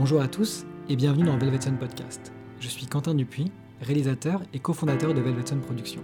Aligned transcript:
Bonjour 0.00 0.22
à 0.22 0.28
tous 0.28 0.64
et 0.88 0.96
bienvenue 0.96 1.24
dans 1.24 1.36
Velvetson 1.36 1.76
Podcast. 1.76 2.32
Je 2.58 2.68
suis 2.68 2.86
Quentin 2.86 3.14
Dupuis, 3.14 3.52
réalisateur 3.82 4.40
et 4.54 4.58
cofondateur 4.58 5.12
de 5.12 5.20
Velvetson 5.20 5.58
Productions. 5.58 6.02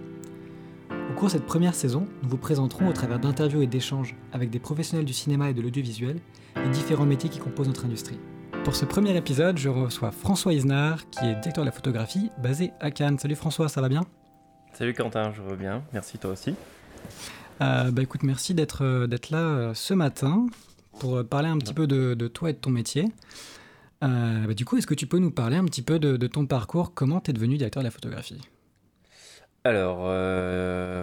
Au 0.91 1.13
cours 1.15 1.29
de 1.29 1.31
cette 1.31 1.47
première 1.47 1.73
saison, 1.73 2.07
nous 2.21 2.29
vous 2.29 2.37
présenterons 2.37 2.89
au 2.89 2.93
travers 2.93 3.17
d'interviews 3.17 3.63
et 3.63 3.65
d'échanges 3.65 4.15
avec 4.33 4.51
des 4.51 4.59
professionnels 4.59 5.03
du 5.03 5.13
cinéma 5.13 5.49
et 5.49 5.55
de 5.55 5.63
l'audiovisuel 5.63 6.19
les 6.57 6.69
différents 6.69 7.07
métiers 7.07 7.31
qui 7.31 7.39
composent 7.39 7.69
notre 7.69 7.85
industrie. 7.85 8.19
Pour 8.63 8.75
ce 8.75 8.85
premier 8.85 9.17
épisode, 9.17 9.57
je 9.57 9.67
reçois 9.67 10.11
François 10.11 10.53
Isnard, 10.53 11.09
qui 11.09 11.25
est 11.25 11.33
directeur 11.33 11.63
de 11.63 11.69
la 11.69 11.71
photographie 11.71 12.29
basé 12.37 12.73
à 12.79 12.91
Cannes. 12.91 13.17
Salut 13.17 13.35
François, 13.35 13.67
ça 13.67 13.81
va 13.81 13.89
bien? 13.89 14.01
Salut 14.73 14.93
Quentin, 14.93 15.31
je 15.31 15.41
vais 15.41 15.55
bien. 15.55 15.81
Merci 15.91 16.19
toi 16.19 16.33
aussi. 16.33 16.53
Euh, 17.61 17.89
bah 17.89 18.03
écoute, 18.03 18.21
merci 18.21 18.53
d'être 18.53 18.83
euh, 18.83 19.07
là 19.31 19.39
euh, 19.39 19.73
ce 19.73 19.95
matin 19.95 20.45
pour 20.99 21.25
parler 21.25 21.49
un 21.49 21.57
petit 21.57 21.73
peu 21.73 21.87
de, 21.87 22.13
de 22.13 22.27
toi 22.27 22.51
et 22.51 22.53
de 22.53 22.59
ton 22.59 22.69
métier. 22.69 23.05
Bah, 24.01 24.53
du 24.55 24.65
coup, 24.65 24.77
est-ce 24.77 24.87
que 24.87 24.93
tu 24.93 25.07
peux 25.07 25.19
nous 25.19 25.31
parler 25.31 25.57
un 25.57 25.65
petit 25.65 25.81
peu 25.81 25.99
de, 25.99 26.27
ton 26.27 26.45
parcours? 26.45 26.93
Comment 26.93 27.19
tu 27.21 27.31
es 27.31 27.33
devenu 27.33 27.57
directeur 27.57 27.81
de 27.81 27.87
la 27.87 27.91
photographie? 27.91 28.41
Alors, 29.63 30.01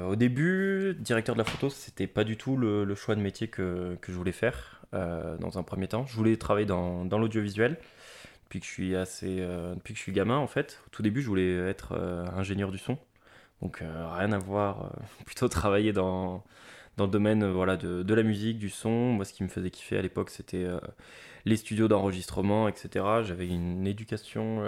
au 0.09 0.17
début, 0.17 0.97
directeur 1.01 1.35
de 1.35 1.41
la 1.41 1.45
photo, 1.45 1.71
c'était 1.71 2.07
pas 2.07 2.25
du 2.25 2.37
tout 2.37 2.57
le, 2.57 2.95
choix 2.95 3.15
de 3.15 3.21
métier 3.21 3.49
que, 3.49 3.97
que 4.01 4.13
je 4.13 4.17
voulais 4.17 4.33
faire 4.33 4.87
dans 4.93 5.59
un 5.59 5.63
premier 5.63 5.89
temps. 5.89 6.07
Je 6.07 6.15
voulais 6.17 6.37
travailler 6.37 6.67
dans, 6.67 7.05
dans 7.05 7.19
l'audiovisuel 7.19 7.79
depuis 8.45 8.61
que 8.61 8.67
je 8.67 8.71
suis 8.71 8.97
assez, 8.97 9.37
que 9.85 9.95
je 9.95 9.99
suis 9.99 10.13
gamin 10.13 10.37
en 10.37 10.47
fait. 10.47 10.81
Au 10.87 10.91
tout 10.91 11.03
début, 11.03 11.21
je 11.21 11.29
voulais 11.29 11.57
être 11.69 11.95
ingénieur 12.37 12.71
du 12.71 12.79
son. 12.79 12.97
Donc 13.65 13.81
euh, 13.83 14.09
rien 14.13 14.33
à 14.33 14.39
voir, 14.39 14.85
euh, 14.85 14.89
plutôt 15.25 15.49
travailler 15.49 15.93
dans, 15.93 16.45
dans 16.97 17.05
le 17.05 17.11
domaine 17.11 17.43
euh, 17.43 17.53
voilà, 17.53 17.77
de, 17.77 18.03
de, 18.03 18.15
la 18.15 18.23
musique, 18.23 18.59
du 18.59 18.71
son. 18.71 18.91
Moi, 18.91 19.25
ce 19.25 19.33
qui 19.33 19.43
me 19.43 19.49
faisait 19.49 19.71
kiffer 19.71 19.99
à 19.99 20.03
l'époque, 20.03 20.31
c'était 20.31 20.67
les 21.45 21.57
studios 21.57 21.89
d'enregistrement, 21.89 22.69
etc. 22.69 23.05
J'avais 23.23 23.47
une 23.47 23.87
éducation 23.87 24.63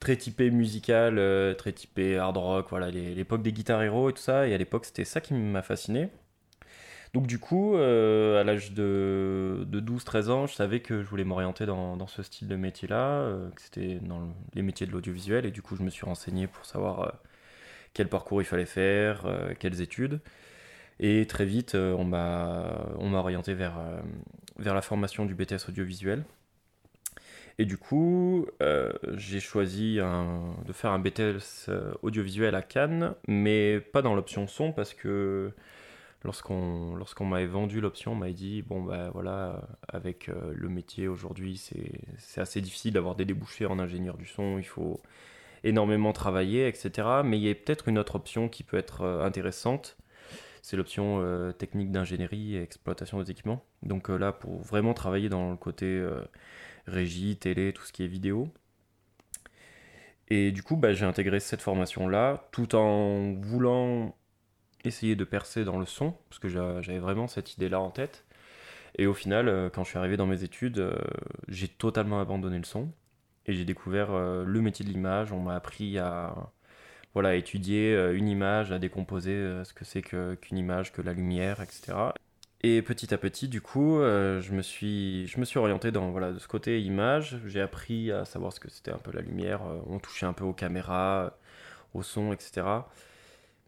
très 0.00 0.16
typée 0.16 0.50
musicale, 0.50 1.20
très 1.56 1.72
typée 1.72 2.16
hard 2.16 2.36
rock, 2.36 2.66
voilà, 2.70 2.90
l'époque 2.90 3.42
des 3.42 3.52
guitares 3.52 3.82
héros 3.82 4.10
et 4.10 4.12
tout 4.12 4.22
ça. 4.22 4.46
Et 4.46 4.54
à 4.54 4.58
l'époque, 4.58 4.84
c'était 4.84 5.04
ça 5.04 5.20
qui 5.20 5.34
m'a 5.34 5.62
fasciné. 5.62 6.08
Donc 7.14 7.26
du 7.26 7.38
coup, 7.38 7.76
à 7.76 8.44
l'âge 8.44 8.72
de, 8.72 9.64
de 9.66 9.80
12-13 9.80 10.30
ans, 10.30 10.46
je 10.46 10.54
savais 10.54 10.80
que 10.80 11.02
je 11.02 11.08
voulais 11.08 11.24
m'orienter 11.24 11.66
dans, 11.66 12.06
ce 12.06 12.22
style 12.22 12.48
de 12.48 12.56
métier-là, 12.56 13.28
que 13.54 13.62
c'était 13.62 13.96
dans 13.96 14.28
les 14.54 14.62
métiers 14.62 14.86
de 14.86 14.92
l'audiovisuel. 14.92 15.46
Et 15.46 15.50
du 15.50 15.62
coup, 15.62 15.74
je 15.76 15.82
me 15.82 15.90
suis 15.90 16.04
renseigné 16.04 16.46
pour 16.46 16.64
savoir 16.64 17.14
quel 17.98 18.08
parcours 18.08 18.40
il 18.40 18.44
fallait 18.44 18.64
faire, 18.64 19.26
euh, 19.26 19.54
quelles 19.58 19.80
études. 19.80 20.20
Et 21.00 21.26
très 21.26 21.44
vite, 21.44 21.74
euh, 21.74 21.94
on 21.94 22.04
m'a 22.04 23.18
orienté 23.18 23.54
vers, 23.54 23.78
euh, 23.78 24.00
vers 24.58 24.74
la 24.74 24.82
formation 24.82 25.26
du 25.26 25.34
BTS 25.34 25.68
audiovisuel. 25.68 26.24
Et 27.60 27.64
du 27.64 27.76
coup, 27.76 28.46
j'ai 29.16 29.40
choisi 29.40 29.96
de 29.96 30.72
faire 30.72 30.92
un 30.92 31.00
BTS 31.00 31.68
audiovisuel 32.02 32.54
à 32.54 32.62
Cannes, 32.62 33.16
mais 33.26 33.80
pas 33.80 34.00
dans 34.00 34.14
l'option 34.14 34.46
son 34.46 34.70
parce 34.70 34.94
que 34.94 35.50
lorsqu'on 36.22 36.94
lorsqu'on 36.94 37.24
m'avait 37.24 37.46
vendu 37.48 37.80
l'option, 37.80 38.12
on 38.12 38.14
m'avait 38.14 38.32
dit 38.32 38.62
bon 38.62 38.84
bah 38.84 39.10
voilà, 39.12 39.62
avec 39.88 40.28
le 40.28 40.68
métier 40.68 41.08
aujourd'hui, 41.08 41.56
c'est 41.56 42.40
assez 42.40 42.60
difficile 42.60 42.92
d'avoir 42.92 43.16
des 43.16 43.24
débouchés 43.24 43.66
en 43.66 43.80
ingénieur 43.80 44.18
du 44.18 44.26
son, 44.26 44.58
il 44.58 44.64
faut 44.64 45.00
énormément 45.64 46.12
travaillé, 46.12 46.68
etc. 46.68 47.08
Mais 47.24 47.38
il 47.38 47.44
y 47.44 47.50
a 47.50 47.54
peut-être 47.54 47.88
une 47.88 47.98
autre 47.98 48.16
option 48.16 48.48
qui 48.48 48.62
peut 48.62 48.76
être 48.76 49.02
euh, 49.02 49.24
intéressante. 49.24 49.96
C'est 50.68 50.76
l'option 50.76 51.22
euh, 51.22 51.50
technique 51.52 51.90
d'ingénierie 51.90 52.56
et 52.56 52.60
exploitation 52.60 53.22
des 53.22 53.30
équipements. 53.30 53.64
Donc 53.82 54.10
euh, 54.10 54.18
là, 54.18 54.32
pour 54.32 54.60
vraiment 54.60 54.92
travailler 54.92 55.30
dans 55.30 55.50
le 55.50 55.56
côté 55.56 56.06
régie, 56.86 57.38
télé, 57.38 57.72
tout 57.72 57.84
ce 57.84 57.92
qui 57.92 58.04
est 58.04 58.06
vidéo. 58.06 58.48
Et 60.28 60.52
du 60.52 60.62
coup, 60.62 60.76
bah, 60.76 60.92
j'ai 60.92 61.06
intégré 61.06 61.40
cette 61.40 61.62
formation-là, 61.62 62.48
tout 62.52 62.74
en 62.74 63.32
voulant 63.40 64.14
essayer 64.84 65.16
de 65.16 65.24
percer 65.24 65.64
dans 65.64 65.78
le 65.78 65.86
son, 65.86 66.12
parce 66.28 66.38
que 66.38 66.48
j'avais 66.50 66.98
vraiment 66.98 67.28
cette 67.28 67.54
idée-là 67.54 67.80
en 67.80 67.90
tête. 67.90 68.26
Et 68.98 69.06
au 69.06 69.14
final, 69.14 69.70
quand 69.72 69.84
je 69.84 69.88
suis 69.88 69.98
arrivé 69.98 70.18
dans 70.18 70.26
mes 70.26 70.44
études, 70.44 70.92
j'ai 71.48 71.68
totalement 71.68 72.20
abandonné 72.20 72.58
le 72.58 72.64
son 72.64 72.92
et 73.48 73.54
j'ai 73.54 73.64
découvert 73.64 74.12
euh, 74.12 74.44
le 74.44 74.60
métier 74.60 74.84
de 74.84 74.90
l'image. 74.90 75.32
On 75.32 75.40
m'a 75.40 75.54
appris 75.54 75.98
à 75.98 76.52
voilà, 77.18 77.34
étudier 77.34 77.94
euh, 77.94 78.16
une 78.16 78.28
image, 78.28 78.72
à 78.72 78.78
décomposer 78.78 79.32
euh, 79.32 79.64
ce 79.64 79.72
que 79.72 79.84
c'est 79.84 80.02
qu'une 80.02 80.58
image, 80.58 80.92
que 80.92 81.02
la 81.02 81.12
lumière, 81.12 81.60
etc. 81.60 81.96
Et 82.62 82.82
petit 82.82 83.12
à 83.14 83.18
petit, 83.18 83.48
du 83.48 83.60
coup, 83.60 83.98
je, 84.00 84.52
me 84.52 84.62
suis, 84.62 85.26
je 85.28 85.38
me 85.38 85.44
suis 85.44 85.58
orienté 85.60 85.92
dans 85.92 86.10
voilà, 86.10 86.32
de 86.32 86.38
ce 86.40 86.48
côté 86.48 86.82
image. 86.82 87.38
J'ai 87.46 87.60
appris 87.60 88.10
à 88.10 88.24
savoir 88.24 88.52
ce 88.52 88.58
que 88.58 88.68
c'était 88.68 88.90
un 88.90 88.98
peu 88.98 89.12
la 89.12 89.20
lumière. 89.20 89.60
on 89.86 90.00
touchait 90.00 90.26
un 90.26 90.32
peu 90.32 90.44
aux 90.44 90.52
caméras, 90.52 91.38
au 91.94 92.02
son, 92.02 92.32
etc. 92.32 92.66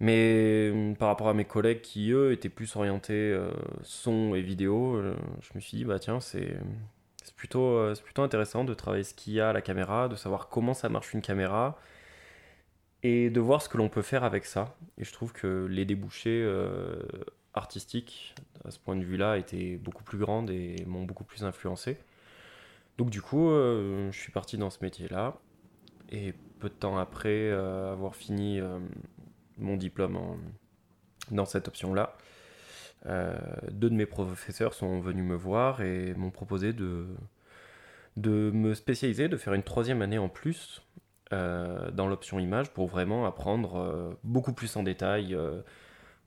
Mais 0.00 0.72
par 0.98 1.06
rapport 1.06 1.28
à 1.28 1.34
mes 1.34 1.44
collègues 1.44 1.82
qui, 1.82 2.10
eux, 2.10 2.32
étaient 2.32 2.48
plus 2.48 2.74
orientés 2.74 3.38
son 3.84 4.34
et 4.34 4.42
vidéo, 4.42 5.00
je 5.40 5.50
me 5.54 5.60
suis 5.60 5.76
dit, 5.76 5.84
bah 5.84 6.00
tiens, 6.00 6.18
c'est 6.18 6.56
plutôt, 7.40 7.76
euh, 7.78 7.94
plutôt 8.04 8.22
intéressant 8.22 8.64
de 8.64 8.74
travailler 8.74 9.04
ce 9.04 9.14
qu'il 9.14 9.32
y 9.32 9.40
a 9.40 9.48
à 9.48 9.52
la 9.54 9.62
caméra, 9.62 10.08
de 10.08 10.16
savoir 10.16 10.48
comment 10.48 10.74
ça 10.74 10.90
marche 10.90 11.14
une 11.14 11.22
caméra 11.22 11.78
et 13.02 13.30
de 13.30 13.40
voir 13.40 13.62
ce 13.62 13.68
que 13.68 13.78
l'on 13.78 13.88
peut 13.88 14.02
faire 14.02 14.24
avec 14.24 14.44
ça. 14.44 14.76
Et 14.98 15.04
je 15.04 15.12
trouve 15.12 15.32
que 15.32 15.66
les 15.70 15.84
débouchés 15.84 16.42
euh, 16.42 17.02
artistiques, 17.54 18.34
à 18.64 18.70
ce 18.70 18.78
point 18.78 18.96
de 18.96 19.04
vue-là, 19.04 19.38
étaient 19.38 19.76
beaucoup 19.76 20.04
plus 20.04 20.18
grandes 20.18 20.50
et 20.50 20.84
m'ont 20.86 21.04
beaucoup 21.04 21.24
plus 21.24 21.44
influencé. 21.44 21.98
Donc 22.98 23.10
du 23.10 23.22
coup, 23.22 23.50
euh, 23.50 24.10
je 24.12 24.18
suis 24.18 24.32
parti 24.32 24.58
dans 24.58 24.70
ce 24.70 24.78
métier-là. 24.82 25.38
Et 26.10 26.34
peu 26.58 26.68
de 26.68 26.74
temps 26.74 26.98
après 26.98 27.50
avoir 27.50 28.16
fini 28.16 28.60
mon 29.58 29.76
diplôme 29.76 30.18
dans 31.30 31.44
cette 31.44 31.68
option-là, 31.68 32.16
euh, 33.06 33.34
deux 33.70 33.88
de 33.88 33.94
mes 33.94 34.06
professeurs 34.06 34.74
sont 34.74 35.00
venus 35.00 35.24
me 35.24 35.34
voir 35.34 35.80
et 35.80 36.14
m'ont 36.14 36.30
proposé 36.30 36.72
de, 36.72 37.06
de 38.16 38.50
me 38.50 38.74
spécialiser, 38.74 39.28
de 39.28 39.36
faire 39.36 39.54
une 39.54 39.62
troisième 39.62 40.02
année 40.02 40.18
en 40.18 40.28
plus 40.28 40.82
euh, 41.32 41.90
dans 41.90 42.06
l'option 42.06 42.38
image 42.38 42.70
pour 42.70 42.86
vraiment 42.86 43.26
apprendre 43.26 43.76
euh, 43.76 44.18
beaucoup 44.24 44.52
plus 44.52 44.76
en 44.76 44.82
détail 44.82 45.36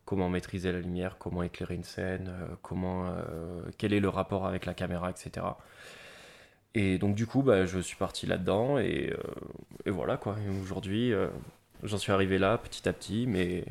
comment 0.05 0.29
maîtriser 0.29 0.71
la 0.71 0.79
lumière, 0.79 1.17
comment 1.17 1.43
éclairer 1.43 1.75
une 1.75 1.83
scène, 1.83 2.31
comment, 2.61 3.09
quel 3.77 3.93
est 3.93 4.01
le 4.01 4.09
rapport 4.09 4.45
avec 4.45 4.65
la 4.65 4.73
caméra, 4.73 5.09
etc. 5.09 5.45
Et 6.75 6.97
donc 6.97 7.15
du 7.15 7.25
coup, 7.25 7.41
bah, 7.41 7.65
je 7.65 7.79
suis 7.79 7.95
parti 7.95 8.25
là-dedans 8.25 8.79
et, 8.79 9.13
voilà 9.85 10.17
quoi. 10.17 10.35
Aujourd'hui, 10.61 11.13
j'en 11.83 11.97
suis 11.97 12.11
arrivé 12.11 12.37
là 12.37 12.57
petit 12.57 12.89
à 12.89 12.91
petit, 12.91 13.27
mais 13.27 13.63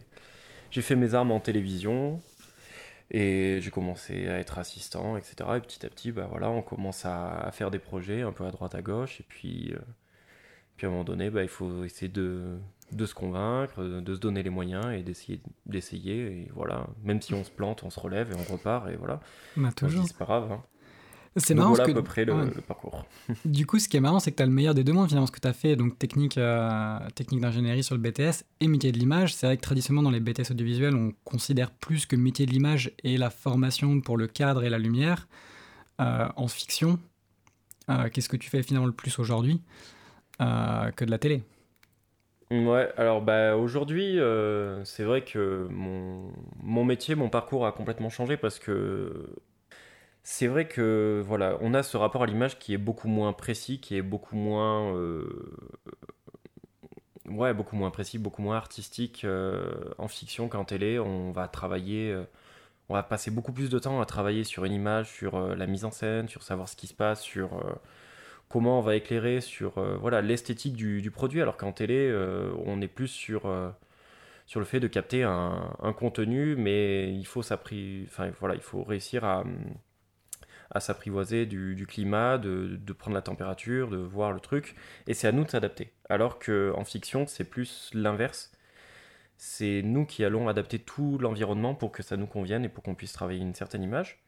j'ai 0.71 0.81
fait 0.81 0.97
mes 0.97 1.13
armes 1.15 1.33
en 1.33 1.41
télévision, 1.41 2.19
et 3.13 3.59
j'ai 3.61 3.71
commencé 3.71 4.27
à 4.29 4.39
être 4.39 4.59
assistant, 4.59 5.19
etc. 5.19 5.35
Et 5.57 5.61
petit 5.61 5.85
à 5.85 5.91
petit, 5.91 6.13
bah 6.13 6.27
voilà, 6.31 6.49
on 6.51 6.63
commence 6.63 7.05
à, 7.05 7.51
faire 7.53 7.71
des 7.71 7.79
projets 7.79 8.23
un 8.23 8.33
peu 8.33 8.47
à 8.47 8.51
droite 8.51 8.75
à 8.75 8.81
gauche. 8.81 9.21
Et 9.21 9.25
puis, 9.29 9.73
euh, 9.75 9.79
puis 10.77 10.87
à 10.87 10.89
un 10.89 10.93
moment 10.93 11.05
donné, 11.05 11.31
bah, 11.31 11.43
il 11.43 11.49
faut 11.49 11.85
essayer 11.85 12.09
de, 12.09 12.59
de 12.93 13.07
se 13.07 13.15
convaincre, 13.15 13.83
de 13.83 14.15
se 14.15 14.21
donner 14.21 14.43
les 14.43 14.51
moyens 14.51 14.87
et 14.93 15.03
d'essayer. 15.03 15.41
d'essayer 15.67 16.43
Et 16.43 16.51
voilà, 16.55 16.87
même 17.05 17.21
si 17.21 17.35
on 17.35 17.45
se 17.45 17.51
plante, 17.51 17.83
on 17.83 17.91
se 17.91 18.01
relève 18.01 18.33
et 18.33 18.35
on 18.35 18.53
repart. 18.53 18.89
Et 18.89 18.97
voilà. 18.97 19.21
Bah, 19.57 19.71
toujours. 19.73 20.07
C'est 20.07 20.17
pas 20.17 20.25
grave. 20.25 20.53
Hein. 20.53 20.63
C'est 21.37 21.55
marrant. 21.55 21.71
Voilà 21.73 21.85
à 21.85 21.95
peu 21.95 22.03
près 22.03 22.25
le, 22.27 22.51
parcours. 22.67 23.07
du 23.47 23.65
coup, 23.65 23.79
ce 23.79 23.89
qui 23.89 23.97
est 23.97 24.01
marrant, 24.01 24.21
c'est 24.21 24.33
que 24.33 24.37
tu 24.37 24.43
as 24.43 24.47
le 24.47 24.53
meilleur 24.53 24.75
des 24.75 24.85
deux 24.85 24.93
mondes, 24.93 25.09
finalement, 25.09 25.27
ce 25.27 25.33
que 25.33 25.41
tu 25.41 25.49
as 25.49 25.55
fait, 25.55 25.77
donc 25.77 25.99
technique, 25.99 26.37
euh, 26.37 26.99
technique 27.15 27.41
d'ingénierie 27.41 27.83
sur 27.83 27.95
le 27.95 28.03
BTS 28.03 28.45
et 28.61 28.69
métier 28.69 28.93
de 28.93 28.99
l'image. 28.99 29.35
C'est 29.35 29.47
vrai 29.47 29.57
que 29.57 29.63
traditionnellement, 29.63 30.03
dans 30.03 30.11
les 30.11 30.21
BTS 30.21 30.51
audiovisuels, 30.51 30.95
on 30.95 31.13
considère 31.25 31.71
plus 31.71 32.05
que 32.05 32.17
métier 32.17 32.45
de 32.45 32.51
l'image 32.51 32.93
et 33.03 33.17
la 33.17 33.31
formation 33.31 34.01
pour 34.03 34.19
le 34.19 34.27
cadre 34.27 34.63
et 34.63 34.69
la 34.69 34.79
lumière. 34.79 35.27
Euh, 36.01 36.29
en 36.37 36.49
fiction, 36.49 36.99
euh, 37.89 38.11
qu'est-ce 38.11 38.29
que 38.29 38.37
tu 38.37 38.51
fais 38.51 38.63
finalement 38.63 38.87
le 38.87 38.93
plus 38.93 39.19
aujourd'hui? 39.19 39.63
Que 40.97 41.05
de 41.05 41.11
la 41.11 41.19
télé 41.19 41.43
Ouais, 42.51 42.93
alors 42.99 43.23
bah, 43.23 43.57
aujourd'hui, 43.57 44.19
c'est 44.85 45.05
vrai 45.05 45.23
que 45.23 45.67
mon, 45.71 46.33
mon 46.63 46.85
métier, 46.85 47.15
mon 47.15 47.31
parcours 47.31 47.67
a 47.67 47.73
complètement 47.73 48.11
changé 48.11 48.37
parce 48.37 48.59
que 48.59 49.27
c'est 50.25 50.47
vrai 50.47 50.69
que 50.69 51.23
voilà, 51.27 51.59
on 51.61 51.75
a 51.75 51.83
ce 51.83 51.97
rapport 51.97 52.23
à 52.23 52.27
l'image 52.27 52.59
qui 52.59 52.75
est 52.75 52.79
beaucoup 52.79 53.09
moins 53.09 53.33
précis, 53.33 53.81
qui 53.81 53.97
est 53.97 54.03
beaucoup 54.03 54.37
moins, 54.37 54.95
euh, 54.95 55.57
ouais, 57.27 57.55
beaucoup 57.55 57.77
moins 57.77 57.91
précis, 57.91 58.19
beaucoup 58.19 58.43
moins 58.43 58.57
artistique 58.57 59.25
euh, 59.25 59.73
en 59.99 60.09
fiction 60.09 60.49
qu'en 60.49 60.65
télé. 60.65 60.99
On 60.99 61.33
va 61.33 61.49
travailler, 61.49 62.11
euh, 62.13 62.25
on 62.89 62.95
va 62.95 63.03
passer 63.03 63.31
beaucoup 63.31 63.53
plus 63.53 63.71
de 63.71 63.79
temps 63.79 64.01
à 64.01 64.07
travailler 64.07 64.45
sur 64.45 64.65
une 64.65 64.73
image, 64.73 65.11
sur 65.11 65.41
la 65.57 65.67
mise 65.67 65.85
en 65.85 65.91
scène, 65.91 66.29
sur 66.29 66.43
savoir 66.43 66.69
ce 66.69 66.77
qui 66.77 66.87
se 66.87 66.95
passe, 66.95 67.23
sur 67.23 67.51
comment 68.53 68.79
on 68.79 68.83
va 68.83 68.97
éclairer, 68.97 69.41
sur 69.41 69.73
voilà 70.01 70.21
l'esthétique 70.23 70.75
du, 70.75 71.11
produit. 71.11 71.41
Alors 71.43 71.57
qu'en 71.57 71.73
télé, 71.73 72.13
on 72.67 72.81
est 72.81 72.89
plus 72.89 73.09
sur 73.09 73.43
sur 74.47 74.61
le 74.61 74.67
fait 74.67 74.81
de 74.81 74.89
capter 74.89 75.23
un, 75.23 75.95
contenu, 75.97 76.57
mais 76.57 77.13
il 77.15 77.27
faut 77.27 77.41
enfin 77.41 78.31
voilà, 78.41 78.55
il 78.55 78.61
faut 78.61 78.83
réussir 78.85 79.25
à 79.25 79.45
à 80.75 80.81
s'apprivoiser 80.81 81.47
du, 81.47 81.87
climat, 81.87 82.39
de, 82.39 82.93
prendre 82.93 83.15
la 83.15 83.23
température, 83.23 83.91
de 83.91 83.99
voir 83.99 84.33
le 84.33 84.41
truc, 84.41 84.75
et 85.07 85.15
c'est 85.15 85.29
à 85.29 85.33
nous 85.33 85.45
de 85.45 85.51
s'adapter. 85.51 85.93
Alors 86.09 86.39
qu'en 86.39 86.85
fiction, 86.85 87.27
c'est 87.27 87.45
plus 87.45 87.91
l'inverse. 87.95 88.53
C'est 89.37 89.83
nous 89.83 90.07
qui 90.07 90.25
allons 90.25 90.49
adapter 90.49 90.79
tout 90.79 91.19
l'environnement 91.19 91.75
pour 91.75 91.93
que 91.93 92.03
ça 92.03 92.17
nous 92.17 92.27
convienne 92.27 92.65
et 92.65 92.69
pour 92.69 92.83
qu'on 92.83 92.95
puisse 92.95 93.13
travailler 93.13 93.41
une 93.41 93.55
certaine 93.55 93.83
image. 93.83 94.23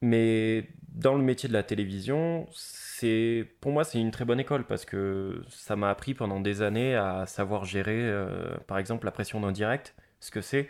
Mais 0.00 0.68
dans 0.88 1.14
le 1.16 1.22
métier 1.22 1.48
de 1.48 1.54
la 1.54 1.62
télévision, 1.62 2.46
pour 3.60 3.72
moi 3.72 3.84
c'est 3.84 4.00
une 4.00 4.10
très 4.10 4.24
bonne 4.24 4.40
école 4.40 4.64
parce 4.64 4.84
que 4.84 5.42
ça 5.48 5.76
m'a 5.76 5.90
appris 5.90 6.14
pendant 6.14 6.40
des 6.40 6.62
années 6.62 6.96
à 6.96 7.26
savoir 7.26 7.64
gérer, 7.64 8.00
euh, 8.00 8.56
par 8.66 8.78
exemple, 8.78 9.04
la 9.04 9.12
pression 9.12 9.40
d'un 9.40 9.52
direct. 9.52 9.94
Ce 10.20 10.30
que 10.30 10.40
c'est, 10.40 10.68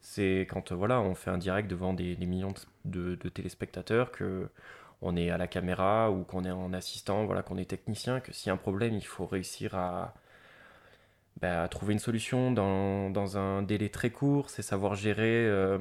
c'est 0.00 0.46
quand 0.50 0.72
voilà, 0.72 1.00
on 1.00 1.14
fait 1.14 1.30
un 1.30 1.38
direct 1.38 1.68
devant 1.68 1.94
des, 1.94 2.16
millions 2.16 2.54
de, 2.84 3.16
téléspectateurs, 3.16 4.12
que 4.12 4.48
on 5.02 5.16
est 5.16 5.30
à 5.30 5.38
la 5.38 5.46
caméra 5.48 6.10
ou 6.10 6.24
qu'on 6.24 6.44
est 6.44 6.50
en 6.50 6.72
assistant, 6.72 7.26
voilà, 7.26 7.42
qu'on 7.42 7.58
est 7.58 7.66
technicien, 7.68 8.20
que 8.20 8.32
s'il 8.32 8.48
y 8.48 8.50
a 8.50 8.54
un 8.54 8.56
problème, 8.56 8.94
il 8.94 9.04
faut 9.06 9.26
réussir 9.26 9.74
à, 9.74 10.14
bah, 11.40 11.66
trouver 11.68 11.94
une 11.94 11.98
solution 11.98 12.52
dans, 12.52 13.10
dans, 13.10 13.38
un 13.38 13.62
délai 13.62 13.88
très 13.90 14.10
court, 14.10 14.50
c'est 14.50 14.62
savoir 14.62 14.94
gérer. 14.94 15.46
Euh, 15.46 15.78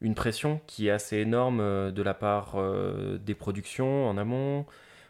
une 0.00 0.14
pression 0.14 0.60
qui 0.66 0.88
est 0.88 0.90
assez 0.90 1.18
énorme 1.18 1.60
euh, 1.60 1.90
de 1.90 2.02
la 2.02 2.14
part 2.14 2.54
euh, 2.56 3.18
des 3.18 3.34
productions 3.34 4.08
en 4.08 4.16
amont. 4.18 4.66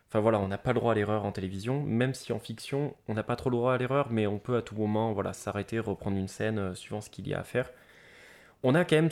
Enfin 0.09 0.21
voilà, 0.21 0.39
on 0.39 0.49
n'a 0.49 0.59
pas 0.59 0.73
le 0.73 0.79
droit 0.79 0.93
à 0.93 0.95
l'erreur 0.95 1.25
en 1.25 1.33
télévision, 1.33 1.83
même 1.83 2.15
si 2.15 2.33
en 2.33 2.39
fiction, 2.39 2.95
on 3.09 3.15
n'a 3.15 3.25
pas 3.25 3.37
trop 3.37 3.51
le 3.51 3.57
droit 3.57 3.75
à 3.75 3.79
l'erreur, 3.79 4.09
mais 4.11 4.27
on 4.27 4.39
peut 4.39 4.57
à 4.57 4.63
tout 4.63 4.77
moment 4.77 5.13
voilà, 5.13 5.33
s'arrêter, 5.33 5.81
reprendre 5.81 6.17
une 6.17 6.29
scène 6.29 6.59
euh, 6.59 6.75
suivant 6.75 7.01
ce 7.01 7.11
qu'il 7.11 7.27
y 7.29 7.35
a 7.35 7.41
à 7.41 7.45
faire. 7.45 7.71
On 8.63 8.75
a 8.75 8.85
quand 8.85 8.97
même, 8.97 9.11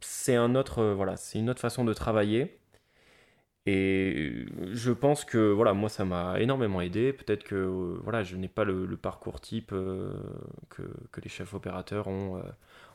c'est 0.00 0.34
un 0.36 0.54
autre, 0.54 0.84
voilà, 0.84 1.16
c'est 1.16 1.38
une 1.38 1.50
autre 1.50 1.60
façon 1.60 1.84
de 1.84 1.92
travailler. 1.94 2.58
Et 3.66 4.46
je 4.72 4.92
pense 4.92 5.24
que 5.24 5.50
voilà, 5.50 5.72
moi 5.72 5.88
ça 5.88 6.04
m'a 6.04 6.40
énormément 6.40 6.80
aidé. 6.80 7.12
Peut-être 7.12 7.44
que 7.44 7.56
voilà, 8.02 8.22
je 8.22 8.36
n'ai 8.36 8.48
pas 8.48 8.64
le, 8.64 8.86
parcours 8.96 9.40
type 9.40 9.70
que, 9.70 10.12
que, 10.70 11.20
les 11.20 11.28
chefs 11.28 11.52
opérateurs 11.52 12.06
ont 12.06 12.40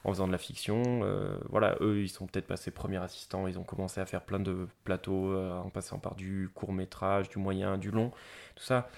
en 0.04 0.12
faisant 0.12 0.28
de 0.28 0.32
la 0.32 0.38
fiction. 0.38 1.02
Euh, 1.04 1.38
voilà, 1.50 1.76
eux, 1.82 2.02
ils 2.02 2.10
sont 2.10 2.28
peut-être 2.28 2.48
passés 2.48 2.72
premiers 2.72 2.98
assistants, 2.98 3.48
ils 3.48 3.60
ont 3.60 3.64
commencé 3.64 4.02
à 4.02 4.06
faire 4.06 4.22
plein 4.22 4.40
de 4.40 4.68
plateaux 4.84 5.32
euh, 5.32 5.54
en 5.54 5.70
passant 5.70 6.00
par 6.00 6.16
du 6.16 6.50
court 6.54 6.74
métrage, 6.74 7.30
du 7.30 7.38
moyen, 7.38 7.78
du 7.78 7.92
long, 7.92 8.12
tout 8.56 8.64
ça. 8.64 8.90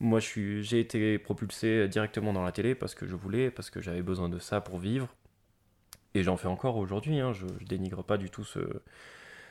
Moi, 0.00 0.18
j'ai 0.20 0.80
été 0.80 1.18
propulsé 1.18 1.86
directement 1.88 2.32
dans 2.32 2.42
la 2.42 2.52
télé 2.52 2.74
parce 2.74 2.94
que 2.94 3.06
je 3.06 3.14
voulais, 3.14 3.50
parce 3.50 3.68
que 3.70 3.80
j'avais 3.80 4.02
besoin 4.02 4.28
de 4.30 4.38
ça 4.38 4.60
pour 4.60 4.78
vivre. 4.78 5.08
Et 6.14 6.22
j'en 6.22 6.36
fais 6.36 6.48
encore 6.48 6.76
aujourd'hui, 6.76 7.20
hein, 7.20 7.32
je, 7.32 7.44
ne 7.46 7.66
dénigre 7.68 8.02
pas 8.02 8.16
du 8.16 8.30
tout 8.30 8.42
ce, 8.42 8.60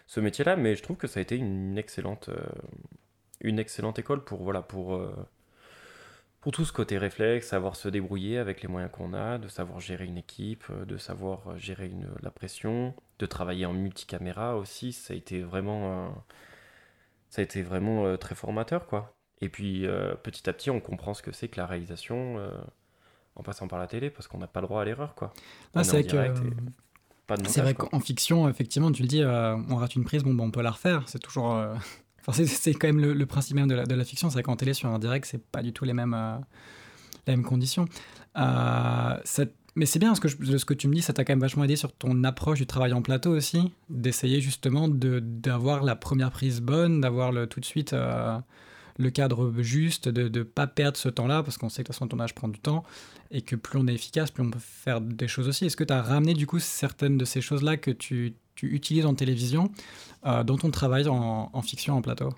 ce 0.09 0.19
métier-là, 0.19 0.55
mais 0.55 0.75
je 0.75 0.83
trouve 0.83 0.97
que 0.97 1.07
ça 1.07 1.19
a 1.19 1.23
été 1.23 1.37
une 1.37 1.77
excellente, 1.77 2.29
euh, 2.29 2.35
une 3.41 3.59
excellente 3.59 3.99
école 3.99 4.23
pour, 4.23 4.43
voilà, 4.43 4.61
pour, 4.61 4.99
pour 6.41 6.51
tout 6.51 6.63
ce 6.63 6.71
côté 6.71 6.97
réflexe, 6.97 7.47
savoir 7.47 7.75
se 7.75 7.89
débrouiller 7.89 8.37
avec 8.37 8.61
les 8.61 8.67
moyens 8.67 8.91
qu'on 8.91 9.13
a, 9.13 9.37
de 9.37 9.47
savoir 9.47 9.79
gérer 9.79 10.05
une 10.05 10.17
équipe, 10.17 10.63
euh, 10.69 10.85
de 10.85 10.97
savoir 10.97 11.49
euh, 11.49 11.57
gérer 11.57 11.87
une, 11.87 12.07
la 12.21 12.31
pression, 12.31 12.93
de 13.19 13.25
travailler 13.25 13.65
en 13.65 13.73
multicaméra 13.73 14.55
aussi, 14.55 14.93
ça 14.93 15.13
a 15.13 15.17
été 15.17 15.41
vraiment, 15.41 16.13
ça 17.29 17.41
a 17.41 17.43
été 17.43 17.61
vraiment 17.61 18.05
euh, 18.05 18.17
très 18.17 18.35
formateur 18.35 18.87
quoi. 18.87 19.13
Et 19.41 19.49
puis 19.49 19.87
petit 20.21 20.49
à 20.49 20.53
petit, 20.53 20.69
on 20.69 20.81
comprend 20.81 21.13
ce 21.13 21.21
que 21.21 21.31
c'est 21.31 21.47
que 21.47 21.61
la 21.61 21.65
réalisation 21.65 22.45
en 23.37 23.41
passant 23.41 23.69
par 23.69 23.79
la 23.79 23.87
télé, 23.87 24.09
parce 24.09 24.27
qu'on 24.27 24.37
n'a 24.37 24.47
pas 24.47 24.59
le 24.59 24.67
droit 24.67 24.81
à 24.81 24.85
l'erreur 24.85 25.15
quoi. 25.15 25.31
Ah, 25.73 25.85
c'est 25.85 26.03
vrai 26.11 26.33
qu'en 27.73 27.99
fiction, 27.99 28.49
effectivement, 28.49 28.91
tu 28.91 29.01
le 29.03 29.07
dis, 29.07 29.23
on 29.23 29.75
rate 29.75 29.95
une 29.95 30.03
prise, 30.03 30.23
bon, 30.23 30.33
ben, 30.33 30.43
on 30.43 30.51
peut 30.51 30.61
la 30.61 30.71
refaire. 30.71 31.03
C'est 31.07 31.19
toujours, 31.19 31.61
c'est 32.31 32.73
quand 32.73 32.87
même 32.87 32.99
le, 32.99 33.25
principe 33.25 33.55
même 33.55 33.67
de 33.67 33.75
la, 33.75 33.85
de 33.85 33.95
la 33.95 34.03
fiction, 34.03 34.29
c'est 34.29 34.43
qu'en 34.43 34.55
télé, 34.55 34.73
sur 34.73 34.89
un 34.89 34.99
direct, 34.99 35.25
c'est 35.25 35.43
pas 35.43 35.61
du 35.61 35.73
tout 35.73 35.85
les 35.85 35.93
mêmes, 35.93 36.13
euh, 36.13 36.37
les 37.27 37.35
mêmes 37.35 37.45
conditions. 37.45 37.85
Euh, 38.37 39.17
mais 39.75 39.85
c'est 39.85 39.99
bien, 39.99 40.15
ce 40.15 40.21
que, 40.21 40.27
ce 40.27 40.65
que 40.65 40.73
tu 40.73 40.87
me 40.87 40.93
dis, 40.93 41.01
ça 41.01 41.13
t'a 41.13 41.23
quand 41.23 41.33
même 41.33 41.39
vachement 41.39 41.63
aidé 41.63 41.75
sur 41.75 41.91
ton 41.93 42.23
approche 42.23 42.59
du 42.59 42.67
travail 42.67 42.93
en 42.93 43.01
plateau 43.01 43.31
aussi, 43.31 43.71
d'essayer 43.89 44.41
justement 44.41 44.87
d'avoir 44.87 45.83
la 45.83 45.95
première 45.95 46.31
prise 46.31 46.61
bonne, 46.61 47.01
d'avoir 47.01 47.31
tout 47.47 47.59
de 47.59 47.65
suite 47.65 47.93
euh, 47.93 48.37
le 48.99 49.09
cadre 49.09 49.51
juste, 49.59 50.07
de 50.07 50.29
ne 50.29 50.43
pas 50.43 50.67
perdre 50.67 50.97
ce 50.97 51.09
temps-là, 51.09 51.41
parce 51.41 51.57
qu'on 51.57 51.69
sait 51.69 51.83
que 51.83 51.87
de 51.87 51.87
toute 51.87 51.95
façon, 51.95 52.05
ton 52.05 52.09
tournage 52.09 52.35
prend 52.35 52.49
du 52.49 52.59
temps, 52.59 52.83
et 53.31 53.41
que 53.41 53.55
plus 53.55 53.79
on 53.79 53.87
est 53.87 53.93
efficace, 53.93 54.29
plus 54.29 54.43
on 54.43 54.51
peut 54.51 54.59
faire 54.59 55.01
des 55.01 55.27
choses 55.27 55.47
aussi. 55.47 55.65
Est-ce 55.65 55.77
que 55.77 55.83
tu 55.83 55.93
as 55.93 56.01
ramené 56.01 56.33
du 56.33 56.45
coup 56.45 56.59
certaines 56.59 57.17
de 57.17 57.25
ces 57.25 57.41
choses-là 57.41 57.77
que 57.77 57.91
tu 57.91 58.35
tu 58.59 58.75
utilises 58.75 59.05
en 59.05 59.15
télévision 59.15 59.71
euh, 60.25 60.43
dont 60.43 60.57
on 60.63 60.69
travaille 60.69 61.07
en, 61.07 61.61
fiction 61.61 61.95
en 61.95 62.01
plateau? 62.01 62.33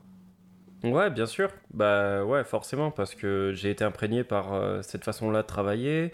Ouais, 0.84 1.10
bien 1.10 1.26
sûr. 1.26 1.50
Bah 1.74 2.24
ouais, 2.24 2.44
forcément, 2.44 2.92
parce 2.92 3.16
que 3.16 3.54
j'ai 3.56 3.72
été 3.72 3.84
imprégné 3.84 4.24
par 4.24 4.54
euh, 4.54 4.84
cette 4.84 5.04
façon-là 5.04 5.42
de 5.42 5.48
travailler. 5.48 6.12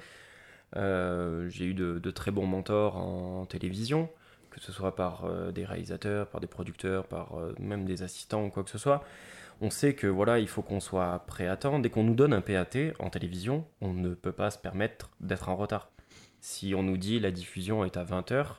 Euh, 0.77 1.49
j'ai 1.49 1.65
eu 1.65 1.73
de, 1.73 2.11
très 2.11 2.31
bons 2.31 2.45
mentors 2.45 2.95
en, 2.95 3.45
télévision, 3.45 4.09
que 4.49 4.61
ce 4.61 4.71
soit 4.71 4.95
par 4.95 5.25
des 5.51 5.65
réalisateurs, 5.65 6.27
par 6.27 6.39
des 6.39 6.47
producteurs, 6.47 7.05
par 7.05 7.35
même 7.59 7.83
des 7.83 8.01
assistants 8.01 8.45
ou 8.45 8.49
quoi 8.49 8.63
que 8.63 8.69
ce 8.69 8.77
soit. 8.77 9.03
On 9.59 9.69
sait 9.69 9.95
que 9.95 10.07
voilà, 10.07 10.39
il 10.39 10.47
faut 10.47 10.61
qu'on 10.61 10.79
soit 10.79 11.23
prêt 11.25 11.47
à 11.47 11.57
temps. 11.57 11.79
Dès 11.79 11.89
qu'on 11.89 12.03
nous 12.03 12.15
donne 12.15 12.33
un 12.33 12.41
PAT 12.41 12.93
en 12.99 13.09
télévision, 13.09 13.65
on 13.81 13.93
ne 13.93 14.13
peut 14.13 14.31
pas 14.31 14.51
se 14.51 14.57
permettre 14.57 15.09
d'être 15.19 15.49
en 15.49 15.55
retard. 15.55 15.89
Si 16.41 16.75
on 16.75 16.83
nous 16.83 16.97
dit 16.97 17.19
la 17.19 17.31
diffusion 17.31 17.83
est 17.83 17.97
à 17.97 18.03
20h, 18.03 18.57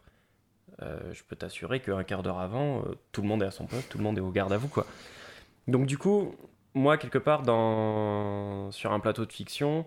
euh, 0.82 0.98
je 1.12 1.22
peux 1.24 1.36
t'assurer 1.36 1.80
qu'un 1.80 2.04
quart 2.04 2.22
d'heure 2.22 2.38
avant, 2.38 2.80
euh, 2.80 2.94
tout 3.12 3.22
le 3.22 3.28
monde 3.28 3.42
est 3.42 3.46
à 3.46 3.50
son 3.50 3.66
poste, 3.66 3.88
tout 3.88 3.98
le 3.98 4.04
monde 4.04 4.18
est 4.18 4.20
au 4.20 4.30
garde 4.30 4.52
à 4.52 4.56
vous, 4.56 4.68
quoi. 4.68 4.86
Donc 5.66 5.86
du 5.86 5.98
coup, 5.98 6.34
moi, 6.74 6.98
quelque 6.98 7.18
part, 7.18 7.42
dans... 7.42 8.70
sur 8.70 8.92
un 8.92 9.00
plateau 9.00 9.24
de 9.26 9.32
fiction, 9.32 9.86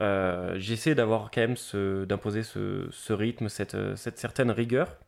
euh, 0.00 0.54
j'essaie 0.58 0.94
d'avoir 0.94 1.30
quand 1.30 1.40
même 1.40 2.06
d'imposer 2.06 2.42
ce... 2.42 2.88
ce, 2.90 3.12
rythme, 3.12 3.48
cette... 3.48 3.96
cette 3.96 4.18
certaine 4.18 4.50
rigueur. 4.50 4.98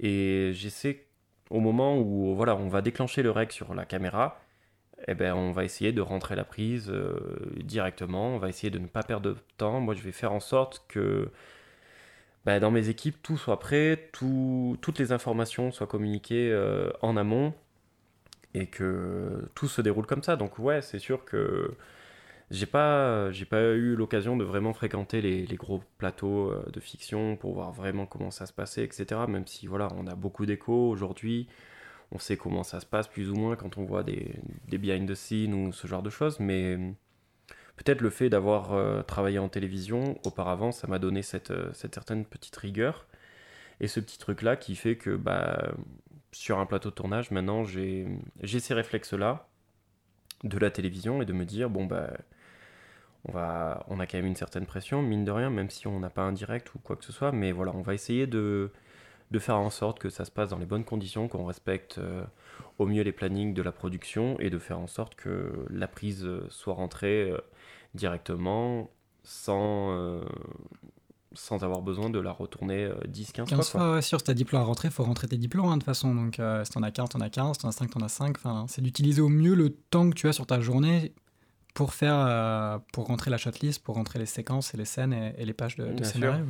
Et 0.00 0.50
j'essaie, 0.54 1.06
au 1.52 1.60
moment 1.60 1.98
où 1.98 2.34
voilà, 2.34 2.56
on 2.56 2.68
va 2.68 2.82
déclencher 2.82 3.22
le 3.22 3.30
rec 3.30 3.52
sur 3.52 3.74
la 3.74 3.84
caméra, 3.84 4.40
eh 5.08 5.14
ben, 5.14 5.34
on 5.34 5.52
va 5.52 5.64
essayer 5.64 5.92
de 5.92 6.00
rentrer 6.00 6.36
la 6.36 6.44
prise 6.44 6.92
directement, 7.56 8.34
on 8.34 8.38
va 8.38 8.48
essayer 8.48 8.70
de 8.70 8.78
ne 8.78 8.86
pas 8.86 9.02
perdre 9.02 9.30
de 9.30 9.36
temps. 9.56 9.80
Moi, 9.80 9.94
je 9.94 10.02
vais 10.02 10.12
faire 10.12 10.32
en 10.32 10.40
sorte 10.40 10.84
que 10.88 11.30
bah, 12.44 12.58
dans 12.58 12.70
mes 12.70 12.88
équipes, 12.88 13.22
tout 13.22 13.36
soit 13.36 13.58
prêt, 13.60 14.08
tout, 14.12 14.76
toutes 14.80 14.98
les 14.98 15.12
informations 15.12 15.70
soient 15.70 15.86
communiquées 15.86 16.50
euh, 16.50 16.90
en 17.00 17.16
amont 17.16 17.54
et 18.54 18.66
que 18.66 19.48
tout 19.54 19.68
se 19.68 19.80
déroule 19.80 20.06
comme 20.06 20.22
ça. 20.22 20.36
Donc 20.36 20.58
ouais, 20.58 20.82
c'est 20.82 20.98
sûr 20.98 21.24
que 21.24 21.74
j'ai 22.52 22.66
pas, 22.66 23.30
j'ai 23.32 23.46
pas 23.46 23.62
eu 23.62 23.96
l'occasion 23.96 24.36
de 24.36 24.44
vraiment 24.44 24.74
fréquenter 24.74 25.22
les, 25.22 25.46
les, 25.46 25.56
gros 25.56 25.82
plateaux 25.98 26.50
euh, 26.50 26.64
de 26.70 26.80
fiction 26.80 27.36
pour 27.36 27.54
voir 27.54 27.72
vraiment 27.72 28.06
comment 28.06 28.30
ça 28.30 28.46
se 28.46 28.52
passait, 28.52 28.84
etc. 28.84 29.22
Même 29.28 29.46
si 29.46 29.66
voilà, 29.66 29.88
on 29.96 30.06
a 30.06 30.14
beaucoup 30.14 30.44
d'échos 30.46 30.90
aujourd'hui, 30.90 31.48
on 32.12 32.18
sait 32.18 32.36
comment 32.36 32.62
ça 32.62 32.80
se 32.80 32.86
passe 32.86 33.08
plus 33.08 33.30
ou 33.30 33.34
moins 33.34 33.56
quand 33.56 33.78
on 33.78 33.84
voit 33.84 34.02
des, 34.02 34.34
des 34.68 34.78
behind 34.78 35.08
the 35.08 35.14
scenes 35.14 35.54
ou 35.54 35.72
ce 35.72 35.86
genre 35.86 36.02
de 36.02 36.10
choses, 36.10 36.40
mais 36.40 36.78
peut-être 37.76 38.02
le 38.02 38.10
fait 38.10 38.28
d'avoir 38.28 38.74
euh, 38.74 39.02
travaillé 39.02 39.38
en 39.38 39.48
télévision 39.48 40.18
auparavant, 40.26 40.72
ça 40.72 40.86
m'a 40.86 40.98
donné 40.98 41.22
cette, 41.22 41.52
euh, 41.52 41.72
cette, 41.72 41.94
certaine 41.94 42.26
petite 42.26 42.56
rigueur. 42.56 43.06
Et 43.80 43.88
ce 43.88 43.98
petit 43.98 44.18
truc-là 44.18 44.56
qui 44.56 44.76
fait 44.76 44.96
que 44.96 45.16
bah, 45.16 45.72
sur 46.32 46.58
un 46.58 46.66
plateau 46.66 46.90
de 46.90 46.94
tournage, 46.94 47.30
maintenant, 47.30 47.64
j'ai 47.64 48.06
ces 48.42 48.74
réflexes-là 48.74 49.48
de 50.44 50.58
la 50.58 50.70
télévision 50.70 51.22
et 51.22 51.24
de 51.24 51.32
me 51.32 51.44
dire, 51.44 51.70
bon, 51.70 51.86
bah, 51.86 52.10
on, 53.26 53.32
va, 53.32 53.84
on 53.88 54.00
a 54.00 54.06
quand 54.06 54.18
même 54.18 54.26
une 54.26 54.36
certaine 54.36 54.66
pression, 54.66 55.02
mine 55.02 55.24
de 55.24 55.30
rien, 55.30 55.50
même 55.50 55.70
si 55.70 55.86
on 55.86 56.00
n'a 56.00 56.10
pas 56.10 56.22
un 56.22 56.32
direct 56.32 56.74
ou 56.74 56.78
quoi 56.78 56.96
que 56.96 57.04
ce 57.04 57.12
soit, 57.12 57.32
mais 57.32 57.52
voilà, 57.52 57.72
on 57.74 57.82
va 57.82 57.94
essayer 57.94 58.26
de, 58.26 58.70
de 59.30 59.38
faire 59.38 59.58
en 59.58 59.70
sorte 59.70 59.98
que 59.98 60.08
ça 60.08 60.24
se 60.24 60.30
passe 60.30 60.50
dans 60.50 60.58
les 60.58 60.66
bonnes 60.66 60.84
conditions, 60.84 61.28
qu'on 61.28 61.46
respecte 61.46 61.98
euh, 61.98 62.24
au 62.78 62.86
mieux 62.86 63.02
les 63.02 63.12
plannings 63.12 63.54
de 63.54 63.62
la 63.62 63.72
production 63.72 64.38
et 64.40 64.50
de 64.50 64.58
faire 64.58 64.78
en 64.78 64.86
sorte 64.86 65.14
que 65.14 65.66
la 65.70 65.88
prise 65.88 66.28
soit 66.48 66.74
rentrée 66.74 67.32
directement 67.94 68.90
sans, 69.24 69.92
euh, 69.92 70.24
sans 71.34 71.62
avoir 71.64 71.82
besoin 71.82 72.10
de 72.10 72.18
la 72.18 72.32
retourner 72.32 72.90
10-15 73.08 73.40
euh, 73.40 73.46
fois. 73.46 73.64
fois 73.64 73.94
ouais, 73.94 74.02
sûr, 74.02 74.18
si 74.20 74.24
t'as 74.24 74.58
à 74.58 74.62
rentrer, 74.62 74.88
il 74.88 74.90
faut 74.90 75.04
rentrer 75.04 75.28
tes 75.28 75.36
diplômes 75.36 75.66
hein, 75.66 75.76
de 75.76 75.82
toute 75.82 75.84
façon. 75.84 76.14
Donc 76.14 76.38
euh, 76.38 76.64
si 76.64 76.70
t'en 76.70 76.82
as 76.82 76.90
15, 76.90 77.10
t'en 77.10 77.20
as 77.20 77.30
15, 77.30 77.56
si 77.56 77.62
t'en 77.62 77.68
as 77.68 77.72
5, 77.72 77.90
t'en 77.90 78.00
as 78.00 78.08
5. 78.08 78.36
Enfin, 78.36 78.66
c'est 78.68 78.82
d'utiliser 78.82 79.20
au 79.20 79.28
mieux 79.28 79.54
le 79.54 79.70
temps 79.70 80.08
que 80.10 80.14
tu 80.14 80.28
as 80.28 80.32
sur 80.32 80.46
ta 80.46 80.60
journée 80.60 81.12
pour 81.74 81.94
faire 81.94 82.80
pour 82.92 83.06
rentrer 83.06 83.30
la 83.30 83.38
shotlist, 83.38 83.82
pour 83.82 83.94
rentrer 83.94 84.18
les 84.18 84.26
séquences 84.26 84.74
et 84.74 84.76
les 84.76 84.84
scènes 84.84 85.12
et, 85.12 85.44
les 85.44 85.52
pages 85.52 85.76
de, 85.76 85.92
de 85.92 86.04
scénario. 86.04 86.44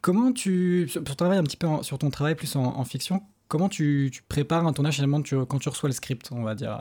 Comment 0.00 0.32
tu, 0.32 0.88
sur, 0.88 1.04
ton 1.04 1.14
travail 1.14 1.38
un 1.38 1.44
petit 1.44 1.56
peu 1.56 1.68
sur 1.82 1.96
ton 1.98 2.10
travail 2.10 2.34
plus 2.34 2.56
en, 2.56 2.84
fiction, 2.84 3.22
comment 3.46 3.68
tu, 3.68 4.10
tu, 4.12 4.22
prépares 4.22 4.66
un 4.66 4.72
tournage 4.72 4.96
finalement 4.96 5.22
tu, 5.22 5.36
quand 5.46 5.58
tu 5.58 5.68
reçois 5.68 5.88
le 5.88 5.94
script, 5.94 6.30
on 6.32 6.42
va 6.42 6.54
dire 6.54 6.80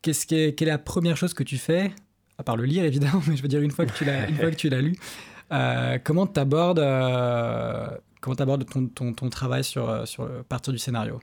Qu'est-ce 0.00 0.26
qui 0.26 0.34
est, 0.34 0.54
quelle 0.54 0.68
est 0.68 0.72
la 0.72 0.78
première 0.78 1.16
chose 1.16 1.34
que 1.34 1.42
tu 1.42 1.58
fais 1.58 1.92
à 2.38 2.42
part 2.42 2.56
le 2.56 2.64
lire 2.64 2.84
évidemment, 2.84 3.22
mais 3.28 3.36
je 3.36 3.42
veux 3.42 3.48
dire 3.48 3.60
une 3.60 3.70
fois 3.70 3.86
que 3.86 3.92
tu 3.92 4.04
l'as, 4.04 4.28
une 4.28 4.36
fois 4.36 4.50
que 4.50 4.56
tu 4.56 4.68
l'as 4.68 4.80
lu, 4.80 4.96
euh, 5.52 5.98
comment 6.02 6.26
tu 6.26 6.40
abordes, 6.40 6.78
euh, 6.78 7.88
comment 8.20 8.36
ton, 8.36 8.88
ton, 8.88 9.12
ton, 9.12 9.28
travail 9.28 9.64
sur, 9.64 9.88
euh, 9.88 10.04
sur 10.06 10.28
partir 10.44 10.72
du 10.72 10.78
scénario? 10.78 11.20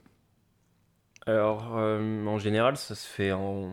Alors, 1.26 1.76
euh, 1.78 2.26
en 2.26 2.38
général, 2.38 2.76
ça 2.76 2.94
se 2.94 3.06
fait 3.06 3.32
en, 3.32 3.72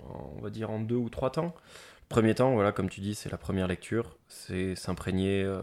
on 0.00 0.40
va 0.40 0.50
dire, 0.50 0.70
en 0.70 0.80
deux 0.80 0.96
ou 0.96 1.08
trois 1.08 1.30
temps. 1.30 1.54
Premier 2.08 2.34
temps, 2.34 2.54
voilà, 2.54 2.72
comme 2.72 2.88
tu 2.88 3.00
dis, 3.00 3.14
c'est 3.14 3.30
la 3.30 3.38
première 3.38 3.66
lecture, 3.66 4.16
c'est 4.28 4.74
s'imprégner, 4.76 5.42
euh, 5.42 5.60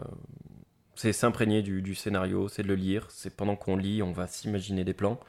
c'est 0.95 1.13
s'imprégner 1.13 1.61
du, 1.61 1.95
scénario, 1.95 2.47
c'est 2.49 2.63
de 2.63 2.67
le 2.67 2.75
lire. 2.75 3.07
C'est 3.09 3.35
pendant 3.35 3.55
qu'on 3.55 3.77
lit, 3.77 4.03
on 4.03 4.11
va 4.11 4.27
s'imaginer 4.27 4.83
des 4.83 4.93
plans. 4.93 5.19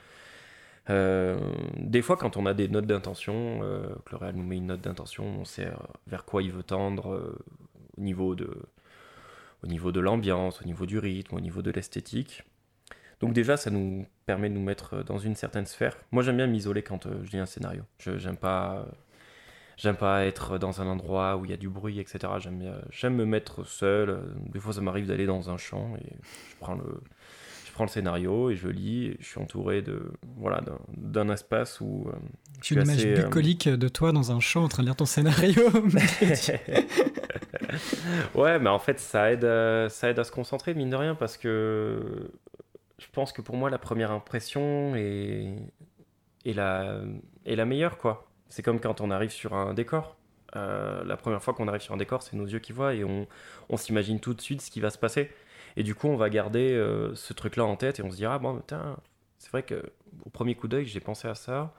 Euh, 0.91 1.39
des 1.79 2.03
fois, 2.03 2.17
quand 2.17 2.37
on 2.37 2.47
a 2.47 2.55
des 2.55 2.69
notes 2.69 2.87
d'intention, 2.87 3.61
que 4.05 4.17
le 4.17 4.33
nous 4.33 4.45
met 4.45 4.57
une 4.57 4.67
note 4.67 4.81
d'intention, 4.81 5.25
on 5.25 5.45
sait 5.45 5.69
vers 6.07 6.25
quoi 6.25 6.43
il 6.43 6.53
veut 6.53 6.63
tendre 6.63 7.37
au 7.97 8.01
niveau 8.01 8.35
de, 8.35 8.51
au 9.63 9.67
niveau 9.69 9.93
de 9.93 10.01
l'ambiance, 10.01 10.61
au 10.63 10.65
niveau 10.65 10.87
du 10.87 10.99
rythme, 10.99 11.37
au 11.37 11.41
niveau 11.41 11.63
de 11.63 11.71
l'esthétique. 11.71 12.43
Donc 13.21 13.33
déjà, 13.33 13.57
ça 13.57 13.71
nous 13.71 14.07
permet 14.27 14.51
de 14.51 14.55
nous 14.55 14.63
mettre 14.63 15.05
dans 15.05 15.19
une 15.19 15.37
certaine 15.37 15.67
sphère. 15.67 15.97
Moi, 16.11 16.23
j'aime 16.23 16.37
bien 16.37 16.49
m'isoler 16.49 16.83
quand 16.83 17.07
euh, 17.07 17.23
je 17.23 17.31
lis 17.31 17.39
un 17.39 17.47
scénario. 17.47 17.83
Je 17.99 18.19
j'aime 18.19 18.37
pas, 18.37 18.85
j'aime 19.77 19.97
pas 19.97 20.27
être 20.27 20.59
dans 20.59 20.83
un 20.83 20.87
endroit 20.89 21.37
où 21.37 21.45
il 21.45 21.53
y 21.53 21.55
a 21.55 21.57
du 21.57 21.69
bruit, 21.69 22.01
etc. 22.01 22.33
J'aime 22.39 22.75
j'aime 22.91 23.15
me 23.15 23.25
mettre 23.25 23.65
seul. 23.65 24.21
Des 24.53 24.59
fois, 24.59 24.73
ça 24.73 24.81
m'arrive 24.81 25.07
d'aller 25.07 25.27
dans 25.27 25.49
un 25.49 25.57
champ 25.57 25.95
et 25.97 26.13
je 26.51 26.57
prends 26.59 26.75
le, 26.75 27.01
je 27.67 27.73
prends 27.73 27.85
le 27.85 27.89
scénario 27.89 28.51
et 28.51 28.57
je 28.57 28.67
lis. 28.67 29.07
Et 29.07 29.17
je 29.21 29.27
suis 29.27 29.41
entouré 29.41 29.81
de, 29.81 30.11
voilà, 30.39 30.61
d'un 30.97 31.29
espace 31.29 31.81
où. 31.81 32.07
Euh, 32.09 32.17
je 32.63 32.75
une 32.75 32.83
image 32.83 33.07
euh, 33.07 33.23
bucolique 33.23 33.69
de 33.69 33.89
toi 33.89 34.11
dans 34.11 34.33
un 34.33 34.41
champ 34.41 34.65
en 34.65 34.69
train 34.69 34.83
de 34.83 34.89
lire 34.89 34.97
ton 34.97 35.07
scénario. 35.07 35.63
ouais, 38.35 38.59
mais 38.59 38.71
en 38.71 38.81
fait, 38.81 38.99
ça 38.99 39.31
aide, 39.31 39.49
ça 39.89 40.11
aide 40.11 40.19
à 40.19 40.25
se 40.25 40.33
concentrer, 40.33 40.75
mine 40.75 40.91
de 40.91 40.97
rien, 40.97 41.15
parce 41.15 41.37
que 41.37 42.29
je 42.99 43.07
pense 43.13 43.33
que 43.33 43.43
pour 43.43 43.57
moi, 43.57 43.71
la 43.71 43.79
première 43.79 44.11
impression 44.11 44.95
est, 44.97 45.57
la, 46.45 47.65
meilleure, 47.65 47.99
quoi. 47.99 48.29
C'est 48.49 48.63
comme 48.63 48.81
quand 48.81 49.01
on 49.01 49.11
arrive 49.11 49.31
sur 49.31 49.55
un 49.55 49.75
décor. 49.75 50.17
Euh, 50.55 51.05
la 51.05 51.17
première 51.17 51.43
fois 51.43 51.53
qu'on 51.53 51.69
arrive 51.69 51.83
sur 51.83 51.93
un 51.93 51.99
décor, 51.99 52.23
c'est 52.23 52.37
nos 52.37 52.47
yeux 52.47 52.61
qui 52.61 52.73
voient 52.73 52.95
et 52.95 53.05
on, 53.05 53.77
s'imagine 53.77 54.21
tout 54.21 54.33
de 54.33 54.41
suite 54.41 54.63
ce 54.63 54.71
qui 54.71 54.81
va 54.81 54.91
se 54.91 54.99
passer. 54.99 55.31
Et 55.77 55.83
du 55.83 55.95
coup, 55.95 56.09
on 56.09 56.17
va 56.17 56.31
garder 56.31 56.73
euh, 56.73 57.15
ce 57.15 57.35
truc-là 57.35 57.65
en 57.65 57.77
tête 57.77 58.01
et 58.01 58.03
on 58.03 58.11
se 58.11 58.17
dira, 58.17 58.39
bon, 58.39 58.57
putain, 58.57 58.97
c'est 59.39 59.51
vrai 59.51 59.63
que 59.63 59.93
au 60.25 60.31
premier 60.31 60.55
coup 60.55 60.69
d'œil, 60.69 60.87
j'ai 60.87 61.01
pensé 61.01 61.29
à 61.29 61.35
ça. 61.35 61.75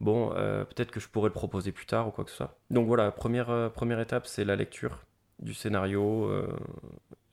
Bon, 0.00 0.32
euh, 0.36 0.64
peut-être 0.64 0.90
que 0.90 1.00
je 1.00 1.08
pourrais 1.08 1.28
le 1.28 1.34
proposer 1.34 1.72
plus 1.72 1.86
tard 1.86 2.06
ou 2.08 2.10
quoi 2.10 2.24
que 2.24 2.30
ce 2.30 2.36
soit. 2.36 2.56
Donc 2.70 2.86
voilà, 2.86 3.10
première 3.10 4.00
étape, 4.00 4.26
c'est 4.26 4.44
la 4.44 4.54
lecture 4.54 5.00
du 5.40 5.54
scénario, 5.54 6.30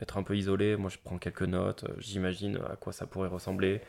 être 0.02 0.18
un 0.18 0.24
peu 0.24 0.36
isolé. 0.36 0.76
Moi, 0.76 0.90
je 0.90 0.98
prends 1.04 1.18
quelques 1.18 1.44
notes, 1.44 1.86
euh, 1.86 1.94
j'imagine 2.00 2.58
à 2.70 2.76
quoi 2.76 2.92
ça 2.94 3.06
pourrait 3.06 3.30
ressembler. 3.30 3.82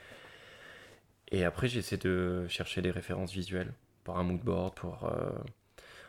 Et 1.30 1.44
après, 1.44 1.68
j'essaie 1.68 1.96
de 1.96 2.46
chercher 2.48 2.82
des 2.82 2.90
références 2.90 3.32
visuelles 3.32 3.72
par 4.04 4.18
un 4.18 4.22
moodboard, 4.22 4.74
pour, 4.74 5.04
euh, 5.04 5.30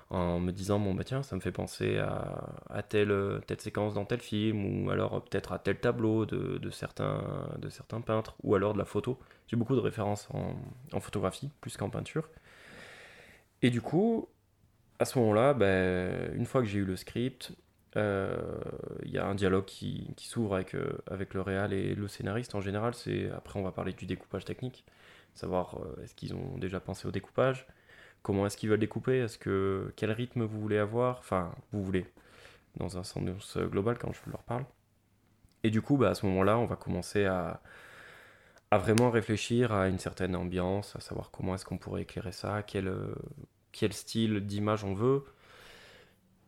en 0.10 0.40
me 0.40 0.52
disant, 0.52 0.80
bon, 0.80 0.94
bah 0.94 1.04
tiens, 1.04 1.24
ça 1.24 1.36
me 1.36 1.42
fait 1.42 1.52
penser 1.52 1.98
à, 1.98 2.84
telle, 2.84 3.42
telle 3.48 3.62
séquence 3.62 3.94
dans 3.94 4.06
tel 4.06 4.20
film, 4.20 4.86
ou 4.86 4.90
alors 4.90 5.24
peut-être 5.24 5.54
à 5.54 5.60
tel 5.60 5.80
tableau 5.80 6.26
de, 6.26 6.70
certains, 6.72 7.22
peintres, 8.06 8.36
ou 8.44 8.56
alors 8.56 8.74
de 8.74 8.80
la 8.80 8.86
photo. 8.86 9.18
J'ai 9.48 9.56
beaucoup 9.56 9.76
de 9.76 9.80
références 9.80 10.28
en, 10.32 11.00
photographie, 11.00 11.50
plus 11.62 11.78
qu'en 11.78 11.90
peinture. 11.90 12.28
Et 13.62 13.70
du 13.70 13.82
coup, 13.82 14.28
à 15.00 15.06
ce 15.06 15.18
moment-là, 15.20 15.54
ben, 15.54 16.34
une 16.36 16.46
fois 16.46 16.62
que 16.62 16.68
j'ai 16.68 16.80
eu 16.80 16.86
le 16.86 16.98
script, 16.98 17.54
il 17.96 18.00
euh, 18.00 18.36
y 19.06 19.20
a 19.20 19.26
un 19.26 19.36
dialogue 19.36 19.66
qui, 19.66 20.14
s'ouvre 20.18 20.56
avec, 20.56 20.74
euh, 20.74 20.98
avec 21.10 21.36
le 21.36 21.42
réal 21.42 21.74
et 21.74 21.94
le 21.94 22.08
scénariste 22.08 22.56
en 22.56 22.62
général. 22.62 22.96
C'est 22.96 23.30
après 23.32 23.60
on 23.60 23.64
va 23.64 23.72
parler 23.72 23.94
du 23.94 24.06
découpage 24.08 24.46
technique, 24.46 24.84
savoir 25.36 25.78
euh, 25.78 26.04
est-ce 26.04 26.16
qu'ils 26.16 26.34
ont 26.34 26.58
déjà 26.58 26.80
pensé 26.80 27.08
au 27.08 27.12
découpage, 27.12 27.68
comment 28.24 28.48
est-ce 28.48 28.58
qu'ils 28.58 28.70
veulent 28.70 28.80
découper, 28.80 29.20
est-ce 29.20 29.38
que 29.38 29.94
quel 29.96 30.12
rythme 30.12 30.44
vous 30.44 30.60
voulez 30.60 30.80
avoir, 30.80 31.20
enfin 31.20 31.54
vous 31.72 31.84
voulez 31.84 32.06
dans 32.78 32.98
un 32.98 33.04
sens 33.04 33.58
global 33.58 34.00
quand 34.00 34.12
je 34.12 34.32
leur 34.32 34.42
parle. 34.44 34.66
Et 35.64 35.70
du 35.70 35.82
coup, 35.82 35.98
bah, 35.98 36.10
à 36.10 36.16
ce 36.16 36.26
moment-là, 36.26 36.58
on 36.58 36.66
va 36.66 36.76
commencer 36.76 37.26
à, 37.26 37.62
vraiment 38.72 39.12
réfléchir 39.12 39.72
à 39.72 39.88
une 39.88 40.00
certaine 40.00 40.36
ambiance, 40.36 40.96
à 40.96 41.00
savoir 41.00 41.30
comment 41.30 41.54
est-ce 41.54 41.66
qu'on 41.66 41.78
pourrait 41.78 42.02
éclairer 42.02 42.32
ça, 42.32 42.64
quel 42.64 43.94
style 43.94 44.40
d'image 44.48 44.84
on 44.84 44.96
veut, 44.96 45.24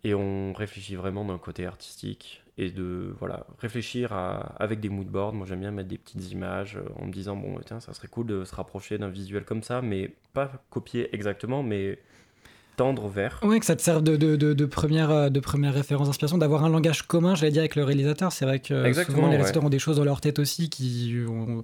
et 0.05 0.13
on 0.13 0.53
réfléchit 0.53 0.95
vraiment 0.95 1.25
d'un 1.25 1.39
côté 1.39 1.65
artistique 1.65 2.43
et 2.59 2.69
de 2.69 3.13
voilà 3.19 3.45
réfléchir 3.59 4.13
à, 4.13 4.53
avec 4.59 4.79
des 4.79 4.87
moodboards. 4.87 5.33
Moi 5.33 5.47
j'aime 5.49 5.61
bien 5.61 5.71
mettre 5.71 5.89
des 5.89 5.97
petites 5.97 6.31
images 6.31 6.77
euh, 6.77 7.01
en 7.01 7.07
me 7.07 7.11
disant 7.11 7.35
bon 7.35 7.59
tiens 7.65 7.79
ça 7.79 7.91
serait 7.93 8.07
cool 8.07 8.27
de 8.27 8.45
se 8.45 8.53
rapprocher 8.53 8.99
d'un 8.99 9.09
visuel 9.09 9.43
comme 9.45 9.63
ça, 9.63 9.81
mais 9.81 10.13
pas 10.33 10.51
copier 10.69 11.09
exactement, 11.13 11.63
mais 11.63 11.97
tendre 12.77 13.07
vers. 13.07 13.39
Oui, 13.41 13.59
que 13.59 13.65
ça 13.65 13.75
te 13.75 13.81
serve 13.81 14.03
de, 14.03 14.15
de, 14.15 14.35
de, 14.35 14.65
première, 14.65 15.09
euh, 15.09 15.29
de 15.29 15.39
première 15.39 15.73
référence 15.73 16.07
d'inspiration, 16.07 16.37
d'avoir 16.37 16.63
un 16.65 16.69
langage 16.69 17.03
commun, 17.03 17.33
j'allais 17.33 17.53
dire, 17.53 17.61
avec 17.61 17.75
le 17.75 17.83
réalisateur. 17.83 18.31
C'est 18.31 18.45
vrai 18.45 18.59
que 18.59 18.93
souvent 18.93 19.23
les 19.23 19.37
réalisateurs 19.37 19.63
ont 19.63 19.69
des 19.69 19.79
choses 19.79 19.95
dans 19.97 20.03
leur 20.03 20.21
tête 20.21 20.39
aussi 20.39 20.69
qui 20.69 21.15
ont 21.27 21.63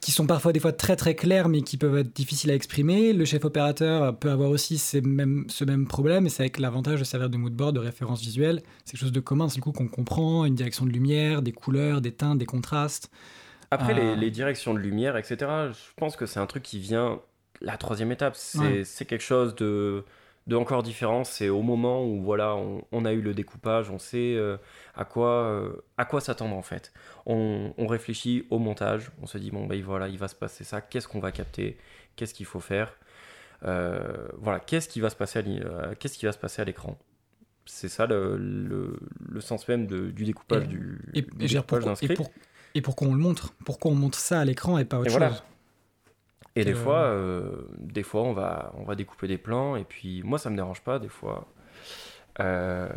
qui 0.00 0.12
sont 0.12 0.26
parfois 0.26 0.52
des 0.52 0.60
fois 0.60 0.72
très 0.72 0.96
très 0.96 1.14
clairs 1.14 1.48
mais 1.48 1.62
qui 1.62 1.76
peuvent 1.76 1.98
être 1.98 2.14
difficiles 2.14 2.50
à 2.50 2.54
exprimer. 2.54 3.12
Le 3.12 3.24
chef 3.24 3.44
opérateur 3.44 4.16
peut 4.18 4.30
avoir 4.30 4.50
aussi 4.50 4.78
ces 4.78 5.00
mêmes, 5.00 5.44
ce 5.48 5.64
même 5.64 5.86
problème 5.86 6.26
et 6.26 6.30
c'est 6.30 6.42
avec 6.42 6.58
l'avantage 6.58 6.98
de 6.98 7.04
servir 7.04 7.30
de 7.30 7.36
moodboard, 7.36 7.74
de 7.74 7.80
référence 7.80 8.20
visuelle. 8.20 8.62
C'est 8.84 8.92
quelque 8.92 9.00
chose 9.00 9.12
de 9.12 9.20
commun, 9.20 9.48
c'est 9.48 9.58
le 9.58 9.62
coup 9.62 9.72
qu'on 9.72 9.88
comprend, 9.88 10.44
une 10.44 10.54
direction 10.54 10.84
de 10.84 10.90
lumière, 10.90 11.42
des 11.42 11.52
couleurs, 11.52 12.00
des 12.00 12.12
teintes, 12.12 12.38
des 12.38 12.46
contrastes. 12.46 13.10
Après 13.70 13.94
les, 13.94 14.00
euh. 14.00 14.14
les, 14.16 14.30
directions 14.30 14.74
de 14.74 14.80
lumière, 14.80 15.16
etc., 15.16 15.36
je 15.38 15.94
pense 15.96 16.16
que 16.16 16.26
c'est 16.26 16.40
un 16.40 16.46
truc 16.46 16.64
qui 16.64 16.80
vient 16.80 17.20
la 17.60 17.76
troisième 17.76 18.10
étape. 18.12 18.36
C'est 18.36 19.04
quelque 19.04 19.22
chose 19.22 19.54
de 19.54 20.04
de 20.50 20.56
encore 20.56 20.82
différent, 20.82 21.22
c'est 21.22 21.48
au 21.48 21.62
moment 21.62 22.04
où 22.04 22.22
voilà, 22.22 22.56
on, 22.56 23.04
a 23.04 23.12
eu 23.12 23.20
le 23.20 23.34
découpage, 23.34 23.88
on 23.88 24.00
sait 24.00 24.34
euh, 24.34 24.56
à 24.96 25.04
quoi 25.04 25.44
euh, 25.44 25.70
à 25.96 26.04
quoi 26.04 26.20
s'attendre 26.20 26.56
en 26.56 26.62
fait. 26.62 26.92
On, 27.24 27.72
réfléchit 27.86 28.46
au 28.50 28.58
montage, 28.58 29.12
on 29.22 29.26
se 29.26 29.38
dit 29.38 29.52
bon 29.52 29.66
ben 29.66 29.80
voilà, 29.80 30.08
il 30.08 30.18
va 30.18 30.26
se 30.26 30.34
passer 30.34 30.64
ça, 30.64 30.80
qu'est-ce 30.80 31.06
qu'on 31.06 31.20
va 31.20 31.30
capter, 31.30 31.78
qu'est-ce 32.16 32.34
qu'il 32.34 32.46
faut 32.46 32.58
faire, 32.58 32.96
euh, 33.64 34.26
voilà, 34.38 34.58
qu'est-ce 34.58 34.88
qui 34.88 35.00
va 35.00 35.08
se 35.08 35.14
passer 35.14 35.38
à 35.38 35.94
qu'est-ce 35.94 36.18
qui 36.18 36.26
va 36.26 36.32
se 36.32 36.38
passer 36.38 36.60
à 36.62 36.64
l'écran. 36.64 36.98
C'est 37.64 37.88
ça 37.88 38.06
le, 38.06 38.36
le, 38.36 39.40
sens 39.40 39.68
même 39.68 39.86
du 39.86 40.24
découpage 40.24 40.66
du, 40.66 40.98
et, 41.14 41.22
d'un 41.22 41.94
script. 41.94 42.20
Et, 42.74 42.82
pour, 42.82 42.96
qu'on 42.96 43.14
le 43.14 43.20
montre, 43.20 43.54
pourquoi 43.64 43.92
on 43.92 43.94
montre 43.94 44.18
ça 44.18 44.40
à 44.40 44.44
l'écran 44.44 44.78
et 44.78 44.84
pas 44.84 44.98
autre 44.98 45.10
chose. 45.10 45.44
Et 46.56 46.64
des 46.64 46.74
fois, 46.74 47.02
euh, 47.02 47.68
des 47.78 48.02
fois 48.02 48.22
on, 48.22 48.32
va, 48.32 48.72
on 48.76 48.82
va 48.84 48.94
découper 48.96 49.28
des 49.28 49.38
plans, 49.38 49.76
et 49.76 49.84
puis 49.84 50.22
moi 50.24 50.38
ça 50.38 50.50
me 50.50 50.56
dérange 50.56 50.80
pas 50.82 50.98
des 50.98 51.08
fois 51.08 51.46
euh, 52.40 52.88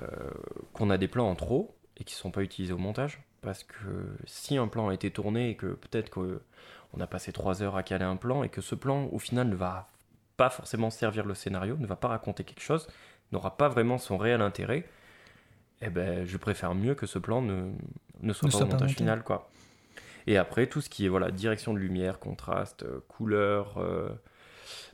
qu'on 0.73 0.89
a 0.89 0.97
des 0.97 1.07
plans 1.07 1.29
en 1.29 1.35
trop 1.35 1.75
et 1.97 2.03
qui 2.03 2.13
sont 2.15 2.31
pas 2.31 2.41
utilisés 2.41 2.73
au 2.73 2.77
montage. 2.77 3.21
Parce 3.41 3.63
que 3.63 4.17
si 4.25 4.57
un 4.57 4.67
plan 4.67 4.87
a 4.87 4.93
été 4.93 5.11
tourné 5.11 5.49
et 5.51 5.55
que 5.55 5.67
peut-être 5.67 6.09
qu'on 6.09 6.99
a 6.99 7.07
passé 7.07 7.31
trois 7.33 7.61
heures 7.61 7.75
à 7.75 7.83
caler 7.83 8.05
un 8.05 8.15
plan 8.15 8.41
et 8.43 8.49
que 8.49 8.61
ce 8.61 8.73
plan 8.73 9.09
au 9.11 9.19
final 9.19 9.49
ne 9.49 9.55
va 9.55 9.87
pas 10.37 10.49
forcément 10.49 10.89
servir 10.89 11.25
le 11.25 11.35
scénario, 11.35 11.75
ne 11.77 11.85
va 11.85 11.95
pas 11.95 12.07
raconter 12.07 12.43
quelque 12.43 12.61
chose, 12.63 12.87
n'aura 13.31 13.57
pas 13.57 13.67
vraiment 13.67 13.97
son 13.97 14.17
réel 14.17 14.41
intérêt, 14.41 14.87
eh 15.81 15.89
ben 15.89 16.25
je 16.25 16.37
préfère 16.37 16.73
mieux 16.73 16.95
que 16.95 17.05
ce 17.05 17.19
plan 17.19 17.41
ne, 17.41 17.71
ne 18.21 18.33
soit 18.33 18.49
pas 18.49 18.57
au 18.61 18.65
montage 18.65 18.95
final. 18.95 19.23
quoi. 19.23 19.49
Et 20.27 20.37
après, 20.37 20.67
tout 20.67 20.81
ce 20.81 20.89
qui 20.89 21.05
est 21.05 21.09
voilà, 21.09 21.31
direction 21.31 21.73
de 21.73 21.79
lumière, 21.79 22.19
contraste, 22.19 22.83
euh, 22.83 22.99
couleur, 23.07 23.77
euh, 23.77 24.09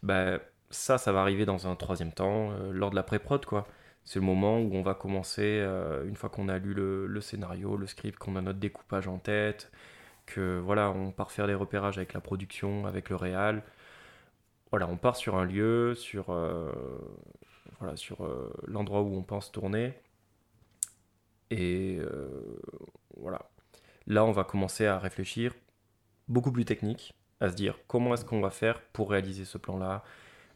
bah, 0.04 0.40
ça, 0.72 0.98
ça 0.98 1.12
va 1.12 1.22
arriver 1.22 1.46
dans 1.46 1.68
un 1.68 1.76
troisième 1.76 2.12
temps, 2.14 2.52
euh, 2.52 2.72
lors 2.72 2.92
de 2.92 2.96
la 2.96 3.04
pré-prod, 3.04 3.46
quoi. 3.46 3.68
C'est 4.06 4.20
le 4.20 4.26
moment 4.26 4.60
où 4.60 4.74
on 4.76 4.82
va 4.82 4.96
commencer, 4.96 5.64
une 6.08 6.16
fois 6.16 6.30
qu'on 6.30 6.50
a 6.50 6.58
lu 6.58 6.74
le, 6.74 7.22
scénario, 7.22 7.78
le 7.78 7.86
script, 7.86 8.18
qu'on 8.18 8.36
a 8.38 8.42
notre 8.42 8.60
découpage 8.60 9.08
en 9.08 9.20
tête, 9.20 9.72
que 10.26 10.60
voilà, 10.60 10.90
on 10.92 11.12
part 11.12 11.32
faire 11.32 11.48
des 11.48 11.54
repérages 11.54 11.98
avec 11.98 12.14
la 12.14 12.22
production, 12.22 12.88
avec 12.88 13.10
le 13.10 13.16
réal. 13.16 13.64
Voilà, 14.72 14.88
on 14.88 14.98
part 14.98 15.16
sur 15.16 15.36
un 15.38 15.46
lieu, 15.46 15.94
sur, 15.96 16.36
voilà, 17.80 17.96
sur 17.98 18.28
l'endroit 18.68 19.02
où 19.02 19.16
on 19.16 19.24
pense 19.24 19.52
tourner. 19.52 19.94
Et 21.52 22.00
voilà, 23.18 23.48
Là, 24.10 24.26
on 24.26 24.32
va 24.32 24.44
commencer 24.44 24.86
à 24.88 24.98
réfléchir 25.00 25.54
beaucoup 26.28 26.52
plus 26.52 26.66
technique, 26.66 27.14
à 27.40 27.50
se 27.50 27.56
dire 27.56 27.78
comment 27.88 28.14
est-ce 28.16 28.26
qu'on 28.26 28.42
va 28.42 28.50
faire 28.50 28.82
pour 28.82 29.12
réaliser 29.12 29.46
ce 29.46 29.58
plan-là, 29.58 30.04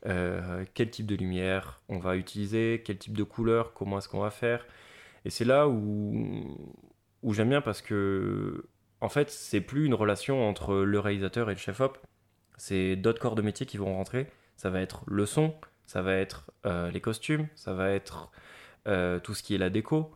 euh, 0.08 0.66
quel 0.74 0.90
type 0.90 1.06
de 1.06 1.16
lumière 1.16 1.82
on 1.88 2.00
va 2.00 2.18
utiliser, 2.18 2.82
quel 2.84 2.98
type 2.98 3.16
de 3.16 3.24
couleur, 3.24 3.74
comment 3.74 4.00
est-ce 4.00 4.10
qu'on 4.10 4.20
va 4.22 4.32
faire. 4.32 4.66
Et 5.24 5.30
c'est 5.30 5.46
là 5.46 5.68
où, 5.70 6.58
où 7.22 7.34
j'aime 7.34 7.50
bien 7.50 7.62
parce 7.62 7.82
que, 7.82 8.66
en 9.02 9.10
fait, 9.10 9.30
c'est 9.30 9.62
plus 9.62 9.86
une 9.86 9.94
relation 9.94 10.48
entre 10.48 10.76
le 10.78 11.00
réalisateur 11.00 11.50
et 11.50 11.54
le 11.54 11.60
chef-op, 11.60 11.98
c'est 12.58 12.96
d'autres 12.96 13.22
corps 13.22 13.36
de 13.36 13.42
métier 13.42 13.66
qui 13.66 13.78
vont 13.78 13.96
rentrer. 13.96 14.28
Ça 14.58 14.70
va 14.70 14.82
être 14.82 15.04
le 15.08 15.26
son, 15.26 15.54
ça 15.86 16.02
va 16.02 16.16
être 16.16 16.52
euh, 16.66 16.90
les 16.92 17.02
costumes, 17.02 17.48
ça 17.56 17.74
va 17.74 17.92
être 17.92 18.32
euh, 18.88 19.20
tout 19.20 19.34
ce 19.34 19.44
qui 19.44 19.56
est 19.56 19.58
la 19.58 19.70
déco. 19.70 20.12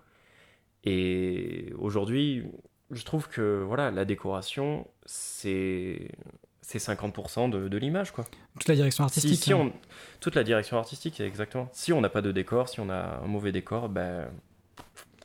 Et 0.84 1.74
aujourd'hui, 1.77 2.44
je 2.91 3.03
trouve 3.03 3.27
que 3.27 3.63
voilà, 3.65 3.91
la 3.91 4.06
décoration, 4.06 4.88
c'est 5.06 6.10
c'est 6.62 6.79
50% 6.79 7.50
de, 7.50 7.70
de 7.70 7.77
l'image, 7.77 8.12
quoi. 8.12 8.25
Toute 8.60 8.67
la 8.67 8.75
direction 8.75 9.06
artistique. 9.06 9.41
Si, 9.41 9.53
hein. 9.53 9.58
on... 9.58 9.74
Toute 10.20 10.36
la 10.36 10.44
direction 10.44 10.77
artistique, 10.77 11.22
exactement. 11.22 11.70
Si 11.72 11.94
on 11.94 12.01
n'a 12.01 12.10
pas 12.10 12.22
de 12.22 12.34
décor, 12.34 12.67
si 12.67 12.82
on 12.82 12.89
a 12.89 13.22
un 13.24 13.27
mauvais 13.27 13.53
décor, 13.53 13.88
ben, 13.88 14.27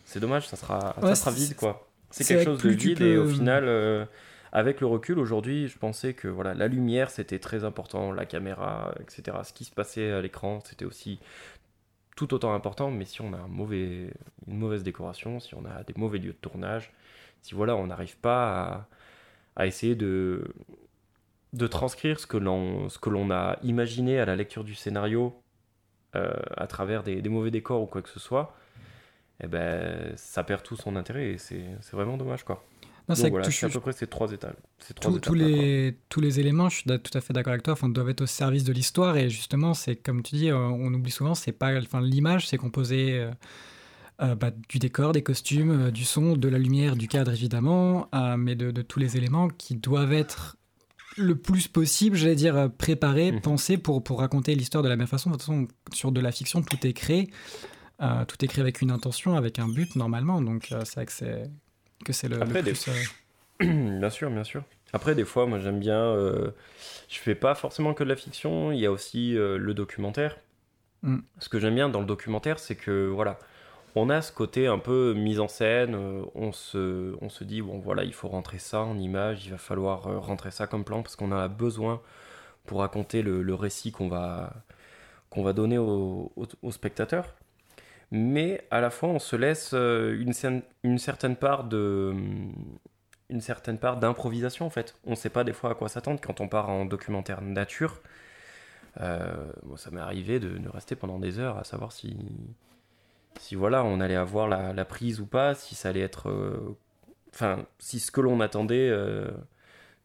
c'est 0.04 0.20
dommage, 0.20 0.46
ça 0.46 0.56
sera, 0.56 0.94
Ouais, 1.02 1.08
ça 1.08 1.16
sera 1.16 1.30
vide, 1.32 1.56
quoi. 1.56 1.88
C'est 2.10 2.24
quelque 2.24 2.44
chose 2.44 2.62
de 2.62 2.68
vide 2.70 3.00
et 3.00 3.16
au 3.16 3.24
peux- 3.24 3.30
final, 3.30 3.64
euh, 3.66 4.04
avec 4.52 4.80
le 4.80 4.86
recul, 4.86 5.18
aujourd'hui, 5.18 5.66
je 5.66 5.76
pensais 5.78 6.14
que 6.14 6.28
voilà, 6.28 6.54
la 6.54 6.68
lumière, 6.68 7.10
c'était 7.10 7.40
très 7.40 7.64
important, 7.64 8.12
la 8.12 8.24
caméra, 8.24 8.94
etc. 9.00 9.38
Ce 9.42 9.52
qui 9.52 9.64
se 9.64 9.72
passait 9.72 10.12
à 10.12 10.20
l'écran, 10.20 10.60
c'était 10.64 10.84
aussi 10.84 11.18
tout 12.14 12.34
autant 12.34 12.54
important, 12.54 12.90
mais 12.92 13.04
si 13.04 13.20
on 13.20 13.32
a 13.32 13.38
un 13.38 13.48
mauvais, 13.48 14.12
une 14.46 14.58
mauvaise 14.58 14.84
décoration, 14.84 15.40
si 15.40 15.54
on 15.56 15.64
a 15.64 15.82
des 15.82 15.94
mauvais 15.96 16.18
lieux 16.18 16.32
de 16.34 16.36
tournage, 16.36 16.92
si 17.42 17.54
voilà, 17.54 17.76
on 17.76 17.88
n'arrive 17.88 18.16
pas 18.16 18.60
à, 18.60 18.88
à 19.56 19.66
essayer 19.66 19.94
de, 19.94 20.44
de 21.52 21.66
transcrire 21.66 22.18
ce 22.18 22.26
que 22.26 22.38
l'on 22.38 23.30
a 23.30 23.58
imaginé 23.62 24.18
à 24.18 24.24
la 24.24 24.36
lecture 24.36 24.64
du 24.64 24.74
scénario 24.74 25.34
euh, 26.16 26.32
à 26.56 26.66
travers 26.66 27.02
des, 27.02 27.20
des 27.20 27.28
mauvais 27.28 27.50
décors 27.50 27.82
ou 27.82 27.86
quoi 27.86 28.00
que 28.00 28.08
ce 28.08 28.20
soit, 28.20 28.56
eh 29.42 29.48
ben, 29.48 30.12
ça 30.16 30.44
perd 30.44 30.62
tout 30.62 30.76
son 30.76 30.96
intérêt 30.96 31.32
et 31.32 31.38
c'est 31.38 31.92
vraiment 31.92 32.16
dommage. 32.16 32.44
Quoi. 32.44 32.64
Non, 33.08 33.16
c'est 33.16 33.30
voilà, 33.30 33.46
à 33.46 33.68
peu 33.68 33.80
près 33.80 33.92
ces 33.92 34.06
trois 34.06 34.30
étapes. 34.30 34.56
Ces 34.78 34.94
trois 34.94 35.10
tous, 35.10 35.18
tous 35.18 35.34
les, 35.34 35.98
tous 36.08 36.20
les 36.20 36.38
éléments, 36.38 36.68
je 36.68 36.76
suis 36.76 36.84
tout 37.00 37.18
à 37.18 37.20
fait 37.20 37.32
d'accord 37.32 37.52
avec 37.52 37.64
toi, 37.64 37.72
enfin, 37.72 37.88
doivent 37.88 38.10
être 38.10 38.20
au 38.20 38.26
service 38.26 38.62
de 38.62 38.72
l'histoire. 38.72 39.16
Et 39.16 39.28
justement, 39.28 39.74
c'est 39.74 39.96
comme 39.96 40.22
tu 40.22 40.36
dis, 40.36 40.50
euh, 40.50 40.56
on 40.56 40.94
oublie 40.94 41.10
souvent, 41.10 41.34
c'est 41.34 41.50
pas, 41.50 41.76
enfin, 41.80 42.00
l'image, 42.00 42.46
c'est 42.46 42.58
composé 42.58 43.18
euh, 43.18 43.32
euh, 44.20 44.34
bah, 44.34 44.50
du 44.68 44.78
décor, 44.78 45.12
des 45.12 45.22
costumes, 45.22 45.86
euh, 45.86 45.90
du 45.90 46.04
son, 46.04 46.36
de 46.36 46.48
la 46.48 46.58
lumière, 46.58 46.96
du 46.96 47.08
cadre 47.08 47.32
évidemment, 47.32 48.08
euh, 48.14 48.36
mais 48.36 48.54
de, 48.54 48.70
de 48.70 48.82
tous 48.82 48.98
les 48.98 49.16
éléments 49.16 49.48
qui 49.48 49.74
doivent 49.76 50.12
être 50.12 50.56
le 51.16 51.34
plus 51.36 51.68
possible, 51.68 52.16
j'allais 52.16 52.34
dire, 52.36 52.70
préparés, 52.78 53.32
Mhm. 53.32 53.40
pensés 53.40 53.78
pour, 53.78 54.02
pour 54.02 54.20
raconter 54.20 54.54
l'histoire 54.54 54.82
de 54.82 54.88
la 54.88 54.96
même 54.96 55.06
façon. 55.06 55.30
De 55.30 55.34
toute 55.34 55.42
façon, 55.42 55.68
sur 55.92 56.12
de 56.12 56.20
la 56.20 56.32
fiction, 56.32 56.62
tout 56.62 56.86
est 56.86 56.92
créé. 56.94 57.30
tout 58.26 58.44
est 58.44 58.48
créé 58.48 58.60
avec 58.62 58.80
une 58.82 58.90
intention, 58.90 59.36
avec 59.36 59.58
un 59.58 59.68
but 59.68 59.94
normalement. 59.96 60.40
Donc, 60.40 60.66
c'est 60.70 60.94
vrai 60.94 61.06
que 61.06 61.12
c'est 61.12 61.50
que 62.04 62.12
c'est 62.12 62.28
le, 62.28 62.42
Après, 62.42 62.62
plus. 62.62 62.86
bien 63.60 64.10
sûr, 64.10 64.30
bien 64.30 64.42
sûr. 64.44 64.64
Après, 64.92 65.14
des 65.14 65.24
fois, 65.24 65.46
moi 65.46 65.58
j'aime 65.58 65.78
bien. 65.78 66.00
euh, 66.00 66.50
je 67.08 67.18
fais 67.18 67.34
pas 67.34 67.54
forcément 67.54 67.94
que 67.94 68.02
de 68.04 68.08
la 68.08 68.16
fiction, 68.16 68.72
il 68.72 68.80
y 68.80 68.86
a 68.86 68.90
aussi 68.92 69.36
euh, 69.36 69.56
le 69.58 69.72
documentaire. 69.74 70.36
Mm. 71.02 71.18
Ce 71.38 71.48
que 71.48 71.60
j'aime 71.60 71.74
bien 71.74 71.88
dans 71.88 72.00
le 72.00 72.06
documentaire, 72.06 72.58
c'est 72.58 72.74
que 72.74 73.06
voilà, 73.08 73.38
on 73.94 74.10
a 74.10 74.22
ce 74.22 74.32
côté 74.32 74.66
un 74.66 74.78
peu 74.78 75.14
mise 75.14 75.40
en 75.40 75.48
scène. 75.48 75.94
euh, 75.94 76.24
on, 76.34 76.52
se, 76.52 77.14
on 77.20 77.28
se 77.28 77.44
dit, 77.44 77.62
bon 77.62 77.78
voilà, 77.78 78.04
il 78.04 78.12
faut 78.14 78.28
rentrer 78.28 78.58
ça 78.58 78.80
en 78.82 78.98
image, 78.98 79.46
il 79.46 79.50
va 79.52 79.58
falloir 79.58 80.06
euh, 80.08 80.18
rentrer 80.18 80.50
ça 80.50 80.66
comme 80.66 80.84
plan 80.84 81.02
parce 81.02 81.16
qu'on 81.16 81.32
a 81.32 81.48
besoin 81.48 82.00
pour 82.66 82.80
raconter 82.80 83.22
le, 83.22 83.54
récit 83.54 83.92
qu'on 83.92 84.08
va, 84.08 84.52
va 85.44 85.52
donner 85.52 85.78
au, 85.78 86.32
au, 86.36 86.46
au 86.62 86.72
spectateur. 86.72 87.34
Mais 88.10 88.66
à 88.70 88.80
la 88.80 88.90
fois, 88.90 89.08
on 89.10 89.18
se 89.18 89.36
laisse 89.36 89.72
euh, 89.74 90.18
une, 90.20 90.32
cer- 90.32 90.62
une 90.84 90.98
certaine 90.98 91.36
part 91.36 91.64
une 93.30 93.40
certaine 93.40 93.78
part 93.78 93.96
d'improvisation 93.98 94.66
en 94.66 94.70
fait. 94.70 94.96
On 95.06 95.12
ne 95.12 95.16
sait 95.16 95.30
pas 95.30 95.44
des 95.44 95.52
fois 95.52 95.70
à 95.70 95.74
quoi 95.74 95.88
s'attendre 95.88 96.20
quand 96.20 96.40
on 96.40 96.48
part 96.48 96.68
en 96.68 96.84
documentaire 96.84 97.40
nature. 97.42 98.00
Euh, 99.00 99.52
ça 99.76 99.90
m'est 99.90 100.00
arrivé 100.00 100.38
de, 100.40 100.58
de 100.58 100.68
rester 100.68 100.96
pendant 100.96 101.18
des 101.18 101.38
heures 101.38 101.58
à 101.58 101.64
savoir 101.64 101.92
si, 101.92 102.16
si 103.38 103.54
voilà, 103.54 103.84
on 103.84 104.00
allait 104.00 104.16
avoir 104.16 104.48
la, 104.48 104.84
prise 104.84 105.20
ou 105.20 105.26
pas, 105.26 105.54
si 105.54 105.74
ça 105.74 105.88
allait 105.88 106.00
être, 106.00 106.28
euh, 106.28 106.76
enfin, 107.32 107.66
si 107.78 108.00
ce 108.00 108.10
que 108.10 108.20
l'on 108.20 108.40
attendait 108.40 108.88
euh, 108.90 109.30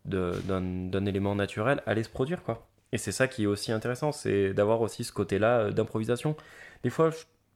d'un 0.06 1.06
élément 1.06 1.36
naturel 1.36 1.82
allait 1.86 2.04
se 2.04 2.10
produire 2.10 2.44
quoi. 2.44 2.68
Et 2.94 2.98
c'est 2.98 3.12
ça 3.12 3.28
qui 3.28 3.44
est 3.44 3.48
aussi 3.48 3.72
intéressant, 3.72 4.12
c'est 4.12 4.54
d'avoir 4.54 4.82
aussi 4.82 5.04
ce 5.04 5.12
côté-là 5.12 5.60
euh, 5.60 5.72
d'improvisation. 5.72 6.36
Des 6.84 6.90
fois, 6.90 7.10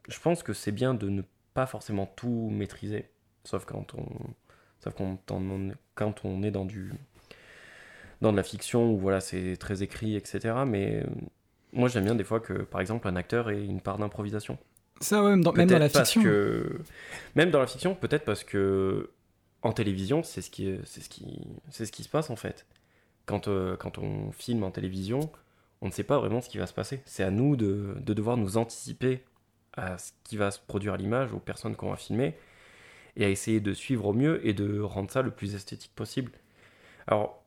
je, 0.10 0.19
pense 0.19 0.43
que 0.43 0.54
c'est 0.54 0.72
bien 0.72 0.93
de 0.93 1.10
ne 1.10 1.22
pas 1.54 1.65
forcément 1.65 2.06
tout 2.06 2.50
maîtriser, 2.52 3.10
sauf 3.45 3.65
quand 3.65 3.95
on, 3.95 4.06
sauf 4.80 4.93
on, 5.00 5.17
quand 5.95 6.26
on 6.26 6.43
est 6.43 6.52
dans 6.52 6.65
du 6.65 6.91
dans 8.22 8.32
de 8.32 8.38
la 8.38 8.43
fiction 8.43 8.91
où 8.91 9.00
voilà 9.00 9.19
c'est 9.19 9.58
très 9.58 9.82
écrit 9.82 10.15
etc 10.15 10.54
mais 10.67 11.04
moi 11.74 11.89
j'aime 11.89 12.06
bien 12.06 12.13
des 12.13 12.24
fois 12.24 12.39
que 12.39 12.54
par 12.54 12.80
exemple 12.80 13.08
un 13.08 13.15
acteur 13.15 13.50
ait 13.50 13.65
une 13.65 13.82
part 13.82 13.98
d'improvisation 13.98 14.60
Ça, 15.02 15.24
ouais, 15.24 15.32
même 15.32 15.44
dans, 15.44 15.52
même 15.54 15.68
dans 15.70 15.80
la 15.80 15.90
fiction. 15.90 16.22
que 16.24 16.80
même 17.36 17.52
dans 17.52 17.60
la 17.60 17.68
fiction 17.68 17.96
peut-être 17.96 18.24
parce 18.24 18.44
que 18.44 19.10
en 19.62 19.74
télévision 19.74 20.24
c'est 20.24 20.42
ce 20.42 20.50
qui 20.50 20.78
c'est 20.86 21.02
ce 21.02 21.10
qui 21.10 21.40
c'est 21.70 21.86
ce 21.86 21.92
qui 21.92 22.04
se 22.04 22.10
passe 22.10 22.30
en 22.30 22.36
fait 22.36 22.66
quand 23.26 23.48
euh, 23.48 23.76
quand 23.76 23.98
on 23.98 24.32
filme 24.32 24.64
en 24.64 24.72
télévision 24.72 25.32
on 25.82 25.88
ne 25.88 25.92
sait 25.92 26.04
pas 26.04 26.18
vraiment 26.20 26.42
ce 26.42 26.50
qui 26.50 26.58
va 26.58 26.68
se 26.68 26.74
passer 26.74 27.02
c'est 27.06 27.24
à 27.24 27.32
nous 27.32 27.56
de, 27.56 27.96
de 28.00 28.14
devoir 28.14 28.38
nous 28.38 28.58
anticiper 28.58 29.24
à 29.74 29.98
ce 29.98 30.12
qui 30.24 30.38
va 30.38 30.52
se 30.52 30.60
produire 30.60 30.94
à 30.94 30.98
l'image 30.98 31.34
aux 31.34 31.40
personnes 31.40 31.76
qu'on 31.76 31.90
va 31.90 31.96
filmer 31.98 32.36
et 33.16 33.26
à 33.26 33.30
essayer 33.30 33.60
de 33.60 33.74
suivre 33.74 34.06
au 34.08 34.14
mieux 34.14 34.46
et 34.48 34.54
de 34.54 34.80
rendre 34.80 35.12
ça 35.12 35.22
le 35.22 35.32
plus 35.32 35.56
esthétique 35.56 35.94
possible 35.96 36.32
alors 37.08 37.38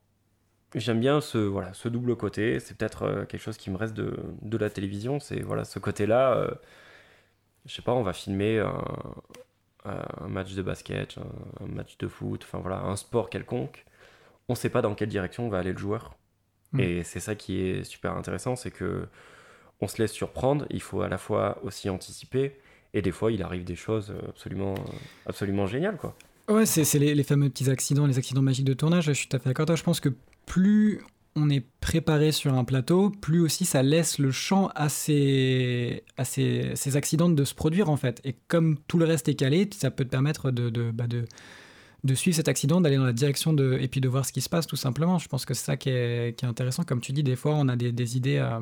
J'aime 0.76 0.98
bien 0.98 1.20
ce, 1.20 1.38
voilà, 1.38 1.72
ce 1.72 1.88
double 1.88 2.16
côté. 2.16 2.58
C'est 2.58 2.76
peut-être 2.76 3.04
euh, 3.04 3.24
quelque 3.26 3.40
chose 3.40 3.56
qui 3.56 3.70
me 3.70 3.76
reste 3.76 3.94
de, 3.94 4.16
de 4.42 4.56
la 4.58 4.70
télévision. 4.70 5.20
C'est 5.20 5.40
voilà, 5.40 5.62
ce 5.64 5.78
côté-là. 5.78 6.34
euh, 6.36 6.50
je 7.66 7.74
sais 7.74 7.82
pas, 7.82 7.92
on 7.92 8.02
va 8.02 8.12
filmer 8.12 8.58
un, 8.58 8.84
un 9.84 10.28
match 10.28 10.54
de 10.54 10.62
basket, 10.62 11.16
un, 11.18 11.64
un 11.64 11.68
match 11.68 11.98
de 11.98 12.08
foot, 12.08 12.42
enfin 12.44 12.58
voilà, 12.58 12.80
un 12.82 12.96
sport 12.96 13.30
quelconque. 13.30 13.84
On 14.48 14.54
sait 14.54 14.70
pas 14.70 14.82
dans 14.82 14.94
quelle 14.94 15.08
direction 15.08 15.48
va 15.48 15.58
aller 15.58 15.72
le 15.72 15.78
joueur. 15.78 16.14
Mm. 16.72 16.80
Et 16.80 17.04
c'est 17.04 17.20
ça 17.20 17.34
qui 17.34 17.60
est 17.60 17.84
super 17.84 18.16
intéressant, 18.16 18.56
c'est 18.56 18.70
que 18.70 19.06
on 19.80 19.88
se 19.88 20.00
laisse 20.00 20.12
surprendre. 20.12 20.66
Il 20.70 20.82
faut 20.82 21.02
à 21.02 21.08
la 21.08 21.18
fois 21.18 21.58
aussi 21.62 21.90
anticiper. 21.90 22.56
Et 22.92 23.02
des 23.02 23.10
fois, 23.10 23.32
il 23.32 23.42
arrive 23.42 23.64
des 23.64 23.74
choses 23.74 24.14
absolument, 24.28 24.74
absolument 25.26 25.66
géniales, 25.66 25.96
quoi. 25.96 26.14
Ouais, 26.48 26.64
c'est 26.66 26.98
les, 26.98 27.14
les 27.14 27.22
fameux 27.24 27.48
petits 27.48 27.68
accidents, 27.70 28.06
les 28.06 28.18
accidents 28.18 28.42
magiques 28.42 28.66
de 28.66 28.74
tournage. 28.74 29.06
Je 29.06 29.12
suis 29.12 29.28
tout 29.28 29.36
à 29.36 29.40
fait 29.40 29.48
d'accord. 29.48 29.74
Je 29.74 29.82
pense 29.82 29.98
que 29.98 30.10
plus 30.46 31.02
on 31.36 31.50
est 31.50 31.66
préparé 31.80 32.30
sur 32.32 32.54
un 32.54 32.64
plateau, 32.64 33.10
plus 33.10 33.40
aussi 33.40 33.64
ça 33.64 33.82
laisse 33.82 34.18
le 34.18 34.30
champ 34.30 34.70
à 34.74 34.88
ces, 34.88 36.04
à 36.16 36.24
ces, 36.24 36.72
ces 36.74 36.96
accidents 36.96 37.28
de 37.28 37.44
se 37.44 37.54
produire 37.54 37.90
en 37.90 37.96
fait. 37.96 38.20
Et 38.24 38.36
comme 38.46 38.78
tout 38.86 38.98
le 38.98 39.04
reste 39.04 39.28
est 39.28 39.34
calé, 39.34 39.68
ça 39.74 39.90
peut 39.90 40.04
te 40.04 40.10
permettre 40.10 40.50
de, 40.52 40.70
bah, 40.92 41.06
de, 41.08 41.24
de 42.04 42.14
suivre 42.14 42.36
cet 42.36 42.48
accident, 42.48 42.80
d'aller 42.80 42.96
dans 42.96 43.04
la 43.04 43.12
direction 43.12 43.52
de, 43.52 43.78
et 43.80 43.88
puis 43.88 44.00
de 44.00 44.08
voir 44.08 44.24
ce 44.24 44.32
qui 44.32 44.40
se 44.40 44.48
passe 44.48 44.66
tout 44.66 44.76
simplement. 44.76 45.18
Je 45.18 45.26
pense 45.26 45.44
que 45.44 45.54
c'est 45.54 45.64
ça 45.64 45.76
qui 45.76 45.90
est, 45.90 46.38
qui 46.38 46.44
est 46.44 46.48
intéressant. 46.48 46.84
Comme 46.84 47.00
tu 47.00 47.12
dis, 47.12 47.24
des 47.24 47.36
fois 47.36 47.54
on 47.56 47.68
a 47.68 47.74
des, 47.74 47.90
des 47.90 48.16
idées 48.16 48.38
euh, 48.38 48.58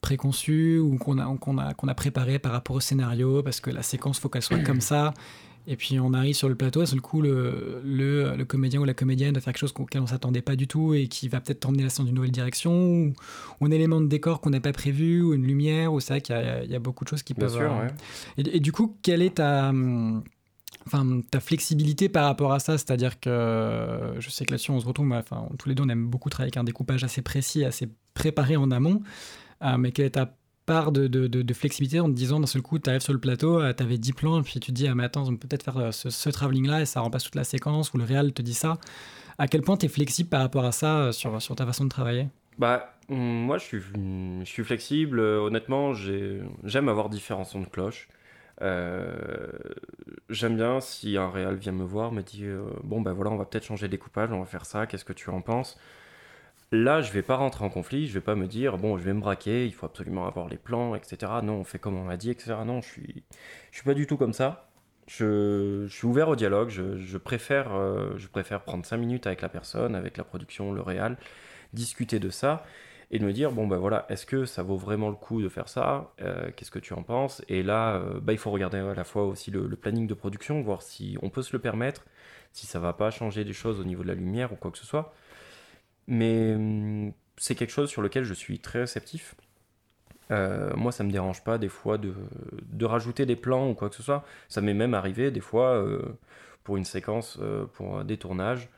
préconçues 0.00 0.78
ou 0.78 0.98
qu'on 0.98 1.18
a, 1.18 1.36
qu'on 1.36 1.58
a, 1.58 1.74
a 1.90 1.94
préparées 1.94 2.38
par 2.38 2.52
rapport 2.52 2.76
au 2.76 2.80
scénario 2.80 3.42
parce 3.42 3.60
que 3.60 3.70
la 3.70 3.82
séquence 3.82 4.20
faut 4.20 4.28
qu'elle 4.28 4.42
soit 4.42 4.62
comme 4.62 4.80
ça. 4.80 5.14
Et 5.70 5.76
puis 5.76 6.00
on 6.00 6.14
arrive 6.14 6.34
sur 6.34 6.48
le 6.48 6.54
plateau, 6.54 6.82
et 6.82 6.94
le 6.94 7.00
coup, 7.02 7.20
le, 7.20 7.82
le, 7.84 8.34
le 8.36 8.44
comédien 8.46 8.80
ou 8.80 8.84
la 8.84 8.94
comédienne 8.94 9.34
va 9.34 9.40
faire 9.40 9.52
quelque 9.52 9.60
chose 9.60 9.74
auquel 9.78 10.00
on 10.00 10.06
s'attendait 10.06 10.40
pas 10.40 10.56
du 10.56 10.66
tout 10.66 10.94
et 10.94 11.08
qui 11.08 11.28
va 11.28 11.40
peut-être 11.42 11.60
t'emmener 11.60 11.82
la 11.82 11.90
scène 11.90 12.06
dans 12.06 12.08
une 12.08 12.14
nouvelle 12.16 12.30
direction, 12.32 12.72
ou, 12.72 13.12
ou 13.60 13.66
un 13.66 13.70
élément 13.70 14.00
de 14.00 14.06
décor 14.06 14.40
qu'on 14.40 14.48
n'a 14.48 14.60
pas 14.60 14.72
prévu, 14.72 15.20
ou 15.22 15.34
une 15.34 15.46
lumière, 15.46 15.92
ou 15.92 16.00
c'est 16.00 16.14
vrai 16.14 16.20
qu'il 16.22 16.34
y, 16.34 16.38
a- 16.38 16.64
il 16.64 16.70
y 16.70 16.74
a 16.74 16.78
beaucoup 16.78 17.04
de 17.04 17.10
choses 17.10 17.22
qui 17.22 17.34
Bien 17.34 17.46
peuvent. 17.48 17.56
sûr, 17.58 17.70
euh, 17.70 17.80
ouais. 17.82 17.92
et, 18.38 18.56
et 18.56 18.60
du 18.60 18.72
coup, 18.72 18.96
quelle 19.02 19.20
est 19.20 19.34
ta, 19.34 19.70
enfin, 20.86 21.20
ta 21.30 21.40
flexibilité 21.40 22.08
par 22.08 22.24
rapport 22.24 22.52
à 22.52 22.60
ça? 22.60 22.78
C'est-à-dire 22.78 23.20
que 23.20 23.28
euh, 23.28 24.20
je 24.20 24.30
sais 24.30 24.46
que 24.46 24.52
là-dessus, 24.52 24.70
on 24.70 24.80
se 24.80 24.86
retrouve, 24.86 25.12
enfin, 25.12 25.48
tous 25.58 25.68
les 25.68 25.74
deux, 25.74 25.82
on 25.82 25.88
aime 25.90 26.06
beaucoup 26.08 26.30
travailler 26.30 26.48
avec 26.48 26.56
un 26.56 26.64
découpage 26.64 27.04
assez 27.04 27.20
précis, 27.20 27.64
assez 27.64 27.88
préparé 28.14 28.56
en 28.56 28.70
amont. 28.70 29.02
Euh, 29.62 29.76
mais 29.76 29.92
quelle 29.92 30.06
est 30.06 30.10
ta 30.10 30.34
part 30.68 30.92
de, 30.92 31.54
flexibilité 31.54 31.98
en 31.98 32.08
te 32.08 32.14
disant 32.14 32.38
d'un 32.38 32.46
seul 32.46 32.60
coup, 32.62 32.78
tu 32.78 32.90
arrives 32.90 33.00
sur 33.00 33.14
le 33.14 33.18
plateau, 33.18 33.60
tu 33.72 33.82
avais 33.82 33.96
10 33.98 34.12
plans, 34.12 34.42
puis 34.42 34.52
tu 34.52 34.60
te 34.60 34.70
dis, 34.70 34.86
ah, 34.86 34.94
mais 34.94 35.04
attends, 35.04 35.26
on 35.26 35.36
peut 35.36 35.48
peut-être 35.48 35.62
faire 35.64 35.78
euh, 35.78 35.90
ce, 35.90 36.10
ce 36.10 36.28
travelling-là 36.28 36.82
et 36.82 36.86
ça 36.86 37.00
remplace 37.00 37.24
toute 37.24 37.34
la 37.34 37.44
séquence, 37.44 37.92
ou 37.94 37.98
le 37.98 38.04
réal 38.04 38.32
te 38.32 38.42
dit 38.42 38.54
ça. 38.54 38.78
À 39.38 39.48
quel 39.48 39.62
point 39.62 39.76
tu 39.78 39.86
es 39.86 39.88
flexible 39.88 40.28
par 40.28 40.40
rapport 40.40 40.64
à 40.66 40.72
ça 40.72 40.98
euh, 40.98 41.12
sur, 41.12 41.56
ta 41.56 41.66
façon 41.66 41.84
de 41.84 41.88
travailler? 41.88 42.28
Bah, 42.58 42.94
hum, 43.08 43.18
moi, 43.18 43.56
je 43.58 43.64
suis, 43.64 43.82
suis 44.44 44.64
flexible. 44.64 45.18
Euh, 45.20 45.40
Honnêtement, 45.40 45.94
j'ai- 45.94 46.42
j'aime 46.64 46.88
avoir 46.88 47.08
différents 47.08 47.44
sons 47.44 47.60
de 47.62 47.66
cloche. 47.68 48.08
Euh, 48.60 49.48
j'aime 50.28 50.56
bien 50.56 50.80
si 50.80 51.16
un 51.16 51.30
réal 51.30 51.54
vient 51.56 51.72
me 51.72 51.84
voir, 51.84 52.12
me 52.12 52.22
dit 52.22 52.44
euh, 52.44 52.62
Bon, 52.84 53.00
ben 53.00 53.12
voilà, 53.12 53.30
on 53.30 53.36
va 53.36 53.44
peut-être 53.44 53.64
changer 53.64 53.86
le 53.86 53.90
découpage, 53.92 54.30
on 54.32 54.40
va 54.40 54.46
faire 54.46 54.66
ça, 54.66 54.86
qu'est-ce 54.86 55.04
que 55.04 55.12
tu 55.12 55.30
en 55.30 55.40
penses? 55.40 55.78
Là, 56.70 57.00
je 57.00 57.12
vais 57.12 57.22
pas 57.22 57.36
rentrer 57.36 57.64
en 57.64 57.70
conflit, 57.70 58.06
je 58.06 58.12
vais 58.14 58.20
pas 58.20 58.34
me 58.34 58.46
dire 58.46 58.76
Bon, 58.76 58.98
je 58.98 59.04
vais 59.04 59.14
me 59.14 59.20
braquer, 59.20 59.66
il 59.66 59.72
faut 59.72 59.86
absolument 59.86 60.26
avoir 60.26 60.48
les 60.48 60.58
plans, 60.58 60.94
etc. 60.94 61.32
Non, 61.42 61.54
on 61.54 61.64
fait 61.64 61.78
comme 61.78 61.96
on 61.96 62.06
l'a 62.06 62.16
dit, 62.18 62.30
etc. 62.30 62.56
Non, 62.66 62.82
je 62.82 62.88
suis, 62.88 63.24
je 63.70 63.76
suis 63.76 63.84
pas 63.84 63.94
du 63.94 64.06
tout 64.06 64.16
comme 64.18 64.34
ça. 64.34 64.68
Je, 65.06 65.86
suis 65.88 66.06
ouvert 66.06 66.28
au 66.28 66.36
dialogue, 66.36 66.68
je, 66.68 66.82
euh, 66.82 68.18
préfère 68.30 68.62
prendre 68.62 68.84
5 68.84 68.96
minutes 68.98 69.26
avec 69.26 69.40
la 69.40 69.48
personne, 69.48 69.94
avec 69.94 70.18
la 70.18 70.24
production, 70.24 70.72
le 70.72 70.82
réal, 70.82 71.16
discuter 71.72 72.18
de 72.18 72.28
ça 72.28 72.64
et 73.10 73.18
de 73.18 73.24
me 73.24 73.32
dire 73.32 73.52
bon 73.52 73.66
ben 73.66 73.78
voilà 73.78 74.04
est-ce 74.10 74.26
que 74.26 74.44
ça 74.44 74.62
vaut 74.62 74.76
vraiment 74.76 75.08
le 75.08 75.16
coup 75.16 75.40
de 75.42 75.48
faire 75.48 75.68
ça? 75.68 76.12
Euh, 76.20 76.50
qu'est-ce 76.54 76.70
que 76.70 76.78
tu 76.78 76.92
en 76.92 77.02
penses? 77.02 77.42
Et 77.48 77.62
là 77.62 77.96
euh, 77.96 78.20
bah, 78.20 78.32
il 78.32 78.38
faut 78.38 78.50
regarder 78.50 78.78
à 78.78 78.94
la 78.94 79.04
fois 79.04 79.24
aussi 79.24 79.50
le, 79.50 79.68
planning 79.76 80.06
de 80.06 80.14
production 80.14 80.60
voir 80.60 80.82
si 80.82 81.16
on 81.22 81.30
peut 81.30 81.42
se 81.42 81.54
le 81.54 81.58
permettre 81.58 82.04
si 82.52 82.66
ça 82.66 82.78
va 82.78 82.92
pas 82.92 83.10
changer 83.10 83.44
des 83.44 83.52
choses 83.52 83.80
au 83.80 83.84
niveau 83.84 84.02
de 84.02 84.08
la 84.08 84.14
lumière 84.14 84.52
ou 84.52 84.56
quoi 84.56 84.70
que 84.70 84.78
ce 84.78 84.86
soit 84.86 85.14
Mais 86.08 86.54
hum, 86.54 87.12
c'est 87.36 87.54
quelque 87.54 87.70
chose 87.70 87.88
sur 87.90 88.02
lequel 88.02 88.24
je 88.24 88.34
suis 88.34 88.58
très 88.58 88.80
réceptif. 88.80 89.36
Euh, 90.30 90.74
moi, 90.76 90.92
ça 90.92 91.04
me 91.04 91.10
dérange 91.10 91.42
pas 91.44 91.58
des 91.58 91.68
fois 91.68 91.98
de, 91.98 92.14
de, 92.62 92.84
rajouter 92.84 93.24
des 93.26 93.36
plans 93.36 93.70
ou 93.70 93.74
quoi 93.74 93.88
que 93.88 93.94
ce 93.94 94.02
soit. 94.02 94.24
Ça 94.48 94.60
m'est 94.60 94.74
même 94.74 94.94
arrivé 94.94 95.30
des 95.30 95.40
fois 95.40 95.76
euh, 95.76 96.02
pour 96.64 96.76
une 96.76 96.84
séquence, 96.84 97.38
euh, 97.40 97.66
pour 97.66 98.04
des 98.04 98.18
tournages. 98.18 98.68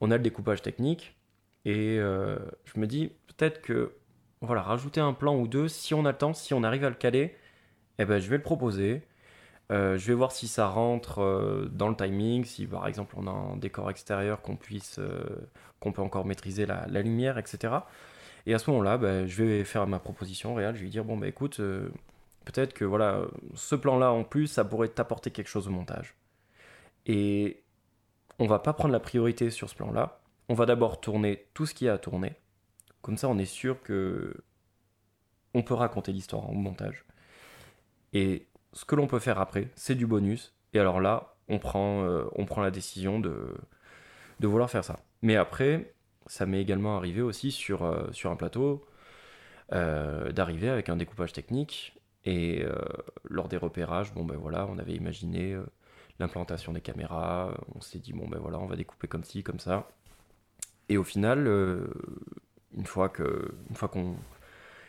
On 0.00 0.10
a 0.10 0.16
le 0.16 0.22
découpage 0.22 0.62
technique 0.62 1.16
et 1.64 1.96
je 1.98 2.80
me 2.80 2.86
dis 2.86 3.10
peut-être 3.26 3.60
que 3.60 3.92
voilà, 4.40 4.62
rajouter 4.62 5.00
un 5.00 5.12
plan 5.12 5.36
ou 5.36 5.48
deux, 5.48 5.68
si 5.68 5.94
on 5.94 6.04
a 6.04 6.12
le 6.12 6.18
temps, 6.18 6.34
si 6.34 6.54
on 6.54 6.62
arrive 6.62 6.84
à 6.84 6.90
le 6.90 6.94
caler, 6.94 7.34
eh 7.98 8.04
ben, 8.04 8.18
je 8.18 8.28
vais 8.28 8.36
le 8.36 8.42
proposer. 8.42 9.02
Je 9.70 10.06
vais 10.06 10.14
voir 10.14 10.32
si 10.32 10.48
ça 10.48 10.68
rentre 10.68 11.68
dans 11.72 11.88
le 11.88 11.96
timing, 11.96 12.44
si 12.44 12.66
par 12.66 12.86
exemple 12.86 13.14
on 13.18 13.26
a 13.26 13.30
un 13.30 13.56
décor 13.56 13.90
extérieur 13.90 14.40
qu'on 14.42 14.56
puisse, 14.56 15.00
qu'on 15.80 15.92
peut 15.92 16.02
encore 16.02 16.24
maîtriser 16.24 16.66
la, 16.66 16.86
lumière, 16.86 17.38
etc. 17.38 17.74
Et 18.46 18.54
à 18.54 18.58
ce 18.58 18.70
moment-là, 18.70 18.96
bah, 18.98 19.26
je 19.26 19.42
vais 19.42 19.64
faire 19.64 19.86
ma 19.86 19.98
proposition 19.98 20.54
réelle. 20.54 20.76
Je 20.76 20.82
vais 20.82 20.88
dire 20.88 21.04
bon, 21.04 21.16
bah 21.16 21.28
écoute, 21.28 21.60
euh, 21.60 21.88
peut-être 22.44 22.74
que 22.74 22.84
voilà, 22.84 23.22
ce 23.54 23.74
plan-là 23.74 24.12
en 24.12 24.24
plus, 24.24 24.46
ça 24.46 24.64
pourrait 24.64 24.88
t'apporter 24.88 25.30
quelque 25.30 25.48
chose 25.48 25.66
au 25.68 25.70
montage. 25.70 26.14
Et 27.06 27.62
on 28.38 28.46
va 28.46 28.58
pas 28.58 28.72
prendre 28.72 28.92
la 28.92 29.00
priorité 29.00 29.50
sur 29.50 29.68
ce 29.68 29.74
plan-là. 29.74 30.20
On 30.48 30.54
va 30.54 30.66
d'abord 30.66 31.00
tourner 31.00 31.46
tout 31.54 31.66
ce 31.66 31.74
qu'il 31.74 31.88
y 31.88 31.90
a 31.90 31.94
à 31.94 31.98
tourner. 31.98 32.34
Comme 33.02 33.16
ça, 33.16 33.28
on 33.28 33.38
est 33.38 33.44
sûr 33.44 33.82
que 33.82 34.34
on 35.54 35.62
peut 35.62 35.74
raconter 35.74 36.12
l'histoire 36.12 36.48
en 36.48 36.54
montage. 36.54 37.04
Et 38.12 38.46
ce 38.76 38.84
que 38.84 38.94
l'on 38.94 39.06
peut 39.06 39.18
faire 39.18 39.40
après, 39.40 39.70
c'est 39.74 39.94
du 39.94 40.06
bonus. 40.06 40.54
Et 40.74 40.78
alors 40.78 41.00
là, 41.00 41.34
on 41.48 41.58
prend, 41.58 42.04
euh, 42.04 42.24
on 42.34 42.44
prend 42.44 42.60
la 42.60 42.70
décision 42.70 43.18
de, 43.18 43.54
vouloir 44.40 44.70
faire 44.70 44.84
ça. 44.84 45.00
Mais 45.22 45.36
après, 45.36 45.94
ça 46.26 46.44
m'est 46.44 46.60
également 46.60 46.98
arrivé 46.98 47.22
aussi 47.22 47.50
sur, 47.52 47.84
euh, 47.84 48.12
sur 48.12 48.30
un 48.30 48.36
plateau 48.36 48.84
euh, 49.72 50.30
d'arriver 50.30 50.68
avec 50.68 50.90
un 50.90 50.96
découpage 50.96 51.32
technique. 51.32 51.94
Et 52.26 52.64
lors 53.30 53.46
des 53.46 53.56
repérages, 53.56 54.12
bon 54.12 54.24
ben 54.24 54.36
voilà, 54.36 54.66
on 54.66 54.78
avait 54.78 54.94
imaginé 54.94 55.56
l'implantation 56.18 56.72
des 56.72 56.80
caméras. 56.80 57.54
On 57.76 57.80
s'est 57.80 58.00
dit 58.00 58.12
bon 58.12 58.26
ben 58.26 58.40
voilà, 58.40 58.58
on 58.58 58.66
va 58.66 58.74
découper 58.74 59.06
comme 59.06 59.22
ci, 59.22 59.44
comme 59.44 59.60
ça. 59.60 59.88
Et 60.88 60.96
au 60.96 61.04
final, 61.04 61.46
une 62.76 62.84
fois 62.84 63.08
que, 63.08 63.54
une 63.70 63.76
fois 63.76 63.88
qu'on 63.88 64.16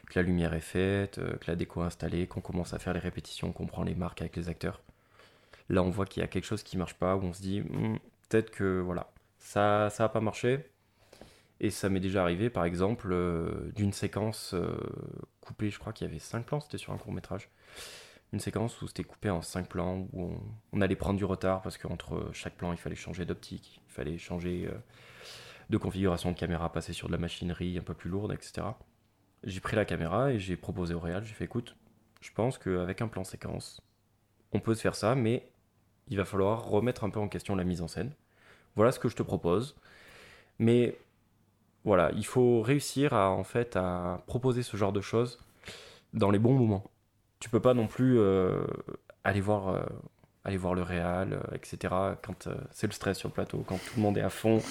que 0.08 0.20
la 0.20 0.24
lumière 0.24 0.54
est 0.54 0.62
faite, 0.62 1.15
que 1.15 1.48
la 1.48 1.56
déco 1.56 1.82
est 1.84 1.86
installée, 1.86 2.28
qu'on 2.28 2.41
commence 2.41 2.74
à 2.74 2.80
faire 2.80 2.93
les 2.93 3.00
répétitions, 3.00 3.52
qu'on 3.52 3.67
prend 3.67 3.84
les 3.84 3.96
marques 3.96 4.22
avec 4.22 4.36
les 4.36 4.50
acteurs, 4.50 4.82
là 5.70 5.84
on 5.84 5.89
voit 5.89 6.06
qu'il 6.06 6.22
y 6.22 6.24
a 6.24 6.28
quelque 6.28 6.46
chose 6.46 6.63
qui 6.63 6.78
marche 6.78 6.96
pas, 6.96 7.15
où 7.15 7.24
on 7.24 7.34
se 7.34 7.41
dit 7.41 7.62
hmm, 7.62 7.98
peut-être 8.30 8.52
que 8.52 8.80
voilà, 8.80 9.12
ça 9.39 9.89
ça 9.89 10.10
pas 10.10 10.22
marché, 10.22 10.65
et 11.60 11.72
ça 11.72 11.89
m'est 11.89 12.00
déjà 12.00 12.22
arrivé, 12.22 12.50
par 12.50 12.65
exemple, 12.65 13.10
euh, 13.12 13.72
d'une 13.76 13.93
séquence 13.93 14.54
euh, 14.54 14.78
coupée, 15.41 15.70
je 15.72 15.80
crois 15.80 15.91
qu'il 15.91 16.06
y 16.08 16.10
avait 16.10 16.20
5 16.20 16.46
plans, 16.46 16.60
c'était 16.60 16.78
sur 16.78 16.93
un 16.93 16.98
court 16.98 17.13
métrage. 17.13 17.50
Une 18.34 18.39
séquence 18.39 18.82
où 18.82 18.88
c'était 18.88 19.04
coupé 19.04 19.30
en 19.30 19.41
5 19.41 19.67
plans, 19.67 20.08
où 20.13 20.36
on, 20.74 20.82
allait 20.82 20.96
prendre 20.96 21.17
du 21.17 21.26
retard 21.26 21.62
parce 21.62 21.78
qu'entre 21.78 22.30
chaque 22.34 22.56
plan, 22.56 22.74
il 22.74 22.78
fallait 22.78 22.96
changer 22.96 23.26
d'optique, 23.26 23.82
il 23.88 23.91
fallait 23.91 24.17
changer 24.17 24.67
euh, 24.67 24.78
de 25.70 25.78
configuration 25.78 26.32
de 26.32 26.38
caméra, 26.38 26.72
passer 26.72 26.93
sur 26.93 27.08
de 27.08 27.13
la 27.13 27.17
machinerie 27.17 27.78
un 27.78 27.82
peu 27.82 27.93
plus 27.96 28.10
lourde, 28.10 28.34
etc. 28.34 28.67
J'ai 29.43 29.60
pris 29.60 29.76
la 29.76 29.86
caméra 29.86 30.32
et 30.32 30.39
j'ai 30.39 30.56
proposé 30.56 30.93
au 30.93 31.00
réal, 31.00 31.23
j'ai 31.23 31.34
fait 31.34 31.45
écoute, 31.45 31.76
je 32.21 32.32
pense 32.32 32.58
qu'avec 32.58 33.02
un 33.02 33.08
plan 33.08 33.23
séquence, 33.23 33.82
on 34.52 34.60
peut 34.60 34.73
se 34.73 34.82
faire 34.82 34.95
ça, 34.95 35.15
mais 35.15 35.47
il 36.08 36.17
va 36.17 36.26
falloir 36.26 36.65
remettre 36.65 37.04
un 37.04 37.10
peu 37.10 37.19
en 37.19 37.28
question 37.28 37.56
la 37.56 37.63
mise 37.63 37.82
en 37.82 37.88
scène. 37.88 38.12
Voilà 38.76 38.91
ce 38.91 39.00
que 39.00 39.10
je 39.10 39.15
te 39.15 39.23
propose. 39.23 39.76
Mais 40.60 40.97
voilà, 41.84 42.12
il 42.15 42.26
faut 42.26 42.62
réussir 42.62 43.13
à 43.13 43.30
en 43.32 43.43
fait 43.43 43.76
à 43.76 44.23
proposer 44.28 44.63
ce 44.63 44.78
genre 44.78 44.93
de 44.93 45.02
choses 45.02 45.39
dans 46.13 46.32
les 46.32 46.39
bons 46.39 46.54
moments. 46.54 46.84
Tu 47.39 47.50
peux 47.50 47.60
pas 47.60 47.73
non 47.73 47.88
plus 47.88 48.17
euh, 48.19 48.65
aller 49.23 49.41
voir 49.41 49.69
euh, 49.69 49.84
aller 50.43 50.58
voir 50.58 50.73
le 50.73 50.82
réal, 50.82 51.34
euh, 51.34 51.56
etc. 51.56 51.93
Quand 52.23 52.50
c'est 52.71 52.88
le 52.88 52.93
stress 52.93 53.17
sur 53.17 53.30
le 53.30 53.34
plateau, 53.34 53.63
quand 53.67 53.78
tout 53.78 53.93
le 53.97 54.02
monde 54.02 54.17
est 54.17 54.21
à 54.21 54.30
fond, 54.30 54.62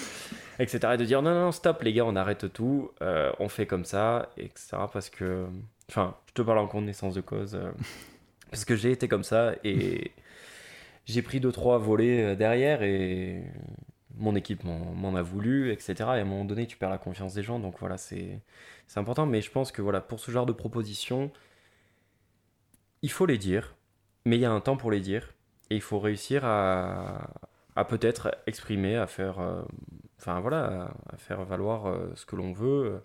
etc. 0.59 0.93
Et 0.93 0.97
de 0.97 1.05
dire 1.05 1.21
non 1.21 1.33
non 1.33 1.51
stop 1.51 1.81
les 1.83 1.93
gars, 1.93 2.05
on 2.05 2.15
arrête 2.15 2.51
tout, 2.53 2.91
on 3.01 3.49
fait 3.49 3.65
comme 3.65 3.85
ça, 3.85 4.29
etc. 4.37 4.77
Parce 4.91 5.09
que, 5.09 5.47
enfin, 5.89 6.15
je 6.27 6.33
te 6.33 6.41
parle 6.41 6.59
en 6.59 6.67
connaissance 6.67 7.13
de 7.15 7.21
cause, 7.21 7.57
parce 8.51 8.65
que 8.65 8.75
j'ai 8.75 8.91
été 8.91 9.07
comme 9.07 9.23
ça 9.23 9.53
et 9.63 10.11
j'ai 11.05 11.21
pris 11.21 11.39
deux 11.39 11.51
trois 11.51 11.77
volets 11.77 12.35
derrière 12.35 12.83
et 12.83 13.43
mon 14.17 14.35
équipe 14.35 14.63
m'en 14.63 15.15
a 15.15 15.21
voulu, 15.21 15.71
etc. 15.71 15.95
Et 15.97 16.01
à 16.03 16.11
un 16.13 16.23
moment 16.25 16.45
donné, 16.45 16.67
tu 16.67 16.77
perds 16.77 16.89
la 16.89 16.97
confiance 16.97 17.33
des 17.33 17.43
gens. 17.43 17.59
Donc 17.59 17.75
voilà, 17.79 17.97
c'est 17.97 18.41
important. 18.95 19.25
Mais 19.25 19.41
je 19.41 19.51
pense 19.51 19.71
que 19.71 19.81
voilà, 19.81 20.01
pour 20.01 20.19
ce 20.19 20.31
genre 20.31 20.45
de 20.45 20.53
propositions, 20.53 21.31
il 23.01 23.11
faut 23.11 23.25
les 23.25 23.37
dire. 23.37 23.75
Mais 24.25 24.37
il 24.37 24.41
y 24.41 24.45
a 24.45 24.51
un 24.51 24.59
temps 24.61 24.77
pour 24.77 24.91
les 24.91 24.99
dire. 24.99 25.33
Et 25.69 25.75
il 25.75 25.81
faut 25.81 25.99
réussir 25.99 26.45
à, 26.45 27.29
à 27.75 27.85
peut-être 27.85 28.35
exprimer, 28.47 28.95
à 28.95 29.07
faire, 29.07 29.39
euh, 29.39 29.61
enfin 30.19 30.39
voilà, 30.39 30.93
à, 31.11 31.17
faire 31.17 31.43
valoir 31.43 31.87
euh, 31.87 32.11
ce 32.15 32.25
que 32.25 32.35
l'on 32.35 32.53
veut 32.53 32.85
euh, 32.85 32.99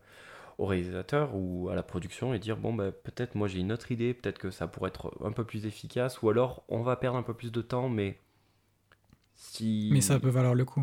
au 0.58 0.66
réalisateur 0.66 1.34
ou 1.34 1.68
à 1.70 1.74
la 1.74 1.82
production 1.82 2.34
et 2.34 2.38
dire 2.38 2.56
bon 2.56 2.72
bah, 2.72 2.92
peut-être 2.92 3.34
moi 3.34 3.48
j'ai 3.48 3.60
une 3.60 3.72
autre 3.72 3.92
idée, 3.92 4.14
peut-être 4.14 4.38
que 4.38 4.50
ça 4.50 4.66
pourrait 4.66 4.88
être 4.88 5.12
un 5.24 5.32
peu 5.32 5.44
plus 5.44 5.66
efficace 5.66 6.22
ou 6.22 6.30
alors 6.30 6.64
on 6.68 6.82
va 6.82 6.96
perdre 6.96 7.18
un 7.18 7.22
peu 7.22 7.34
plus 7.34 7.52
de 7.52 7.62
temps 7.62 7.88
mais 7.88 8.18
mais 9.90 10.00
ça 10.00 10.18
peut 10.18 10.28
valoir 10.28 10.54
le 10.54 10.64
coup. 10.64 10.82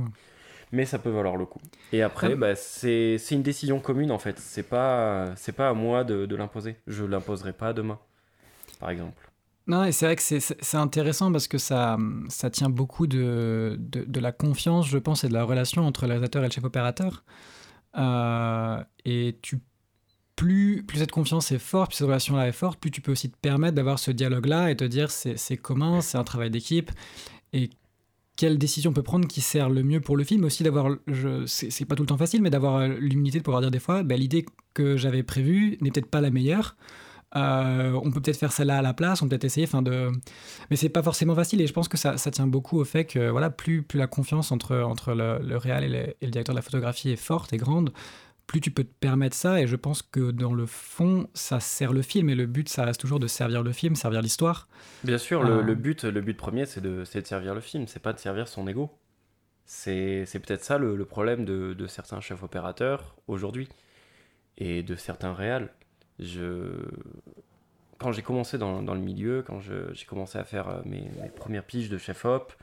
Mais 0.71 0.85
ça 0.85 0.99
peut 0.99 1.09
valoir 1.09 1.35
le 1.35 1.45
coup. 1.45 1.61
Et 1.91 2.03
après, 2.03 2.33
ah. 2.33 2.35
bah, 2.35 2.55
c'est 2.55 3.17
une 3.31 3.41
décision 3.41 3.79
commune 3.79 4.11
en 4.11 4.19
fait. 4.19 4.37
C'est 4.37 4.63
pas, 4.63 5.33
pas 5.55 5.69
à 5.69 5.73
moi 5.73 6.03
de, 6.03 6.25
de 6.25 6.35
l'imposer. 6.35 6.75
Je 6.85 7.05
l'imposerai 7.05 7.53
pas 7.53 7.73
demain, 7.73 7.99
par 8.79 8.91
exemple. 8.91 9.28
Non, 9.69 9.83
et 9.83 9.91
c'est 9.91 10.07
vrai 10.07 10.15
que 10.15 10.21
c'est 10.23 10.77
intéressant 10.77 11.31
parce 11.31 11.47
que 11.47 11.59
ça, 11.59 11.95
ça 12.27 12.49
tient 12.49 12.71
beaucoup 12.71 13.05
de, 13.05 13.77
de, 13.79 14.19
la 14.19 14.31
confiance, 14.31 14.87
je 14.87 14.97
pense, 14.97 15.23
et 15.23 15.29
de 15.29 15.33
la 15.33 15.43
relation 15.43 15.85
entre 15.85 16.05
le 16.05 16.13
réalisateur 16.13 16.41
et 16.41 16.47
le 16.47 16.51
chef 16.51 16.63
opérateur. 16.63 17.23
Euh, 17.95 18.83
et 19.05 19.37
plus, 20.35 20.83
plus 20.87 20.97
cette 20.97 21.11
confiance 21.11 21.51
est 21.51 21.59
forte, 21.59 21.91
plus 21.91 21.97
cette 21.97 22.07
relation-là 22.07 22.47
est 22.47 22.51
forte, 22.51 22.79
plus 22.79 22.89
tu 22.89 23.01
peux 23.01 23.11
aussi 23.11 23.29
te 23.29 23.37
permettre 23.37 23.75
d'avoir 23.75 23.99
ce 23.99 24.09
dialogue-là 24.09 24.71
et 24.71 24.75
te 24.75 24.85
dire 24.85 25.11
c'est 25.11 25.57
commun, 25.57 26.01
c'est 26.01 26.17
un 26.17 26.23
travail 26.23 26.49
d'équipe. 26.49 26.89
Et 27.53 27.69
quelle 28.37 28.57
décision 28.57 28.89
on 28.89 28.93
peut 28.93 29.03
prendre 29.03 29.27
qui 29.27 29.41
sert 29.41 29.69
le 29.69 29.83
mieux 29.83 30.01
pour 30.01 30.17
le 30.17 30.23
film? 30.23 30.45
Aussi 30.45 30.63
d'avoir 30.63 30.95
c'est 31.45 31.85
pas 31.85 31.95
tout 31.95 32.03
le 32.03 32.07
temps 32.07 32.17
facile 32.17 32.41
mais 32.41 32.49
d'avoir 32.49 32.87
l'humilité 32.87 33.37
de 33.37 33.43
pouvoir 33.43 33.61
dire 33.61 33.69
des 33.69 33.79
fois 33.79 34.01
bah, 34.01 34.15
l'idée 34.15 34.47
que 34.73 34.97
j'avais 34.97 35.21
prévue 35.21 35.77
n'est 35.81 35.91
peut-être 35.91 36.09
pas 36.09 36.21
la 36.21 36.31
meilleure 36.31 36.75
euh, 37.35 37.99
on 38.03 38.11
peut 38.11 38.21
peut-être 38.21 38.37
faire 38.37 38.51
celle-là 38.51 38.79
à 38.79 38.81
la 38.81 38.93
place 38.93 39.21
on 39.21 39.25
peut 39.25 39.29
peut-être 39.29 39.45
essayer 39.45 39.67
enfin 39.67 39.83
de 39.83 40.09
mais 40.71 40.75
c'est 40.75 40.89
pas 40.89 41.03
forcément 41.03 41.35
facile 41.35 41.61
et 41.61 41.67
je 41.67 41.73
pense 41.73 41.87
que 41.87 41.97
ça, 41.97 42.17
ça, 42.17 42.31
tient 42.31 42.47
beaucoup 42.47 42.79
au 42.79 42.85
fait 42.85 43.05
que 43.05 43.29
voilà 43.29 43.51
plus 43.51 43.83
plus 43.83 43.99
la 43.99 44.07
confiance 44.07 44.51
entre 44.51 44.77
entre 44.77 45.13
le, 45.13 45.39
le 45.39 45.57
réal 45.57 45.83
et, 45.83 46.15
et, 46.21 46.25
le 46.25 46.31
directeur 46.31 46.55
de 46.55 46.57
la 46.57 46.63
photographie 46.63 47.11
est 47.11 47.15
forte 47.15 47.53
et 47.53 47.57
grande 47.57 47.91
plus 48.49 48.61
tu 48.61 48.71
peux 48.71 48.83
te 48.83 48.93
permettre 48.99 49.35
ça, 49.35 49.61
et 49.61 49.67
je 49.67 49.75
pense 49.75 50.01
que 50.01 50.31
dans 50.31 50.53
le 50.53 50.65
fond, 50.65 51.29
ça 51.35 51.59
sert 51.59 51.93
le 51.93 52.01
film, 52.01 52.29
et 52.29 52.35
le 52.35 52.47
but, 52.47 52.67
ça 52.67 52.83
reste 52.83 52.99
toujours 52.99 53.19
de 53.19 53.27
servir 53.27 53.61
le 53.61 53.71
film, 53.71 53.95
servir 53.95 54.23
l'histoire. 54.23 54.67
Bien 55.03 55.19
sûr, 55.19 55.43
le, 55.43 55.59
euh. 55.59 55.75
but, 55.75 56.03
le 56.03 56.19
but 56.19 56.35
premier, 56.35 56.65
c'est 56.65 56.81
de, 56.81 57.03
de 57.03 57.25
servir 57.25 57.53
le 57.53 57.61
film, 57.61 57.85
c'est 57.85 58.01
pas 58.01 58.11
de 58.11 58.17
servir 58.17 58.47
son 58.47 58.67
ego. 58.67 58.89
C'est 59.65 60.25
peut-être 60.33 60.63
ça 60.63 60.79
le, 60.79 61.05
problème 61.05 61.45
de, 61.45 61.75
de, 61.75 61.85
certains 61.85 62.21
chefs 62.21 62.41
opérateurs 62.41 63.15
aujourd'hui, 63.27 63.69
et 64.57 64.81
de 64.81 64.95
certains 64.95 65.35
réals. 65.35 65.71
Je... 66.19 66.87
Quand 67.97 68.11
j'ai 68.11 68.21
commencé 68.21 68.57
dans, 68.57 68.81
le 68.81 68.99
milieu, 68.99 69.43
quand 69.45 69.59
j'ai 69.59 70.05
commencé 70.05 70.37
à 70.37 70.43
faire 70.45 70.69
euh, 70.69 70.81
mes, 70.85 71.09
mes 71.21 71.29
premières 71.29 71.65
piges 71.65 71.89
de 71.89 71.97
chef-op, 71.97 72.53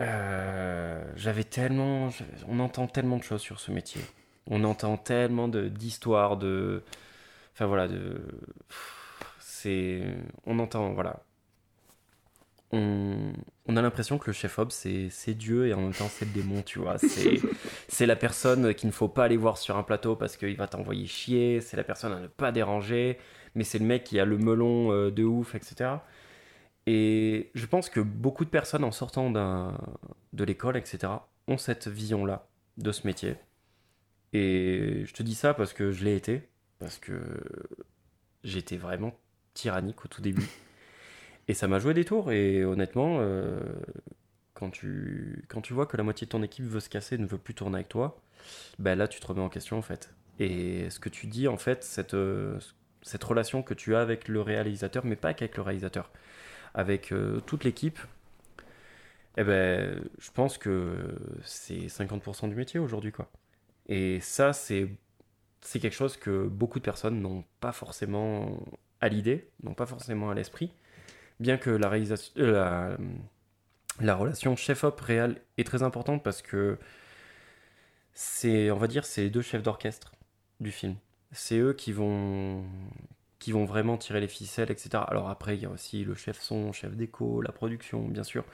euh, 0.00 1.04
j'avais 1.14 1.44
tellement, 1.44 2.10
on 2.48 2.58
entend 2.58 2.88
tellement 2.88 3.16
de 3.18 3.22
choses 3.22 3.40
sur 3.40 3.60
ce 3.60 3.70
métier 3.70 4.02
on 4.48 4.62
entend 4.62 4.96
tellement 4.96 5.48
d'histoires, 5.48 6.36
de, 6.36 6.84
Enfin 7.56 7.66
voilà, 7.66 7.88
de. 7.88 8.20
C'est. 9.40 10.02
On 10.44 10.58
entend, 10.58 10.92
voilà. 10.92 11.22
On, 12.72 13.32
on 13.66 13.76
a 13.76 13.82
l'impression 13.82 14.18
que 14.18 14.26
le 14.26 14.32
chef-op, 14.32 14.72
c'est 14.72 15.34
Dieu 15.34 15.68
et 15.68 15.74
en 15.74 15.80
même 15.80 15.94
temps, 15.94 16.08
c'est 16.10 16.24
le 16.24 16.32
démon, 16.32 16.62
tu 16.62 16.78
vois. 16.78 16.96
C'est 17.88 18.06
la 18.06 18.16
personne 18.16 18.74
qu'il 18.74 18.88
ne 18.88 18.92
faut 18.92 19.08
pas 19.08 19.24
aller 19.24 19.36
voir 19.36 19.56
sur 19.56 19.76
un 19.76 19.82
plateau 19.82 20.16
parce 20.16 20.36
qu'il 20.36 20.56
va 20.56 20.66
t'envoyer 20.66 21.06
chier. 21.06 21.60
C'est 21.60 21.76
la 21.76 21.84
personne 21.84 22.12
à 22.12 22.20
ne 22.20 22.26
pas 22.26 22.52
déranger. 22.52 23.18
Mais 23.54 23.64
c'est 23.64 23.78
le 23.78 23.86
mec 23.86 24.04
qui 24.04 24.20
a 24.20 24.24
le 24.24 24.36
melon 24.36 24.92
euh, 24.92 25.10
de 25.10 25.24
ouf, 25.24 25.54
etc. 25.54 25.90
Et 26.86 27.50
je 27.54 27.66
pense 27.66 27.88
que 27.88 28.00
beaucoup 28.00 28.44
de 28.44 28.50
personnes, 28.50 28.84
en 28.84 28.92
sortant 28.92 29.30
de 29.30 30.44
l'école, 30.44 30.76
etc., 30.76 31.12
ont 31.48 31.58
cette 31.58 31.88
vision-là 31.88 32.48
de 32.76 32.92
ce 32.92 33.06
métier. 33.06 33.36
Et 34.32 35.04
je 35.06 35.12
te 35.12 35.22
dis 35.22 35.34
ça 35.34 35.54
parce 35.54 35.72
que 35.72 35.90
je 35.90 36.04
l'ai 36.04 36.14
été, 36.14 36.48
parce 36.78 36.98
que 36.98 37.18
j'étais 38.44 38.76
vraiment 38.76 39.18
tyrannique 39.54 40.04
au 40.04 40.08
tout 40.08 40.20
début. 40.20 40.48
Et 41.48 41.54
ça 41.54 41.68
m'a 41.68 41.78
joué 41.78 41.94
des 41.94 42.04
tours, 42.04 42.32
et 42.32 42.64
honnêtement, 42.64 43.18
euh, 43.20 43.60
quand 44.54 44.70
tu, 44.70 45.44
quand 45.48 45.60
tu 45.60 45.74
vois 45.74 45.86
que 45.86 45.96
la 45.96 46.02
moitié 46.02 46.26
de 46.26 46.30
ton 46.30 46.42
équipe 46.42 46.64
veut 46.64 46.80
se 46.80 46.88
casser, 46.88 47.18
ne 47.18 47.26
veut 47.26 47.38
plus 47.38 47.54
tourner 47.54 47.76
avec 47.76 47.88
toi, 47.88 48.20
ben 48.78 48.96
là 48.96 49.08
tu 49.08 49.20
te 49.20 49.26
remets 49.26 49.42
en 49.42 49.48
question 49.48 49.78
en 49.78 49.82
fait. 49.82 50.14
Et 50.40 50.90
ce 50.90 50.98
que 51.00 51.08
tu 51.08 51.26
dis 51.26 51.48
en 51.48 51.56
fait, 51.56 51.84
cette, 51.84 52.14
euh, 52.14 52.58
cette 53.02 53.22
relation 53.24 53.62
que 53.62 53.74
tu 53.74 53.94
as 53.94 54.00
avec 54.00 54.28
le 54.28 54.40
réalisateur, 54.42 55.04
mais 55.04 55.16
pas 55.16 55.34
qu'avec 55.34 55.56
le 55.56 55.62
réalisateur, 55.62 56.10
avec 56.74 57.12
euh, 57.12 57.40
toute 57.40 57.64
l'équipe, 57.64 57.98
eh 59.36 59.44
ben, 59.44 60.00
je 60.18 60.30
pense 60.30 60.58
que 60.58 60.96
c'est 61.44 61.86
50% 61.88 62.48
du 62.48 62.54
métier 62.54 62.80
aujourd'hui 62.80 63.12
quoi. 63.12 63.30
Et 63.88 64.20
ça 64.20 64.52
c'est 64.52 64.88
c'est 65.60 65.80
quelque 65.80 65.94
chose 65.94 66.16
que 66.16 66.46
beaucoup 66.46 66.78
de 66.78 66.84
personnes 66.84 67.20
n'ont 67.20 67.44
pas 67.60 67.72
forcément 67.72 68.58
à 69.00 69.08
l'idée, 69.08 69.50
n'ont 69.62 69.74
pas 69.74 69.86
forcément 69.86 70.30
à 70.30 70.34
l'esprit, 70.34 70.70
bien 71.40 71.58
que 71.58 71.70
la 71.70 71.88
la 74.00 74.14
relation 74.14 74.56
chef-op 74.56 75.00
réel 75.00 75.40
est 75.56 75.64
très 75.64 75.82
importante 75.82 76.22
parce 76.22 76.42
que 76.42 76.78
c'est, 78.14 78.70
on 78.70 78.78
va 78.78 78.86
dire, 78.86 79.04
c'est 79.04 79.22
les 79.22 79.30
deux 79.30 79.42
chefs 79.42 79.62
d'orchestre 79.62 80.12
du 80.60 80.70
film. 80.70 80.96
C'est 81.32 81.58
eux 81.58 81.72
qui 81.72 81.92
vont, 81.92 82.64
qui 83.38 83.52
vont 83.52 83.64
vraiment 83.64 83.96
tirer 83.98 84.20
les 84.20 84.28
ficelles, 84.28 84.70
etc. 84.70 85.04
Alors 85.08 85.28
après, 85.28 85.56
il 85.56 85.62
y 85.62 85.66
a 85.66 85.70
aussi 85.70 86.04
le 86.04 86.14
chef 86.14 86.40
son, 86.40 86.72
chef 86.72 86.94
déco, 86.96 87.42
la 87.42 87.52
production, 87.52 88.08
bien 88.08 88.24
sûr. 88.24 88.44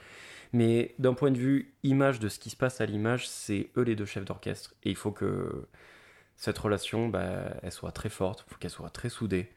Mais 0.53 0.95
d'un 0.99 1.13
point 1.13 1.31
de 1.31 1.37
vue 1.37 1.73
image 1.83 2.19
de 2.19 2.29
ce 2.29 2.39
qui 2.39 2.49
se 2.49 2.55
passe 2.55 2.81
à 2.81 2.85
l'image, 2.85 3.27
c'est 3.27 3.69
eux 3.77 3.83
les 3.83 3.95
deux 3.95 4.05
chefs 4.05 4.25
d'orchestre. 4.25 4.75
Et 4.83 4.89
il 4.91 4.95
faut 4.95 5.11
que 5.11 5.67
cette 6.35 6.57
relation, 6.57 7.07
bah, 7.09 7.55
elle 7.63 7.71
soit 7.71 7.91
très 7.91 8.09
forte, 8.09 8.45
il 8.47 8.53
faut 8.53 8.59
qu'elle 8.59 8.71
soit 8.71 8.89
très 8.89 9.09
soudée. 9.09 9.49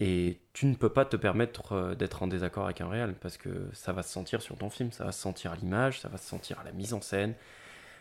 Et 0.00 0.40
tu 0.52 0.66
ne 0.66 0.74
peux 0.74 0.92
pas 0.92 1.04
te 1.04 1.16
permettre 1.16 1.72
euh, 1.72 1.94
d'être 1.94 2.22
en 2.22 2.28
désaccord 2.28 2.66
avec 2.66 2.80
un 2.80 2.88
réel 2.88 3.14
parce 3.20 3.36
que 3.36 3.68
ça 3.72 3.92
va 3.92 4.02
se 4.02 4.12
sentir 4.12 4.42
sur 4.42 4.56
ton 4.56 4.70
film, 4.70 4.92
ça 4.92 5.04
va 5.04 5.12
se 5.12 5.20
sentir 5.20 5.52
à 5.52 5.56
l'image, 5.56 6.00
ça 6.00 6.08
va 6.08 6.18
se 6.18 6.28
sentir 6.28 6.60
à 6.60 6.64
la 6.64 6.70
mise 6.70 6.94
en 6.94 7.00
scène, 7.00 7.34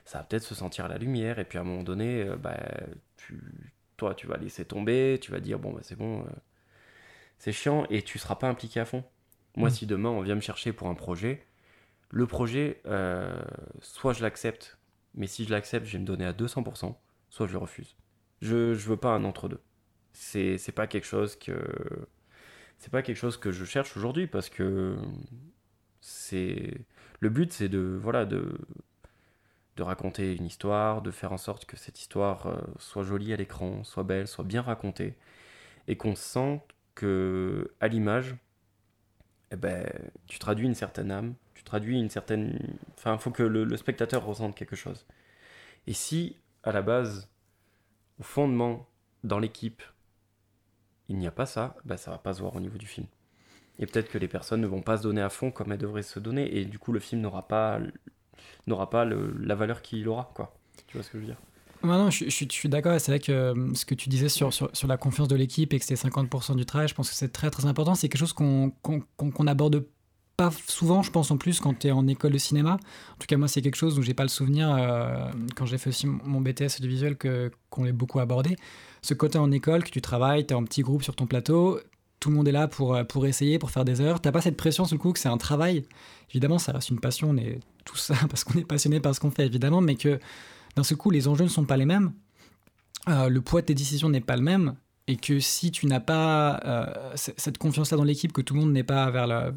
ça 0.06 0.20
va 0.20 0.24
peut-être 0.24 0.44
se 0.44 0.54
sentir 0.54 0.86
à 0.86 0.88
la 0.90 1.00
lumière. 1.00 1.40
Et 1.40 1.46
puis 1.46 1.58
à 1.58 1.62
un 1.62 1.64
moment 1.64 1.84
donné, 1.84 2.22
euh, 2.22 2.36
bah, 2.36 2.60
tu, 3.18 3.42
toi, 3.98 4.14
tu 4.14 4.28
vas 4.28 4.38
laisser 4.38 4.64
tomber, 4.64 5.18
tu 5.20 5.32
vas 5.32 5.40
dire 5.40 5.58
bon, 5.58 5.74
bah, 5.74 5.80
c'est 5.82 5.98
bon, 5.98 6.22
euh, 6.22 6.30
c'est 7.40 7.52
chiant 7.52 7.88
et 7.90 8.04
tu 8.04 8.20
seras 8.20 8.36
pas 8.36 8.48
impliqué 8.48 8.80
à 8.80 8.86
fond. 8.86 9.04
Moi, 9.56 9.70
mm. 9.70 9.74
si 9.74 9.86
demain 9.88 10.10
on 10.10 10.22
vient 10.22 10.36
me 10.36 10.42
chercher 10.42 10.74
pour 10.74 10.90
un 10.90 10.96
projet, 10.96 11.48
le 12.12 12.28
projet, 12.28 12.82
soit 13.82 14.14
je 14.14 14.22
l'accepte, 14.22 14.78
mais 15.16 15.28
si 15.28 15.46
je 15.46 15.52
l'accepte, 15.52 15.86
je 15.88 15.94
vais 15.94 16.00
me 16.00 16.06
donner 16.06 16.26
à 16.26 16.32
200%, 16.32 16.96
soit 17.30 17.48
je 17.48 17.52
le 17.52 17.58
refuse. 17.58 17.98
Je, 18.42 18.76
je 18.76 18.88
veux 18.88 18.98
pas 18.98 19.10
un 19.10 19.24
entre-deux 19.24 19.60
c'est 20.20 20.58
c'est 20.58 20.72
pas 20.72 20.88
quelque 20.88 21.06
chose 21.06 21.36
que 21.38 21.54
c'est 22.80 22.92
pas 22.92 23.02
quelque 23.02 23.18
chose 23.18 23.38
que 23.38 23.52
je 23.52 23.66
cherche 23.66 23.96
aujourd'hui 23.98 24.28
parce 24.28 24.50
que 24.50 24.98
c'est 26.02 26.74
le 27.20 27.30
but 27.30 27.54
c'est 27.54 27.70
de 27.70 28.00
voilà 28.02 28.26
de 28.26 28.58
de 29.78 29.84
raconter 29.84 30.36
une 30.36 30.46
histoire, 30.46 31.02
de 31.04 31.12
faire 31.12 31.32
en 31.32 31.38
sorte 31.38 31.66
que 31.66 31.78
cette 31.78 32.00
histoire 32.02 32.48
euh, 32.48 32.60
soit 32.80 33.04
jolie 33.04 33.32
à 33.32 33.38
l'écran, 33.38 33.84
soit 33.84 34.04
belle, 34.04 34.28
soit 34.28 34.44
bien 34.44 34.64
racontée, 34.64 35.16
et 35.88 35.96
qu'on 35.98 36.16
sente 36.16 36.64
que 36.96 37.72
à 37.80 37.88
l'image, 37.88 38.36
eh 39.52 39.56
ben, 39.56 39.88
tu 40.28 40.40
traduis 40.40 40.66
une 40.66 40.76
certaine 40.76 41.12
âme, 41.12 41.36
tu 41.54 41.64
traduis 41.64 42.00
une 42.00 42.10
certaine... 42.10 42.78
Enfin, 42.98 43.14
il 43.14 43.20
faut 43.20 43.32
que 43.32 43.44
le, 43.44 43.78
spectateur 43.78 44.26
ressente 44.26 44.56
quelque 44.56 44.76
chose. 44.76 45.06
Et 45.86 45.94
si, 45.94 46.38
à 46.64 46.72
la 46.72 46.82
base, 46.82 47.30
au 48.20 48.24
fondement, 48.24 48.88
dans 49.24 49.40
l'équipe, 49.40 49.84
il 51.10 51.18
n'y 51.18 51.28
a 51.28 51.32
pas 51.32 51.46
ça, 51.46 51.76
bah, 51.86 51.98
ça 51.98 52.12
va 52.12 52.18
pas 52.18 52.34
se 52.34 52.42
voir 52.42 52.56
au 52.56 52.60
niveau 52.60 52.78
du 52.78 52.88
film. 52.88 53.08
Et 53.80 53.86
peut-être 53.86 54.10
que 54.10 54.18
les 54.18 54.28
personnes 54.28 54.62
ne 54.62 54.68
vont 54.68 54.82
pas 54.82 54.98
se 54.98 55.04
donner 55.04 55.22
à 55.22 55.30
fond 55.30 55.52
comme 55.52 55.72
elles 55.72 55.78
devraient 55.78 56.04
se 56.04 56.20
donner, 56.20 56.58
et 56.58 56.66
du 56.66 56.80
coup 56.80 56.92
le 56.92 57.00
film 57.00 57.22
n'aura 57.22 57.48
pas, 57.48 57.80
n'aura 58.66 58.90
pas 58.90 59.06
la 59.06 59.56
valeur 59.56 59.82
qu'il 59.82 60.08
aura, 60.08 60.32
quoi. 60.34 60.58
Tu 60.88 60.98
vois 60.98 61.04
ce 61.04 61.12
que 61.12 61.18
je 61.18 61.24
veux 61.24 61.28
dire? 61.28 61.42
Non, 61.84 62.10
je, 62.10 62.26
je, 62.26 62.46
suis 62.50 62.70
d'accord, 62.70 63.00
c'est 63.00 63.12
vrai 63.12 63.20
que 63.20 63.32
euh, 63.32 63.74
ce 63.76 63.86
que 63.86 63.94
tu 63.94 64.10
disais 64.10 64.30
sur, 64.30 64.52
sur, 64.52 64.70
sur 64.74 64.88
la 64.88 64.98
confiance 64.98 65.28
de 65.28 65.36
l'équipe 65.36 65.74
et 65.74 65.80
que 65.80 65.86
c'était 65.86 66.10
50% 66.10 66.56
du 66.56 66.66
travail, 66.66 66.88
je 66.88 66.96
pense 66.96 67.10
que 67.10 67.16
c'est 67.16 67.32
très 67.32 67.52
très 67.52 67.66
important. 67.66 67.94
C'est 67.94 68.10
quelque 68.10 68.20
chose 68.20 68.34
qu'on 68.34 68.72
qu'on 68.82 69.48
aborde 69.48 69.86
pas 70.38 70.52
souvent, 70.68 71.02
je 71.02 71.10
pense 71.10 71.32
en 71.32 71.38
plus, 71.38 71.60
quand 71.60 71.80
tu 71.80 71.88
es 71.88 71.92
en 71.92 72.08
école 72.08 72.32
de 72.32 72.38
cinéma. 72.38 72.74
En 72.74 73.18
tout 73.20 73.26
cas, 73.28 73.38
moi, 73.38 73.48
c'est 73.48 73.64
quelque 73.64 73.76
chose 73.76 73.98
où 73.98 74.04
j'ai 74.04 74.14
pas 74.14 74.24
le 74.24 74.30
souvenir, 74.30 74.72
euh, 74.72 75.30
quand 75.56 75.66
j'ai 75.66 75.80
fait 75.80 75.90
aussi 75.90 76.06
mon 76.06 76.42
BTS 76.42 76.80
du 76.80 76.88
visuel, 76.88 77.18
qu'on 77.70 77.84
l'ait 77.84 77.92
beaucoup 77.92 78.20
abordé 78.20 78.56
ce 79.02 79.14
côté 79.14 79.38
en 79.38 79.52
école, 79.52 79.84
que 79.84 79.90
tu 79.90 80.02
travailles, 80.02 80.46
tu 80.46 80.54
es 80.54 80.56
en 80.56 80.64
petit 80.64 80.82
groupe 80.82 81.02
sur 81.02 81.16
ton 81.16 81.26
plateau, 81.26 81.80
tout 82.20 82.30
le 82.30 82.36
monde 82.36 82.48
est 82.48 82.52
là 82.52 82.68
pour, 82.68 82.96
euh, 82.96 83.04
pour 83.04 83.26
essayer, 83.26 83.58
pour 83.58 83.72
faire 83.72 83.86
des 83.86 84.02
heures. 84.02 84.22
T'as 84.22 84.32
pas 84.32 84.42
cette 84.42 84.58
pression 84.58 84.86
sur 84.86 84.96
le 84.96 85.02
coup 85.02 85.14
que 85.14 85.20
c'est 85.20 85.30
un 85.30 85.38
travail? 85.38 85.86
Évidemment, 86.30 86.60
ça 86.60 86.72
reste 86.72 86.90
une 86.90 87.00
passion, 87.00 87.32
on 87.32 87.38
est 87.38 87.60
tout 87.86 87.96
ça 87.98 88.16
parce 88.30 88.44
qu'on 88.44 88.60
est 88.60 88.66
passionné 88.66 89.00
par 89.00 89.16
ce 89.16 89.20
qu'on 89.20 89.32
fait, 89.32 89.46
évidemment, 89.46 89.82
mais 89.82 89.96
que 89.96 90.20
d'un 90.76 90.84
ce 90.84 90.94
coup, 90.94 91.10
les 91.10 91.28
enjeux 91.28 91.46
ne 91.46 91.50
sont 91.50 91.66
pas 91.66 91.78
les 91.78 91.86
mêmes. 91.86 92.12
Euh, 93.08 93.30
le 93.30 93.42
poids 93.42 93.62
de 93.62 93.68
tes 93.68 93.74
décisions 93.74 94.10
n'est 94.10 94.22
pas 94.22 94.36
le 94.36 94.44
même. 94.44 94.76
Et 95.08 95.16
que 95.16 95.40
si 95.40 95.72
tu 95.72 95.86
n'as 95.86 96.02
pas 96.02 96.60
cette 97.16 97.58
confiance-là 97.58 97.96
dans 97.96 98.04
l'équipe, 98.04 98.34
que 98.34 98.42
tout 98.42 98.54
le 98.56 98.60
monde 98.60 98.74
n'est 98.74 98.84
pas 98.84 99.10
vers 99.10 99.26
la 99.26 99.54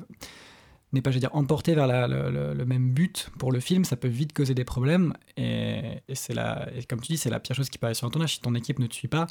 n'est 0.92 1.02
pas, 1.02 1.10
je 1.10 1.16
veux 1.16 1.20
dire, 1.20 1.34
emporté 1.34 1.74
vers 1.74 1.86
le, 1.86 2.64
même 2.64 2.90
but 2.90 3.30
pour 3.38 3.52
le 3.52 3.60
film, 3.60 3.84
ça 3.84 3.96
peut 3.96 4.08
vite 4.08 4.32
causer 4.32 4.54
des 4.54 4.64
problèmes. 4.64 5.14
Et, 5.36 6.02
c'est 6.14 6.34
la, 6.34 6.68
et 6.74 6.84
comme 6.84 7.00
tu 7.00 7.12
dis, 7.12 7.18
c'est 7.18 7.30
la 7.30 7.40
pire 7.40 7.54
chose 7.54 7.70
qui 7.70 7.78
peut 7.78 7.86
arriver 7.86 7.96
sur 7.96 8.06
un 8.06 8.10
tournage. 8.10 8.34
Si 8.34 8.40
ton 8.40 8.54
équipe 8.54 8.78
ne 8.78 8.86
te 8.86 8.94
suit 8.94 9.08
pas, 9.08 9.26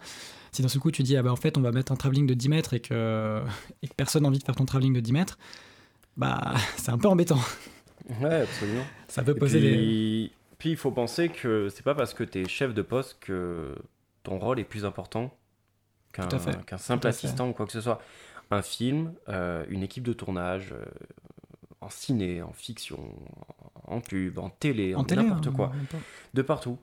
si 0.51 0.61
dans 0.61 0.69
ce 0.69 0.79
coup 0.79 0.91
tu 0.91 1.03
dis, 1.03 1.17
ah 1.17 1.23
ben 1.23 1.31
en 1.31 1.35
fait, 1.35 1.57
on 1.57 1.61
va 1.61 1.71
mettre 1.71 1.91
un 1.91 1.95
travelling 1.95 2.27
de 2.27 2.33
10 2.33 2.49
mètres 2.49 2.73
et 2.73 2.79
que, 2.79 3.41
et 3.81 3.87
que 3.87 3.93
personne 3.93 4.23
n'a 4.23 4.29
envie 4.29 4.39
de 4.39 4.43
faire 4.43 4.55
ton 4.55 4.65
travelling 4.65 4.93
de 4.93 4.99
10 4.99 5.13
mètres, 5.13 5.37
bah, 6.17 6.53
c'est 6.77 6.91
un 6.91 6.97
peu 6.97 7.07
embêtant. 7.07 7.39
Ouais, 8.21 8.41
absolument. 8.41 8.85
Ça 9.07 9.23
peut 9.23 9.35
poser 9.35 9.59
puis, 9.59 9.69
des. 9.69 10.31
Puis 10.57 10.71
il 10.71 10.77
faut 10.77 10.91
penser 10.91 11.29
que 11.29 11.69
c'est 11.69 11.83
pas 11.83 11.95
parce 11.95 12.13
que 12.13 12.23
tu 12.23 12.41
es 12.41 12.47
chef 12.47 12.73
de 12.73 12.81
poste 12.81 13.17
que 13.19 13.75
ton 14.23 14.39
rôle 14.39 14.59
est 14.59 14.65
plus 14.65 14.85
important 14.85 15.35
qu'un 16.11 16.77
simple 16.77 17.07
assistant 17.07 17.49
ou 17.49 17.53
quoi 17.53 17.65
que 17.65 17.71
ce 17.71 17.81
soit. 17.81 18.01
Un 18.51 18.61
film, 18.63 19.13
euh, 19.29 19.63
une 19.69 19.83
équipe 19.83 20.03
de 20.03 20.13
tournage, 20.13 20.73
euh, 20.73 20.83
en 21.81 21.89
ciné, 21.89 22.41
en 22.41 22.51
fiction, 22.53 22.99
en 23.85 24.01
pub, 24.01 24.39
en 24.39 24.49
télé, 24.49 24.95
en, 24.95 25.03
n'importe 25.03 25.47
hein, 25.47 25.53
quoi, 25.55 25.71
de 26.33 26.41
partout. 26.41 26.77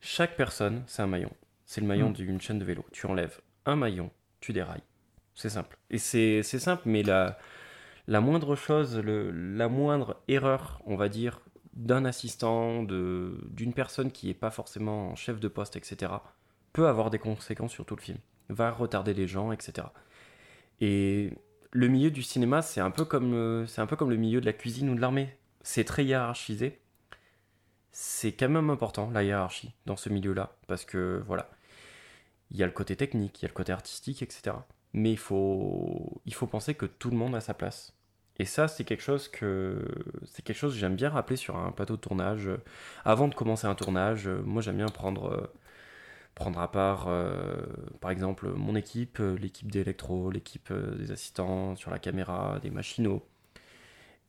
Chaque 0.00 0.36
personne, 0.36 0.82
c'est 0.86 1.02
un 1.02 1.06
maillon. 1.06 1.30
C'est 1.64 1.80
le 1.80 1.86
maillon 1.86 2.10
mm. 2.10 2.14
d'une 2.14 2.40
chaîne 2.40 2.58
de 2.58 2.64
vélo. 2.64 2.84
Tu 2.92 3.06
enlèves 3.06 3.40
un 3.66 3.76
maillon, 3.76 4.10
tu 4.40 4.52
dérailles. 4.52 4.82
C'est 5.34 5.48
simple. 5.48 5.78
Et 5.90 5.98
c'est 5.98 6.42
simple, 6.42 6.82
mais 6.86 7.02
la, 7.02 7.38
la 8.06 8.20
moindre 8.20 8.54
chose, 8.54 8.98
le, 8.98 9.30
la 9.30 9.68
moindre 9.68 10.20
erreur, 10.28 10.80
on 10.86 10.96
va 10.96 11.08
dire, 11.08 11.40
d'un 11.72 12.04
assistant, 12.04 12.82
d'une 12.82 13.72
personne 13.74 14.12
qui 14.12 14.28
n'est 14.28 14.34
pas 14.34 14.50
forcément 14.50 15.14
chef 15.16 15.40
de 15.40 15.48
poste, 15.48 15.76
etc., 15.76 16.12
peut 16.72 16.86
avoir 16.86 17.10
des 17.10 17.18
conséquences 17.18 17.72
sur 17.72 17.84
tout 17.84 17.96
le 17.96 18.00
film. 18.00 18.18
Va 18.48 18.70
retarder 18.70 19.14
les 19.14 19.26
gens, 19.26 19.52
etc. 19.52 19.88
Et 20.80 21.32
le 21.74 21.88
milieu 21.88 22.10
du 22.12 22.22
cinéma, 22.22 22.62
c'est 22.62 22.80
un, 22.80 22.92
peu 22.92 23.04
comme, 23.04 23.34
euh, 23.34 23.66
c'est 23.66 23.80
un 23.80 23.86
peu 23.86 23.96
comme 23.96 24.10
le 24.10 24.16
milieu 24.16 24.40
de 24.40 24.46
la 24.46 24.52
cuisine 24.52 24.88
ou 24.90 24.94
de 24.94 25.00
l'armée. 25.00 25.36
C'est 25.62 25.84
très 25.84 26.04
hiérarchisé. 26.04 26.80
C'est 27.90 28.32
quand 28.32 28.48
même 28.48 28.70
important, 28.70 29.10
la 29.10 29.24
hiérarchie, 29.24 29.74
dans 29.84 29.96
ce 29.96 30.08
milieu-là. 30.08 30.56
Parce 30.68 30.84
que, 30.84 31.22
voilà, 31.26 31.50
il 32.50 32.56
y 32.58 32.62
a 32.62 32.66
le 32.66 32.72
côté 32.72 32.94
technique, 32.96 33.42
il 33.42 33.44
y 33.44 33.46
a 33.46 33.48
le 33.48 33.54
côté 33.54 33.72
artistique, 33.72 34.22
etc. 34.22 34.56
Mais 34.92 35.10
il 35.10 35.18
faut, 35.18 36.22
il 36.26 36.34
faut 36.34 36.46
penser 36.46 36.74
que 36.74 36.86
tout 36.86 37.10
le 37.10 37.16
monde 37.16 37.34
a 37.34 37.40
sa 37.40 37.54
place. 37.54 37.92
Et 38.38 38.44
ça, 38.44 38.68
c'est 38.68 38.84
quelque 38.84 39.02
chose 39.02 39.28
que 39.28 39.84
c'est 40.26 40.42
quelque 40.42 40.56
chose 40.56 40.74
que 40.74 40.78
j'aime 40.78 40.96
bien 40.96 41.10
rappeler 41.10 41.36
sur 41.36 41.56
un 41.56 41.72
plateau 41.72 41.96
de 41.96 42.00
tournage. 42.00 42.50
Avant 43.04 43.28
de 43.28 43.34
commencer 43.34 43.66
un 43.66 43.74
tournage, 43.74 44.28
moi 44.28 44.62
j'aime 44.62 44.76
bien 44.76 44.88
prendre 44.88 45.30
euh, 45.32 45.52
prendre 46.34 46.60
à 46.60 46.70
part, 46.70 47.06
euh, 47.08 47.64
par 48.00 48.10
exemple, 48.10 48.50
mon 48.56 48.74
équipe, 48.76 49.20
euh, 49.20 49.36
l'équipe 49.38 49.70
d'électro, 49.70 50.30
l'équipe 50.30 50.70
euh, 50.70 50.96
des 50.96 51.12
assistants 51.12 51.76
sur 51.76 51.90
la 51.90 51.98
caméra, 51.98 52.58
des 52.60 52.70
machinaux, 52.70 53.24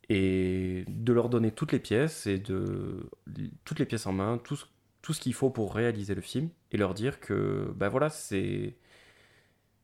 et 0.10 0.86
de 0.88 1.14
leur 1.14 1.30
donner 1.30 1.52
toutes 1.52 1.72
les 1.72 1.80
pièces 1.80 2.28
et 2.28 2.38
de 2.38 3.10
toutes 3.66 3.80
les 3.80 3.86
pièces 3.86 4.06
en 4.06 4.14
main, 4.14 4.38
tout, 4.38 4.56
ce 5.14 5.20
qu'il 5.20 5.34
faut 5.34 5.50
pour 5.50 5.74
réaliser 5.74 6.16
le 6.16 6.22
film, 6.22 6.50
et 6.72 6.78
leur 6.78 6.94
dire 6.94 7.20
que, 7.20 7.74
ben 7.76 7.90
voilà, 7.90 8.10
c'est 8.10 8.76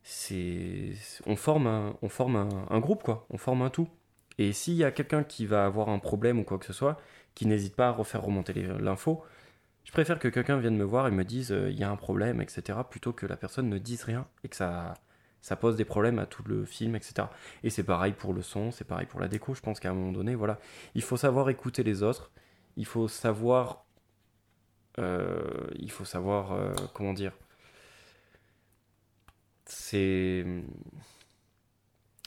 c'est 0.03 0.93
on 1.27 1.35
forme 1.35 1.67
un, 1.67 1.95
on 2.01 2.09
forme 2.09 2.35
un, 2.69 2.79
groupe 2.79 3.03
quoi. 3.03 3.27
On 3.29 3.37
forme 3.37 3.61
un 3.61 3.69
tout. 3.69 3.87
Et 4.37 4.53
s'il 4.53 4.75
y 4.75 4.83
a 4.83 4.91
quelqu'un 4.91 5.23
qui 5.23 5.45
va 5.45 5.65
avoir 5.65 5.89
un 5.89 5.99
problème 5.99 6.39
ou 6.39 6.43
quoi 6.43 6.57
que 6.57 6.65
ce 6.65 6.73
soit 6.73 6.97
qui 7.35 7.45
n'hésite 7.45 7.75
pas 7.75 7.89
à 7.89 7.91
refaire 7.91 8.23
remonter 8.23 8.53
l'info 8.79 9.23
je 9.83 9.91
préfère 9.91 10.19
que 10.19 10.27
quelqu'un 10.27 10.57
vienne 10.57 10.77
me 10.77 10.83
voir 10.83 11.07
et 11.07 11.11
me 11.11 11.23
dise 11.23 11.51
euh, 11.51 11.69
il 11.69 11.79
y 11.79 11.83
a 11.83 11.89
un 11.89 11.95
problème, 11.95 12.41
etc., 12.41 12.79
plutôt 12.89 13.13
que 13.13 13.25
la 13.25 13.35
personne 13.35 13.69
ne 13.69 13.77
dise 13.77 14.03
rien 14.03 14.27
et 14.43 14.49
que 14.49 14.55
ça, 14.55 14.93
ça 15.41 15.55
pose 15.55 15.75
des 15.75 15.85
problèmes 15.85 16.19
à 16.19 16.25
tout 16.25 16.43
le 16.45 16.65
film, 16.65 16.95
etc. 16.95 17.27
Et 17.63 17.69
c'est 17.69 17.83
pareil 17.83 18.13
pour 18.13 18.33
le 18.33 18.41
son, 18.41 18.71
c'est 18.71 18.85
pareil 18.85 19.07
pour 19.07 19.19
la 19.19 19.27
déco. 19.27 19.55
Je 19.55 19.61
pense 19.61 19.79
qu'à 19.79 19.89
un 19.89 19.93
moment 19.93 20.11
donné, 20.11 20.35
voilà, 20.35 20.59
il 20.95 21.01
faut 21.01 21.17
savoir 21.17 21.49
écouter 21.49 21.83
les 21.83 22.03
autres, 22.03 22.31
il 22.77 22.85
faut 22.85 23.07
savoir, 23.07 23.85
euh, 24.99 25.41
il 25.79 25.89
faut 25.91 26.05
savoir, 26.05 26.53
euh, 26.53 26.73
comment 26.93 27.13
dire, 27.13 27.33
c'est, 29.65 30.45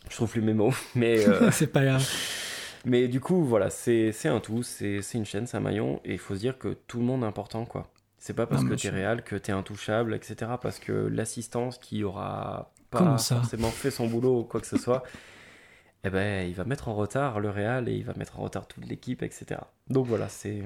je 0.09 0.15
trouve 0.17 0.31
plus 0.31 0.43
mes 0.43 0.55
mots, 0.55 0.75
mais 0.97 1.25
c'est 1.53 1.73
pas 1.73 1.85
grave. 1.85 2.44
Mais 2.85 3.09
du 3.09 3.21
coup, 3.21 3.45
voilà, 3.45 3.71
c'est 3.71 4.13
un 4.27 4.41
tout, 4.41 4.63
c'est 4.63 5.01
une 5.15 5.25
chaîne, 5.25 5.47
c'est 5.47 5.57
un 5.57 5.61
maillon, 5.61 6.01
et 6.05 6.13
il 6.13 6.19
faut 6.19 6.35
se 6.35 6.41
dire 6.41 6.59
que 6.59 6.69
tout 6.87 6.99
le 6.99 7.05
monde 7.05 7.23
est 7.23 7.27
important, 7.27 7.65
quoi. 7.65 7.91
C'est 8.19 8.35
pas 8.35 8.47
parce 8.47 8.65
que 8.65 8.75
tu 8.75 8.87
es 8.87 8.91
réel 8.91 9.23
que 9.23 9.37
tu 9.37 9.51
es 9.51 9.55
intouchable, 9.55 10.15
etc. 10.15 10.53
Parce 10.61 10.79
que 10.79 10.93
l'assistance 10.93 11.77
qui 11.79 12.05
aura 12.05 12.73
pas 12.91 13.19
forcément 13.19 13.69
fait 13.71 13.91
son 13.91 14.07
boulot 14.07 14.41
ou 14.41 14.45
quoi 14.45 14.61
que 14.61 14.67
ce 14.67 14.79
soit, 14.79 15.03
eh 16.05 16.11
ben, 16.11 16.49
il 16.49 16.55
va 16.55 16.65
mettre 16.65 16.89
en 16.89 16.95
retard 16.95 17.41
le 17.41 17.51
Real 17.51 17.89
et 17.89 17.93
il 17.93 18.05
va 18.05 18.15
mettre 18.15 18.39
en 18.39 18.43
retard 18.45 18.67
toute 18.67 18.87
l'équipe, 18.87 19.23
etc. 19.23 19.61
Donc 19.89 20.07
voilà, 20.07 20.29
c'est. 20.29 20.63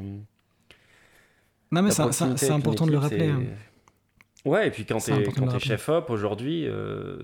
Non, 1.72 1.83
mais 1.83 1.90
c'est 1.90 2.50
important 2.50 2.87
de 2.87 2.92
le 2.92 2.98
rappeler. 2.98 3.35
Ouais, 4.44 4.68
et 4.68 4.70
puis 4.70 4.85
quand 4.85 4.98
t'es 4.98 5.12
es 5.12 5.59
chef 5.59 5.88
op 5.88 6.11
aujourd'hui, 6.11 6.64
euh, 6.66 7.18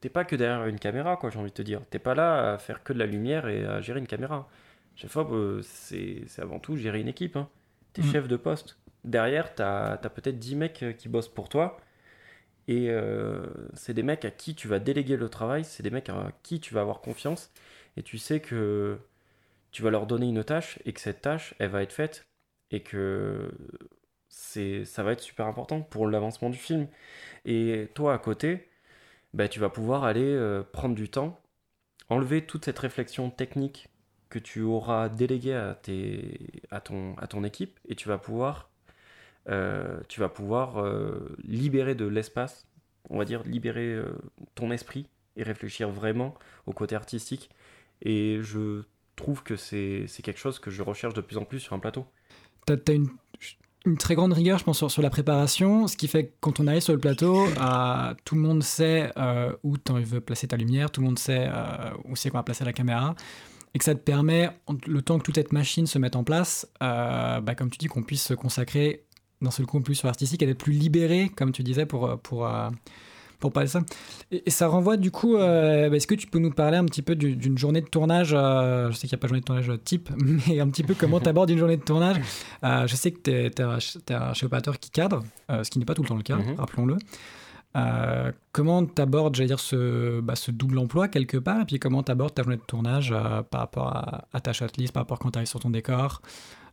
t'es 0.00 0.08
pas 0.08 0.24
que 0.24 0.34
derrière 0.34 0.66
une 0.66 0.78
caméra, 0.78 1.16
quoi, 1.16 1.30
j'ai 1.30 1.38
envie 1.38 1.50
de 1.50 1.54
te 1.54 1.62
dire. 1.62 1.80
T'es 1.90 1.98
pas 1.98 2.14
là 2.14 2.54
à 2.54 2.58
faire 2.58 2.82
que 2.82 2.92
de 2.92 2.98
la 2.98 3.06
lumière 3.06 3.48
et 3.48 3.64
à 3.64 3.80
gérer 3.80 4.00
une 4.00 4.06
caméra. 4.06 4.48
Chef 4.96 5.16
op, 5.16 5.30
euh, 5.30 5.60
c'est 5.62 6.24
avant 6.38 6.58
tout 6.58 6.76
gérer 6.76 7.00
une 7.00 7.08
équipe. 7.08 7.36
Hein. 7.36 7.48
T'es 7.92 8.02
mm. 8.02 8.12
chef 8.12 8.28
de 8.28 8.36
poste. 8.36 8.78
Derrière, 9.04 9.54
t'as 9.54 9.92
as, 9.92 10.10
peut-être 10.10 10.38
10 10.38 10.56
mecs 10.56 10.82
euh, 10.82 10.92
qui 10.92 11.08
bossent 11.08 11.28
pour 11.28 11.48
toi. 11.48 11.78
Et 12.66 12.90
c'est 13.72 13.94
des 13.94 14.02
mecs 14.02 14.26
à 14.26 14.30
qui 14.30 14.54
tu 14.54 14.68
vas 14.68 14.78
déléguer 14.78 15.16
le 15.16 15.30
travail, 15.30 15.64
c'est 15.64 15.82
des 15.82 15.88
mecs 15.88 16.10
à 16.10 16.32
qui 16.42 16.60
tu 16.60 16.74
vas 16.74 16.82
avoir 16.82 17.00
confiance. 17.00 17.50
Et 17.96 18.02
tu 18.02 18.18
sais 18.18 18.40
que 18.40 18.98
tu 19.70 19.82
vas 19.82 19.88
leur 19.88 20.06
donner 20.06 20.26
une 20.28 20.44
tâche 20.44 20.78
et 20.84 20.92
que 20.92 21.00
cette 21.00 21.22
tâche, 21.22 21.54
elle 21.58 21.70
va 21.70 21.82
être 21.82 21.94
faite. 21.94 22.26
Et 22.70 22.80
que 22.80 23.50
c'est 24.28 24.84
ça 24.84 25.02
va 25.02 25.12
être 25.12 25.20
super 25.20 25.46
important 25.46 25.80
pour 25.82 26.06
l'avancement 26.06 26.50
du 26.50 26.58
film. 26.58 26.88
Et 27.44 27.88
toi 27.94 28.14
à 28.14 28.18
côté, 28.18 28.68
bah, 29.34 29.48
tu 29.48 29.60
vas 29.60 29.70
pouvoir 29.70 30.04
aller 30.04 30.24
euh, 30.24 30.62
prendre 30.62 30.94
du 30.94 31.08
temps, 31.10 31.40
enlever 32.08 32.44
toute 32.46 32.64
cette 32.64 32.78
réflexion 32.78 33.30
technique 33.30 33.88
que 34.30 34.38
tu 34.38 34.62
auras 34.62 35.08
déléguée 35.08 35.54
à, 35.54 35.74
tes, 35.74 36.62
à, 36.70 36.80
ton, 36.80 37.16
à 37.16 37.26
ton 37.26 37.44
équipe 37.44 37.78
et 37.86 37.94
tu 37.94 38.08
vas 38.08 38.18
pouvoir, 38.18 38.70
euh, 39.48 40.00
tu 40.08 40.20
vas 40.20 40.28
pouvoir 40.28 40.78
euh, 40.78 41.36
libérer 41.44 41.94
de 41.94 42.06
l'espace, 42.06 42.66
on 43.10 43.18
va 43.18 43.24
dire 43.24 43.42
libérer 43.44 44.02
ton 44.54 44.70
esprit 44.70 45.08
et 45.36 45.42
réfléchir 45.42 45.88
vraiment 45.88 46.34
au 46.66 46.72
côté 46.72 46.94
artistique. 46.94 47.50
Et 48.02 48.38
je 48.42 48.82
trouve 49.16 49.42
que 49.42 49.56
c'est 49.56 50.06
quelque 50.22 50.38
chose 50.38 50.58
que 50.58 50.70
je 50.70 50.82
recherche 50.82 51.14
de 51.14 51.20
plus 51.22 51.38
en 51.38 51.44
plus 51.44 51.60
sur 51.60 51.72
un 51.72 51.78
plateau. 51.78 52.06
As 52.68 52.92
une 52.92 53.08
une 53.86 53.96
très 53.96 54.14
grande 54.14 54.32
rigueur, 54.32 54.58
je 54.58 54.64
pense, 54.64 54.86
sur, 54.86 55.02
la 55.02 55.10
préparation, 55.10 55.86
ce 55.86 55.96
qui 55.96 56.08
fait 56.08 56.26
que 56.26 56.32
quand 56.40 56.60
on 56.60 56.66
arrive 56.66 56.82
sur 56.82 56.92
le 56.92 56.98
plateau, 56.98 57.46
euh, 57.46 58.14
tout 58.24 58.34
le 58.34 58.40
monde 58.40 58.62
sait 58.62 59.10
euh, 59.16 59.52
où 59.62 59.78
tu 59.78 59.92
veux 59.92 60.20
placer 60.20 60.48
ta 60.48 60.56
lumière, 60.56 60.90
tout 60.90 61.00
le 61.00 61.06
monde 61.06 61.18
sait 61.18 61.48
euh, 61.48 61.90
où 62.04 62.16
c'est 62.16 62.30
qu'on 62.30 62.38
va 62.38 62.42
placer 62.42 62.64
la 62.64 62.72
caméra, 62.72 63.14
et 63.74 63.78
que 63.78 63.84
ça 63.84 63.94
te 63.94 64.00
permet, 64.00 64.50
le 64.86 65.02
temps 65.02 65.18
que 65.18 65.24
toute 65.24 65.36
cette 65.36 65.52
machine 65.52 65.86
se 65.86 65.98
mette 65.98 66.16
en 66.16 66.24
place, 66.24 66.66
bah, 66.80 67.54
comme 67.56 67.70
tu 67.70 67.78
dis, 67.78 67.86
qu'on 67.86 68.02
puisse 68.02 68.24
se 68.24 68.34
consacrer 68.34 69.04
d'un 69.40 69.50
seul 69.50 69.66
coup 69.66 69.80
plus 69.80 69.94
sur 69.94 70.06
l'artistique 70.06 70.42
et 70.42 70.46
d'être 70.46 70.58
plus 70.58 70.72
libéré, 70.72 71.30
comme 71.34 71.52
tu 71.52 71.62
disais, 71.62 71.86
pour, 71.86 72.18
pour, 72.20 72.48
pour 73.38 73.52
parler 73.52 73.66
de 73.66 73.72
ça. 73.72 73.80
Et, 74.30 74.50
ça 74.50 74.68
renvoie 74.68 74.96
du 74.96 75.10
coup, 75.10 75.36
euh, 75.36 75.88
bah, 75.88 75.96
est-ce 75.96 76.06
que 76.06 76.14
tu 76.14 76.26
peux 76.26 76.38
nous 76.38 76.50
parler 76.50 76.76
un 76.76 76.84
petit 76.84 77.02
peu 77.02 77.14
d'une 77.14 77.58
journée 77.58 77.80
de 77.80 77.86
tournage 77.86 78.30
euh, 78.32 78.90
Je 78.90 78.96
sais 78.96 79.06
qu'il 79.06 79.16
n'y 79.16 79.20
a 79.20 79.22
pas 79.22 79.26
de 79.26 79.28
journée 79.28 79.40
de 79.40 79.46
tournage 79.46 79.72
type, 79.84 80.10
mais 80.48 80.60
un 80.60 80.68
petit 80.68 80.82
peu 80.82 80.94
comment 80.94 81.20
tu 81.20 81.28
abordes 81.28 81.50
une 81.50 81.58
journée 81.58 81.76
de 81.76 81.82
tournage. 81.82 82.16
Euh, 82.64 82.86
je 82.86 82.96
sais 82.96 83.12
que 83.12 83.20
tu 83.20 83.30
es, 83.30 83.60
un 83.60 83.78
chef 83.78 84.44
opérateur 84.44 84.78
qui 84.78 84.90
cadre, 84.90 85.22
ce 85.48 85.70
qui 85.70 85.78
n'est 85.78 85.84
pas 85.84 85.94
tout 85.94 86.02
le 86.02 86.08
temps 86.08 86.16
le 86.16 86.22
cas, 86.22 86.36
mhm. 86.36 86.56
rappelons-le. 86.56 86.96
comment 88.52 88.84
tu 88.84 89.00
abordes, 89.00 89.36
j'allais 89.36 89.48
dire, 89.48 89.60
ce, 89.60 90.20
bah, 90.20 90.36
ce, 90.36 90.50
double 90.50 90.78
emploi 90.78 91.08
quelque 91.08 91.36
part, 91.36 91.62
et 91.62 91.64
puis 91.64 91.78
comment 91.78 92.02
tu 92.02 92.10
abordes 92.12 92.34
ta 92.34 92.42
journée 92.42 92.56
de 92.56 92.62
tournage 92.62 93.14
par 93.50 93.60
rapport 93.60 93.88
à, 93.88 94.24
à 94.32 94.40
ta 94.40 94.52
shotlist, 94.52 94.92
par 94.92 95.02
rapport 95.02 95.18
quand 95.18 95.30
tu 95.30 95.38
arrives 95.38 95.48
sur 95.48 95.60
ton 95.60 95.70
décor, 95.70 96.22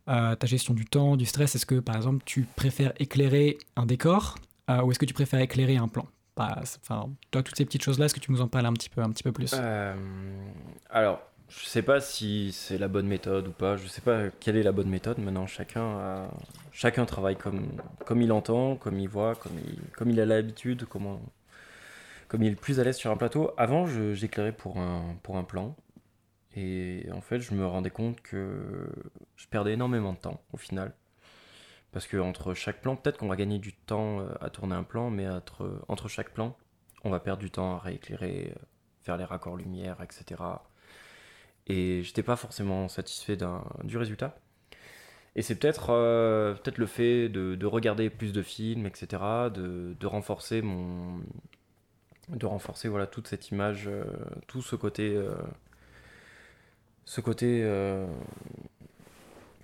ta 0.06 0.36
gestion 0.44 0.74
du 0.74 0.84
temps, 0.84 1.16
du 1.16 1.26
stress? 1.26 1.54
Est-ce 1.54 1.66
que 1.66 1.76
par 1.76 1.96
exemple 1.96 2.22
tu 2.24 2.46
préfères 2.56 2.92
éclairer 2.98 3.58
un 3.76 3.86
décor 3.86 4.36
ou 4.68 4.90
est-ce 4.90 4.98
que 4.98 5.04
tu 5.04 5.14
préfères 5.14 5.40
éclairer 5.40 5.76
un 5.76 5.86
plan? 5.86 6.06
Toi, 6.36 7.42
toutes 7.42 7.56
ces 7.56 7.64
petites 7.64 7.82
choses-là, 7.82 8.06
est-ce 8.06 8.14
que 8.14 8.20
tu 8.20 8.30
nous 8.30 8.40
en 8.40 8.48
parles 8.48 8.66
un 8.66 8.72
petit 8.72 8.90
peu, 8.90 9.00
un 9.02 9.10
petit 9.10 9.22
peu 9.22 9.32
plus? 9.32 9.52
Euh, 9.54 9.94
Alors, 10.90 11.20
je 11.48 11.64
sais 11.64 11.82
pas 11.82 12.00
si 12.00 12.52
c'est 12.52 12.78
la 12.78 12.88
bonne 12.88 13.06
méthode 13.06 13.48
ou 13.48 13.52
pas. 13.52 13.76
Je 13.76 13.86
sais 13.86 14.00
pas 14.00 14.28
quelle 14.40 14.56
est 14.56 14.62
la 14.62 14.72
bonne 14.72 14.88
méthode. 14.88 15.18
Maintenant, 15.18 15.46
chacun, 15.46 16.28
chacun 16.72 17.06
travaille 17.06 17.36
comme, 17.36 17.68
comme 18.04 18.20
il 18.20 18.32
entend, 18.32 18.76
comme 18.76 18.98
il 18.98 19.08
voit, 19.08 19.34
comme 19.34 19.58
il, 19.58 19.78
comme 19.96 20.10
il 20.10 20.20
a 20.20 20.26
l'habitude, 20.26 20.84
comment, 20.84 21.20
comme 22.28 22.42
il 22.42 22.48
est 22.48 22.50
le 22.50 22.56
plus 22.56 22.80
à 22.80 22.84
l'aise 22.84 22.96
sur 22.96 23.10
un 23.10 23.16
plateau. 23.16 23.52
Avant, 23.56 23.86
j'éclairais 23.86 24.52
pour 24.52 24.78
un, 24.78 25.16
pour 25.22 25.36
un 25.38 25.44
plan. 25.44 25.74
Et 26.54 27.06
en 27.12 27.20
fait, 27.20 27.40
je 27.40 27.54
me 27.54 27.66
rendais 27.66 27.90
compte 27.90 28.20
que 28.22 28.88
je 29.36 29.46
perdais 29.46 29.74
énormément 29.74 30.12
de 30.12 30.18
temps 30.18 30.40
au 30.52 30.56
final. 30.56 30.94
Parce 31.96 32.06
que 32.06 32.18
entre 32.18 32.52
chaque 32.52 32.82
plan, 32.82 32.94
peut-être 32.94 33.16
qu'on 33.16 33.28
va 33.28 33.36
gagner 33.36 33.58
du 33.58 33.72
temps 33.72 34.20
euh, 34.20 34.26
à 34.42 34.50
tourner 34.50 34.74
un 34.74 34.82
plan, 34.82 35.08
mais 35.08 35.26
entre, 35.26 35.82
entre 35.88 36.08
chaque 36.08 36.28
plan, 36.28 36.54
on 37.04 37.08
va 37.08 37.20
perdre 37.20 37.40
du 37.40 37.50
temps 37.50 37.76
à 37.76 37.78
rééclairer, 37.78 38.52
euh, 38.54 38.58
faire 39.00 39.16
les 39.16 39.24
raccords 39.24 39.56
lumière, 39.56 39.96
etc. 40.02 40.42
Et 41.66 42.02
j'étais 42.02 42.22
pas 42.22 42.36
forcément 42.36 42.88
satisfait 42.88 43.38
du 43.84 43.96
résultat. 43.96 44.36
Et 45.36 45.40
c'est 45.40 45.54
peut-être 45.54 45.86
euh, 45.88 46.52
peut-être 46.52 46.76
le 46.76 46.84
fait 46.84 47.30
de, 47.30 47.64
regarder 47.64 48.10
plus 48.10 48.34
de 48.34 48.42
films, 48.42 48.84
etc., 48.84 49.22
de, 49.54 49.96
de 49.98 50.06
renforcer 50.06 50.60
mon 50.60 51.22
de 52.28 52.44
renforcer 52.44 52.88
voilà 52.88 53.06
toute 53.06 53.26
cette 53.26 53.48
image, 53.52 53.88
tout 54.48 54.60
ce 54.60 54.76
côté 54.76 55.18
ce 57.06 57.22
côté 57.22 57.62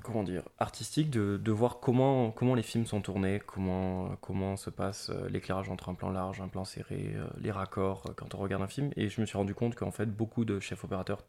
comment 0.02 0.22
dire, 0.22 0.42
artistique 0.58 1.10
de, 1.10 1.36
de, 1.36 1.52
voir 1.52 1.80
comment, 1.80 2.30
comment 2.30 2.54
les 2.54 2.62
films 2.62 2.86
sont 2.86 3.00
tournés, 3.00 3.40
comment, 3.44 4.16
comment 4.20 4.56
se 4.56 4.70
passe 4.70 5.10
euh, 5.10 5.28
l'éclairage 5.28 5.70
entre 5.70 5.88
un 5.88 5.94
plan 5.94 6.10
large, 6.10 6.40
un 6.40 6.48
plan 6.48 6.64
serré, 6.64 7.12
euh, 7.14 7.26
les 7.40 7.50
raccords 7.50 8.04
euh, 8.08 8.12
quand 8.14 8.34
on 8.34 8.38
regarde 8.38 8.62
un 8.62 8.68
film. 8.68 8.90
Et 8.96 9.08
je 9.08 9.20
me 9.20 9.26
suis 9.26 9.38
rendu 9.38 9.54
compte 9.54 9.74
qu'en 9.74 9.90
fait, 9.90 10.06
beaucoup 10.06 10.44
de 10.44 10.60
chefs 10.60 10.84
opérateurs 10.84 11.24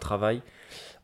travaillent 0.00 0.42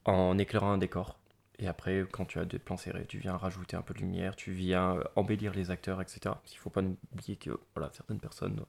en 0.04 0.38
éclairant 0.38 0.72
un 0.72 0.78
décor. 0.78 1.18
Et 1.58 1.68
après, 1.68 2.04
quand 2.10 2.26
tu 2.26 2.38
as 2.38 2.44
des 2.44 2.58
plans 2.58 2.76
serrés, 2.76 3.06
tu 3.06 3.18
viens 3.18 3.36
rajouter 3.36 3.76
un 3.76 3.82
peu 3.82 3.94
de 3.94 4.00
lumière, 4.00 4.36
tu 4.36 4.52
viens 4.52 4.98
embellir 5.16 5.54
les 5.54 5.70
acteurs, 5.70 6.02
etc. 6.02 6.20
Parce 6.24 6.50
qu'il 6.50 6.58
ne 6.58 6.62
faut 6.62 6.70
pas 6.70 6.82
oublier 7.12 7.36
que 7.36 7.58
certaines 7.92 8.20
personnes 8.20 8.60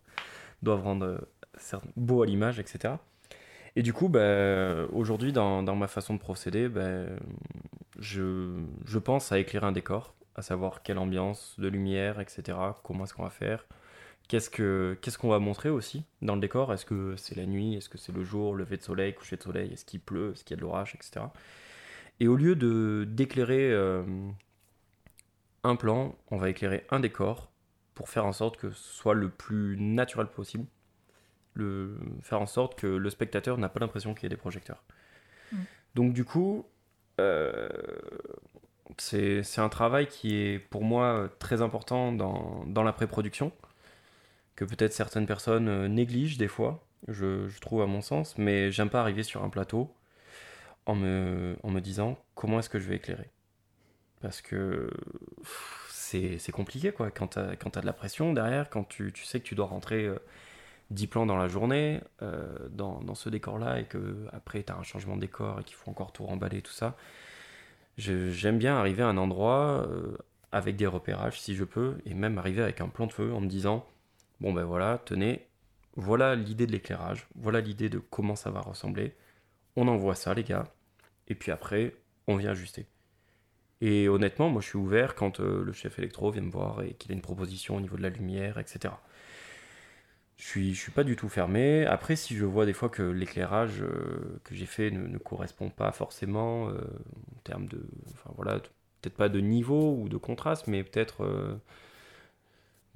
doivent 0.62 0.84
rendre 0.84 1.28
beau 1.98 2.24
à 2.24 2.26
l'image, 2.26 2.60
etc. 2.60 2.94
Et 3.78 3.84
du 3.84 3.94
coup, 3.94 4.10
bah, 4.10 4.88
aujourd'hui, 4.92 5.32
dans, 5.32 5.76
ma 5.76 5.88
façon 5.88 6.16
de 6.16 6.20
procéder, 6.20 6.68
bah, 6.68 7.06
je, 8.00 8.98
pense 8.98 9.32
à 9.32 9.38
éclairer 9.38 9.68
un 9.68 9.72
décor, 9.72 10.16
à 10.34 10.42
savoir 10.42 10.82
quelle 10.82 10.98
ambiance, 10.98 11.54
de 11.60 11.68
lumière, 11.68 12.20
etc. 12.20 12.58
Comment 12.84 13.04
est-ce 13.04 13.14
qu'on 13.14 13.22
va 13.22 13.30
faire 13.30 13.68
Qu'est-ce 14.28 15.18
qu'on 15.20 15.30
va 15.30 15.38
montrer 15.38 15.70
aussi 15.70 16.06
dans 16.24 16.34
le 16.34 16.42
décor 16.42 16.74
Est-ce 16.74 16.88
que 16.88 17.16
c'est 17.18 17.36
la 17.36 17.46
nuit 17.46 17.76
Est-ce 17.76 17.88
que 17.88 18.00
c'est 18.00 18.12
le 18.12 18.24
jour, 18.24 18.56
lever 18.56 18.78
de 18.78 18.82
soleil, 18.82 19.14
coucher 19.14 19.38
de 19.38 19.44
soleil 19.44 19.72
Est-ce 19.72 19.86
qu'il 19.86 20.00
pleut 20.00 20.32
Est-ce 20.32 20.44
qu'il 20.44 20.56
y 20.56 20.58
a 20.58 20.60
de 20.60 20.64
l'orage, 20.64 20.96
etc. 20.96 21.28
Et 22.20 22.28
au 22.28 22.36
lieu 22.36 22.56
d'éclairer 23.06 23.72
euh, 23.72 24.02
un 25.64 25.76
plan, 25.76 26.16
on 26.32 26.38
va 26.38 26.50
éclairer 26.50 26.88
un 26.90 27.00
décor 27.00 27.52
pour 27.94 28.10
faire 28.10 28.26
en 28.26 28.34
sorte 28.34 28.58
que 28.58 28.72
ce 28.72 28.96
soit 28.96 29.14
le 29.14 29.30
plus 29.30 29.78
naturel 29.80 30.26
possible 30.26 30.66
faire 32.22 32.42
en 32.42 32.46
sorte 32.46 32.80
que 32.80 32.88
le 32.88 33.10
spectateur 33.10 33.58
n'a 33.58 33.70
pas 33.70 33.80
l'impression 33.80 34.14
qu'il 34.14 34.24
y 34.24 34.26
a 34.28 34.30
des 34.30 34.38
projecteurs. 34.38 34.84
Mm. 35.52 35.58
Donc 35.96 36.14
du 36.14 36.26
coup, 36.26 36.66
euh, 37.20 37.70
c'est 38.98 39.60
un 39.60 39.70
travail 39.70 40.08
qui 40.08 40.36
est 40.36 40.60
pour 40.60 40.84
moi 40.84 41.30
très 41.40 41.62
important 41.62 42.12
dans, 42.12 42.64
dans 42.68 42.84
la 42.84 42.94
pré-production, 42.94 43.52
que 44.56 44.66
peut-être 44.66 44.94
certaines 44.94 45.28
personnes 45.28 45.68
euh, 45.68 45.88
négligent 45.88 46.38
des 46.38 46.48
fois, 46.48 46.84
je, 47.08 47.48
je 47.48 47.60
trouve 47.60 47.82
à 47.82 47.86
mon 47.86 48.02
sens, 48.02 48.38
mais 48.38 48.72
j'aime 48.72 48.90
pas 48.90 49.02
arriver 49.02 49.24
sur 49.24 49.44
un 49.44 49.50
plateau 49.50 49.94
en 50.86 50.96
me, 50.96 51.56
en 51.64 51.70
me 51.70 51.80
disant 51.80 52.18
comment 52.36 52.60
est-ce 52.60 52.70
que 52.70 52.80
je 52.80 52.88
vais 52.88 52.96
éclairer? 52.96 53.30
Parce 54.22 54.42
que 54.42 54.90
c'est 55.90 56.52
compliqué 56.52 56.92
quoi, 56.92 57.12
quand 57.12 57.28
tu 57.30 57.40
as, 57.40 57.50
as, 57.50 57.82
de 57.82 57.86
la 57.86 57.94
pression 57.94 58.34
derrière, 58.34 58.70
quand 58.70 58.86
tu, 58.86 59.12
tu, 59.12 59.26
sais 59.26 59.40
que 59.40 59.46
tu 59.46 59.56
dois 59.56 59.68
rentrer... 59.68 60.06
Euh, 60.06 60.18
10 60.92 61.08
plans 61.08 61.26
dans 61.26 61.38
la 61.38 61.48
journée, 61.48 62.02
euh, 62.22 62.46
dans, 62.70 63.02
dans, 63.02 63.16
ce 63.16 63.30
décor-là, 63.30 63.80
et 63.80 63.86
que 63.86 64.26
après 64.32 64.64
tu 64.64 64.72
as 64.72 64.78
un 64.78 64.84
changement 64.84 65.16
de 65.16 65.22
décor 65.22 65.60
et 65.60 65.64
qu'il 65.64 65.76
faut 65.76 65.92
encore 65.92 66.12
tout 66.12 66.26
remballer, 66.26 66.62
tout 66.62 66.72
ça. 66.72 66.96
J'aime 67.98 68.58
bien 68.60 68.76
arriver 68.78 69.04
à 69.04 69.08
un 69.08 69.18
endroit 69.18 69.86
euh, 69.88 70.18
avec 70.52 70.76
des 70.76 70.88
repérages 70.88 71.42
si 71.42 71.56
je 71.56 71.64
peux, 71.64 71.98
et 72.06 72.14
même 72.14 72.38
arriver 72.38 72.62
avec 72.62 72.80
un 72.82 72.88
plan 72.90 73.08
de 73.08 73.14
feu 73.14 73.34
en 73.34 73.42
me 73.42 73.48
disant 73.48 73.86
bon 74.40 74.54
ben 74.54 74.64
voilà, 74.64 75.00
tenez, 75.06 75.48
voilà 75.96 76.36
l'idée 76.36 76.68
de 76.68 76.72
l'éclairage, 76.72 77.28
voilà 77.36 77.60
l'idée 77.62 77.90
de 77.90 78.00
comment 78.00 78.36
ça 78.36 78.52
va 78.52 78.62
ressembler. 78.62 79.16
On 79.76 79.88
envoie 79.88 80.16
ça, 80.16 80.34
les 80.34 80.44
gars, 80.44 80.68
et 81.28 81.36
puis 81.36 81.52
après, 81.52 81.96
on 82.28 82.36
vient 82.36 82.52
ajuster. 82.52 82.88
Et 83.82 84.10
honnêtement, 84.10 84.50
moi 84.50 84.62
je 84.62 84.68
suis 84.68 84.78
ouvert 84.78 85.16
quand 85.16 85.40
euh, 85.40 85.64
le 85.64 85.72
chef 85.72 86.00
électro 86.00 86.32
vient 86.32 86.42
me 86.42 86.52
voir 86.52 86.82
et 86.82 86.94
qu'il 86.94 87.12
a 87.12 87.16
une 87.16 87.22
proposition 87.22 87.76
au 87.78 87.82
niveau 87.82 87.98
de 87.98 88.02
la 88.02 88.10
lumière, 88.10 88.58
etc. 88.58 88.94
je 90.38 90.46
suis, 90.46 90.74
je 90.74 90.80
suis 90.80 90.92
pas 90.92 91.04
du 91.04 91.16
tout 91.16 91.30
fermé. 91.30 91.86
Après, 91.86 92.16
si 92.16 92.36
je 92.36 92.46
vois 92.46 92.66
des 92.66 92.74
fois 92.74 92.90
que 92.90 93.04
l'éclairage 93.04 93.84
que 94.44 94.56
j'ai 94.56 94.66
fait 94.66 94.92
ne, 94.92 95.18
correspond 95.18 95.70
pas 95.70 95.92
forcément 95.92 96.68
en 96.68 97.40
termes 97.44 97.68
de, 97.68 97.82
enfin 98.14 98.32
voilà, 98.36 98.60
peut-être 99.02 99.16
pas 99.16 99.30
de 99.30 99.40
niveau 99.40 99.96
ou 100.00 100.10
de 100.10 100.18
contraste, 100.18 100.68
mais 100.68 100.84
peut-être 100.84 101.60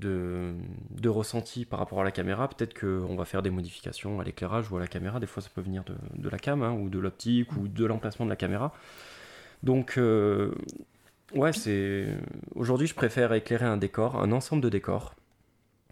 de, 0.01 0.53
de, 0.89 1.09
ressenti 1.09 1.65
par 1.65 1.79
rapport 1.79 2.01
à 2.01 2.03
la 2.03 2.11
caméra. 2.11 2.49
Peut-être 2.49 2.77
qu'on 2.77 3.15
va 3.15 3.25
faire 3.25 3.41
des 3.41 3.49
modifications 3.49 4.19
à 4.19 4.23
l'éclairage 4.23 4.69
ou 4.71 4.77
à 4.77 4.79
la 4.79 4.87
caméra. 4.87 5.19
Des 5.19 5.27
fois, 5.27 5.41
ça 5.41 5.49
peut 5.53 5.61
venir 5.61 5.83
de, 5.85 5.95
de 6.15 6.29
la 6.29 6.37
cam 6.37 6.61
hein, 6.63 6.73
ou 6.73 6.89
de 6.89 6.99
l'optique 6.99 7.55
ou 7.55 7.67
de 7.67 7.85
l'emplacement 7.85 8.25
de 8.25 8.31
la 8.31 8.35
caméra. 8.35 8.73
Donc, 9.63 9.97
euh, 9.97 10.53
ouais, 11.33 11.53
c'est. 11.53 12.07
Aujourd'hui, 12.55 12.87
je 12.87 12.95
préfère 12.95 13.31
éclairer 13.33 13.65
un 13.65 13.77
décor, 13.77 14.21
un 14.21 14.31
ensemble 14.31 14.61
de 14.61 14.69
décors. 14.69 15.15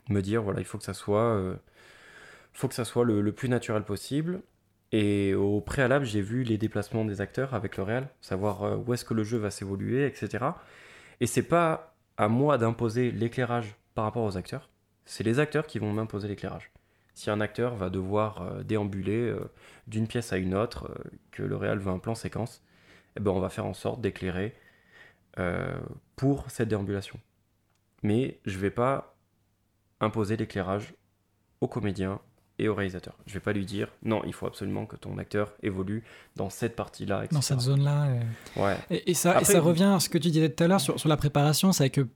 Me 0.09 0.21
dire, 0.21 0.41
voilà, 0.41 0.59
il 0.59 0.65
faut 0.65 0.77
que 0.77 0.83
ça 0.83 0.93
soit, 0.93 1.35
euh, 1.35 1.55
faut 2.53 2.67
que 2.67 2.73
ça 2.73 2.85
soit 2.85 3.05
le, 3.05 3.31
plus 3.31 3.49
naturel 3.49 3.83
possible. 3.83 4.41
Et 4.91 5.35
au 5.35 5.61
préalable, 5.61 6.05
j'ai 6.05 6.21
vu 6.21 6.43
les 6.43 6.57
déplacements 6.57 7.05
des 7.05 7.21
acteurs 7.21 7.53
avec 7.53 7.77
le 7.77 7.83
réel, 7.83 8.07
savoir 8.21 8.63
euh, 8.63 8.77
où 8.77 8.93
est-ce 8.93 9.05
que 9.05 9.13
le 9.13 9.23
jeu 9.23 9.37
va 9.37 9.51
s'évoluer, 9.51 10.05
etc. 10.07 10.45
Et 11.19 11.27
c'est 11.27 11.43
pas 11.43 11.95
à 12.17 12.27
moi 12.27 12.57
d'imposer 12.57 13.11
l'éclairage 13.11 13.75
par 13.93 14.05
rapport 14.05 14.23
aux 14.23 14.35
acteurs. 14.35 14.69
C'est 15.05 15.23
les 15.23 15.39
acteurs 15.39 15.67
qui 15.67 15.79
vont 15.79 15.93
m'imposer 15.93 16.27
l'éclairage. 16.27 16.71
Si 17.13 17.29
un 17.29 17.41
acteur 17.41 17.75
va 17.75 17.89
devoir 17.89 18.63
déambuler 18.63 19.35
d'une 19.87 20.07
pièce 20.07 20.31
à 20.31 20.37
une 20.37 20.55
autre, 20.55 20.89
que 21.31 21.43
le 21.43 21.55
réel 21.55 21.79
veut 21.79 21.91
un 21.91 21.99
plan 21.99 22.15
séquence, 22.15 22.63
eh 23.17 23.19
ben, 23.19 23.31
on 23.31 23.39
va 23.39 23.49
faire 23.49 23.65
en 23.65 23.73
sorte 23.73 23.99
d'éclairer 24.01 24.55
euh, 25.37 25.77
pour 26.15 26.49
cette 26.49 26.67
déambulation. 26.69 27.19
Mais 28.03 28.39
je 28.45 28.57
vais 28.57 28.71
pas 28.71 29.15
imposer 29.99 30.37
l'éclairage 30.37 30.93
au 31.61 31.67
comédien 31.67 32.19
et 32.57 32.67
au 32.67 32.75
réalisateur. 32.75 33.15
Je 33.25 33.31
ne 33.31 33.33
vais 33.35 33.39
pas 33.39 33.53
lui 33.53 33.65
dire 33.65 33.87
non, 34.03 34.21
il 34.25 34.33
faut 34.33 34.45
absolument 34.45 34.85
que 34.85 34.97
ton 34.97 35.17
acteur 35.17 35.53
évolue 35.63 36.03
dans 36.35 36.49
cette 36.49 36.75
partie-là. 36.75 37.25
Dans 37.31 37.41
cette 37.41 37.61
zone-là. 37.61 38.07
Et... 38.11 38.59
Ouais. 38.59 38.77
Et, 38.89 39.13
ça, 39.13 39.43
ça 39.43 39.61
revient 39.61 39.83
à 39.95 39.99
ce 39.99 40.09
que 40.09 40.17
tu 40.17 40.29
disais 40.29 40.49
tout 40.49 40.63
à 40.63 40.67
l'heure 40.67 40.81
sur, 40.81 40.99
sur, 40.99 41.09
la 41.09 41.17
préparation, 41.17 41.71
c'est 41.71 41.89
que 41.89 42.07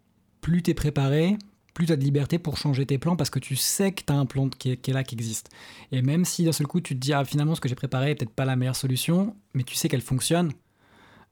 plus 0.41 0.61
tu 0.61 0.71
es 0.71 0.73
préparé, 0.73 1.37
plus 1.73 1.85
tu 1.85 1.93
as 1.93 1.95
de 1.95 2.03
liberté 2.03 2.39
pour 2.39 2.57
changer 2.57 2.85
tes 2.85 2.97
plans 2.97 3.15
parce 3.15 3.29
que 3.29 3.39
tu 3.39 3.55
sais 3.55 3.93
que 3.93 4.03
tu 4.05 4.11
as 4.11 4.15
un 4.15 4.25
plan 4.25 4.49
qui 4.49 4.71
est, 4.71 4.87
là, 4.89 5.03
qui 5.03 5.15
existe. 5.15 5.49
Et 5.91 6.01
même 6.01 6.25
si 6.25 6.43
d'un 6.43 6.51
seul 6.51 6.67
coup 6.67 6.81
tu 6.81 6.93
te 6.95 6.99
dis, 6.99 7.13
ah, 7.13 7.23
finalement, 7.23 7.55
ce 7.55 7.61
que 7.61 7.69
j'ai 7.69 7.75
préparé 7.75 8.07
n'est 8.07 8.15
peut-être 8.15 8.33
pas 8.33 8.45
la 8.45 8.55
meilleure 8.55 8.75
solution, 8.75 9.35
mais 9.53 9.63
tu 9.63 9.75
sais 9.75 9.87
qu'elle 9.87 10.01
fonctionne, 10.01 10.51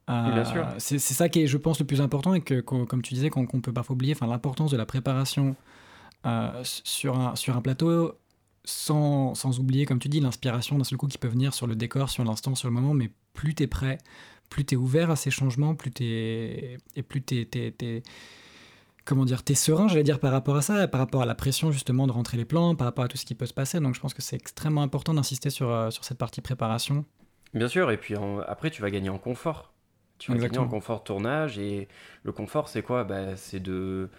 euh, 0.09 0.43
c'est 0.77 0.99
ça 0.99 1.29
qui 1.29 1.43
est, 1.43 1.47
je 1.47 1.57
pense, 1.57 1.79
le 1.79 1.85
plus 1.85 2.01
important 2.01 2.33
et 2.33 2.41
que, 2.41 2.59
comme 2.59 3.01
tu 3.01 3.13
disais, 3.13 3.29
qu'on 3.29 3.41
ne 3.41 3.61
peut 3.61 3.73
pas 3.73 3.83
oublier, 3.89 4.15
l'importance 4.21 4.71
de 4.71 4.77
la 4.77 4.85
préparation 4.85 5.55
euh, 6.25 6.61
sur, 6.63 7.17
un, 7.17 7.35
sur 7.35 7.55
un 7.55 7.61
plateau, 7.61 8.13
sans, 8.63 9.33
sans 9.35 9.59
oublier, 9.59 9.85
comme 9.85 9.99
tu 9.99 10.09
dis, 10.09 10.19
l'inspiration 10.19 10.77
d'un 10.77 10.83
seul 10.83 10.97
coup 10.97 11.07
qui 11.07 11.17
peut 11.17 11.27
venir 11.27 11.53
sur 11.53 11.67
le 11.67 11.75
décor, 11.75 12.09
sur 12.09 12.23
l'instant, 12.23 12.55
sur 12.55 12.67
le 12.67 12.73
moment, 12.73 12.93
mais 12.93 13.09
plus 13.33 13.55
tu 13.55 13.63
es 13.63 13.67
prêt, 13.67 13.97
plus 14.49 14.65
tu 14.65 14.75
es 14.75 14.77
ouvert 14.77 15.09
à 15.09 15.15
ces 15.15 15.31
changements, 15.31 15.75
plus 15.75 15.91
tu 15.91 16.03
et 16.03 17.03
plus 17.07 17.23
tu 17.23 17.47
es, 17.53 18.03
comment 19.05 19.25
dire, 19.25 19.43
t'es 19.43 19.55
serein, 19.55 19.87
j'allais 19.87 20.03
dire, 20.03 20.19
par 20.19 20.31
rapport 20.31 20.55
à 20.55 20.61
ça, 20.61 20.87
par 20.87 20.99
rapport 20.99 21.21
à 21.21 21.25
la 21.25 21.35
pression 21.35 21.71
justement 21.71 22.07
de 22.07 22.11
rentrer 22.11 22.37
les 22.37 22.45
plans, 22.45 22.75
par 22.75 22.85
rapport 22.85 23.05
à 23.05 23.07
tout 23.07 23.17
ce 23.17 23.25
qui 23.25 23.35
peut 23.35 23.45
se 23.45 23.53
passer. 23.53 23.79
Donc 23.79 23.95
je 23.95 23.99
pense 23.99 24.13
que 24.13 24.21
c'est 24.21 24.35
extrêmement 24.35 24.83
important 24.83 25.13
d'insister 25.13 25.49
sur, 25.49 25.69
euh, 25.69 25.89
sur 25.89 26.03
cette 26.03 26.17
partie 26.17 26.41
préparation. 26.41 27.05
Bien 27.53 27.67
sûr, 27.67 27.91
et 27.91 27.97
puis 27.97 28.15
après 28.47 28.69
tu 28.69 28.81
vas 28.81 28.91
gagner 28.91 29.09
en 29.09 29.17
confort. 29.17 29.73
Tu 30.19 30.31
vas 30.31 30.37
gagner 30.37 30.59
en 30.59 30.67
confort 30.67 30.99
de 30.99 31.03
tournage 31.05 31.57
et 31.57 31.87
le 32.23 32.31
confort 32.31 32.69
c'est 32.69 32.83
quoi? 32.83 33.03
Bah, 33.03 33.35
C'est 33.35 33.59
de, 33.59 34.09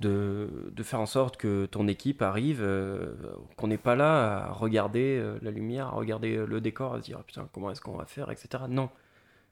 de, 0.00 0.82
faire 0.82 1.00
en 1.00 1.06
sorte 1.06 1.36
que 1.36 1.66
ton 1.66 1.86
équipe 1.86 2.22
arrive, 2.22 2.60
euh, 2.62 3.14
qu'on 3.56 3.68
n'est 3.68 3.78
pas 3.78 3.94
là 3.94 4.44
à 4.46 4.52
regarder 4.52 5.18
euh, 5.18 5.38
la 5.42 5.50
lumière, 5.50 5.88
à 5.88 5.90
regarder 5.90 6.44
le 6.46 6.60
décor, 6.60 6.94
à 6.94 6.98
se 6.98 7.04
dire 7.04 7.18
ah, 7.20 7.24
putain 7.26 7.48
comment 7.52 7.70
est-ce 7.70 7.80
qu'on 7.80 7.96
va 7.96 8.06
faire, 8.06 8.30
etc. 8.30 8.64
Non. 8.68 8.90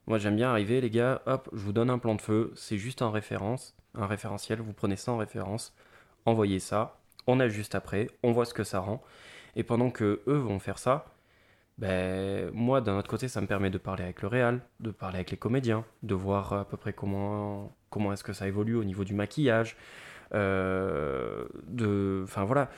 Moi 0.06 0.18
j'aime 0.18 0.36
bien 0.36 0.50
arriver 0.50 0.80
les 0.80 0.90
gars, 0.90 1.22
hop, 1.26 1.48
je 1.52 1.58
vous 1.58 1.72
donne 1.72 1.90
un 1.90 1.98
plan 1.98 2.14
de 2.14 2.22
feu, 2.22 2.52
c'est 2.56 2.78
juste 2.78 3.02
un 3.02 3.10
référence, 3.10 3.76
un 3.94 4.06
référentiel, 4.06 4.60
vous 4.60 4.72
prenez 4.72 4.96
ça 4.96 5.12
en 5.12 5.18
référence, 5.18 5.74
envoyez 6.24 6.60
ça, 6.60 6.98
on 7.26 7.40
ajuste 7.40 7.74
après, 7.74 8.08
on 8.22 8.32
voit 8.32 8.46
ce 8.46 8.54
que 8.54 8.64
ça 8.64 8.80
rend. 8.80 9.02
Et 9.54 9.62
pendant 9.64 9.90
que 9.90 10.22
eux 10.26 10.36
vont 10.36 10.58
faire 10.58 10.78
ça, 10.78 11.06
ben, 11.78 12.50
moi, 12.54 12.80
d'un 12.80 12.98
autre 12.98 13.08
côté, 13.08 13.28
ça 13.28 13.40
me 13.40 13.46
permet 13.46 13.70
de 13.70 13.78
parler 13.78 14.02
avec 14.02 14.22
le 14.22 14.28
réal, 14.28 14.60
de 14.80 14.90
parler 14.90 15.16
avec 15.16 15.30
les 15.30 15.36
comédiens, 15.36 15.84
de 16.02 16.14
voir 16.14 16.52
à 16.52 16.64
peu 16.64 16.76
près 16.76 16.92
comment, 16.92 17.72
comment 17.90 18.12
est-ce 18.12 18.24
que 18.24 18.32
ça 18.32 18.48
évolue 18.48 18.76
au 18.76 18.84
niveau 18.84 19.04
du 19.04 19.14
maquillage. 19.14 19.76
Euh, 20.34 21.46
de... 21.66 22.22
Enfin 22.24 22.44
voilà, 22.44 22.70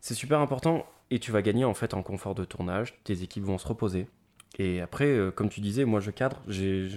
c'est 0.00 0.14
super 0.14 0.40
important 0.40 0.86
et 1.10 1.18
tu 1.18 1.32
vas 1.32 1.42
gagner 1.42 1.64
en 1.64 1.74
fait 1.74 1.94
en 1.94 2.02
confort 2.02 2.34
de 2.34 2.44
tournage, 2.44 2.94
tes 3.04 3.22
équipes 3.22 3.44
vont 3.44 3.58
se 3.58 3.66
reposer. 3.66 4.08
Et 4.58 4.80
après, 4.80 5.06
euh, 5.06 5.30
comme 5.30 5.48
tu 5.48 5.60
disais, 5.60 5.84
moi 5.84 6.00
je 6.00 6.10
cadre, 6.10 6.42
j'ai... 6.48 6.88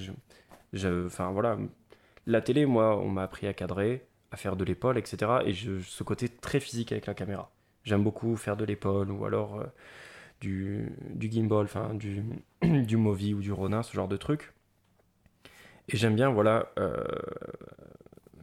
Enfin 1.06 1.32
voilà, 1.32 1.58
la 2.26 2.42
télé, 2.42 2.66
moi, 2.66 2.98
on 2.98 3.10
m'a 3.10 3.24
appris 3.24 3.48
à 3.48 3.54
cadrer, 3.54 4.06
à 4.32 4.38
faire 4.38 4.56
de 4.56 4.64
l'épaule, 4.64 4.98
etc. 4.98 5.32
Et 5.46 5.54
ce 5.54 6.04
côté 6.04 6.30
très 6.30 6.60
physique 6.60 6.92
avec 6.92 7.06
la 7.08 7.14
caméra. 7.14 7.52
J'aime 7.84 8.04
beaucoup 8.04 8.36
faire 8.36 8.58
de 8.58 8.66
l'épaule 8.66 9.12
ou 9.12 9.26
alors... 9.26 9.60
Euh, 9.60 9.66
du, 10.40 10.92
gimbal, 11.20 11.66
enfin 11.66 11.94
du, 11.94 12.24
du 12.64 12.98
Movi 12.98 13.36
ou 13.36 13.42
du 13.42 13.52
Ronin, 13.52 13.84
ce 13.84 13.94
genre 13.94 14.08
de 14.08 14.18
truc. 14.18 14.54
Et 15.88 15.98
j'aime 15.98 16.16
bien, 16.16 16.32
voilà, 16.32 16.72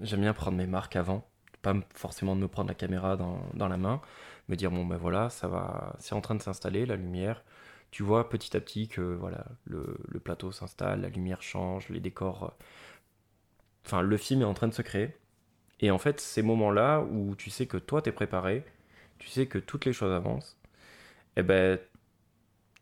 j'aime 0.03 0.21
bien 0.21 0.33
prendre 0.33 0.57
mes 0.57 0.66
marques 0.66 0.97
avant, 0.97 1.27
pas 1.63 1.75
forcément 1.95 2.37
de 2.37 2.41
me 2.41 2.49
prendre 2.49 2.69
la 2.69 2.75
caméra 2.75 3.17
dans, 3.17 3.41
dans 3.55 3.69
la 3.69 3.77
main, 3.77 4.01
me 4.49 4.57
dire 4.57 4.71
bon 4.71 4.85
ben 4.87 4.97
voilà, 4.97 5.31
ça 5.31 5.49
va, 5.49 5.95
c'est 5.99 6.15
en 6.15 6.21
train 6.21 6.35
de 6.35 6.43
s'installer, 6.43 6.87
la 6.87 6.97
lumière. 6.97 7.43
Tu 7.91 8.03
vois 8.03 8.29
petit 8.29 8.57
à 8.57 8.61
petit 8.61 8.89
que 8.89 9.01
voilà, 9.01 9.47
le, 9.65 9.97
le 10.09 10.21
plateau 10.21 10.53
s'installe, 10.53 11.01
la 11.03 11.09
lumière 11.09 11.43
change, 11.43 11.89
les 11.89 12.01
décors, 12.01 12.55
enfin 13.87 14.03
le 14.03 14.17
film 14.17 14.43
est 14.43 14.45
en 14.45 14.55
train 14.55 14.69
de 14.69 14.75
se 14.75 14.83
créer. 14.83 15.17
Et 15.81 15.91
en 15.91 15.99
fait, 15.99 16.21
ces 16.21 16.43
moments-là 16.43 17.03
où 17.03 17.35
tu 17.37 17.51
sais 17.51 17.67
que 17.67 17.77
toi 17.79 18.03
t'es 18.03 18.13
préparé, 18.13 18.65
tu 19.19 19.29
sais 19.29 19.47
que 19.47 19.59
toutes 19.59 19.85
les 19.85 19.93
choses 19.93 20.13
avancent, 20.13 20.59
eh 21.37 21.43
ben, 21.43 21.79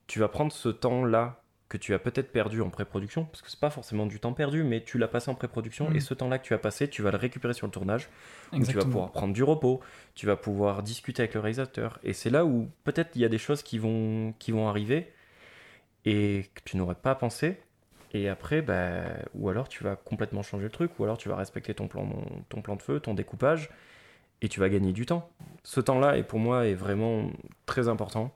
tu 0.07 0.19
vas 0.21 0.29
prendre 0.29 0.53
ce 0.53 0.69
temps-là 0.69 1.43
que 1.69 1.77
tu 1.77 1.95
as 1.95 1.99
peut-être 1.99 2.31
perdu 2.31 2.61
en 2.63 2.71
pré-production, 2.71 3.25
parce 3.25 3.43
que 3.43 3.51
c'est 3.51 3.59
pas 3.59 3.71
forcément 3.71 4.07
du 4.07 4.21
temps 4.21 4.33
perdu, 4.33 4.63
mais 4.63 4.85
tu 4.85 4.99
l'as 4.99 5.09
passé 5.09 5.31
en 5.31 5.35
pré-production, 5.35 5.91
et 5.91 5.97
mm. 5.97 6.01
ce 6.01 6.15
temps-là 6.15 6.39
que 6.39 6.45
tu 6.45 6.55
as 6.55 6.59
passé, 6.59 6.89
tu 6.89 7.03
vas 7.03 7.11
le 7.11 7.17
récupérer 7.17 7.55
sur 7.55 7.67
le 7.67 7.73
tournage, 7.73 8.09
tu 8.53 8.61
vas 8.61 8.85
pouvoir 8.85 9.11
prendre 9.11 9.35
du 9.35 9.43
repos, 9.43 9.81
tu 10.15 10.27
vas 10.27 10.37
pouvoir 10.37 10.83
discuter 10.83 11.23
avec 11.23 11.35
le 11.35 11.41
réalisateur, 11.41 11.99
et 12.05 12.13
c'est 12.13 12.31
là 12.31 12.45
où 12.45 12.69
peut-être 12.85 13.11
il 13.17 13.23
y 13.23 13.25
a 13.25 13.29
des 13.29 13.39
choses 13.39 13.63
qui 13.63 13.79
vont, 13.79 14.33
qui 14.39 14.53
vont 14.53 14.69
arriver, 14.69 15.13
et 16.05 16.47
que 16.55 16.61
tu 16.65 16.77
n'aurais 16.77 16.95
pas 16.95 17.17
pensé, 17.17 17.59
et 18.13 18.29
après, 18.29 18.63
bah, 18.63 19.03
ou 19.35 19.49
alors 19.49 19.69
tu 19.69 19.83
vas 19.83 19.97
complètement 19.97 20.43
changer 20.43 20.65
le 20.65 20.71
truc, 20.71 20.99
ou 21.01 21.05
alors 21.05 21.19
tu 21.19 21.29
vas 21.29 21.37
respecter 21.37 21.75
ton 21.75 21.89
plan, 21.89 22.09
ton 22.49 22.63
plan 22.63 22.77
de 22.77 22.83
feu, 22.83 23.01
ton 23.01 23.15
découpage, 23.15 23.71
et 24.41 24.49
tu 24.49 24.61
vas 24.61 24.69
gagner 24.69 24.93
du 24.93 25.07
temps. 25.07 25.29
Ce 25.65 25.81
temps-là, 25.81 26.17
et 26.17 26.23
pour 26.23 26.39
moi, 26.39 26.67
est 26.67 26.75
vraiment 26.75 27.31
très 27.65 27.89
important. 27.89 28.33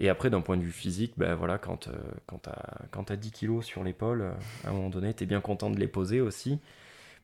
Et 0.00 0.08
après, 0.08 0.30
d'un 0.30 0.40
point 0.40 0.56
de 0.56 0.62
vue 0.62 0.72
physique, 0.72 1.12
ben 1.18 1.34
voilà, 1.34 1.58
quand, 1.58 1.88
euh, 1.88 1.92
quand 2.26 3.04
tu 3.04 3.12
as, 3.12 3.16
10 3.16 3.30
kilos 3.32 3.66
sur 3.66 3.84
l'épaule, 3.84 4.22
euh, 4.22 4.32
à 4.64 4.70
un 4.70 4.72
moment 4.72 4.88
donné, 4.88 5.12
tu 5.12 5.24
es 5.24 5.26
bien 5.26 5.42
content 5.42 5.68
de 5.68 5.78
les 5.78 5.88
poser 5.88 6.22
aussi. 6.22 6.58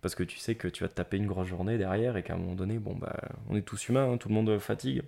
Parce 0.02 0.14
que 0.14 0.22
tu 0.22 0.38
sais 0.38 0.54
que 0.54 0.68
tu 0.68 0.84
vas 0.84 0.88
te 0.88 0.94
taper 0.94 1.16
une 1.16 1.26
grosse 1.26 1.48
journée 1.48 1.78
derrière 1.78 2.18
et 2.18 2.22
qu'à 2.22 2.34
un 2.34 2.36
moment 2.36 2.54
donné, 2.54 2.78
bon, 2.78 2.94
bah, 2.94 3.16
on 3.48 3.56
est 3.56 3.62
tous 3.62 3.88
humains, 3.88 4.12
hein, 4.12 4.18
tout 4.18 4.28
le 4.28 4.34
monde 4.34 4.58
fatigue. 4.58 5.02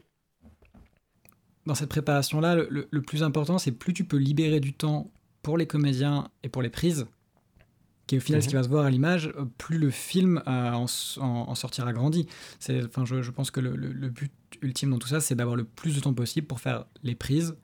Dans 1.66 1.75
cette 1.75 1.91
préparation-là, 1.91 2.57
le, 2.57 2.89
le, 2.91 3.03
plus 3.03 3.23
important, 3.23 3.59
c'est 3.59 3.73
plus 3.73 3.93
tu 3.93 4.05
peux 4.05 4.16
libérer 4.16 4.61
du 4.61 4.73
temps 4.73 5.11
pour 5.43 5.59
les 5.59 5.66
comédiens 5.66 6.31
et 6.43 6.49
pour 6.49 6.62
les 6.62 6.71
prises, 6.71 7.07
qui 8.09 8.14
est 8.14 8.18
au 8.18 8.22
final 8.22 8.42
ce 8.42 8.48
qui 8.48 8.54
mhm. 8.54 8.61
va 8.61 8.64
se 8.64 8.68
voir 8.70 8.84
à 8.86 8.90
l'image, 8.90 9.28
euh, 9.36 9.44
plus 9.59 9.78
le 9.78 9.90
film 9.90 10.42
euh, 10.48 10.72
en, 10.72 10.86
en, 11.20 11.54
sortira 11.54 11.92
grandi. 11.92 12.26
Enfin, 12.84 13.04
je, 13.04 13.22
je, 13.22 13.30
pense 13.30 13.52
que 13.52 13.61
le, 13.61 13.76
le, 13.76 14.09
but 14.09 14.32
ultime 14.62 14.90
dans 14.90 14.98
tout 14.98 15.09
ça, 15.09 15.20
c'est 15.20 15.34
d'avoir 15.34 15.54
le 15.54 15.64
plus 15.64 15.94
de 15.94 16.00
temps 16.00 16.14
possible 16.14 16.46
pour 16.46 16.59
faire 16.59 16.86
les 17.04 17.14
prises 17.14 17.54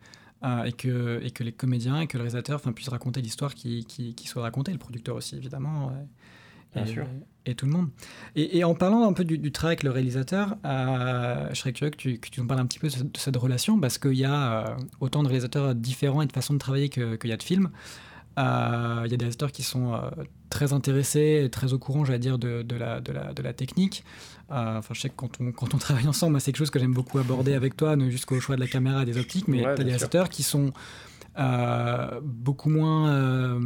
euh, 0.44 0.64
et, 0.64 0.72
que, 0.72 1.18
et 1.24 1.30
que 1.30 1.42
les 1.42 1.52
comédiens 1.52 2.00
et 2.02 2.06
que 2.06 2.18
le 2.18 2.22
réalisateur 2.22 2.60
puissent 2.60 2.90
raconter 2.90 3.22
l'histoire 3.22 3.54
qui, 3.54 3.86
qui, 3.86 4.14
qui, 4.14 4.28
soit 4.28 4.42
racontée, 4.42 4.70
le 4.70 4.78
producteur 4.78 5.16
aussi 5.16 5.34
évidemment. 5.34 5.92
Bien 6.74 6.84
et, 6.84 6.88
sûr. 6.88 7.06
Et, 7.46 7.54
tout 7.54 7.64
le 7.64 7.72
monde. 7.72 7.88
Et, 8.36 8.58
et, 8.58 8.64
en 8.64 8.74
parlant 8.74 9.08
un 9.08 9.14
peu 9.14 9.24
du, 9.24 9.50
travail 9.50 9.72
avec 9.72 9.82
le 9.82 9.92
réalisateur, 9.92 10.56
je 10.62 11.54
serais 11.54 11.72
curieux 11.72 11.90
que 11.90 11.96
tu, 11.96 12.18
que 12.18 12.28
tu, 12.28 12.40
nous 12.42 12.46
parles 12.46 12.60
un 12.60 12.66
petit 12.66 12.80
peu 12.80 12.88
de, 12.88 13.16
cette 13.16 13.36
relation, 13.36 13.80
parce 13.80 13.96
qu'il 13.96 14.18
y 14.18 14.26
a 14.26 14.76
autant 15.00 15.22
de 15.22 15.28
réalisateurs 15.28 15.74
différents 15.74 16.20
et 16.20 16.26
de 16.26 16.32
façons 16.32 16.52
de 16.52 16.58
travailler 16.58 16.90
qu'il 16.90 17.18
y 17.24 17.32
a 17.32 17.36
de 17.38 17.42
films. 17.42 17.70
Euh, 18.38 19.02
il 19.04 19.10
y 19.12 19.14
a 19.14 19.16
des 19.16 19.24
réalisateurs 19.24 19.52
qui 19.52 19.62
sont 19.62 19.94
euh, 19.94 19.98
très 20.50 20.72
intéressés 20.72 21.42
et 21.44 21.50
très 21.50 21.72
au 21.72 21.78
courant, 21.78 22.04
j'allais 22.04 22.18
dire, 22.18 22.38
de, 22.38 22.62
de, 22.62 22.76
la, 22.76 23.00
de, 23.00 23.12
la, 23.12 23.32
de 23.32 23.42
la 23.42 23.52
technique. 23.52 24.04
Euh, 24.50 24.78
enfin, 24.78 24.92
je 24.92 25.00
sais 25.00 25.08
que 25.08 25.14
quand 25.14 25.40
on, 25.40 25.52
quand 25.52 25.74
on 25.74 25.78
travaille 25.78 26.08
ensemble, 26.08 26.40
c'est 26.40 26.46
quelque 26.46 26.58
chose 26.58 26.70
que 26.70 26.78
j'aime 26.78 26.94
beaucoup 26.94 27.18
aborder 27.18 27.54
avec 27.54 27.76
toi, 27.76 27.96
jusqu'au 28.10 28.40
choix 28.40 28.56
de 28.56 28.60
la 28.60 28.66
caméra 28.66 29.02
et 29.02 29.06
des 29.06 29.18
optiques, 29.18 29.48
mais 29.48 29.62
tu 29.62 29.66
as 29.66 29.74
des 29.76 29.84
réalisateurs 29.84 30.28
qui 30.28 30.42
sont 30.42 30.72
beaucoup 32.22 32.70
moins. 32.70 33.60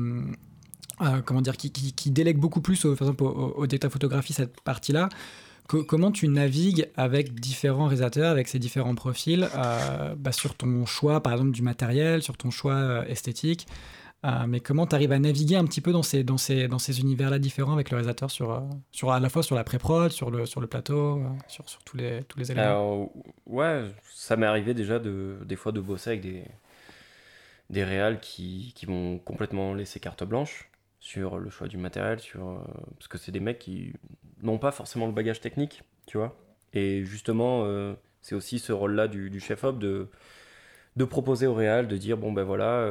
comment 1.25 1.41
dire, 1.41 1.57
qui, 1.57 1.71
qui, 1.71 2.11
délèguent 2.11 2.41
beaucoup 2.41 2.61
plus, 2.61 2.83
par 2.83 2.93
exemple, 2.93 3.23
au, 3.25 3.55
au, 3.57 3.91
photographie, 3.91 4.35
cette 4.35 4.61
partie-là, 4.61 5.09
comment 5.67 6.13
tu 6.13 6.29
navigues 6.29 6.89
avec 6.97 7.35
différents 7.35 7.87
réalisateurs, 7.87 8.31
avec 8.31 8.49
ces 8.49 8.59
différents 8.59 8.95
profils, 8.95 9.49
bah, 9.55 10.33
sur 10.33 10.55
ton 10.55 10.85
choix, 10.85 11.23
par 11.23 11.33
exemple, 11.33 11.53
du 11.53 11.63
matériel, 11.63 12.23
sur 12.23 12.37
ton 12.37 12.51
choix 12.51 13.09
esthétique? 13.09 13.67
Euh, 14.25 14.47
mais 14.49 14.59
comment 14.59 14.87
tu 14.87 14.97
arrives 14.97 15.13
à 15.13 15.19
naviguer 15.19 15.55
un 15.55 15.65
petit 15.65 15.81
peu 15.81 15.93
dans 15.93 16.03
ces, 16.03 16.25
dans 16.25 16.39
ces, 16.39 16.67
dans 16.67 16.81
ces 16.81 17.01
univers-là 17.01 17.39
différents 17.39 17.73
avec 17.73 17.91
le 17.91 17.97
réalisateur, 17.97 18.31
sur, 18.31 18.51
euh, 18.51 18.61
sur, 18.91 19.13
à 19.13 19.21
la 19.21 19.29
fois 19.29 19.45
sur 19.45 19.55
la 19.55 19.63
pré-prod, 19.63 20.11
sur 20.11 20.31
le, 20.31 20.45
sur 20.45 20.61
le 20.61 20.67
plateau, 20.67 21.19
euh, 21.19 21.29
sur, 21.47 21.69
sur 21.69 21.85
tous, 21.85 21.97
les, 21.97 22.25
tous 22.25 22.39
les 22.39 22.51
éléments? 22.51 22.67
Alors, 22.67 23.11
Ouais, 23.47 23.85
ça 24.11 24.37
m'est 24.37 24.47
arrivé 24.47 24.75
déjà 24.75 24.99
de, 24.99 25.37
des 25.45 25.55
fois 25.55 25.71
de 25.71 25.81
bosser 25.81 26.11
avec 26.11 26.23
des, 26.23 26.43
des 27.71 27.85
réals 27.85 28.19
qui, 28.19 28.73
qui 28.75 28.89
m'ont 28.89 29.19
complètement 29.19 29.73
laissé 29.73 30.01
carte 30.01 30.25
blanche 30.25 30.69
sur 30.99 31.39
le 31.39 31.49
choix 31.49 31.69
du 31.69 31.77
matériel, 31.77 32.19
sur, 32.19 32.61
parce 32.97 33.07
que 33.07 33.19
c'est 33.19 33.31
des 33.31 33.41
mecs 33.41 33.61
qui 33.61 33.93
n'ont 34.43 34.59
pas 34.59 34.73
forcément 34.73 35.07
le 35.07 35.13
bagage 35.13 35.41
technique, 35.41 35.85
tu 36.07 36.19
vois? 36.19 36.37
Et 36.75 37.05
justement, 37.05 37.65
c'est 38.21 38.35
aussi 38.35 38.59
ce 38.59 38.73
rôle-là 38.73 39.07
du, 39.07 39.39
chef-op 39.39 39.79
de, 39.79 40.09
de 40.97 41.05
proposer 41.05 41.47
au 41.47 41.55
réal, 41.55 41.87
de 41.87 41.97
dire 41.97 42.19
bon 42.19 42.33
ben 42.33 42.43
voilà 42.43 42.91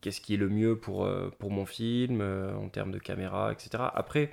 qu'est-ce 0.00 0.20
qui 0.20 0.34
est 0.34 0.38
le 0.38 0.48
mieux 0.48 0.76
pour, 0.78 1.04
euh, 1.04 1.30
pour 1.38 1.50
mon 1.50 1.66
film, 1.66 2.20
euh, 2.20 2.54
en 2.54 2.68
termes 2.68 2.90
de 2.90 2.98
caméra, 2.98 3.52
etc. 3.52 3.84
Après, 3.94 4.32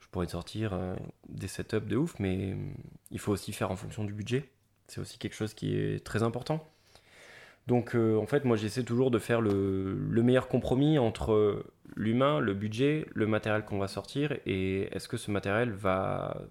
je 0.00 0.08
pourrais 0.08 0.26
sortir 0.26 0.72
euh, 0.74 0.94
des 1.28 1.48
setups 1.48 1.80
de 1.80 1.96
ouf, 1.96 2.18
mais 2.18 2.56
il 3.10 3.18
faut 3.18 3.32
aussi 3.32 3.52
faire 3.52 3.70
en 3.70 3.76
fonction 3.76 4.04
du 4.04 4.12
budget. 4.12 4.48
C'est 4.88 5.00
aussi 5.00 5.18
quelque 5.18 5.34
chose 5.34 5.54
qui 5.54 5.76
est 5.76 6.04
très 6.04 6.22
important. 6.22 6.68
Donc 7.66 7.94
en 7.94 8.26
fait, 8.26 8.44
moi 8.44 8.58
j'essaie 8.58 8.82
toujours 8.82 9.10
de 9.10 9.18
faire 9.18 9.40
le, 9.40 9.94
le 9.94 10.22
meilleur 10.22 10.48
compromis 10.48 10.98
entre 10.98 11.64
l'humain, 11.96 12.38
le 12.38 12.52
budget, 12.52 13.06
le 13.14 13.26
matériel 13.26 13.64
qu'on 13.64 13.78
va 13.78 13.88
sortir 13.88 14.36
et 14.44 14.82
est-ce 14.94 15.08
que 15.08 15.16
ce 15.16 15.30
matériel 15.30 15.72
va, 15.72 16.42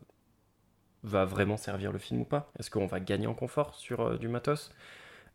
va 1.04 1.26
vraiment 1.26 1.56
servir 1.56 1.92
le 1.92 2.00
film 2.00 2.22
ou 2.22 2.26
pas? 2.26 2.52
Est-ce 2.58 2.72
qu'on 2.72 2.88
va 2.88 3.00
gagner 3.00 3.28
en 3.28 3.36
confort 3.36 3.76
sur 3.76 4.18
du 4.18 4.28
matos? 4.28 4.72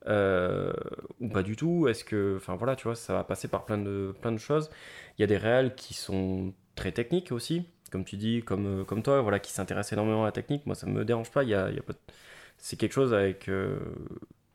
Euh, 0.06 0.72
ou 1.20 1.28
pas 1.28 1.42
du 1.42 1.56
tout 1.56 1.88
Est-ce 1.88 2.04
que, 2.04 2.34
enfin 2.36 2.56
voilà, 2.56 2.76
tu 2.76 2.84
vois, 2.84 2.94
ça 2.94 3.12
va 3.14 3.24
passer 3.24 3.48
par 3.48 3.64
plein 3.64 3.78
de, 3.78 4.14
plein 4.20 4.32
de 4.32 4.38
choses. 4.38 4.70
Il 5.18 5.22
y 5.22 5.24
a 5.24 5.26
des 5.26 5.36
réals 5.36 5.74
qui 5.74 5.94
sont 5.94 6.54
très 6.76 6.92
techniques 6.92 7.32
aussi, 7.32 7.64
comme 7.90 8.04
tu 8.04 8.16
dis, 8.16 8.42
comme, 8.42 8.82
euh, 8.82 8.84
comme 8.84 9.02
toi, 9.02 9.20
voilà, 9.22 9.38
qui 9.40 9.52
s'intéressent 9.52 9.94
énormément 9.94 10.22
à 10.22 10.26
la 10.26 10.32
technique. 10.32 10.66
Moi, 10.66 10.74
ça 10.74 10.86
me 10.86 11.04
dérange 11.04 11.30
pas. 11.30 11.42
Il 11.42 11.50
y 11.50 11.54
a, 11.54 11.70
y 11.70 11.78
a 11.78 11.82
pas 11.82 11.94
C'est 12.58 12.76
quelque 12.76 12.92
chose 12.92 13.14
avec, 13.14 13.48
euh, 13.48 13.78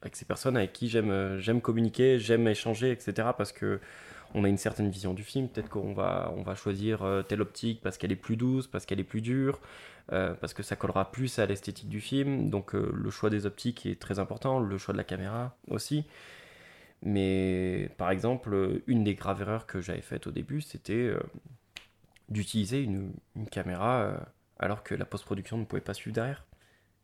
avec 0.02 0.16
ces 0.16 0.26
personnes 0.26 0.58
avec 0.58 0.74
qui 0.74 0.90
j'aime, 0.90 1.38
j'aime 1.40 1.62
communiquer, 1.62 2.20
j'aime 2.20 2.48
échanger, 2.48 2.92
etc. 2.92 3.30
Parce 3.38 3.52
que 3.52 3.80
on 4.36 4.44
a 4.46 4.50
une 4.50 4.58
certaine 4.58 4.90
vision 4.90 5.14
du 5.14 5.24
film. 5.24 5.48
Peut-être 5.50 5.70
qu'on 5.70 5.94
va, 5.94 6.34
on 6.36 6.42
va 6.44 6.56
choisir 6.56 7.24
telle 7.28 7.42
optique 7.42 7.82
parce 7.84 7.98
qu'elle 7.98 8.12
est 8.12 8.16
plus 8.16 8.36
douce, 8.36 8.68
parce 8.68 8.86
qu'elle 8.86 9.00
est 9.00 9.04
plus 9.04 9.22
dure. 9.22 9.60
Euh, 10.12 10.34
parce 10.34 10.54
que 10.54 10.64
ça 10.64 10.76
collera 10.76 11.12
plus 11.12 11.40
à 11.40 11.46
l'esthétique 11.46 11.88
du 11.90 12.02
film. 12.02 12.50
Donc 12.50 12.76
euh, 12.76 12.92
le 12.94 13.10
choix 13.10 13.30
des 13.30 13.46
optiques 13.46 13.86
est 13.86 14.00
très 14.00 14.20
important, 14.20 14.60
le 14.60 14.78
choix 14.78 14.94
de 14.94 14.98
la 14.98 15.04
caméra 15.04 15.56
aussi. 15.70 16.06
Mais 17.04 17.90
par 17.98 18.12
exemple, 18.12 18.82
une 18.88 19.04
des 19.04 19.16
graves 19.16 19.42
erreurs 19.42 19.66
que 19.66 19.82
j'avais 19.82 20.02
faites 20.02 20.28
au 20.28 20.32
début, 20.32 20.62
c'était 20.62 20.94
euh, 20.94 21.20
d'utiliser 22.30 22.82
une, 22.82 23.14
caméra 23.52 24.16
alors 24.60 24.84
que 24.84 24.96
la 24.96 25.06
post-production 25.06 25.58
ne 25.58 25.66
pouvait 25.66 25.82
pas 25.82 25.94
suivre 25.94 26.16
derrière. 26.16 26.46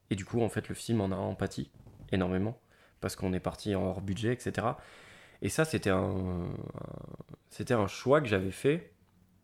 Et 0.09 0.15
du 0.15 0.25
coup, 0.25 0.41
en 0.41 0.49
fait, 0.49 0.69
le 0.69 0.75
film 0.75 1.01
en 1.01 1.11
a 1.11 1.15
empathie 1.15 1.69
énormément 2.11 2.59
parce 3.01 3.15
qu'on 3.15 3.33
est 3.33 3.39
parti 3.39 3.75
en 3.75 3.83
hors 3.83 4.01
budget, 4.01 4.33
etc. 4.33 4.67
Et 5.41 5.49
ça, 5.49 5.65
c'était 5.65 5.89
un, 5.89 6.49
c'était 7.49 7.73
un 7.73 7.87
choix 7.87 8.21
que 8.21 8.27
j'avais 8.27 8.51
fait, 8.51 8.93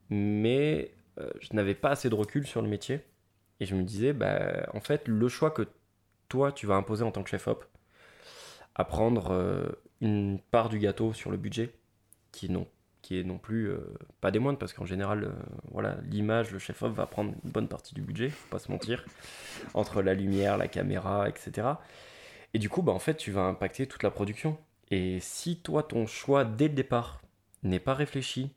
mais 0.09 0.91
je 1.17 1.53
n'avais 1.53 1.75
pas 1.75 1.91
assez 1.91 2.09
de 2.09 2.15
recul 2.15 2.47
sur 2.47 2.61
le 2.61 2.67
métier 2.69 3.01
et 3.59 3.65
je 3.65 3.75
me 3.75 3.83
disais, 3.83 4.13
bah, 4.13 4.67
en 4.73 4.79
fait, 4.79 5.07
le 5.07 5.27
choix 5.27 5.51
que 5.51 5.67
toi, 6.29 6.51
tu 6.51 6.65
vas 6.67 6.75
imposer 6.75 7.03
en 7.03 7.11
tant 7.11 7.23
que 7.23 7.29
chef-op, 7.29 7.65
à 8.75 8.83
prendre 8.83 9.31
euh, 9.31 9.69
une 10.01 10.39
part 10.51 10.69
du 10.69 10.79
gâteau 10.79 11.13
sur 11.13 11.31
le 11.31 11.37
budget, 11.37 11.73
qui, 12.31 12.49
non, 12.49 12.67
qui 13.01 13.19
est 13.19 13.23
non 13.23 13.37
plus 13.37 13.69
euh, 13.69 13.79
pas 14.19 14.31
des 14.31 14.39
moindres, 14.39 14.59
parce 14.59 14.73
qu'en 14.73 14.85
général, 14.85 15.25
euh, 15.25 15.31
voilà, 15.71 15.97
l'image, 16.09 16.51
le 16.51 16.59
chef-op 16.59 16.93
va 16.93 17.05
prendre 17.05 17.33
une 17.43 17.51
bonne 17.51 17.67
partie 17.67 17.95
du 17.95 18.01
budget, 18.01 18.29
faut 18.29 18.49
pas 18.49 18.59
se 18.59 18.71
mentir, 18.71 19.05
entre 19.73 20.01
la 20.01 20.13
lumière, 20.13 20.57
la 20.57 20.67
caméra, 20.67 21.29
etc. 21.29 21.67
Et 22.53 22.59
du 22.59 22.69
coup, 22.69 22.81
bah, 22.81 22.91
en 22.91 22.99
fait, 22.99 23.15
tu 23.15 23.31
vas 23.31 23.43
impacter 23.43 23.87
toute 23.87 24.03
la 24.03 24.11
production. 24.11 24.57
Et 24.91 25.19
si 25.19 25.57
toi, 25.57 25.83
ton 25.83 26.05
choix 26.05 26.43
dès 26.45 26.67
le 26.67 26.73
départ 26.73 27.21
n'est 27.63 27.79
pas 27.79 27.93
réfléchi, 27.93 28.51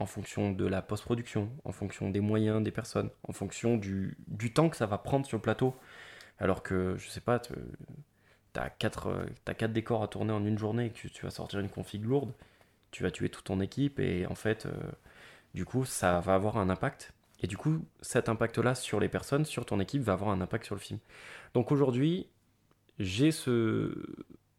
en 0.00 0.06
fonction 0.06 0.52
de 0.52 0.66
la 0.66 0.82
post-production, 0.82 1.50
en 1.64 1.72
fonction 1.72 2.10
des 2.10 2.20
moyens 2.20 2.62
des 2.62 2.70
personnes, 2.70 3.10
en 3.24 3.32
fonction 3.32 3.76
du, 3.76 4.16
temps 4.54 4.68
que 4.68 4.76
ça 4.76 4.86
va 4.86 4.98
prendre 4.98 5.26
sur 5.26 5.38
le 5.38 5.42
plateau. 5.42 5.74
Alors 6.38 6.62
que, 6.62 6.96
je 6.98 7.08
sais 7.08 7.20
pas, 7.20 7.40
tu 7.40 7.52
as 8.54 8.70
quatre, 8.70 9.26
as 9.46 9.54
quatre 9.54 9.72
décors 9.72 10.02
à 10.02 10.08
tourner 10.08 10.32
en 10.32 10.44
une 10.44 10.58
journée 10.58 10.86
et 10.86 10.90
que 10.90 11.08
tu 11.08 11.24
vas 11.24 11.30
sortir 11.30 11.58
une 11.60 11.68
config 11.68 12.04
lourde, 12.04 12.32
tu 12.90 13.02
vas 13.02 13.10
tuer 13.10 13.28
toute 13.28 13.44
ton 13.44 13.60
équipe 13.60 13.98
et 13.98 14.26
en 14.26 14.34
fait, 14.34 14.66
euh, 14.66 14.72
du 15.54 15.64
coup, 15.64 15.84
ça 15.84 16.20
va 16.20 16.34
avoir 16.34 16.58
un 16.58 16.70
impact. 16.70 17.12
Et 17.40 17.46
du 17.46 17.56
coup, 17.56 17.84
cet 18.00 18.28
impact-là 18.28 18.74
sur 18.74 19.00
les 19.00 19.08
personnes, 19.08 19.44
sur 19.44 19.66
ton 19.66 19.80
équipe, 19.80 20.02
va 20.02 20.12
avoir 20.12 20.30
un 20.30 20.40
impact 20.40 20.64
sur 20.64 20.74
le 20.74 20.80
film. 20.80 20.98
Donc 21.54 21.72
aujourd'hui, 21.72 22.28
j'ai 22.98 23.30
ce, 23.30 23.92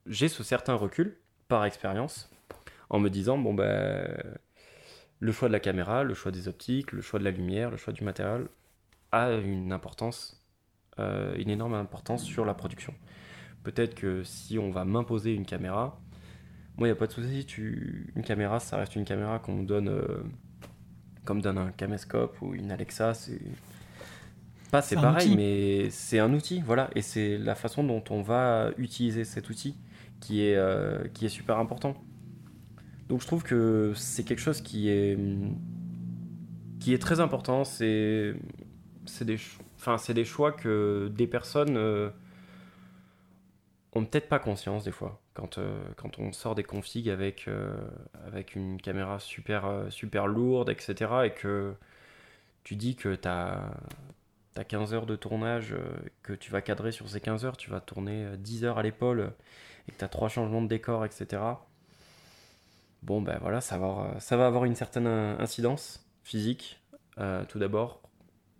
j'ai 0.05 0.27
ce 0.29 0.43
certain 0.43 0.75
recul 0.75 1.17
par 1.47 1.65
expérience 1.65 2.29
en 2.89 2.99
me 2.99 3.09
disant, 3.09 3.37
bon 3.37 3.53
ben 3.53 4.07
le 5.19 5.31
choix 5.31 5.47
de 5.47 5.53
la 5.53 5.59
caméra, 5.59 6.03
le 6.03 6.13
choix 6.13 6.31
des 6.31 6.47
optiques, 6.47 6.91
le 6.91 7.01
choix 7.01 7.19
de 7.19 7.25
la 7.25 7.31
lumière, 7.31 7.71
le 7.71 7.77
choix 7.77 7.93
du 7.93 8.03
matériel 8.03 8.47
a 9.11 9.31
une 9.33 9.71
importance, 9.71 10.43
euh, 10.99 11.35
une 11.37 11.49
énorme 11.49 11.73
importance 11.73 12.23
sur 12.23 12.45
la 12.45 12.53
production. 12.53 12.93
Peut-être 13.63 13.95
que 13.95 14.23
si 14.23 14.57
on 14.57 14.71
va 14.71 14.85
m'imposer 14.85 15.33
une 15.33 15.45
caméra, 15.45 15.99
moi 16.77 16.87
il 16.87 16.91
n'y 16.91 16.97
a 16.97 16.99
pas 16.99 17.07
de 17.07 17.11
souci, 17.11 17.45
tu... 17.45 18.11
une 18.15 18.23
caméra 18.23 18.59
ça 18.59 18.77
reste 18.77 18.95
une 18.95 19.05
caméra 19.05 19.39
qu'on 19.39 19.63
donne 19.63 19.89
euh, 19.89 20.23
comme 21.25 21.41
donne 21.41 21.57
un 21.57 21.71
caméscope 21.71 22.41
ou 22.41 22.55
une 22.55 22.71
Alexa, 22.71 23.13
c'est 23.13 23.41
pas 24.71 24.81
c'est 24.81 24.95
pareil, 24.95 25.35
mais 25.35 25.89
c'est 25.89 26.19
un 26.19 26.33
outil, 26.33 26.61
voilà, 26.61 26.89
et 26.95 27.01
c'est 27.01 27.37
la 27.37 27.55
façon 27.55 27.83
dont 27.83 28.03
on 28.11 28.21
va 28.21 28.71
utiliser 28.77 29.25
cet 29.25 29.49
outil 29.49 29.75
qui 30.19 30.43
est, 30.43 30.55
euh, 30.55 31.07
qui 31.13 31.25
est 31.25 31.29
super 31.29 31.57
important. 31.57 31.95
Donc 33.09 33.21
je 33.21 33.27
trouve 33.27 33.43
que 33.43 33.93
c'est 33.95 34.23
quelque 34.23 34.39
chose 34.39 34.61
qui 34.61 34.89
est, 34.89 35.17
qui 36.79 36.93
est 36.93 36.99
très 36.99 37.19
important. 37.19 37.63
C'est 37.65 38.35
des, 39.21 39.37
enfin, 39.77 39.97
des 40.13 40.25
choix 40.25 40.51
que 40.51 41.11
des 41.11 41.25
personnes 41.25 41.75
euh, 41.75 42.11
ont 43.93 44.05
peut-être 44.05 44.29
pas 44.29 44.37
conscience 44.37 44.83
des 44.83 44.91
fois. 44.91 45.19
Quand, 45.33 45.57
euh, 45.57 45.81
quand 45.95 46.19
on 46.19 46.31
sort 46.33 46.53
des 46.53 46.63
configs 46.63 47.09
avec, 47.09 47.47
euh, 47.47 47.75
avec 48.27 48.55
une 48.55 48.79
caméra 48.79 49.19
super, 49.19 49.87
super 49.89 50.27
lourde, 50.27 50.69
etc. 50.69 51.11
Et 51.25 51.31
que 51.31 51.73
tu 52.63 52.75
dis 52.75 52.95
que 52.95 53.15
tu 53.15 53.27
as, 53.27 53.71
as, 54.55 54.63
15 54.63 54.93
heures 54.93 55.07
de 55.07 55.15
tournage, 55.15 55.75
que 56.21 56.33
tu 56.33 56.51
vas 56.51 56.61
cadrer 56.61 56.91
sur 56.91 57.09
ces 57.09 57.19
15 57.21 57.43
heures, 57.43 57.57
tu 57.57 57.71
vas 57.71 57.81
tourner 57.81 58.37
10 58.37 58.65
heures 58.65 58.77
à 58.77 58.83
l'épaule 58.83 59.33
et 59.87 59.91
que 59.93 59.97
tu 59.97 60.05
as 60.05 60.09
trois 60.09 60.29
changements 60.29 60.61
de 60.61 60.67
décor, 60.67 61.05
etc 61.05 61.39
bon 63.03 63.21
ben 63.21 63.37
voilà, 63.41 63.61
ça 63.61 63.77
va, 63.77 64.45
avoir 64.45 64.65
une 64.65 64.75
certaine 64.75 65.07
incidence 65.07 66.05
physique, 66.23 66.81
euh, 67.19 67.43
tout 67.45 67.59
d'abord, 67.59 68.01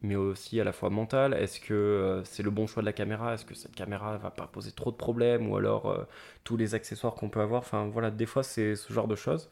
mais 0.01 0.15
aussi 0.15 0.59
à 0.59 0.63
la 0.63 0.71
fois 0.73 0.89
mentale. 0.89 1.33
Est-ce 1.33 1.59
que 1.59 1.73
euh, 1.73 2.23
c'est 2.23 2.43
le 2.43 2.51
bon 2.51 2.67
choix 2.67 2.81
de 2.81 2.85
la 2.85 2.93
caméra? 2.93 3.33
Est-ce 3.33 3.45
que 3.45 3.55
cette 3.55 3.75
caméra 3.75 4.17
va 4.17 4.31
pas 4.31 4.47
poser 4.47 4.71
trop 4.71 4.91
de 4.91 4.95
problèmes? 4.97 5.49
Ou 5.49 5.57
alors 5.57 5.87
euh, 5.89 6.05
tous 6.43 6.57
les 6.57 6.75
accessoires 6.75 7.15
qu'on 7.15 7.29
peut 7.29 7.41
avoir? 7.41 7.61
Enfin 7.61 7.87
voilà, 7.87 8.11
des 8.11 8.25
fois 8.25 8.43
c'est 8.43 8.75
ce 8.75 8.93
genre 8.93 9.07
de 9.07 9.15
choses. 9.15 9.49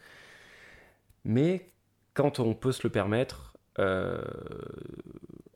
Mais 1.24 1.70
quand 2.14 2.40
on 2.40 2.54
peut 2.54 2.72
se 2.72 2.82
le 2.84 2.90
permettre, 2.90 3.54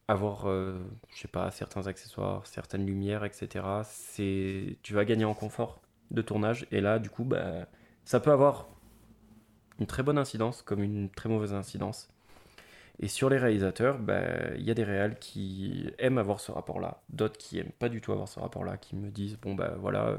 avoir, 0.09 0.47
je 0.47 1.21
sais 1.21 1.29
pas, 1.29 1.51
certains 1.51 1.87
accessoires, 1.87 2.47
certaines 2.47 2.87
lumières, 2.87 3.25
etc., 3.25 3.65
c'est, 3.85 4.79
tu 4.83 4.95
vas 4.95 5.05
gagner 5.05 5.25
en 5.25 5.35
confort 5.35 5.81
de 6.11 6.23
tournage. 6.23 6.67
Et 6.71 6.81
là, 6.81 6.99
du 6.99 7.11
coup, 7.11 7.25
bah, 7.25 7.67
ça 8.05 8.21
peut 8.21 8.31
avoir 8.31 8.69
une 9.83 9.87
très 9.89 10.03
bonne 10.05 10.19
incidence 10.19 10.63
comme 10.63 10.83
une 10.83 11.11
très 11.11 11.29
mauvaise 11.29 11.55
incidence. 11.55 12.09
Et 13.01 13.09
sur 13.09 13.29
les 13.29 13.39
réalisateurs, 13.39 13.99
bah, 13.99 14.55
il 14.57 14.63
y 14.63 14.71
a 14.71 14.75
des 14.75 14.85
réals 14.85 15.19
qui 15.19 15.91
aiment 15.99 16.19
avoir 16.19 16.41
ce 16.41 16.53
rapport-là, 16.53 17.03
d'autres 17.11 17.37
qui 17.37 17.59
aiment 17.59 17.73
pas 17.79 17.89
du 17.89 18.01
tout 18.01 18.13
avoir 18.13 18.29
ce 18.29 18.39
rapport-là, 18.39 18.77
qui 18.77 18.95
me 18.97 19.11
disent 19.11 19.39
bon 19.41 19.55
bah 19.55 19.75
voilà, 19.79 20.19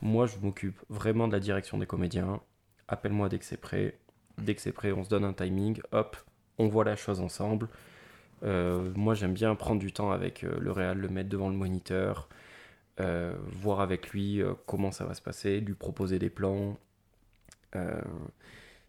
moi 0.00 0.26
je 0.26 0.38
m'occupe 0.38 0.80
vraiment 0.88 1.28
de 1.28 1.32
la 1.32 1.40
direction 1.40 1.78
des 1.78 1.86
comédiens, 1.86 2.40
appelle-moi 2.88 3.28
dès 3.28 3.38
que 3.38 3.44
c'est 3.44 3.56
prêt, 3.60 3.96
dès 4.38 4.54
que 4.54 4.60
c'est 4.62 4.72
prêt 4.72 4.90
on 4.92 5.04
se 5.04 5.10
donne 5.10 5.24
un 5.24 5.32
timing, 5.32 5.80
hop, 5.92 6.16
on 6.58 6.66
voit 6.68 6.84
la 6.84 6.96
chose 6.96 7.20
ensemble. 7.20 7.68
Euh, 8.42 8.90
moi 8.96 9.14
j'aime 9.14 9.34
bien 9.34 9.54
prendre 9.54 9.80
du 9.80 9.92
temps 9.92 10.10
avec 10.12 10.44
euh, 10.44 10.58
le 10.58 10.72
réal, 10.72 10.98
le 10.98 11.08
mettre 11.08 11.28
devant 11.28 11.50
le 11.50 11.56
moniteur, 11.56 12.28
euh, 13.00 13.34
voir 13.46 13.80
avec 13.80 14.10
lui 14.10 14.42
comment 14.66 14.90
ça 14.92 15.04
va 15.04 15.14
se 15.14 15.22
passer, 15.22 15.60
lui 15.60 15.74
proposer 15.74 16.18
des 16.18 16.30
plans, 16.30 16.78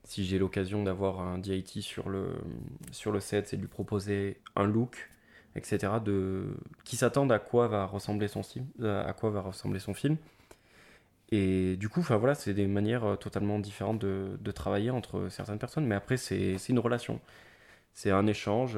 si 0.04 0.26
j'ai 0.26 0.40
l'occasion 0.40 0.84
d'avoir 0.84 1.22
un 1.22 1.38
DIT 1.38 1.82
sur 1.82 2.10
le, 2.10 2.36
sur 2.92 3.12
le 3.12 3.20
set, 3.20 3.48
c'est 3.48 3.58
de 3.58 3.62
lui 3.62 3.68
proposer 3.68 4.42
un 4.56 4.66
look, 4.66 5.10
etc. 5.56 5.94
De, 6.04 6.56
qui 6.84 6.96
s'attendent 6.96 7.32
à 7.32 7.40
quoi 7.40 7.68
va 7.68 7.86
ressembler 7.86 8.28
son 8.28 8.44
film, 8.44 8.66
à 8.84 9.14
quoi 9.14 9.30
va 9.30 9.42
ressembler 9.42 9.80
son 9.80 9.94
film. 9.94 10.18
Et 11.32 11.78
du 11.78 11.88
coup, 11.88 12.02
voilà, 12.02 12.36
c'est 12.36 12.54
des 12.54 12.68
manières 12.68 13.18
totalement 13.20 13.58
différentes 13.60 14.00
de, 14.00 14.38
de, 14.42 14.52
travailler 14.52 14.92
entre 14.92 15.30
certaines 15.30 15.60
personnes. 15.60 15.86
Mais 15.86 15.96
après, 15.96 16.18
c'est 16.18 16.58
une 16.68 16.80
relation. 16.80 17.22
C'est 17.94 18.12
un 18.12 18.28
échange 18.28 18.78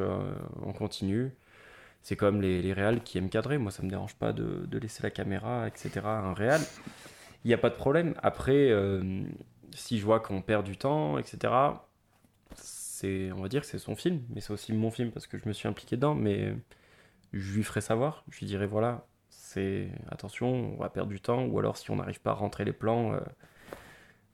en 0.62 0.74
continu. 0.74 1.32
C'est 2.04 2.16
comme 2.16 2.42
les, 2.42 2.62
les 2.62 2.74
réals 2.74 3.02
qui 3.02 3.18
aiment 3.18 3.30
cadrer. 3.30 3.58
Moi, 3.58 3.72
ça 3.72 3.82
me 3.82 3.90
dérange 3.90 4.16
pas 4.16 4.34
de, 4.34 4.66
de 4.68 4.78
laisser 4.78 5.02
la 5.02 5.10
caméra, 5.10 5.68
etc. 5.68 6.02
un 6.06 6.34
réal. 6.34 6.62
Il 7.44 7.48
n'y 7.48 7.54
a 7.56 7.58
pas 7.58 7.70
de 7.70 7.76
problème. 7.76 8.14
Après, 8.22 8.70
si 9.76 10.00
je 10.00 10.06
vois 10.06 10.20
qu'on 10.20 10.42
perd 10.42 10.66
du 10.66 10.78
temps, 10.78 11.18
etc., 11.18 11.54
c'est, 12.56 13.32
on 13.32 13.42
va 13.42 13.50
dire 13.50 13.62
que 13.62 13.68
c'est 13.68 13.80
son 13.80 13.96
film, 13.96 14.22
mais 14.30 14.42
c'est 14.42 14.54
aussi 14.54 14.74
mon 14.74 14.92
film 14.92 15.12
parce 15.12 15.28
que 15.28 15.38
je 15.38 15.48
me 15.48 15.54
suis 15.54 15.68
impliqué 15.68 15.96
dedans. 15.96 16.16
Mais 16.16 16.56
je 17.34 17.54
lui 17.54 17.64
ferai 17.64 17.82
savoir, 17.82 18.24
je 18.30 18.40
lui 18.40 18.46
dirai 18.46 18.68
voilà, 18.68 19.06
c'est 19.30 19.90
attention, 20.10 20.48
on 20.48 20.78
va 20.78 20.90
perdre 20.90 21.10
du 21.10 21.20
temps, 21.20 21.46
ou 21.46 21.60
alors 21.60 21.78
si 21.78 21.92
on 21.92 21.98
n'arrive 21.98 22.22
pas 22.22 22.32
à 22.32 22.36
rentrer 22.36 22.66
les 22.66 22.74
plans, 22.74 23.14
euh, 23.14 23.20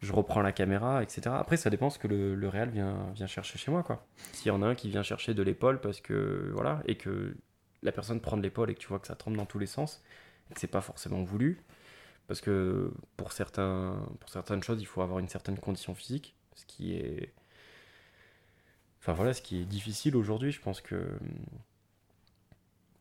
je 0.01 0.13
reprends 0.13 0.41
la 0.41 0.51
caméra, 0.51 1.03
etc. 1.03 1.35
Après, 1.37 1.57
ça 1.57 1.69
dépend 1.69 1.89
ce 1.89 1.99
que 1.99 2.07
le, 2.07 2.35
le 2.35 2.47
réel 2.47 2.69
vient, 2.69 3.13
chercher 3.27 3.57
chez 3.57 3.71
moi, 3.71 3.83
quoi. 3.83 4.05
S'il 4.33 4.47
y 4.47 4.51
en 4.51 4.61
a 4.61 4.67
un 4.67 4.75
qui 4.75 4.89
vient 4.89 5.03
chercher 5.03 5.33
de 5.33 5.43
l'épaule 5.43 5.81
parce 5.81 5.99
que 5.99 6.51
voilà, 6.53 6.81
et 6.85 6.95
que 6.95 7.35
la 7.83 7.91
personne 7.91 8.21
prend 8.21 8.37
de 8.37 8.41
l'épaule 8.41 8.69
et 8.69 8.75
que 8.75 8.79
tu 8.79 8.87
vois 8.87 8.99
que 8.99 9.07
ça 9.07 9.15
tremble 9.15 9.37
dans 9.37 9.45
tous 9.45 9.59
les 9.59 9.65
sens, 9.65 10.03
et 10.49 10.53
que 10.53 10.59
c'est 10.59 10.67
pas 10.67 10.81
forcément 10.81 11.23
voulu, 11.23 11.61
parce 12.29 12.41
que 12.41 12.91
pour, 13.17 13.31
certains, 13.31 14.07
pour 14.19 14.29
certaines 14.29 14.61
choses, 14.61 14.79
il 14.79 14.85
faut 14.85 15.01
avoir 15.01 15.17
une 15.17 15.27
certaine 15.27 15.57
condition 15.57 15.95
physique, 15.95 16.35
ce 16.53 16.63
qui 16.67 16.93
est. 16.93 17.33
Enfin 19.01 19.13
voilà, 19.13 19.33
ce 19.33 19.41
qui 19.41 19.61
est 19.61 19.65
difficile 19.65 20.15
aujourd'hui. 20.15 20.51
Je 20.51 20.61
pense 20.61 20.79
que. 20.79 21.07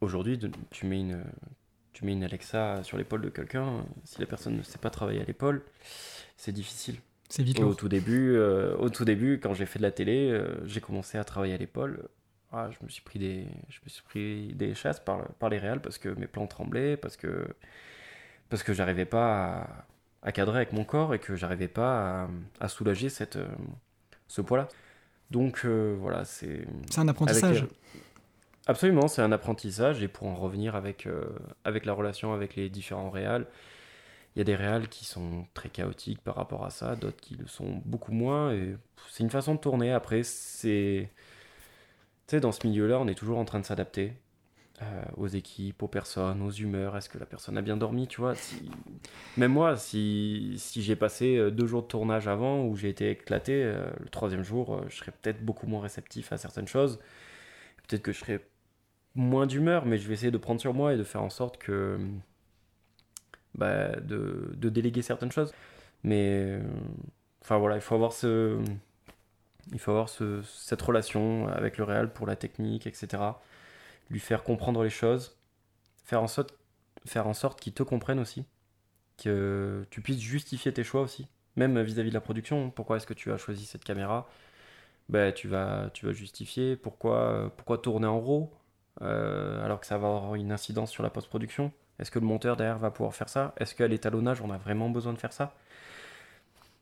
Aujourd'hui, 0.01 0.41
tu 0.71 0.87
mets 0.87 1.01
une. 1.01 1.23
Tu 1.93 2.07
mets 2.07 2.13
une 2.13 2.25
Alexa 2.25 2.83
sur 2.85 2.97
l'épaule 2.97 3.21
de 3.21 3.29
quelqu'un, 3.29 3.85
si 4.05 4.19
la 4.19 4.27
personne 4.27 4.57
ne 4.57 4.63
sait 4.63 4.79
pas 4.79 4.89
travailler 4.89 5.21
à 5.21 5.25
l'épaule, 5.25 5.63
c'est 6.39 6.53
difficile. 6.53 6.97
C'est 7.29 7.43
vite 7.43 7.61
au 7.61 7.75
tout 7.75 7.89
début, 7.91 8.35
euh, 8.35 8.77
au 8.77 8.89
tout 8.89 9.05
début, 9.05 9.41
quand 9.41 9.53
j'ai 9.53 9.67
fait 9.67 9.79
de 9.79 9.83
la 9.83 9.91
télé, 9.91 10.31
euh, 10.31 10.65
j'ai 10.65 10.81
commencé 10.81 11.19
à 11.19 11.25
travailler 11.25 11.53
à 11.53 11.59
l'épaule. 11.59 12.09
Ah, 12.51 12.71
je 12.71 12.83
me 12.83 12.89
suis 12.89 13.03
pris 13.03 13.19
des, 13.19 13.47
je 13.69 13.81
me 13.85 13.91
suis 13.91 14.03
pris 14.05 14.55
des 14.55 14.75
chasses 14.75 15.01
par, 15.01 15.29
par 15.35 15.51
les 15.51 15.59
réals 15.59 15.83
parce 15.83 15.99
que 15.99 16.09
mes 16.09 16.27
plans 16.29 16.47
tremblaient, 16.47 16.97
parce 16.97 17.19
que 17.19 17.47
parce 18.49 18.63
que 18.63 18.73
j'arrivais 18.73 19.05
pas 19.05 19.67
à, 20.23 20.33
cadrer 20.33 20.59
avec 20.59 20.73
mon 20.73 20.85
corps 20.85 21.15
et 21.15 21.19
que 21.19 21.37
j'arrivais 21.37 21.69
pas 21.69 22.29
à, 22.61 22.69
soulager 22.69 23.09
cette, 23.09 23.37
euh, 23.37 23.49
ce 24.27 24.41
poids-là. 24.41 24.69
Donc 25.31 25.63
euh, 25.65 25.97
voilà, 26.01 26.25
c'est. 26.25 26.67
C'est 26.91 27.01
un 27.01 27.09
apprentissage. 27.09 27.63
Euh, 27.63 28.01
absolument, 28.67 29.09
c'est 29.09 29.23
un 29.23 29.33
apprentissage 29.33 30.03
et 30.03 30.09
pour 30.09 30.27
en 30.27 30.35
revenir 30.35 30.75
avec, 30.75 31.07
avec 31.65 31.85
la 31.85 31.93
relation 31.93 32.33
avec 32.33 32.57
les 32.57 32.71
différents 32.71 33.11
réals, 33.11 33.47
il 34.35 34.39
y 34.39 34.43
a 34.43 34.45
des 34.45 34.57
réals 34.57 34.89
qui 34.89 35.05
sont 35.05 35.47
très 35.55 35.69
chaotiques 35.69 36.23
par 36.23 36.37
rapport 36.37 36.65
à 36.65 36.71
ça, 36.71 36.97
d'autres 36.97 37.21
qui 37.21 37.35
le 37.35 37.47
sont 37.47 37.83
beaucoup 37.85 38.13
moins 38.13 38.53
et 38.53 38.77
c'est 39.11 39.23
une 39.23 39.31
façon 39.31 39.55
de 39.55 39.61
tourner. 39.61 39.93
Après, 39.93 40.23
c'est. 40.23 41.11
Tu 42.27 42.37
sais, 42.37 42.41
dans 42.41 42.53
ce 42.53 42.67
milieu-là, 42.67 42.99
on 43.01 43.09
est 43.09 43.15
toujours 43.15 43.39
en 43.39 43.45
train 43.45 43.59
de 43.59 43.65
s'adapter. 43.65 44.13
Euh, 44.81 45.03
aux 45.17 45.27
équipes, 45.27 45.83
aux 45.83 45.89
personnes, 45.89 46.41
aux 46.41 46.53
humeurs, 46.53 46.97
est-ce 46.97 47.09
que 47.09 47.19
la 47.19 47.27
personne 47.27 47.59
a 47.59 47.63
bien 47.63 47.77
dormi, 47.77 48.07
tu 48.07 48.21
vois. 48.21 48.35
Même 49.37 49.51
moi, 49.51 49.77
si, 49.77 50.55
si 50.57 50.83
j'ai 50.83 50.95
passé 50.95 51.37
euh, 51.37 51.51
deux 51.51 51.67
jours 51.67 51.83
de 51.83 51.89
tournage 51.89 52.29
avant 52.29 52.65
où 52.65 52.77
j'ai 52.77 52.89
été 52.89 53.11
éclaté, 53.11 53.65
euh, 53.65 53.91
le 53.99 54.09
troisième 54.09 54.45
jour, 54.45 54.81
je 54.89 54.97
serais 54.97 55.11
peut-être 55.11 55.45
beaucoup 55.45 55.67
moins 55.67 55.81
réceptif 55.81 56.33
à 56.33 56.37
certaines 56.37 56.69
choses. 56.69 57.01
Peut-être 57.89 58.03
que 58.03 58.13
je 58.13 58.21
serais 58.21 58.41
moins 59.17 59.47
d'humeur, 59.47 59.85
mais 59.85 59.99
je 59.99 60.07
vais 60.07 60.15
essayer 60.15 60.31
de 60.31 60.39
prendre 60.39 60.61
sur 60.61 60.75
moi 60.75 60.95
et 60.95 60.97
de 60.97 61.05
faire 61.05 61.23
en 61.23 61.31
sorte 61.31 61.59
que... 61.59 61.99
Bah, 63.55 63.97
de, 64.01 64.53
de 64.55 64.69
déléguer 64.69 65.03
certaines 65.03 65.33
choses. 65.33 65.53
Mais... 66.05 66.61
Enfin 67.43 67.59
voilà, 67.59 67.75
il 67.77 67.83
faut 67.83 67.97
avoir 67.97 68.13
ce... 68.13 68.63
Il 69.73 69.81
faut 69.81 69.91
avoir 69.91 70.09
ce, 70.09 70.41
cette 70.43 70.83
relation 70.83 71.49
avec 71.49 71.79
le 71.79 71.85
réel 71.85 72.11
pour 72.13 72.27
la 72.29 72.37
technique, 72.37 72.87
etc 72.87 73.33
lui 74.11 74.21
faire 74.21 74.43
comprendre 74.43 74.83
les 74.83 74.91
choses, 74.91 75.37
faire 76.05 76.23
en 76.23 76.29
sorte, 76.29 77.61
qu'il 77.61 77.73
te 77.73 77.83
comprenne 77.83 78.19
aussi, 78.19 78.45
que 79.17 79.87
tu 79.91 80.01
puisses 80.01 80.21
justifier 80.21 80.73
tes 80.73 80.85
choix 80.85 81.03
aussi, 81.03 81.29
même 81.57 81.81
vis-à-vis 81.81 82.11
de 82.11 82.15
la 82.15 82.21
production. 82.21 82.71
Pourquoi 82.71 82.97
est-ce 82.97 83.07
que 83.07 83.15
tu 83.15 83.33
as 83.33 83.37
choisi 83.37 83.67
cette 83.67 83.85
caméra? 83.85 84.29
Ben, 85.09 85.33
tu, 85.33 85.49
vas, 85.49 85.91
tu 85.95 86.07
vas 86.07 86.13
justifier 86.13 86.77
pourquoi, 86.77 87.53
pourquoi 87.57 87.79
tourner 87.79 88.07
en 88.07 88.21
RAW 88.21 88.51
euh, 89.01 89.65
alors 89.65 89.81
que 89.81 89.87
ça 89.87 89.97
va 89.99 90.09
avoir 90.09 90.35
une 90.35 90.53
incidence 90.53 90.91
sur 90.91 91.03
la 91.03 91.11
post-production? 91.11 91.73
Est-ce 91.99 92.11
que 92.11 92.19
le 92.19 92.27
monteur 92.27 92.57
derrière 92.57 92.79
va 92.79 92.91
pouvoir 92.91 93.15
faire 93.15 93.29
ça? 93.29 93.55
Est-ce 93.59 93.75
qu'à 93.75 93.89
l'étalonnage, 93.89 94.41
on 94.41 94.51
a 94.51 94.59
vraiment 94.59 94.91
besoin 94.91 95.13
de 95.13 95.19
faire 95.19 95.33
ça? 95.33 95.55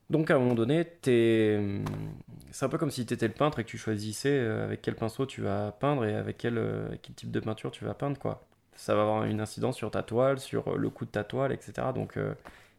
Donc 0.09 0.31
à 0.31 0.37
un 0.37 0.39
moment 0.39 0.55
donné, 0.55 0.87
c'est 1.03 2.65
un 2.65 2.69
peu 2.69 2.79
comme 2.79 2.91
si 2.91 3.05
tu 3.05 3.15
étais 3.15 3.27
le 3.27 3.35
peintre 3.35 3.59
et 3.59 3.65
que 3.65 3.69
tu 3.69 3.79
choisissais 3.79 4.31
euh, 4.31 4.65
avec 4.65 4.83
quel 4.83 4.95
pinceau 4.95 5.27
tu 5.27 5.41
vas 5.41 5.73
peindre 5.73 6.05
et 6.05 6.15
avec 6.15 6.39
quel, 6.39 6.59
euh, 6.59 6.89
quel 7.03 7.15
type 7.15 7.31
de 7.33 7.41
peinture 7.41 7.73
tu 7.73 7.85
vas 7.85 7.95
peindre. 7.95 8.19
quoi. 8.19 8.45
Ça 8.77 8.95
va 8.95 9.03
avoir 9.03 9.25
une 9.25 9.41
incidence 9.41 9.77
sur 9.77 9.91
ta 9.91 10.03
toile, 10.03 10.39
sur 10.39 10.69
euh, 10.69 10.77
le 10.77 10.91
coût 10.91 11.07
de 11.07 11.11
ta 11.11 11.25
toile, 11.25 11.53
etc. 11.53 11.89
Donc 11.95 12.19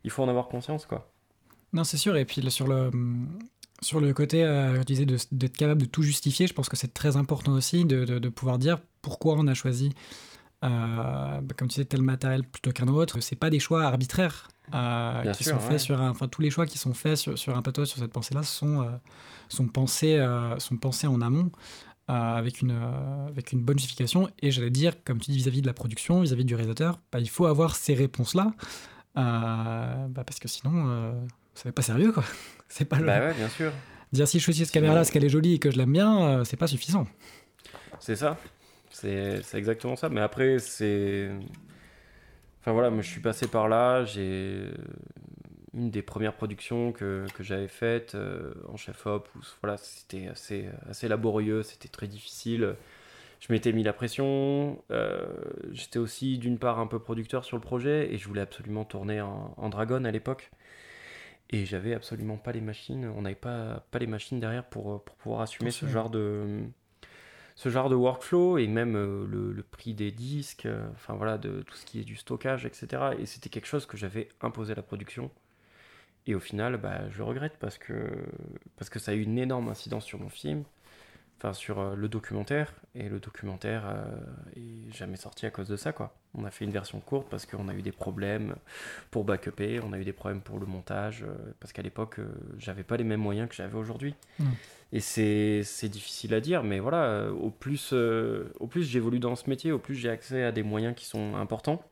il 0.04 0.10
faut 0.10 0.24
en 0.24 0.30
avoir 0.30 0.48
conscience. 0.48 0.86
quoi. 0.86 1.12
Non, 1.74 1.84
c'est 1.84 1.98
sûr. 1.98 2.16
Et 2.16 2.24
puis 2.24 2.50
sur 2.50 2.68
le, 2.68 2.92
sur 3.82 4.00
le 4.00 4.14
côté, 4.14 4.44
je 4.44 4.84
disais, 4.84 5.06
d'être 5.06 5.58
capable 5.58 5.82
de 5.82 5.88
tout 5.88 6.04
justifier, 6.04 6.48
je 6.48 6.54
pense 6.54 6.70
que 6.70 6.78
c'est 6.78 6.94
très 6.94 7.18
important 7.18 7.52
aussi 7.52 7.84
de, 7.84 8.06
de, 8.06 8.30
pouvoir 8.30 8.58
dire 8.58 8.80
pourquoi 9.02 9.36
on 9.38 9.48
a 9.48 9.54
choisi 9.54 9.94
bah, 10.62 11.42
comme 11.58 11.68
tu 11.68 11.76
sais, 11.76 11.86
tel 11.86 12.02
matériel 12.02 12.44
plutôt 12.44 12.72
qu'un 12.72 12.88
autre. 12.88 13.20
C'est 13.20 13.36
pas 13.36 13.50
des 13.50 13.60
choix 13.60 13.84
arbitraires. 13.84 14.48
Euh, 14.74 15.32
qui 15.32 15.46
sont 15.46 15.60
faits 15.60 15.80
sur 15.80 16.02
un, 16.02 16.10
enfin 16.10 16.28
tous 16.28 16.42
les 16.42 16.50
choix 16.50 16.66
qui 16.66 16.78
sont 16.78 16.94
faits 16.94 17.16
sur, 17.16 17.38
sur 17.38 17.56
un 17.56 17.62
plateau 17.62 17.86
sur 17.86 18.00
cette 18.00 18.12
pensée 18.12 18.36
là 18.36 18.44
sont 18.44 18.82
euh, 18.82 18.90
sont 19.48 19.66
pensés 19.68 20.18
euh, 20.18 20.60
sont 20.60 20.76
pensés 20.76 21.08
en 21.08 21.22
amont 21.22 21.52
avec 22.10 22.62
une 22.62 22.78
avec 23.30 23.54
une 23.54 23.62
bonne 23.62 23.80
justification. 23.80 24.30
Et 24.42 24.52
j'allais 24.52 24.70
dire 24.70 24.94
comme 25.06 25.20
tu 25.20 25.32
dis 25.32 25.38
vis-à-vis 25.38 25.62
de 25.62 25.68
la 25.68 25.74
production 25.74 26.22
vis-à-vis 26.22 26.44
du 26.44 26.56
réalisateur 26.56 27.00
bah, 27.12 27.20
il 27.20 27.30
faut 27.30 27.46
avoir 27.46 27.76
ces 27.76 27.94
réponses 27.94 28.36
là 28.36 28.52
bah, 29.16 30.24
parce 30.26 30.40
que 30.40 30.50
sinon 30.50 31.16
ça 31.54 31.70
n'est 31.70 31.74
pas 31.74 31.82
sérieux 31.82 32.12
quoi. 32.12 32.24
C'est 32.70 32.84
pas 32.84 32.98
bah 32.98 33.20
ouais, 33.20 33.34
bien 33.34 33.48
sûr. 33.48 33.72
Dire 34.12 34.28
si 34.28 34.40
je 34.40 34.44
choisis 34.44 34.66
cette 34.66 34.74
caméra 34.74 34.94
là 34.94 35.00
parce 35.00 35.12
qu'elle 35.12 35.24
est 35.24 35.30
jolie 35.30 35.54
et 35.54 35.60
que 35.60 35.72
je 35.72 35.78
l'aime 35.78 35.94
bien 35.94 36.44
c'est 36.44 36.58
pas 36.58 36.68
suffisant. 36.68 37.08
C'est 38.00 38.18
ça. 38.18 38.38
C'est 38.90 39.42
exactement 39.54 39.96
ça. 39.96 40.10
Mais 40.10 40.22
après 40.22 40.60
c'est 40.60 41.30
Enfin 42.68 42.74
voilà, 42.74 42.90
moi 42.90 43.02
je 43.02 43.10
suis 43.10 43.22
passé 43.22 43.48
par 43.48 43.70
là, 43.70 44.04
j'ai 44.04 44.60
euh, 44.60 44.72
une 45.74 45.90
des 45.90 46.02
premières 46.02 46.34
productions 46.34 46.92
que, 46.92 47.26
que 47.34 47.42
j'avais 47.42 47.70
faites 47.70 48.14
euh, 48.14 48.54
en 48.68 48.76
chef-op, 48.76 49.30
voilà, 49.62 49.78
c'était 49.78 50.28
assez, 50.28 50.66
assez 50.90 51.08
laborieux, 51.08 51.64
c'était 51.64 51.88
très 51.88 52.08
difficile. 52.08 52.76
Je 53.40 53.54
m'étais 53.54 53.72
mis 53.72 53.84
la 53.84 53.94
pression, 53.94 54.84
euh, 54.92 55.26
j'étais 55.72 55.98
aussi 55.98 56.40
d'une 56.40 56.60
part 56.60 56.80
un 56.80 56.88
peu 56.88 57.00
producteur 57.00 57.46
sur 57.46 57.56
le 57.56 57.62
projet 57.62 58.14
et 58.14 58.18
je 58.18 58.28
voulais 58.28 58.42
absolument 58.42 58.84
tourner 58.84 59.22
en, 59.22 59.54
en 59.56 59.70
Dragon 59.70 60.04
à 60.04 60.12
l'époque. 60.12 60.52
Et 61.52 61.66
j'avais 61.66 61.94
absolument 61.94 62.36
pas 62.36 62.52
les 62.52 62.60
machines, 62.60 63.10
on 63.16 63.22
n'avait 63.22 63.36
pas, 63.36 63.86
pas 63.92 64.00
les 64.00 64.08
machines 64.08 64.42
derrière 64.42 64.66
pour, 64.66 65.06
pour 65.06 65.16
pouvoir 65.16 65.40
assumer 65.40 65.72
ce 65.72 65.86
genre 65.86 66.10
de, 66.10 66.64
ce 67.58 67.70
genre 67.70 67.90
de 67.90 67.96
workflow 67.96 68.60
et 68.60 68.68
même 68.68 68.96
euh, 68.96 69.26
le, 69.26 69.64
prix 69.64 69.96
des 69.96 70.12
disques, 70.12 70.68
euh, 70.68 70.88
enfin 70.94 71.16
voilà, 71.16 71.40
de 71.40 71.64
tout 71.64 71.76
ce 71.76 71.86
qui 71.88 72.00
est 72.00 72.04
du 72.04 72.16
stockage, 72.16 72.68
etc. 72.68 73.16
Et 73.18 73.26
c'était 73.26 73.50
quelque 73.50 73.66
chose 73.66 73.88
que 73.88 73.98
j'avais 73.98 74.30
imposé 74.42 74.74
à 74.74 74.76
la 74.76 74.84
production. 74.84 75.32
Et 76.28 76.36
au 76.36 76.40
final, 76.40 76.78
bah, 76.78 77.10
je 77.10 77.24
regrette 77.24 77.58
parce 77.60 77.80
que, 77.80 78.12
parce 78.78 78.92
que 78.92 79.00
ça 79.00 79.12
a 79.12 79.16
eu 79.16 79.24
une 79.24 79.40
énorme 79.40 79.70
incidence 79.70 80.06
sur 80.06 80.20
mon 80.20 80.30
film 80.30 80.66
enfin 81.38 81.54
sur 81.54 81.80
euh, 81.80 81.96
le 81.96 82.10
documentaire 82.10 82.74
et 82.96 83.10
le 83.10 83.20
documentaire 83.20 83.84
euh, 83.88 84.06
est 84.56 84.92
jamais 84.92 85.18
sorti 85.18 85.46
à 85.46 85.52
cause 85.52 85.68
de 85.68 85.76
ça 85.76 85.92
quoi. 85.92 86.16
On 86.34 86.46
a 86.46 86.52
fait 86.52 86.66
une 86.66 86.72
version 86.72 87.00
courte 87.00 87.28
parce 87.30 87.46
qu'on 87.46 87.68
a 87.68 87.74
eu 87.74 87.82
des 87.82 87.92
problèmes 87.92 88.56
pour 89.12 89.24
backuper, 89.24 89.80
on 89.84 89.94
a 89.94 90.00
eu 90.00 90.04
des 90.04 90.14
problèmes 90.14 90.42
pour 90.42 90.60
le 90.60 90.66
montage 90.66 91.24
euh, 91.24 91.36
parce 91.60 91.74
qu'à 91.74 91.82
l'époque 91.82 92.20
j'avais 92.58 92.84
pas 92.84 92.98
les 92.98 93.04
mêmes 93.04 93.22
moyens 93.22 93.48
que 93.50 93.56
j'avais 93.56 93.78
aujourd'hui. 93.78 94.16
Hmm. 94.40 94.46
Et 94.94 95.02
c'est 95.02 95.90
difficile 95.90 96.34
à 96.34 96.40
dire 96.40 96.64
mais 96.64 96.80
voilà, 96.80 97.30
au 97.32 97.50
plus 97.50 97.94
au 97.94 98.68
plus 98.68 98.84
j'évolue 98.84 99.20
dans 99.20 99.36
ce 99.36 99.50
métier, 99.50 99.74
au 99.74 99.80
plus 99.80 99.96
j'ai 99.96 100.10
accès 100.10 100.44
à 100.44 100.54
des 100.54 100.64
moyens 100.64 100.96
qui 100.96 101.06
sont 101.06 101.36
importants. 101.36 101.84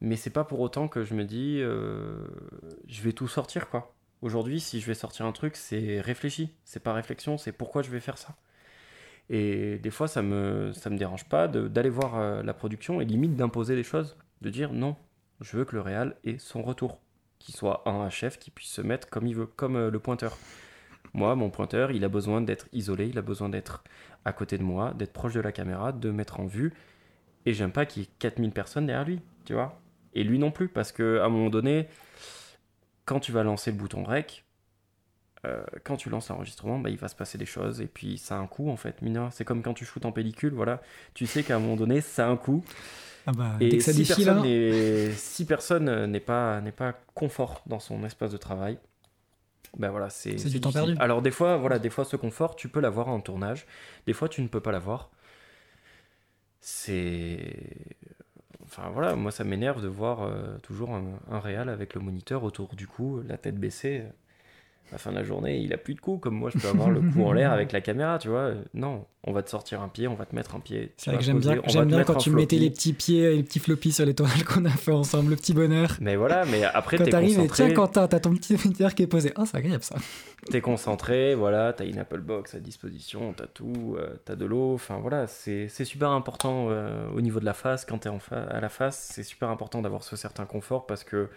Mais 0.00 0.16
c'est 0.16 0.30
pas 0.30 0.42
pour 0.42 0.58
autant 0.58 0.88
que 0.88 1.04
je 1.04 1.14
me 1.14 1.24
dis 1.24 1.60
je 1.60 3.02
vais 3.02 3.12
tout 3.12 3.28
sortir 3.28 3.68
quoi. 3.70 3.94
Aujourd'hui, 4.22 4.60
si 4.60 4.80
je 4.80 4.86
vais 4.86 4.94
sortir 4.94 5.26
un 5.26 5.32
truc, 5.32 5.56
c'est 5.56 6.00
réfléchi. 6.00 6.50
C'est 6.64 6.80
pas 6.80 6.92
réflexion, 6.92 7.38
c'est 7.38 7.50
pourquoi 7.50 7.82
je 7.82 7.90
vais 7.90 7.98
faire 7.98 8.18
ça. 8.18 8.36
Et 9.28 9.78
des 9.78 9.90
fois, 9.90 10.06
ça 10.06 10.22
me, 10.22 10.72
ça 10.72 10.90
me 10.90 10.96
dérange 10.96 11.24
pas 11.24 11.48
d'aller 11.48 11.90
voir 11.90 12.16
euh, 12.16 12.42
la 12.42 12.54
production 12.54 13.00
et 13.00 13.04
limite 13.04 13.34
d'imposer 13.34 13.74
des 13.74 13.82
choses, 13.82 14.16
de 14.40 14.50
dire 14.50 14.72
non, 14.72 14.96
je 15.40 15.56
veux 15.56 15.64
que 15.64 15.74
le 15.74 15.80
réal 15.80 16.16
ait 16.24 16.38
son 16.38 16.62
retour, 16.62 17.00
qu'il 17.40 17.54
soit 17.54 17.82
un 17.88 18.10
chef 18.10 18.38
qui 18.38 18.50
puisse 18.50 18.70
se 18.70 18.80
mettre 18.80 19.08
comme 19.08 19.26
il 19.26 19.34
veut, 19.34 19.46
comme 19.46 19.76
euh, 19.76 19.90
le 19.90 19.98
pointeur. 19.98 20.38
Moi, 21.14 21.34
mon 21.34 21.50
pointeur, 21.50 21.90
il 21.90 22.04
a 22.04 22.08
besoin 22.08 22.40
d'être 22.40 22.68
isolé, 22.72 23.08
il 23.08 23.18
a 23.18 23.22
besoin 23.22 23.48
d'être 23.48 23.82
à 24.24 24.32
côté 24.32 24.56
de 24.56 24.62
moi, 24.62 24.94
d'être 24.94 25.12
proche 25.12 25.34
de 25.34 25.40
la 25.40 25.50
caméra, 25.52 25.90
de 25.92 26.10
mettre 26.10 26.38
en 26.38 26.46
vue. 26.46 26.72
Et 27.44 27.54
j'aime 27.54 27.72
pas 27.72 27.86
qu'il 27.86 28.02
y 28.02 28.04
ait 28.04 28.10
4000 28.20 28.52
personnes 28.52 28.86
derrière 28.86 29.04
lui, 29.04 29.20
tu 29.44 29.54
vois. 29.54 29.80
Et 30.14 30.22
lui 30.22 30.38
non 30.38 30.52
plus, 30.52 30.68
parce 30.68 30.92
que 30.92 31.18
à 31.18 31.24
un 31.24 31.28
moment 31.28 31.50
donné, 31.50 31.88
quand 33.04 33.20
tu 33.20 33.32
vas 33.32 33.42
lancer 33.42 33.70
le 33.70 33.76
bouton 33.76 34.04
rec, 34.04 34.44
euh, 35.44 35.64
quand 35.82 35.96
tu 35.96 36.08
lances 36.08 36.28
l'enregistrement, 36.28 36.78
bah, 36.78 36.90
il 36.90 36.96
va 36.98 37.08
se 37.08 37.16
passer 37.16 37.36
des 37.36 37.46
choses 37.46 37.80
et 37.80 37.86
puis 37.86 38.16
ça 38.16 38.36
a 38.36 38.38
un 38.38 38.46
coût 38.46 38.70
en 38.70 38.76
fait. 38.76 39.02
Mineur, 39.02 39.32
c'est 39.32 39.44
comme 39.44 39.62
quand 39.62 39.74
tu 39.74 39.84
shootes 39.84 40.04
en 40.06 40.12
pellicule, 40.12 40.54
voilà. 40.54 40.80
Tu 41.14 41.26
sais 41.26 41.42
qu'à 41.42 41.56
un 41.56 41.58
moment 41.58 41.76
donné, 41.76 42.00
ça 42.00 42.26
a 42.26 42.30
un 42.30 42.36
coût. 42.36 42.64
Ah 43.26 43.32
bah, 43.32 43.52
et 43.60 43.68
dès 43.68 43.78
que 43.78 43.84
ça 43.84 43.92
si 43.92 44.04
personne 44.04 44.38
hein. 44.38 44.42
n'est- 44.42 45.12
si 45.12 45.44
personne 45.44 45.88
euh, 45.88 46.06
n'est 46.06 46.20
pas 46.20 46.60
n'est 46.60 46.72
pas 46.72 46.92
confort 47.14 47.62
dans 47.66 47.80
son 47.80 48.04
espace 48.04 48.30
de 48.30 48.36
travail, 48.36 48.78
ben 49.78 49.90
voilà, 49.90 50.10
c'est 50.10 50.34
du 50.34 50.60
temps 50.60 50.72
perdu. 50.72 50.94
Alors 50.98 51.22
des 51.22 51.30
fois, 51.30 51.56
voilà, 51.56 51.78
des 51.78 51.90
fois 51.90 52.04
ce 52.04 52.16
confort, 52.16 52.56
tu 52.56 52.68
peux 52.68 52.80
l'avoir 52.80 53.08
en 53.08 53.20
tournage, 53.20 53.66
des 54.06 54.12
fois 54.12 54.28
tu 54.28 54.42
ne 54.42 54.48
peux 54.48 54.60
pas 54.60 54.72
l'avoir. 54.72 55.10
C'est 56.60 57.56
enfin 58.72 58.88
voilà, 58.90 59.14
moi 59.16 59.30
ça 59.30 59.44
m'énerve 59.44 59.82
de 59.82 59.88
voir 59.88 60.22
euh, 60.22 60.56
toujours 60.62 60.94
un, 60.94 61.04
un 61.30 61.68
avec 61.68 61.94
le 61.94 62.00
moniteur 62.00 62.42
autour 62.42 62.74
du 62.74 62.86
cou, 62.86 63.22
la 63.26 63.36
tête 63.36 63.56
baissée. 63.56 64.04
À 64.92 64.96
la 64.96 64.98
fin 64.98 65.10
de 65.10 65.16
la 65.16 65.24
journée, 65.24 65.56
il 65.56 65.72
a 65.72 65.78
plus 65.78 65.94
de 65.94 66.00
cou, 66.00 66.18
comme 66.18 66.34
moi 66.34 66.50
je 66.54 66.58
peux 66.58 66.68
avoir 66.68 66.90
le 66.90 67.00
cou 67.00 67.24
en 67.24 67.32
l'air 67.32 67.50
avec 67.52 67.72
la 67.72 67.80
caméra, 67.80 68.18
tu 68.18 68.28
vois. 68.28 68.50
Non, 68.74 69.06
on 69.24 69.32
va 69.32 69.42
te 69.42 69.48
sortir 69.48 69.80
un 69.80 69.88
pied, 69.88 70.06
on 70.06 70.14
va 70.14 70.26
te 70.26 70.34
mettre 70.34 70.54
un 70.54 70.60
pied. 70.60 70.92
C'est 70.98 71.10
vrai 71.10 71.18
que 71.18 71.24
j'aime 71.24 71.38
bien, 71.38 71.62
j'aime 71.66 71.88
bien 71.88 72.04
quand 72.04 72.16
tu 72.16 72.28
mettais 72.28 72.58
les 72.58 72.68
petits 72.68 72.92
pieds 72.92 73.22
et 73.22 73.36
les 73.36 73.42
petits 73.42 73.58
floppies 73.58 73.92
sur 73.92 74.04
les 74.04 74.12
tournages 74.14 74.44
qu'on 74.44 74.66
a 74.66 74.70
fait 74.70 74.92
ensemble, 74.92 75.30
le 75.30 75.36
petit 75.36 75.54
bonheur. 75.54 75.96
Mais 76.02 76.16
voilà, 76.16 76.44
mais 76.44 76.62
après 76.64 76.98
Quand 76.98 77.08
t'arrives 77.08 77.40
et 77.40 77.48
tiens, 77.48 77.72
Quentin, 77.72 78.06
t'as 78.06 78.20
ton 78.20 78.34
petit 78.34 78.54
moniteur 78.54 78.94
qui 78.94 79.04
est 79.04 79.06
posé. 79.06 79.32
Oh, 79.38 79.44
c'est 79.46 79.56
agréable 79.56 79.82
ça. 79.82 79.96
T'es 80.50 80.60
concentré, 80.60 81.34
voilà, 81.34 81.72
t'as 81.72 81.86
une 81.86 81.98
Apple 81.98 82.20
Box 82.20 82.54
à 82.54 82.60
disposition, 82.60 83.32
t'as 83.32 83.46
tout, 83.46 83.96
euh, 83.96 84.20
t'as 84.26 84.36
de 84.36 84.44
l'eau, 84.44 84.74
enfin 84.74 84.98
voilà, 84.98 85.26
c'est 85.26 85.68
super 85.68 86.10
important 86.10 86.66
euh, 86.68 87.08
au 87.16 87.22
niveau 87.22 87.40
de 87.40 87.46
la 87.46 87.54
face, 87.54 87.86
quand 87.86 87.96
t'es 87.96 88.10
à 88.30 88.60
la 88.60 88.68
face, 88.68 89.10
c'est 89.14 89.22
super 89.22 89.48
important 89.48 89.80
d'avoir 89.80 90.02
ce 90.02 90.16
certain 90.16 90.44
confort 90.44 90.86
parce 90.86 91.04
que 91.04 91.30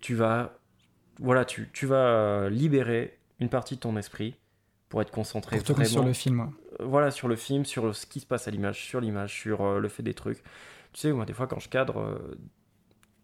tu 0.00 0.14
vas, 0.14 0.58
voilà, 1.18 1.44
tu, 1.44 1.68
tu 1.72 1.86
vas 1.86 2.48
libérer 2.50 3.18
une 3.40 3.48
partie 3.48 3.76
de 3.76 3.80
ton 3.80 3.96
esprit 3.96 4.36
pour 4.88 5.02
être 5.02 5.10
concentré 5.10 5.56
Pour 5.56 5.64
te 5.64 5.72
vraiment 5.72 5.84
sur 5.84 6.02
le 6.02 6.12
film. 6.12 6.52
euh, 6.80 6.84
voilà, 6.86 7.10
sur 7.10 7.28
le 7.28 7.36
film, 7.36 7.64
sur 7.64 7.94
ce 7.96 8.06
qui 8.06 8.20
se 8.20 8.26
passe 8.26 8.48
à 8.48 8.50
l'image, 8.50 8.84
sur 8.84 9.00
l'image, 9.00 9.32
sur 9.34 9.62
euh, 9.62 9.80
le 9.80 9.88
fait 9.88 10.02
des 10.02 10.14
trucs. 10.14 10.42
Tu 10.92 11.00
sais, 11.00 11.12
moi, 11.12 11.24
des 11.26 11.32
fois, 11.32 11.46
quand 11.46 11.60
je 11.60 11.68
cadre, 11.68 12.00
euh, 12.00 12.36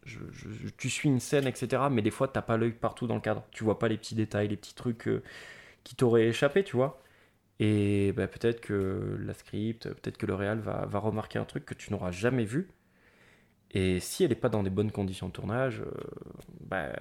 je, 0.04 0.18
je- 0.32 0.50
je- 0.50 0.68
tu 0.76 0.90
suis 0.90 1.08
une 1.08 1.20
scène, 1.20 1.46
etc. 1.46 1.90
Mais 1.90 2.02
des 2.02 2.10
fois, 2.10 2.28
t'as 2.28 2.42
pas 2.42 2.56
l'œil 2.56 2.72
partout 2.72 3.06
dans 3.06 3.14
le 3.16 3.20
cadre. 3.20 3.44
Tu 3.52 3.64
vois 3.64 3.78
pas 3.78 3.88
les 3.88 3.96
petits 3.98 4.14
détails, 4.14 4.48
les 4.48 4.56
petits 4.56 4.74
trucs 4.74 5.08
euh, 5.08 5.22
qui 5.84 5.96
t'auraient 5.96 6.28
échappé, 6.28 6.64
tu 6.64 6.76
vois. 6.76 7.02
Et 7.60 8.12
bah, 8.14 8.28
peut-être 8.28 8.60
que 8.60 9.18
la 9.20 9.34
script, 9.34 9.88
peut-être 9.90 10.18
que 10.18 10.26
le 10.26 10.34
réal 10.34 10.60
va, 10.60 10.86
va 10.86 11.00
remarquer 11.00 11.38
un 11.40 11.46
truc 11.46 11.66
que 11.66 11.74
tu 11.74 11.92
n'auras 11.92 12.12
jamais 12.12 12.44
vu. 12.44 12.70
Et 13.72 14.00
si 14.00 14.24
elle 14.24 14.30
n'est 14.30 14.34
pas 14.36 14.48
dans 14.48 14.62
des 14.62 14.70
bonnes 14.70 14.90
conditions 14.90 15.28
de 15.28 15.32
tournage, 15.32 15.80
euh, 15.80 15.90
bah, 16.60 16.92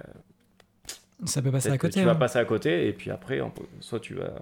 Ça 1.24 1.42
peut 1.42 1.50
passer 1.50 1.70
à 1.70 1.78
côté. 1.78 2.00
tu 2.00 2.04
vas 2.04 2.12
hein. 2.12 2.14
passer 2.14 2.38
à 2.38 2.44
côté. 2.44 2.88
Et 2.88 2.92
puis 2.92 3.10
après, 3.10 3.40
soit 3.80 4.00
tu 4.00 4.14
vas. 4.14 4.32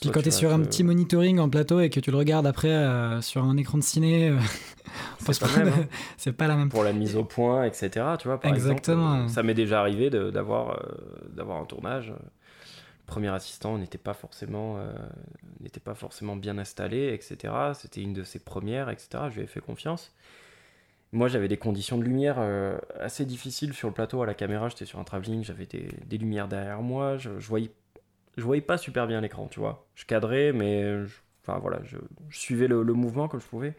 Puis 0.00 0.10
quand 0.10 0.20
tu 0.20 0.30
vas 0.30 0.36
sur 0.36 0.52
un 0.52 0.60
petit 0.60 0.82
monitoring 0.82 1.38
en 1.38 1.48
plateau 1.48 1.80
et 1.80 1.90
que 1.90 2.00
tu 2.00 2.10
le 2.10 2.16
regardes 2.16 2.46
après 2.46 2.68
euh, 2.68 3.20
sur 3.20 3.44
un 3.44 3.56
écran 3.56 3.78
de 3.78 3.82
ciné, 3.82 4.28
euh, 4.28 4.38
C'est 5.18 5.40
pas 5.40 5.46
hein. 5.46 5.86
c'est 6.16 6.32
pas 6.32 6.46
la 6.46 6.56
même. 6.56 6.68
pour 6.68 6.84
la 6.84 6.92
mise 6.92 7.16
au 7.16 7.24
point, 7.24 7.64
etc. 7.64 7.90
Tu 8.18 8.28
vois, 8.28 8.38
par 8.38 8.52
Exactement. 8.52 9.14
exemple, 9.14 9.30
euh, 9.30 9.34
ça 9.34 9.42
m'est 9.42 9.54
déjà 9.54 9.80
arrivé 9.80 10.10
d'avoir 10.10 10.78
euh, 11.38 11.60
un 11.60 11.64
tournage. 11.64 12.10
Le 12.10 13.06
premier 13.06 13.28
assistant 13.28 13.78
n'était 13.78 13.98
pas 13.98 14.14
forcément 14.14 14.78
n'était 15.60 15.80
pas 15.80 15.94
forcément 15.94 16.36
bien 16.36 16.58
installé, 16.58 17.12
etc. 17.12 17.52
C'était 17.74 18.00
une 18.00 18.14
de 18.14 18.24
ses 18.24 18.38
premières, 18.38 18.88
etc. 18.88 19.24
Je 19.30 19.36
lui 19.36 19.42
ai 19.42 19.46
fait 19.46 19.60
confiance. 19.60 20.12
Moi, 21.14 21.28
j'avais 21.28 21.48
des 21.48 21.56
conditions 21.56 21.96
de 21.96 22.04
lumière 22.04 22.36
euh, 22.38 22.76
assez 23.00 23.24
difficiles 23.24 23.72
sur 23.72 23.88
le 23.88 23.94
plateau 23.94 24.22
à 24.22 24.26
la 24.26 24.34
caméra. 24.34 24.68
J'étais 24.68 24.84
sur 24.84 24.98
un 24.98 25.04
travelling, 25.04 25.44
j'avais 25.44 25.66
des, 25.66 25.88
des 26.06 26.18
lumières 26.18 26.48
derrière 26.48 26.82
moi. 26.82 27.16
Je, 27.16 27.38
je 27.38 27.48
voyais 27.48 27.70
je 28.36 28.42
voyais 28.42 28.62
pas 28.62 28.78
super 28.78 29.06
bien 29.06 29.20
l'écran, 29.20 29.48
tu 29.48 29.60
vois. 29.60 29.86
Je 29.94 30.06
cadrais, 30.06 30.52
mais 30.52 31.04
je- 31.06 31.14
enfin 31.42 31.58
voilà, 31.60 31.80
je, 31.84 31.98
je 32.30 32.38
suivais 32.38 32.66
le, 32.68 32.82
le 32.82 32.92
mouvement 32.94 33.28
comme 33.28 33.40
je 33.40 33.46
pouvais. 33.46 33.74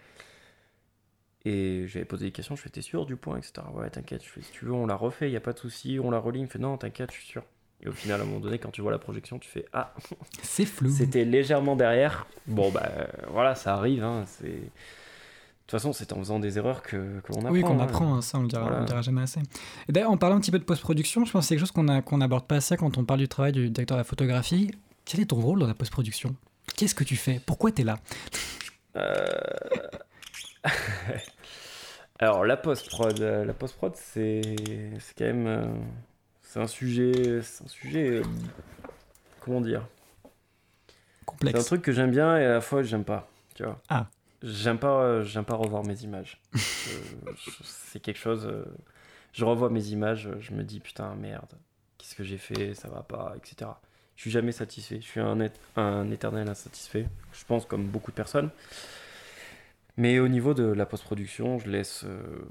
Et 1.47 1.85
j'avais 1.87 2.05
posé 2.05 2.25
des 2.25 2.31
questions, 2.31 2.55
je 2.55 2.61
fais, 2.61 2.69
t'es 2.69 2.81
sûr 2.81 3.05
du 3.05 3.15
point, 3.15 3.37
etc. 3.37 3.67
Ouais, 3.75 3.89
t'inquiète, 3.89 4.23
je 4.23 4.29
fais, 4.29 4.41
si 4.41 4.51
tu 4.51 4.65
veux, 4.65 4.71
on 4.73 4.87
l'a 4.87 4.95
refait, 4.95 5.29
y 5.29 5.35
a 5.35 5.41
pas 5.41 5.53
de 5.53 5.59
souci, 5.59 5.99
on 6.01 6.09
la 6.09 6.17
relie. 6.17 6.39
Il 6.39 6.43
me 6.43 6.47
fait, 6.47 6.57
non, 6.57 6.75
t'inquiète, 6.77 7.11
je 7.11 7.17
suis 7.17 7.27
sûr. 7.27 7.43
Et 7.81 7.87
au 7.87 7.91
final, 7.91 8.19
à 8.19 8.23
un 8.23 8.27
moment 8.27 8.39
donné, 8.39 8.57
quand 8.57 8.71
tu 8.71 8.81
vois 8.81 8.91
la 8.91 8.97
projection, 8.97 9.37
tu 9.37 9.47
fais, 9.47 9.65
ah, 9.71 9.93
C'est 10.41 10.65
flou. 10.65 10.89
c'était 10.89 11.23
légèrement 11.23 11.75
derrière. 11.75 12.25
Bon, 12.47 12.71
bah 12.71 12.89
voilà, 13.29 13.53
ça 13.53 13.75
arrive, 13.75 14.03
hein, 14.03 14.23
c'est. 14.25 14.71
De 15.65 15.71
toute 15.71 15.79
façon, 15.79 15.93
c'est 15.93 16.13
en 16.13 16.17
faisant 16.19 16.37
des 16.37 16.59
erreurs 16.59 16.83
que, 16.83 17.19
que 17.21 17.31
l'on 17.33 17.39
apprend. 17.39 17.49
Oui, 17.51 17.61
qu'on 17.63 17.79
hein. 17.79 17.83
apprend, 17.83 18.15
hein, 18.15 18.21
ça 18.21 18.37
on 18.37 18.43
le 18.43 18.47
dira, 18.47 18.61
Voilà. 18.61 18.77
on 18.77 18.79
le 18.81 18.85
dira 18.85 19.01
jamais 19.01 19.23
assez. 19.23 19.39
Et 19.89 19.91
d'ailleurs, 19.91 20.11
en 20.11 20.17
parlant 20.17 20.35
un 20.35 20.39
petit 20.39 20.51
peu 20.51 20.59
de 20.59 20.63
post-production, 20.63 21.25
je 21.25 21.31
pense 21.31 21.41
que 21.45 21.47
c'est 21.47 21.55
quelque 21.55 21.65
chose 21.65 22.03
qu'on 22.03 22.17
n'aborde 22.17 22.45
pas 22.45 22.57
assez 22.57 22.77
quand 22.77 22.99
on 22.99 23.03
parle 23.03 23.19
du 23.21 23.27
travail 23.27 23.51
du 23.51 23.71
directeur 23.71 23.97
de 23.97 24.01
la 24.01 24.03
photographie. 24.03 24.71
Quel 25.05 25.21
est 25.21 25.25
ton 25.25 25.37
rôle 25.41 25.57
dans 25.59 25.65
la 25.67 25.73
post-production? 25.73 26.35
Qu'est-ce 26.75 26.93
que 26.93 27.03
tu 27.03 27.15
fais? 27.15 27.41
Pourquoi 27.43 27.71
tu 27.71 27.81
es 27.81 27.85
là? 27.85 27.97
Euh, 28.95 29.25
Alors 32.19 32.45
la 32.45 32.57
post-prod, 32.57 33.19
la 33.19 33.53
post-prod 33.53 33.93
c'est 33.95 34.41
quand 35.17 35.25
même 35.25 35.47
euh, 35.47 35.65
c'est 36.41 36.59
un 36.61 36.67
sujet 36.67 37.41
c'est 37.41 37.63
un 37.65 37.67
sujet 37.67 38.07
euh, 38.07 38.23
comment 39.41 39.59
dire? 39.61 39.85
C'est 40.23 40.27
un 40.27 41.25
Complexe. 41.25 41.65
truc 41.65 41.81
que 41.81 41.91
j'aime 41.91 42.11
bien 42.11 42.37
et 42.37 42.45
à 42.45 42.53
la 42.53 42.61
fois 42.61 42.83
j'aime 42.83 43.03
pas, 43.03 43.27
tu 43.55 43.63
vois. 43.63 43.81
Ah. 43.89 44.07
J'aime 44.45 44.77
pas 44.77 45.01
euh, 45.01 45.23
j'aime 45.23 45.43
pas 45.43 45.55
revoir 45.55 45.83
mes 45.83 46.03
images. 46.03 46.39
C'est 47.63 47.99
quelque 47.99 48.19
chose 48.19 48.45
euh, 48.45 48.63
je 49.35 49.43
revois 49.43 49.69
mes 49.69 49.87
images, 49.87 50.29
je 50.39 50.53
me 50.53 50.63
dis 50.63 50.79
putain 50.79 51.13
merde, 51.15 51.57
qu'est-ce 51.97 52.15
que 52.15 52.23
j'ai 52.23 52.37
fait, 52.37 52.73
ça 52.73 52.87
va 52.87 53.03
pas, 53.03 53.33
etc. 53.35 53.69
Je 54.15 54.21
suis 54.21 54.31
jamais 54.31 54.53
satisfait, 54.53 55.01
je 55.01 55.05
suis 55.05 55.19
un, 55.19 55.41
éternel 56.09 56.47
insatisfait, 56.47 57.07
je 57.33 57.43
pense 57.43 57.65
comme 57.65 57.85
beaucoup 57.85 58.11
de 58.11 58.15
personnes. 58.15 58.49
Mais 59.97 60.19
au 60.19 60.29
niveau 60.29 60.53
de 60.53 60.63
la 60.63 60.85
post-production, 60.85 61.59
je 61.59 61.69
laisse, 61.69 62.05
euh, 62.05 62.47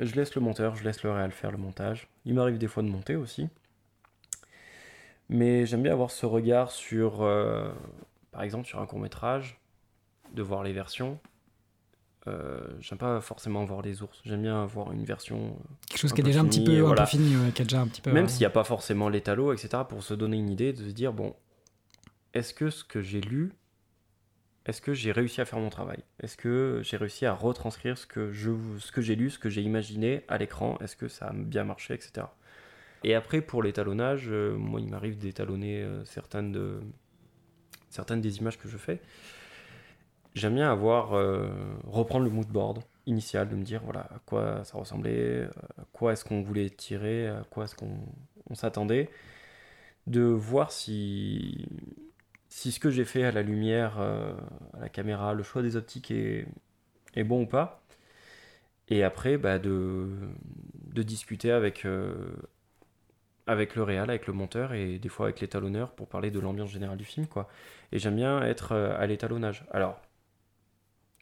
je 0.00 0.14
laisse 0.16 0.34
le 0.34 0.40
monteur, 0.40 0.74
je 0.74 0.82
laisse 0.82 1.04
le 1.04 1.12
réal 1.12 1.30
faire 1.30 1.52
le 1.52 1.58
montage. 1.58 2.08
Il 2.24 2.34
m'arrive 2.34 2.58
des 2.58 2.66
fois 2.66 2.82
de 2.82 2.88
monter 2.88 3.14
aussi. 3.14 3.48
Mais 5.28 5.64
j'aime 5.64 5.82
bien 5.82 5.92
avoir 5.92 6.10
ce 6.10 6.26
regard 6.26 6.72
sur, 6.72 7.22
euh, 7.22 7.70
par 8.32 8.42
exemple, 8.42 8.66
sur 8.66 8.80
un 8.80 8.86
court 8.86 8.98
métrage, 8.98 9.59
de 10.34 10.42
voir 10.42 10.62
les 10.62 10.72
versions. 10.72 11.18
Euh, 12.28 12.60
j'aime 12.80 12.98
pas 12.98 13.20
forcément 13.22 13.64
voir 13.64 13.80
les 13.80 14.02
ours, 14.02 14.20
j'aime 14.26 14.42
bien 14.42 14.66
voir 14.66 14.92
une 14.92 15.04
version 15.04 15.56
Quelque 15.88 15.98
chose 15.98 16.12
qui 16.12 16.20
est 16.20 16.24
déjà 16.24 16.40
un 16.40 16.44
petit 16.44 16.62
peu, 16.62 16.86
un 16.86 16.94
peu 16.94 17.06
fini, 17.06 17.34
ouais, 17.34 17.50
qui 17.50 17.62
est 17.62 17.64
déjà 17.64 17.80
un 17.80 17.86
petit 17.86 18.02
peu. 18.02 18.12
même 18.12 18.26
euh, 18.26 18.28
s'il 18.28 18.40
n'y 18.40 18.46
a 18.46 18.50
pas 18.50 18.64
forcément 18.64 19.08
l'étalo, 19.08 19.54
etc., 19.54 19.84
pour 19.88 20.02
se 20.02 20.12
donner 20.12 20.36
une 20.36 20.50
idée, 20.50 20.74
de 20.74 20.84
se 20.84 20.92
dire, 20.92 21.14
bon, 21.14 21.34
est-ce 22.34 22.52
que 22.52 22.68
ce 22.68 22.84
que 22.84 23.00
j'ai 23.00 23.22
lu, 23.22 23.52
est-ce 24.66 24.82
que 24.82 24.92
j'ai 24.92 25.12
réussi 25.12 25.40
à 25.40 25.46
faire 25.46 25.60
mon 25.60 25.70
travail? 25.70 26.00
Est-ce 26.22 26.36
que 26.36 26.82
j'ai 26.84 26.98
réussi 26.98 27.24
à 27.24 27.32
retranscrire 27.32 27.96
ce 27.96 28.06
que, 28.06 28.32
je, 28.32 28.50
ce 28.78 28.92
que 28.92 29.00
j'ai 29.00 29.16
lu, 29.16 29.30
ce 29.30 29.38
que 29.38 29.48
j'ai 29.48 29.62
imaginé 29.62 30.24
à 30.28 30.36
l'écran? 30.36 30.76
Est-ce 30.80 30.96
que 30.96 31.08
ça 31.08 31.28
a 31.28 31.32
bien 31.32 31.64
marché, 31.64 31.94
etc. 31.94 32.26
Et 33.02 33.14
après, 33.14 33.40
pour 33.40 33.62
l'étalonnage, 33.62 34.26
euh, 34.28 34.54
moi, 34.56 34.80
il 34.80 34.88
m'arrive 34.88 35.16
d'étalonner 35.16 35.82
euh, 35.82 36.04
certaines, 36.04 36.52
de, 36.52 36.80
certaines 37.88 38.20
des 38.20 38.38
images 38.38 38.58
que 38.58 38.68
je 38.68 38.76
fais. 38.76 39.00
J'aime 40.34 40.54
bien 40.54 40.70
avoir, 40.70 41.14
euh, 41.14 41.48
reprendre 41.86 42.24
le 42.24 42.30
mood 42.30 42.46
board 42.46 42.80
initial, 43.06 43.48
de 43.48 43.56
me 43.56 43.64
dire, 43.64 43.82
voilà, 43.84 44.00
à 44.02 44.20
quoi 44.26 44.62
ça 44.64 44.78
ressemblait, 44.78 45.44
à 45.78 45.84
quoi 45.92 46.12
est-ce 46.12 46.24
qu'on 46.24 46.42
voulait 46.42 46.70
tirer, 46.70 47.28
à 47.28 47.42
quoi 47.50 47.64
est-ce 47.64 47.74
qu'on 47.74 47.98
on 48.48 48.54
s'attendait, 48.54 49.10
de 50.06 50.22
voir 50.22 50.72
si, 50.72 51.66
si 52.48 52.72
ce 52.72 52.80
que 52.80 52.90
j'ai 52.90 53.04
fait 53.04 53.24
à 53.24 53.32
la 53.32 53.42
lumière, 53.42 53.98
euh, 54.00 54.32
à 54.74 54.80
la 54.80 54.88
caméra, 54.88 55.34
le 55.34 55.42
choix 55.42 55.62
des 55.62 55.76
optiques 55.76 56.10
est, 56.10 56.46
est 57.14 57.24
bon 57.24 57.42
ou 57.42 57.46
pas. 57.46 57.82
Et 58.88 59.04
après, 59.04 59.36
bah, 59.38 59.58
de, 59.58 60.08
de 60.94 61.02
discuter 61.02 61.52
avec, 61.52 61.84
euh, 61.86 62.32
avec 63.46 63.76
le 63.76 63.82
réal, 63.82 64.10
avec 64.10 64.26
le 64.26 64.32
monteur 64.32 64.72
et 64.74 64.98
des 64.98 65.08
fois 65.08 65.26
avec 65.26 65.40
l'étalonneur 65.40 65.92
pour 65.92 66.08
parler 66.08 66.30
de 66.30 66.40
l'ambiance 66.40 66.70
générale 66.70 66.98
du 66.98 67.04
film. 67.04 67.26
Quoi. 67.26 67.48
Et 67.92 67.98
j'aime 67.98 68.16
bien 68.16 68.42
être 68.42 68.72
à 68.74 69.06
l'étalonnage. 69.06 69.64
Alors, 69.70 70.00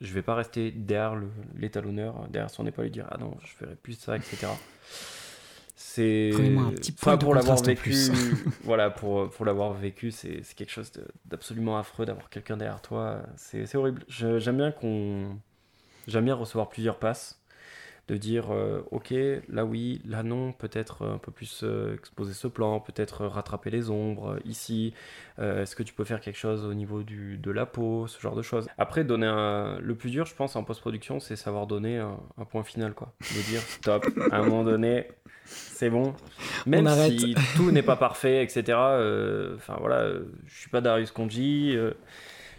je 0.00 0.12
vais 0.12 0.22
pas 0.22 0.34
rester 0.34 0.70
derrière 0.70 1.20
l'étalonneur, 1.56 2.28
derrière 2.28 2.50
son 2.50 2.66
épaule 2.66 2.86
et 2.86 2.90
dire 2.90 3.06
ah 3.10 3.18
non, 3.18 3.36
je 3.42 3.52
ferai 3.52 3.74
plus 3.74 3.94
ça, 3.94 4.16
etc. 4.16 4.46
C'est 5.74 6.30
un 6.34 6.70
petit 6.72 6.92
point 6.92 7.16
pour 7.16 7.34
l'avoir 7.34 7.62
vécu, 7.62 7.94
voilà, 8.64 8.90
pour, 8.90 9.30
pour 9.30 9.44
l'avoir 9.44 9.72
vécu, 9.72 10.10
c'est 10.10 10.42
quelque 10.56 10.70
chose 10.70 10.92
d'absolument 11.24 11.78
affreux 11.78 12.04
d'avoir 12.04 12.30
quelqu'un 12.30 12.56
derrière 12.56 12.82
toi. 12.82 13.22
C'est 13.36 13.74
horrible. 13.74 14.04
J'aime 14.08 14.56
bien 14.56 14.72
qu'on, 14.72 15.38
j'aime 16.06 16.24
bien 16.24 16.34
recevoir 16.34 16.68
plusieurs 16.68 16.98
passes 16.98 17.37
de 18.08 18.16
dire 18.16 18.46
euh, 18.50 18.80
ok 18.90 19.12
là 19.50 19.64
oui 19.66 20.00
là 20.06 20.22
non 20.22 20.52
peut-être 20.52 21.06
un 21.06 21.18
peu 21.18 21.30
plus 21.30 21.60
euh, 21.62 21.94
exposer 21.94 22.32
ce 22.32 22.48
plan 22.48 22.80
peut-être 22.80 23.26
rattraper 23.26 23.70
les 23.70 23.90
ombres 23.90 24.32
euh, 24.32 24.40
ici 24.44 24.94
est-ce 25.40 25.76
que 25.76 25.84
tu 25.84 25.94
peux 25.94 26.02
faire 26.02 26.20
quelque 26.20 26.36
chose 26.36 26.64
au 26.64 26.74
niveau 26.74 27.04
du, 27.04 27.38
de 27.38 27.52
la 27.52 27.64
peau 27.64 28.08
ce 28.08 28.20
genre 28.20 28.34
de 28.34 28.42
choses. 28.42 28.66
Après 28.76 29.04
donner 29.04 29.28
un... 29.28 29.78
le 29.78 29.94
plus 29.94 30.10
dur 30.10 30.26
je 30.26 30.34
pense 30.34 30.56
en 30.56 30.64
post-production 30.64 31.20
c'est 31.20 31.36
savoir 31.36 31.68
donner 31.68 31.98
un, 31.98 32.44
point 32.50 32.64
final 32.64 32.92
quoi. 32.92 33.12
De 33.20 33.48
dire 33.48 33.60
stop 33.68 34.04
à 34.32 34.38
un 34.38 34.42
moment 34.42 34.64
donné 34.64 35.06
c'est 35.44 35.90
bon. 35.90 36.12
Même 36.66 36.88
si 36.88 37.36
tout 37.54 37.70
n'est 37.70 37.84
pas 37.84 37.94
parfait 37.94 38.42
etc 38.42 38.76
enfin 39.54 39.76
voilà 39.78 40.10
je 40.46 40.58
suis 40.58 40.70
pas 40.70 40.80
Darius 40.80 41.12
Konji 41.12 41.74
je 41.74 41.92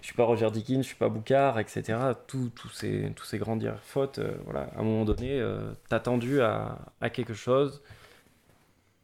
suis 0.10 0.18
pas 0.18 0.24
Roger 0.24 0.50
Dickens, 0.52 0.84
je 0.84 0.88
suis 0.88 0.96
pas 0.96 1.10
Boucard, 1.10 1.60
etc. 1.60 1.98
Tous 2.28 2.52
ces, 2.74 3.12
tous 3.16 3.26
ces 3.26 3.38
grands 3.38 3.56
dire 3.56 3.80
fautes, 3.84 4.20
euh, 4.20 4.36
voilà, 4.44 4.62
à 4.76 4.80
un 4.80 4.84
moment 4.84 5.06
donné, 5.06 5.40
euh, 5.40 5.72
t'as 5.88 6.00
tendu 6.00 6.42
à, 6.42 6.80
à, 7.00 7.10
quelque 7.10 7.34
chose, 7.34 7.82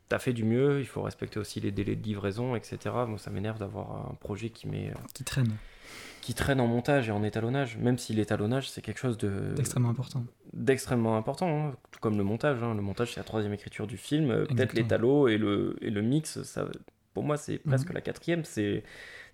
t'as 0.09 0.19
fait 0.19 0.33
du 0.33 0.43
mieux, 0.43 0.79
il 0.79 0.87
faut 0.87 1.03
respecter 1.03 1.39
aussi 1.39 1.59
les 1.59 1.71
délais 1.71 1.95
de 1.95 2.03
livraison, 2.03 2.55
etc. 2.55 2.77
Moi, 3.07 3.17
ça 3.19 3.29
m'énerve 3.29 3.59
d'avoir 3.59 4.09
un 4.09 4.15
projet 4.15 4.49
qui 4.49 4.67
met... 4.67 4.89
Euh, 4.89 4.99
qui 5.13 5.23
traîne. 5.23 5.55
Qui 6.21 6.33
traîne 6.33 6.59
en 6.59 6.65
montage 6.65 7.07
et 7.09 7.11
en 7.11 7.23
étalonnage, 7.23 7.77
même 7.77 7.99
si 7.99 8.13
l'étalonnage, 8.13 8.69
c'est 8.71 8.81
quelque 8.81 8.99
chose 8.99 9.19
de... 9.19 9.53
D'extrêmement 9.55 9.89
important. 9.89 10.25
D'extrêmement 10.53 11.17
important, 11.17 11.67
hein. 11.67 11.75
tout 11.91 11.99
comme 11.99 12.17
le 12.17 12.23
montage. 12.23 12.63
Hein. 12.63 12.73
Le 12.73 12.81
montage, 12.81 13.13
c'est 13.13 13.19
la 13.19 13.25
troisième 13.25 13.53
écriture 13.53 13.85
du 13.85 13.97
film. 13.97 14.45
Peut-être 14.47 14.73
l'étalot 14.73 15.27
et 15.27 15.37
le, 15.37 15.75
et 15.81 15.91
le 15.91 16.01
mix, 16.01 16.41
ça, 16.41 16.67
pour 17.13 17.23
moi, 17.23 17.37
c'est 17.37 17.59
presque 17.59 17.89
mhm. 17.89 17.95
la 17.95 18.01
quatrième. 18.01 18.43
C'est 18.43 18.83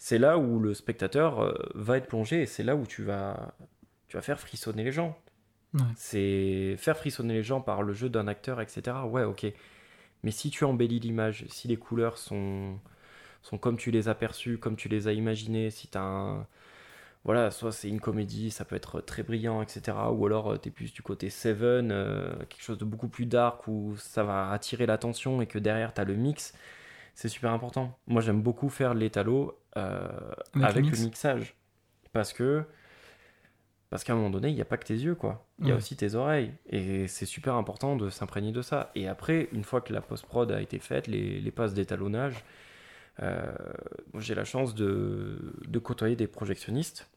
c'est 0.04 0.18
là 0.18 0.40
où 0.40 0.58
le 0.58 0.74
spectateur 0.74 1.40
euh, 1.44 1.54
va 1.76 1.98
être 1.98 2.08
plongé 2.08 2.42
et 2.42 2.46
c'est 2.48 2.64
là 2.64 2.76
où 2.76 2.88
tu 2.88 3.04
vas, 3.04 3.54
tu 4.08 4.18
vas 4.18 4.24
faire 4.24 4.40
frissonner 4.40 4.84
les 4.84 4.92
gens. 4.92 5.16
C'est 5.96 6.76
faire 6.80 6.98
frissonner 6.98 7.36
les 7.36 7.44
gens 7.44 7.62
par 7.62 7.84
le 7.84 7.94
jeu 7.94 8.10
d'un 8.10 8.28
acteur, 8.28 8.60
etc. 8.62 8.98
Ouais, 9.08 9.24
ok. 9.24 9.46
Mais 10.24 10.32
si 10.32 10.50
tu 10.50 10.64
embellis 10.64 11.00
l'image, 11.00 11.46
si 11.50 11.68
les 11.68 11.78
couleurs 11.78 12.18
sont, 12.18 12.80
sont 13.44 13.60
comme 13.60 13.78
tu 13.78 13.92
les 13.92 14.08
as 14.10 14.16
perçues, 14.16 14.58
comme 14.58 14.76
tu 14.76 14.90
les 14.90 15.08
as 15.08 15.14
imaginées, 15.14 15.70
si 15.70 15.88
tu 15.88 16.00
as 16.00 16.02
un. 16.02 16.48
Voilà, 17.24 17.52
soit 17.52 17.72
c'est 17.72 17.88
une 17.88 18.02
comédie, 18.02 18.50
ça 18.50 18.66
peut 18.66 18.76
être 18.76 19.02
très 19.02 19.22
brillant, 19.22 19.62
etc. 19.62 19.96
Ou 20.12 20.26
alors 20.26 20.54
euh, 20.54 20.58
tu 20.58 20.70
es 20.70 20.72
plus 20.72 20.94
du 20.94 21.04
côté 21.04 21.30
Seven, 21.30 21.92
euh, 21.92 22.36
quelque 22.50 22.64
chose 22.64 22.80
de 22.80 22.86
beaucoup 22.86 23.08
plus 23.08 23.28
dark 23.28 23.68
où 23.68 23.96
ça 23.98 24.24
va 24.24 24.50
attirer 24.50 24.88
l'attention 24.88 25.44
et 25.44 25.46
que 25.46 25.60
derrière 25.60 25.94
tu 25.94 26.02
as 26.02 26.06
le 26.06 26.16
mix 26.16 26.56
c'est 27.22 27.30
super 27.30 27.52
important. 27.52 28.00
Moi, 28.08 28.20
j'aime 28.20 28.42
beaucoup 28.42 28.70
faire 28.70 28.96
l'étalo 28.96 29.56
euh, 29.78 30.08
avec, 30.56 30.86
le, 30.86 30.98
mixage. 30.98 31.56
Parce 32.14 32.34
que 32.34 32.64
parce 33.92 34.04
qu'à 34.04 34.14
un 34.14 34.16
moment 34.16 34.32
donné, 34.32 34.50
il 34.50 34.56
n'y 34.56 34.62
a 34.62 34.66
pas 34.66 34.78
que 34.78 34.88
tes 34.88 34.96
yeux, 34.96 35.14
quoi. 35.14 35.46
Il 35.60 35.68
y 35.68 35.72
a 35.72 35.76
aussi 35.76 35.96
tes 35.96 36.16
oreilles. 36.16 36.52
Et 36.66 37.08
c'est 37.08 37.28
super 37.28 37.54
important 37.56 37.96
de 37.96 38.10
s'imprégner 38.10 38.52
de 38.52 38.64
ça. 38.64 38.90
Et 38.96 39.08
après, 39.08 39.50
une 39.52 39.64
fois 39.64 39.82
que 39.82 39.94
la 39.94 40.02
post-prod 40.02 40.52
a 40.52 40.62
été 40.62 40.80
faite, 40.80 41.06
les, 41.06 41.40
les 41.40 41.52
passes 41.52 41.76
d'étalonnage, 41.76 42.44
euh, 43.22 43.54
j'ai 44.18 44.34
la 44.34 44.46
chance 44.46 44.74
de, 44.74 45.54
de, 45.68 45.78
côtoyer 45.80 46.16
des 46.16 46.26
projectionnistes 46.26 47.08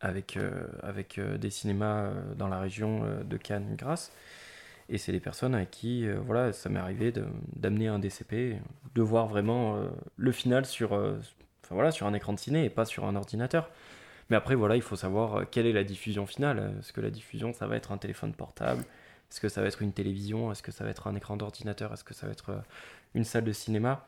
avec, 0.00 0.36
euh, 0.36 0.68
avec 0.80 1.18
euh, 1.18 1.38
des 1.38 1.50
cinémas 1.50 2.12
dans 2.36 2.46
la 2.46 2.60
région 2.60 3.04
de 3.24 3.36
Cannes-Grasse. 3.36 4.12
Et 4.88 4.98
c'est 4.98 5.12
des 5.12 5.20
personnes 5.20 5.54
avec 5.54 5.70
qui, 5.70 6.06
euh, 6.06 6.18
voilà, 6.24 6.52
ça 6.52 6.68
m'est 6.68 6.78
arrivé 6.78 7.12
d'amener 7.56 7.88
un 7.88 7.98
DCP, 7.98 8.56
de 8.94 9.02
voir 9.02 9.26
vraiment 9.26 9.76
euh, 9.76 9.88
le 10.16 10.32
final 10.32 10.66
sur, 10.66 10.94
euh, 10.94 11.18
sur 11.90 12.06
un 12.06 12.14
écran 12.14 12.32
de 12.32 12.38
ciné 12.38 12.64
et 12.64 12.70
pas 12.70 12.84
sur 12.84 13.04
un 13.04 13.16
ordinateur. 13.16 13.70
Mais 14.30 14.36
après, 14.36 14.54
voilà, 14.54 14.76
il 14.76 14.82
faut 14.82 14.96
savoir 14.96 15.48
quelle 15.50 15.66
est 15.66 15.72
la 15.72 15.84
diffusion 15.84 16.26
finale. 16.26 16.74
Est-ce 16.78 16.92
que 16.92 17.00
la 17.00 17.10
diffusion, 17.10 17.52
ça 17.52 17.66
va 17.66 17.76
être 17.76 17.92
un 17.92 17.98
téléphone 17.98 18.32
portable? 18.32 18.82
Est-ce 19.30 19.40
que 19.40 19.48
ça 19.48 19.62
va 19.62 19.68
être 19.68 19.82
une 19.82 19.92
télévision? 19.92 20.52
Est-ce 20.52 20.62
que 20.62 20.72
ça 20.72 20.84
va 20.84 20.90
être 20.90 21.06
un 21.06 21.14
écran 21.14 21.36
d'ordinateur? 21.36 21.92
Est-ce 21.92 22.04
que 22.04 22.14
ça 22.14 22.26
va 22.26 22.32
être 22.32 22.62
une 23.14 23.24
salle 23.24 23.44
de 23.44 23.52
cinéma? 23.52 24.06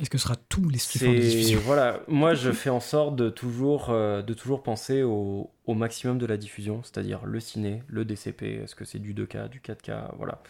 Est-ce 0.00 0.10
que 0.10 0.18
ce 0.18 0.24
sera 0.24 0.36
tous 0.36 0.68
les 0.68 0.78
supports 0.78 1.12
de 1.12 1.18
diffusion? 1.18 1.60
Voilà, 1.64 2.00
moi 2.08 2.34
je 2.34 2.50
fais 2.50 2.70
en 2.70 2.80
sorte 2.80 3.14
de 3.14 3.30
toujours, 3.30 3.90
euh, 3.90 4.22
de 4.22 4.34
toujours 4.34 4.62
penser 4.62 5.02
au, 5.02 5.50
au, 5.66 5.74
maximum 5.74 6.18
de 6.18 6.26
la 6.26 6.36
diffusion, 6.36 6.82
c'est-à-dire 6.82 7.24
le 7.26 7.38
ciné, 7.38 7.82
le 7.86 8.04
DCP, 8.04 8.62
est-ce 8.62 8.74
que 8.74 8.84
c'est 8.84 8.98
du 8.98 9.14
2K, 9.14 9.48
du 9.48 9.60
4K, 9.60 10.16
voilà. 10.16 10.42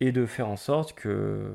Et 0.00 0.12
de 0.12 0.24
faire 0.24 0.48
en 0.48 0.56
sorte 0.56 0.94
que 0.94 1.52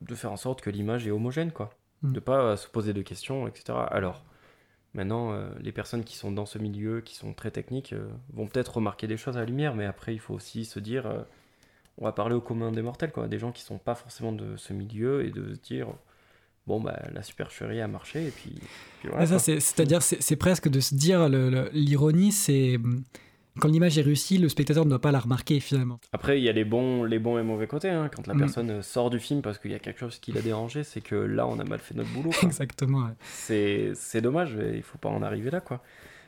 de 0.00 0.14
faire 0.14 0.32
en 0.32 0.36
sorte 0.36 0.62
que 0.62 0.70
l'image 0.70 1.06
est 1.06 1.10
homogène, 1.10 1.52
quoi. 1.52 1.70
Mm. 2.02 2.12
De 2.12 2.20
pas 2.20 2.56
se 2.56 2.68
poser 2.68 2.94
de 2.94 3.02
questions, 3.02 3.46
etc. 3.46 3.78
Alors, 3.90 4.24
maintenant, 4.94 5.32
euh, 5.32 5.48
les 5.60 5.72
personnes 5.72 6.04
qui 6.04 6.16
sont 6.16 6.32
dans 6.32 6.46
ce 6.46 6.58
milieu, 6.58 7.02
qui 7.02 7.16
sont 7.16 7.34
très 7.34 7.50
techniques, 7.50 7.92
euh, 7.92 8.08
vont 8.32 8.46
peut-être 8.46 8.76
remarquer 8.76 9.06
des 9.06 9.18
choses 9.18 9.36
à 9.36 9.40
la 9.40 9.46
lumière, 9.46 9.74
mais 9.74 9.84
après, 9.84 10.14
il 10.14 10.20
faut 10.20 10.34
aussi 10.34 10.64
se 10.64 10.78
dire 10.78 11.26
on 11.98 12.04
va 12.04 12.12
parler 12.12 12.34
au 12.34 12.40
commun 12.40 12.72
des 12.72 12.82
mortels, 12.82 13.12
quoi, 13.12 13.28
des 13.28 13.38
gens 13.38 13.52
qui 13.52 13.62
sont 13.62 13.78
pas 13.78 13.94
forcément 13.94 14.32
de 14.32 14.56
ce 14.56 14.72
milieu 14.72 15.24
et 15.24 15.30
de 15.30 15.54
se 15.54 15.60
dire 15.60 15.88
bon 16.66 16.80
bah 16.80 16.98
la 17.12 17.22
supercherie 17.22 17.80
a 17.82 17.88
marché 17.88 18.26
et 18.26 18.30
puis, 18.30 18.54
voilà, 19.04 19.38
c'est-à-dire 19.38 20.00
c'est 20.02 20.36
presque 20.36 20.68
de 20.68 20.80
se 20.80 20.94
dire 20.94 21.28
l'ironie 21.28 22.32
c'est 22.32 22.78
quand 23.60 23.68
l'image 23.68 23.98
est 23.98 24.02
réussie, 24.02 24.38
le 24.38 24.48
spectateur 24.48 24.84
ne 24.84 24.90
doit 24.90 25.00
pas 25.00 25.12
la 25.12 25.20
remarquer 25.20 25.60
finalement. 25.60 26.00
Après, 26.12 26.40
il 26.40 26.44
y 26.44 26.48
a 26.48 26.52
les 26.52 26.64
bons, 26.64 27.04
les 27.04 27.18
bons 27.18 27.38
et 27.38 27.42
mauvais 27.42 27.66
côtés. 27.66 27.88
Hein. 27.88 28.10
Quand 28.14 28.26
la 28.26 28.34
mm. 28.34 28.38
personne 28.38 28.82
sort 28.82 29.10
du 29.10 29.20
film 29.20 29.42
parce 29.42 29.58
qu'il 29.58 29.70
y 29.70 29.74
a 29.74 29.78
quelque 29.78 30.00
chose 30.00 30.18
qui 30.18 30.32
l'a 30.32 30.42
dérangé, 30.42 30.82
c'est 30.82 31.00
que 31.00 31.14
là, 31.14 31.46
on 31.46 31.58
a 31.60 31.64
mal 31.64 31.78
fait 31.78 31.94
notre 31.94 32.10
boulot. 32.10 32.30
Exactement. 32.42 33.08
C'est 33.22 34.20
dommage, 34.20 34.56
il 34.74 34.82
faut 34.82 34.98
pas 34.98 35.08
en 35.08 35.22
arriver 35.22 35.50
là. 35.50 35.60
quoi. 35.60 35.82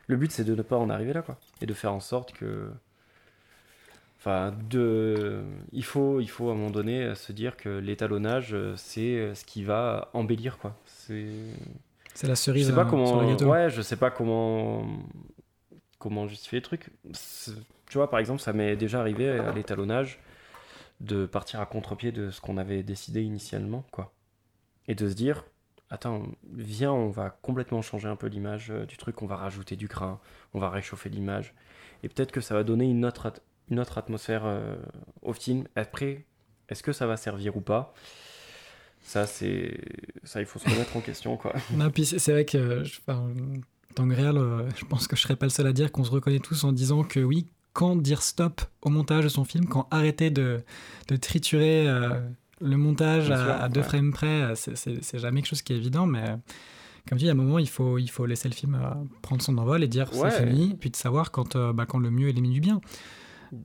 Le 0.07 0.17
but, 0.17 0.31
c'est 0.31 0.45
de 0.45 0.55
ne 0.55 0.63
pas 0.63 0.77
en 0.77 0.89
arriver 0.89 1.13
là. 1.13 1.23
quoi. 1.23 1.39
Et 1.61 1.67
de 1.67 1.75
faire 1.75 1.93
en 1.93 2.01
sorte 2.01 2.33
que, 2.33 2.71
de, 4.69 5.43
il 5.73 5.85
faut, 5.85 6.21
il 6.21 6.29
faut 6.29 6.49
à 6.49 6.53
un 6.53 6.55
moment 6.55 6.71
donné 6.71 7.15
se 7.15 7.33
dire 7.33 7.57
que 7.57 7.69
l'étalonnage, 7.69 8.57
c'est 8.77 9.35
ce 9.35 9.45
qui 9.45 9.63
va 9.63 10.11
embellir, 10.13 10.59
quoi. 10.59 10.77
C'est, 10.85 11.29
c'est 12.15 12.27
la 12.27 12.35
cerise. 12.35 12.67
Je 12.67 12.71
sais 12.71 12.77
pas 12.77 12.85
comment, 12.85 13.25
ouais, 13.25 13.71
je 13.71 13.83
sais 13.83 13.97
pas 13.97 14.11
comment, 14.11 14.87
comment 15.99 16.27
justifier 16.27 16.59
le 16.59 16.65
truc. 16.65 16.91
Tu 17.89 17.99
vois, 17.99 18.11
par 18.11 18.19
exemple, 18.19 18.41
ça 18.41 18.53
m'est 18.53 18.77
déjà 18.77 19.01
arrivé 19.01 19.29
à 19.29 19.53
l'étalonnage 19.53 20.19
de 21.01 21.27
partir 21.27 21.61
à 21.61 21.67
contre-pied 21.67 22.11
de 22.11 22.31
ce 22.31 22.41
qu'on 22.41 22.57
avait 22.57 22.83
décidé 22.83 23.23
initialement, 23.23 23.85
quoi, 23.93 24.13
et 24.89 24.95
de 24.95 25.09
se 25.09 25.15
dire, 25.15 25.45
attends, 25.91 26.23
viens, 26.53 26.93
on 26.93 27.11
va 27.11 27.31
complètement 27.31 27.83
changer 27.83 28.09
un 28.09 28.17
peu 28.17 28.27
l'image 28.29 28.71
euh, 28.71 28.87
du 28.87 28.97
truc, 28.97 29.21
on 29.23 29.27
va 29.27 29.37
rajouter 29.37 29.77
du 29.77 29.89
grain, 29.89 30.19
on 30.55 30.59
va 30.59 30.71
réchauffer 30.71 31.11
l'image, 31.11 31.55
et 32.03 32.09
peut-être 32.09 32.33
que 32.33 32.41
ça 32.41 32.55
va 32.55 32.65
donner 32.65 32.87
une 32.87 33.05
autre 33.05 33.31
une 33.71 33.81
autre 33.81 33.99
atmosphère 33.99 34.43
euh, 34.45 34.77
au 35.23 35.33
film. 35.33 35.65
Après, 35.75 36.25
est-ce 36.69 36.83
que 36.83 36.93
ça 36.93 37.07
va 37.07 37.17
servir 37.17 37.57
ou 37.57 37.61
pas? 37.61 37.93
Ça, 39.03 39.27
c'est 39.27 39.79
ça, 40.25 40.41
il 40.41 40.47
faut 40.47 40.59
se 40.59 40.69
remettre 40.69 40.97
en 40.97 41.01
question, 41.01 41.37
quoi. 41.37 41.53
Non, 41.73 41.91
puis 41.91 42.05
c'est 42.07 42.33
vrai 42.33 42.45
que, 42.45 42.83
enfin, 42.83 43.29
tant 43.95 44.09
que 44.09 44.15
réel, 44.15 44.37
euh, 44.37 44.69
je 44.77 44.85
pense 44.85 45.07
que 45.07 45.17
je 45.17 45.23
serais 45.23 45.37
pas 45.37 45.47
le 45.47 45.51
seul 45.51 45.67
à 45.67 45.73
dire 45.73 45.93
qu'on 45.93 46.05
se 46.05 46.11
reconnaît 46.11 46.41
tous 46.41 46.65
en 46.65 46.73
disant 46.73 47.05
que 47.05 47.21
oui, 47.21 47.47
quand 47.73 47.97
dire 47.97 48.23
stop 48.23 48.63
au 48.83 48.89
montage 48.89 49.25
de 49.25 49.29
son 49.29 49.45
film, 49.45 49.67
quand 49.67 49.87
arrêter 49.91 50.31
de, 50.31 50.65
de 51.09 51.17
triturer 51.17 51.87
euh, 51.87 52.21
le 52.61 52.77
montage 52.77 53.31
à, 53.31 53.69
deux 53.69 53.83
frames 53.83 54.13
près, 54.13 54.55
c'est 54.57 55.19
jamais 55.19 55.43
quelque 55.43 55.51
chose 55.51 55.63
qui 55.63 55.73
est 55.73 55.77
évident, 55.77 56.07
mais 56.07 56.25
comme 57.09 57.19
tu 57.19 57.25
dis, 57.25 57.29
à 57.29 57.33
un 57.33 57.37
moment, 57.37 57.59
il 57.59 57.69
faut, 57.69 57.99
il 57.99 58.09
faut 58.09 58.27
laisser 58.27 58.49
le 58.49 58.55
film 58.55 58.81
prendre 59.23 59.43
son 59.43 59.57
envol 59.59 59.85
et 59.85 59.89
dire 59.89 60.09
c'est 60.13 60.49
fini, 60.49 60.75
puis 60.75 60.91
de 60.91 60.97
savoir 60.97 61.31
quand, 61.31 61.57
bah, 61.75 61.85
quand 61.87 61.99
le 61.99 62.11
mieux 62.11 62.31
est 62.31 62.33
l'ennemi 62.33 62.55
du 62.55 62.61
bien. 62.61 62.81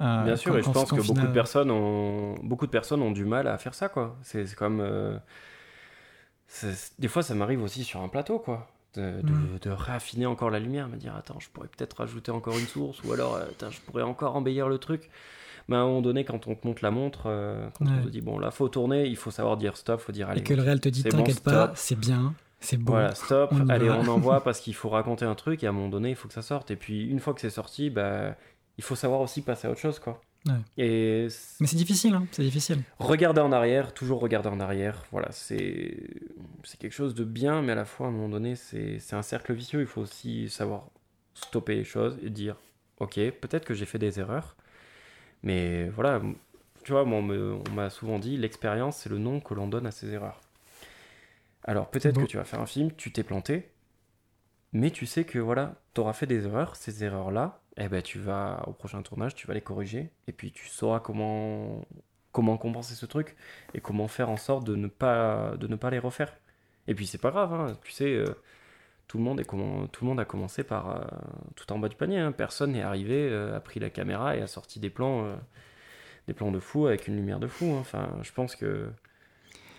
Euh, 0.02 0.24
Bien 0.24 0.36
sûr, 0.36 0.58
et 0.58 0.62
je 0.62 0.70
pense 0.70 0.92
que 0.92 1.02
beaucoup 1.02 1.28
de 1.28 1.34
personnes 1.34 1.72
ont 1.72 2.36
beaucoup 2.44 2.66
de 2.66 2.72
personnes 2.72 3.02
ont 3.02 3.12
du 3.12 3.26
mal 3.26 3.48
à 3.48 3.58
faire 3.58 3.74
ça, 3.74 3.90
quoi. 3.90 4.18
C'est 4.24 4.54
comme 4.56 4.80
euh, 4.82 5.18
des 7.00 7.08
fois, 7.08 7.24
ça 7.24 7.34
m'arrive 7.34 7.64
aussi 7.64 7.84
sur 7.84 8.02
un 8.02 8.08
plateau, 8.08 8.40
quoi. 8.40 8.68
De, 8.96 9.22
de, 9.22 9.70
mm. 9.70 9.74
raffiner 9.74 10.26
encore 10.26 10.50
la 10.50 10.60
lumière, 10.60 10.90
me 10.90 10.98
dire 10.98 11.16
attends, 11.16 11.40
je 11.40 11.48
pourrais 11.50 11.70
peut-être 11.70 11.94
rajouter 11.94 12.30
encore 12.30 12.58
une 12.60 12.68
source, 12.68 13.02
ou 13.06 13.14
alors 13.14 13.36
euh, 13.36 13.46
je 13.70 13.80
pourrais 13.80 14.04
encore 14.04 14.36
embellir 14.36 14.68
le 14.68 14.78
truc. 14.80 15.10
Mais 15.70 15.78
à 15.78 15.80
un 15.80 15.86
moment 15.86 16.02
donné, 16.02 16.26
quand 16.26 16.48
on 16.48 16.56
te 16.56 16.68
monte 16.68 16.82
la 16.82 16.92
montre, 16.92 17.24
quand 17.78 17.86
on 17.86 18.04
te 18.04 18.10
dit 18.10 18.20
bon 18.20 18.38
là 18.38 18.52
faut 18.52 18.68
tourner, 18.68 19.06
il 19.06 19.16
faut 19.16 19.32
savoir 19.32 19.56
dire 19.56 19.78
stop, 19.78 20.02
faut 20.02 20.12
dire 20.12 20.30
allez. 20.30 20.42
Et 20.42 20.44
que 20.44 20.54
le 20.54 20.62
réel 20.62 20.82
te 20.82 20.90
dit 20.90 21.04
t'inquiète 21.04 21.42
pas, 21.42 21.72
c'est 21.76 21.98
bien, 21.98 22.34
c'est 22.60 22.78
bon. 22.78 22.94
Voilà, 22.94 23.16
stop, 23.16 23.54
allez, 23.70 23.90
on 23.90 24.08
envoie 24.08 24.42
parce 24.44 24.60
qu'il 24.60 24.76
faut 24.76 24.90
raconter 24.90 25.24
un 25.24 25.36
truc 25.36 25.64
et 25.64 25.68
à 25.68 25.70
un 25.70 25.74
moment 25.74 25.90
donné, 25.90 26.10
il 26.10 26.16
faut 26.16 26.28
que 26.28 26.34
ça 26.34 26.42
sorte. 26.42 26.70
Et 26.72 26.76
puis 26.76 27.08
une 27.08 27.20
fois 27.20 27.34
que 27.34 27.42
c'est 27.42 27.50
sorti, 27.50 27.90
bah 27.90 28.36
il 28.82 28.84
faut 28.84 28.96
savoir 28.96 29.22
aussi 29.22 29.44
passer 29.44 29.68
à 29.68 29.72
autre 29.72 29.80
chose, 29.80 30.00
quoi. 30.00 30.20
Et 30.76 31.28
Mais 31.60 31.68
c'est 31.68 31.76
difficile, 31.76 32.16
hein 32.16 32.26
c'est 32.32 32.42
difficile. 32.42 32.82
Regarder 32.98 33.42
en 33.42 33.52
arrière, 33.52 33.94
toujours 33.94 34.20
regarder 34.20 34.50
en 34.50 34.60
arrière, 34.60 35.06
voilà, 35.12 35.32
c'est 35.32 36.10
quelque 36.80 36.94
chose 36.94 37.14
de 37.14 37.24
bien, 37.24 37.62
mais 37.62 37.74
à 37.74 37.76
la 37.76 37.86
fois, 37.86 38.08
à 38.08 38.10
un 38.10 38.12
moment 38.12 38.30
donné, 38.30 38.56
c'est 38.56 39.14
un 39.14 39.22
cercle 39.22 39.54
vicieux. 39.54 39.82
Il 39.82 39.86
faut 39.86 40.02
aussi 40.02 40.50
savoir 40.50 40.88
stopper 41.36 41.76
les 41.76 41.84
choses 41.84 42.18
et 42.24 42.32
dire, 42.32 42.56
ok, 42.98 43.18
peut-être 43.40 43.66
que 43.66 43.76
j'ai 43.76 43.86
fait 43.86 44.00
des 44.00 44.20
erreurs, 44.20 44.56
mais 45.44 45.90
voilà, 45.90 46.20
tu 46.84 46.92
vois, 46.92 47.04
on 47.04 47.62
m'a 47.76 47.92
souvent 47.92 48.18
dit, 48.18 48.36
l'expérience, 48.36 48.98
c'est 48.98 49.10
le 49.10 49.20
nom 49.20 49.42
que 49.42 49.54
l'on 49.54 49.68
donne 49.68 49.86
à 49.86 49.92
ses 49.92 50.12
erreurs. 50.12 50.42
Alors 51.64 51.92
peut-être 51.92 52.20
que 52.20 52.26
tu 52.26 52.38
vas 52.38 52.46
faire 52.46 52.62
un 52.62 52.66
film, 52.66 52.92
tu 52.98 53.12
t'es 53.12 53.22
planté, 53.22 53.70
mais 54.74 54.90
tu 54.90 55.06
sais 55.06 55.24
que 55.24 55.38
voilà, 55.38 55.76
tu 55.94 56.02
auras 56.02 56.14
fait 56.14 56.26
des 56.26 56.48
erreurs, 56.48 56.76
ces 56.76 57.04
erreurs-là, 57.04 57.61
eh 57.78 57.88
ben, 57.88 58.02
tu 58.02 58.20
vas 58.20 58.64
au 58.68 58.74
prochain 58.74 59.02
tournage, 59.02 59.36
tu 59.36 59.48
vas 59.48 59.54
les 59.54 59.62
corriger, 59.62 60.12
et 60.28 60.32
puis 60.32 60.52
tu 60.52 60.68
sauras 60.68 61.00
comment, 61.00 61.86
comment 62.32 62.58
compenser 62.58 62.96
ce 62.96 63.06
truc, 63.06 63.36
et 63.74 63.82
comment 63.82 64.08
faire 64.08 64.30
en 64.30 64.38
sorte 64.38 64.66
de 64.66 64.76
ne 64.76 64.88
pas, 64.88 65.56
de 65.58 65.68
ne 65.68 65.76
pas 65.76 65.90
les 65.90 66.00
refaire. 66.00 66.36
Et 66.88 66.96
puis 66.96 67.08
c'est 67.08 67.18
pas 67.18 67.32
grave, 67.32 67.54
hein, 67.54 67.78
tu 67.84 67.92
sais, 67.92 68.14
euh, 68.14 68.26
tout, 69.08 69.18
le 69.18 69.24
monde 69.24 69.40
est 69.40 69.46
comment, 69.46 69.88
tout 69.88 70.04
le 70.06 70.10
monde 70.10 70.20
a 70.20 70.26
commencé 70.26 70.64
par 70.64 70.90
euh, 70.92 71.02
tout 71.56 71.72
en 71.72 71.80
bas 71.80 71.90
du 71.90 71.96
panier. 71.96 72.20
hein. 72.20 72.32
Personne 72.32 72.74
n'est 72.74 72.82
arrivé, 72.82 73.30
euh, 73.30 73.56
a 73.56 73.60
pris 73.60 73.80
la 73.80 73.90
caméra 73.90 74.36
et 74.36 74.42
a 74.42 74.48
sorti 74.48 74.80
des 74.80 74.90
plans, 74.90 75.28
des 76.28 76.34
plans 76.34 76.52
de 76.52 76.60
fou 76.60 76.88
avec 76.88 77.08
une 77.08 77.16
lumière 77.16 77.40
de 77.40 77.48
fou. 77.48 77.74
hein. 77.74 77.80
Enfin, 77.80 78.10
je 78.24 78.32
pense 78.34 78.56
que 78.56 78.90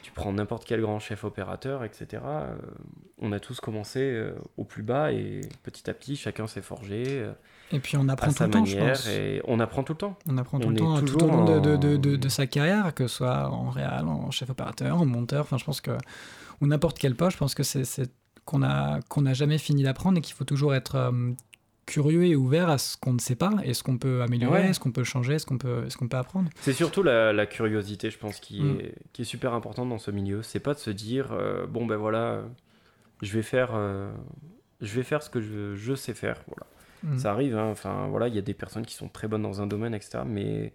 tu 0.02 0.12
prends 0.12 0.32
n'importe 0.32 0.64
quel 0.64 0.80
grand 0.80 0.98
chef 1.00 1.24
opérateur, 1.24 1.84
etc. 1.84 2.22
on 3.18 3.32
a 3.32 3.40
tous 3.40 3.60
commencé 3.60 4.30
au 4.56 4.64
plus 4.64 4.82
bas 4.82 5.12
et 5.12 5.42
petit 5.62 5.88
à 5.88 5.94
petit, 5.94 6.16
chacun 6.16 6.46
s'est 6.46 6.62
forgé 6.62 7.24
Et 7.72 7.78
puis 7.80 7.96
on 7.96 8.08
apprend 8.08 8.30
à 8.30 8.34
tout 8.34 8.42
le 8.44 8.50
temps, 8.50 8.64
je 8.64 8.76
pense. 8.78 9.08
et 9.08 9.40
on 9.46 9.58
apprend 9.60 9.82
tout 9.82 9.92
le 9.94 9.98
temps. 9.98 10.18
On 10.28 10.36
apprend 10.38 10.58
tout 10.60 10.68
On 10.68 10.70
le 10.70 10.76
temps, 10.76 11.00
tout 11.02 11.22
au 11.24 11.26
long 11.28 11.44
de, 11.44 11.58
de- 11.60 11.74
en- 11.74 11.78
de- 11.78 11.96
de- 11.96 12.16
de 12.16 12.28
sa 12.28 12.46
carrière, 12.46 12.94
que 12.94 13.06
ce 13.06 13.16
soit 13.16 13.48
en 13.50 13.70
réal, 13.70 14.06
en 14.06 14.30
chef 14.30 14.50
opérateur, 14.50 15.00
en 15.00 15.06
monteur. 15.06 15.42
Enfin, 15.42 15.56
je 15.58 15.64
pense 15.64 15.80
que, 15.80 15.92
ou 16.60 16.66
n'importe 16.66 16.98
quel 16.98 17.14
poste, 17.14 17.32
je 17.32 17.38
pense 17.38 17.54
que 17.54 17.62
c'est 17.62 17.82
qu'on 18.44 18.62
a 18.62 19.00
qu'on 19.08 19.22
n'a 19.22 19.34
jamais 19.34 19.58
fini 19.58 19.82
d'apprendre 19.84 20.18
et 20.18 20.20
qu'il 20.20 20.34
faut 20.34 20.44
toujours 20.44 20.74
être 20.74 20.96
euh, 20.96 21.30
curieux 21.86 22.24
et 22.26 22.36
ouvert 22.36 22.68
à 22.68 22.78
ce 22.78 22.96
qu'on 22.96 23.12
ne 23.14 23.18
sait 23.18 23.34
pas 23.36 23.50
et 23.64 23.72
ce 23.74 23.82
qu'on 23.82 23.98
peut 23.98 24.22
améliorer, 24.22 24.62
Ouais. 24.62 24.72
ce 24.72 24.80
qu'on 24.80 24.92
peut 24.92 25.04
changer, 25.04 25.38
ce 25.38 25.46
qu'on 25.46 25.58
peut, 25.58 25.88
ce 25.88 25.96
qu'on 25.96 26.08
peut 26.08 26.16
apprendre? 26.16 26.48
C'est 26.60 26.72
surtout 26.72 27.02
la, 27.02 27.32
la 27.32 27.46
curiosité, 27.46 28.10
je 28.10 28.18
pense, 28.18 28.38
qui, 28.40 28.60
Mm. 28.62 28.80
est, 28.80 28.94
qui 29.12 29.22
est 29.22 29.24
super 29.24 29.52
importante 29.54 29.88
dans 29.88 29.98
ce 29.98 30.10
milieu. 30.10 30.42
C'est 30.42 30.60
pas 30.60 30.74
de 30.74 30.78
se 30.78 30.90
dire, 30.90 31.30
euh, 31.32 31.66
bon 31.66 31.86
ben 31.86 31.96
voilà, 31.96 32.42
je 33.22 33.32
vais 33.32 33.42
faire, 33.42 33.70
euh, 33.74 34.10
je 34.80 34.94
vais 34.94 35.02
faire 35.04 35.22
ce 35.22 35.30
que 35.30 35.40
je, 35.40 35.74
je 35.76 35.94
sais 35.94 36.14
faire. 36.14 36.42
Voilà. 36.46 36.66
Mm. 37.02 37.18
Ça 37.18 37.32
arrive, 37.32 37.56
hein. 37.56 37.70
enfin 37.70 38.06
voilà, 38.08 38.28
il 38.28 38.34
y 38.34 38.38
a 38.38 38.42
des 38.42 38.54
personnes 38.54 38.86
qui 38.86 38.94
sont 38.94 39.08
très 39.08 39.28
bonnes 39.28 39.42
dans 39.42 39.60
un 39.62 39.66
domaine, 39.66 39.94
etc. 39.94 40.24
Mais 40.26 40.74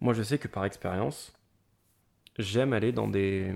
moi, 0.00 0.14
je 0.14 0.22
sais 0.22 0.38
que 0.38 0.48
par 0.48 0.64
expérience, 0.64 1.32
j'aime 2.38 2.72
aller 2.72 2.92
dans 2.92 3.08
des, 3.08 3.54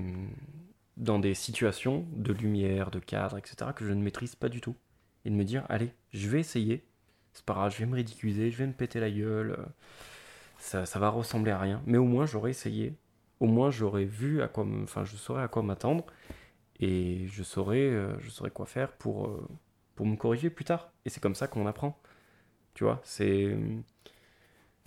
dans 0.97 1.19
des 1.19 1.35
situations 1.35 2.07
de 2.13 2.33
lumière, 2.33 2.91
de 2.91 2.99
cadre, 2.99 3.39
etc. 3.39 3.73
que 3.75 3.85
je 3.87 3.93
ne 3.93 4.03
maîtrise 4.03 4.35
pas 4.37 4.49
du 4.49 4.61
tout. 4.61 4.77
Et 5.25 5.31
de 5.31 5.35
me 5.35 5.45
dire, 5.45 5.65
allez, 5.69 5.93
je 6.13 6.29
vais 6.29 6.41
essayer. 6.41 6.85
C'est 7.33 7.45
pas 7.45 7.55
grave, 7.55 7.73
je 7.75 7.79
vais 7.81 7.87
me 7.87 7.97
ridiculiser, 7.97 8.51
je 8.51 8.59
vais 8.59 8.67
me 8.67 8.73
péter 8.73 9.01
la 9.01 9.11
gueule. 9.11 9.53
euh, 9.59 9.65
Ça, 10.59 10.87
ça 10.87 10.99
va 10.99 11.09
ressembler 11.11 11.53
à 11.53 11.59
rien. 11.59 11.83
Mais 11.87 11.99
au 11.99 12.05
moins, 12.05 12.27
j'aurais 12.27 12.51
essayé. 12.51 12.95
Au 13.41 13.47
moins, 13.47 13.71
j'aurais 13.71 14.05
vu 14.05 14.43
à 14.43 14.49
quoi, 14.49 14.67
enfin, 14.83 15.05
je 15.05 15.17
saurais 15.17 15.43
à 15.43 15.49
quoi 15.49 15.63
m'attendre. 15.63 16.05
Et 16.81 17.27
je 17.29 17.43
saurais, 17.43 17.81
euh, 17.91 18.19
je 18.21 18.31
saurais 18.31 18.51
quoi 18.51 18.67
faire 18.67 18.93
pour, 18.93 19.27
euh, 19.29 19.49
pour 19.97 20.07
me 20.07 20.17
corriger 20.17 20.51
plus 20.51 20.65
tard. 20.65 20.93
Et 21.05 21.11
c'est 21.11 21.21
comme 21.21 21.35
ça 21.35 21.49
qu'on 21.49 21.67
apprend. 21.67 21.99
Tu 22.75 22.85
vois, 22.85 23.01
c'est 23.03 23.57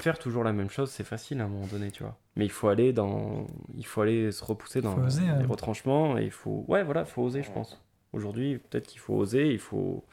faire 0.01 0.18
toujours 0.18 0.43
la 0.43 0.53
même 0.53 0.70
chose, 0.70 0.89
c'est 0.89 1.03
facile 1.03 1.41
à 1.41 1.45
un 1.45 1.47
moment 1.47 1.68
donné, 1.68 1.91
tu 1.91 2.03
vois. 2.03 2.18
Mais 2.36 2.45
il 2.45 2.51
faut 2.51 2.70
aller 2.70 2.93
dans, 2.93 3.47
il 3.76 3.86
faut 3.86 4.01
aller 4.01 4.32
se 4.32 4.43
repousser 4.43 4.82
dans 4.82 4.97
oser, 4.97 5.24
les 5.39 5.45
retranchements 5.45 6.18
et 6.18 6.26
il 6.26 6.32
faut, 6.32 6.64
ouais, 6.68 6.84
voilà, 6.84 7.05
faut 7.05 7.24
oser, 7.24 7.43
je 7.43 7.51
pense. 7.51 7.82
Aujourd'hui, 8.14 8.57
peut-être 8.57 8.88
qu'il 8.88 8.99
faut 8.99 9.16
oser, 9.16 9.51
il 9.51 9.60
faut, 9.60 10.05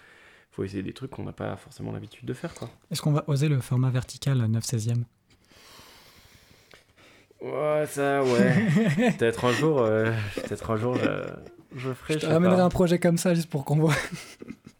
faut 0.51 0.64
essayer 0.64 0.82
des 0.82 0.92
trucs 0.92 1.12
qu'on 1.12 1.24
n'a 1.24 1.32
pas 1.32 1.57
forcément 1.57 1.92
l'habitude 1.92 2.26
de 2.26 2.34
faire, 2.34 2.53
quoi. 2.55 2.68
Est-ce 2.90 3.01
qu'on 3.01 3.12
va 3.12 3.24
oser 3.26 3.49
le 3.49 3.61
format 3.61 3.90
vertical 3.90 4.38
9 4.38 4.64
16 4.64 4.88
e 4.88 4.94
Ouais, 7.42 7.86
ça, 7.86 8.22
ouais. 8.24 9.12
peut-être 9.18 9.44
un 9.44 9.53
jour, 9.53 9.80
euh, 9.80 10.11
peut-être 10.34 10.70
un 10.70 10.76
jour, 10.76 10.97
je, 10.97 11.09
je 11.76 11.92
ferai. 11.92 12.14
Je 12.14 12.20
te 12.20 12.26
ramènerai 12.26 12.62
un 12.62 12.70
projet 12.70 12.99
comme 12.99 13.18
ça 13.18 13.34
juste 13.34 13.51
pour 13.51 13.64
qu'on 13.64 13.76
voit. 13.76 13.94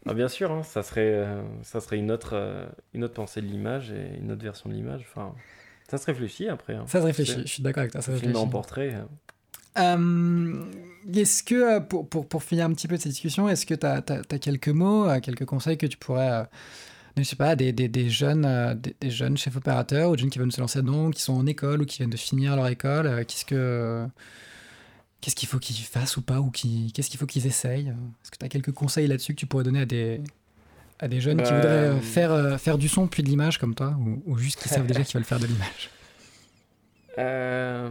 Ah, 0.09 0.13
bien 0.13 0.27
sûr, 0.27 0.51
hein, 0.51 0.63
ça 0.63 0.83
serait, 0.83 1.01
euh, 1.13 1.41
ça 1.63 1.79
serait 1.81 1.97
une 1.97 2.11
autre, 2.11 2.31
euh, 2.33 2.65
une 2.93 3.03
autre 3.03 3.13
pensée 3.13 3.41
de 3.41 3.47
l'image 3.47 3.91
et 3.91 4.17
une 4.21 4.31
autre 4.31 4.43
version 4.43 4.69
de 4.69 4.75
l'image. 4.75 5.05
Enfin, 5.09 5.33
ça 5.89 5.97
se 5.97 6.05
réfléchit 6.05 6.47
après. 6.49 6.73
hein. 6.75 6.83
Ça 6.87 6.99
se 7.01 7.05
réfléchit, 7.05 7.41
je 7.41 7.47
suis 7.47 7.63
d'accord 7.63 7.81
avec 7.81 7.91
toi, 7.91 8.01
ça 8.01 8.11
se 8.13 8.17
Film 8.17 8.31
en 8.31 8.39
réfléchit. 8.41 8.51
portrait. 8.51 8.93
euh. 8.95 9.03
Euh, 9.79 10.63
est-ce 11.13 11.43
que, 11.43 11.55
euh, 11.55 11.79
pour, 11.79 12.07
pour, 12.09 12.27
pour 12.27 12.43
finir 12.43 12.65
un 12.65 12.73
petit 12.73 12.87
peu 12.87 12.95
de 12.97 13.01
cette 13.01 13.11
discussion, 13.11 13.47
est-ce 13.47 13.65
que 13.65 13.75
tu 13.75 13.85
as, 13.85 14.01
quelques 14.39 14.69
mots, 14.69 15.07
euh, 15.07 15.19
quelques 15.19 15.45
conseils 15.45 15.77
que 15.77 15.85
tu 15.85 15.97
pourrais, 15.97 16.31
euh, 16.31 16.43
je 17.15 17.23
sais 17.23 17.35
pas, 17.35 17.55
des, 17.55 17.71
des, 17.73 17.87
des 17.87 18.09
jeunes, 18.09 18.45
euh, 18.45 18.73
des, 18.73 18.95
des 18.99 19.11
jeunes 19.11 19.37
chefs 19.37 19.55
opérateurs 19.55 20.09
ou 20.09 20.15
des 20.15 20.21
jeunes 20.21 20.31
qui 20.31 20.39
veulent 20.39 20.51
se 20.51 20.61
lancer 20.61 20.81
dedans, 20.81 21.11
qui 21.11 21.21
sont 21.21 21.33
en 21.35 21.45
école 21.45 21.81
ou 21.81 21.85
qui 21.85 21.97
viennent 21.97 22.09
de 22.09 22.17
finir 22.17 22.55
leur 22.55 22.67
école, 22.67 23.05
euh, 23.05 23.23
qu'est-ce 23.23 23.45
que 23.45 24.07
qu'est-ce 25.21 25.35
qu'il 25.35 25.47
faut 25.49 25.59
qu'ils 25.59 25.75
fassent 25.77 26.17
ou 26.17 26.21
pas, 26.21 26.39
ou 26.39 26.51
qui, 26.51 26.91
qu'est-ce 26.93 27.09
qu'il 27.09 27.19
faut 27.19 27.25
qu'ils 27.25 27.47
essayent? 27.47 27.89
Est-ce 27.89 28.31
que 28.31 28.37
tu 28.37 28.45
as 28.45 28.49
quelques 28.49 28.71
conseils 28.73 29.07
là-dessus 29.07 29.33
que 29.33 29.39
tu 29.39 29.45
pourrais 29.47 29.63
donner 29.63 29.81
à 29.81 29.85
des, 29.85 30.21
à 30.99 31.07
des 31.07 31.21
jeunes 31.21 31.41
qui 31.41 31.51
Euh, 31.51 31.55
voudraient 31.55 31.69
euh, 31.69 31.99
faire, 31.99 32.31
euh, 32.31 32.57
faire 32.57 32.77
du 32.77 32.87
son 32.87 33.07
puis 33.07 33.23
de 33.23 33.27
l'image 33.29 33.57
comme 33.57 33.75
toi, 33.75 33.95
ou, 33.99 34.21
ou 34.25 34.37
juste 34.37 34.61
qui 34.61 34.69
savent 34.69 34.87
déjà 34.87 35.03
qu'ils 35.03 35.15
veulent 35.15 35.23
faire 35.25 35.39
de 35.39 35.47
l'image? 35.47 35.89
Euh, 37.19 37.89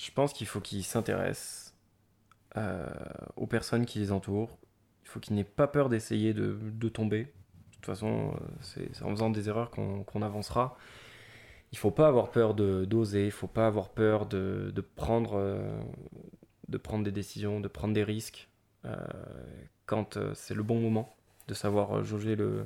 je 0.00 0.10
pense 0.12 0.32
qu'il 0.32 0.46
faut 0.46 0.60
qu'ils 0.60 0.84
s'intéressent 0.84 1.74
aux 3.36 3.46
personnes 3.46 3.84
qui 3.84 3.98
les 3.98 4.10
entourent. 4.10 4.56
Il 5.04 5.08
faut 5.08 5.20
qu'ils 5.20 5.36
n'aient 5.36 5.44
pas 5.44 5.66
peur 5.66 5.90
d'essayer 5.90 6.32
de, 6.32 6.58
de 6.62 6.88
tomber. 6.88 7.24
De 7.24 7.28
toute 7.74 7.84
façon, 7.84 8.32
c'est 8.62 9.02
en 9.02 9.10
faisant 9.10 9.28
des 9.28 9.50
erreurs 9.50 9.70
qu'on 9.70 10.02
qu'on 10.02 10.22
avancera. 10.22 10.78
Il 11.72 11.78
faut 11.78 11.90
pas 11.90 12.08
avoir 12.08 12.30
peur 12.30 12.54
de- 12.54 12.84
d'oser. 12.84 13.26
Il 13.26 13.30
faut 13.32 13.46
pas 13.46 13.66
avoir 13.66 13.90
peur 13.90 14.26
de, 14.26 14.72
de 14.74 14.80
prendre, 14.80 15.34
euh, 15.34 15.80
de 16.68 16.78
prendre 16.78 17.04
des 17.04 17.12
décisions, 17.12 17.60
de 17.60 17.68
prendre 17.68 17.94
des 17.94 18.04
risques 18.04 18.48
euh, 18.84 18.96
quand 19.86 20.16
euh, 20.16 20.32
c'est 20.34 20.54
le 20.54 20.62
bon 20.62 20.80
moment, 20.80 21.16
de 21.48 21.54
savoir 21.54 22.04
jauger 22.04 22.36
le, 22.36 22.64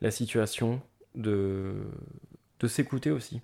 la 0.00 0.10
situation, 0.10 0.80
de, 1.14 1.74
de 2.60 2.68
s'écouter 2.68 3.10
aussi. 3.10 3.40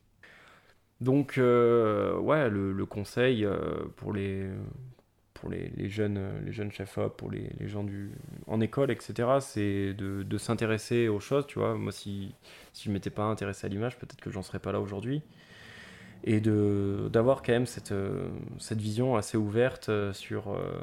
Donc, 1.00 1.34
ouais, 1.36 2.50
le, 2.50 2.72
le 2.72 2.86
conseil 2.86 3.46
pour 3.96 4.12
les, 4.12 4.48
pour 5.34 5.50
les, 5.50 5.70
les 5.76 5.88
jeunes, 5.90 6.20
les 6.44 6.52
jeunes 6.52 6.72
chefs-op, 6.72 7.16
pour 7.16 7.30
les, 7.30 7.50
les 7.60 7.68
gens 7.68 7.84
du, 7.84 8.12
en 8.48 8.60
école, 8.60 8.90
etc., 8.90 9.40
c'est 9.40 9.94
de, 9.94 10.22
de 10.24 10.38
s'intéresser 10.38 11.08
aux 11.08 11.20
choses, 11.20 11.46
tu 11.46 11.58
vois. 11.60 11.76
Moi, 11.76 11.92
si, 11.92 12.34
si 12.78 12.84
je 12.84 12.90
m'étais 12.92 13.10
pas 13.10 13.24
intéressé 13.24 13.66
à 13.66 13.68
l'image, 13.68 13.98
peut-être 13.98 14.20
que 14.20 14.30
j'en 14.30 14.42
serais 14.42 14.58
pas 14.60 14.72
là 14.72 14.80
aujourd'hui. 14.80 15.22
Et 16.24 16.40
de, 16.40 17.08
d'avoir 17.12 17.42
quand 17.42 17.52
même 17.52 17.66
cette, 17.66 17.92
euh, 17.92 18.28
cette 18.58 18.80
vision 18.80 19.16
assez 19.16 19.36
ouverte 19.36 19.88
euh, 19.88 20.12
sur, 20.12 20.52
euh, 20.52 20.78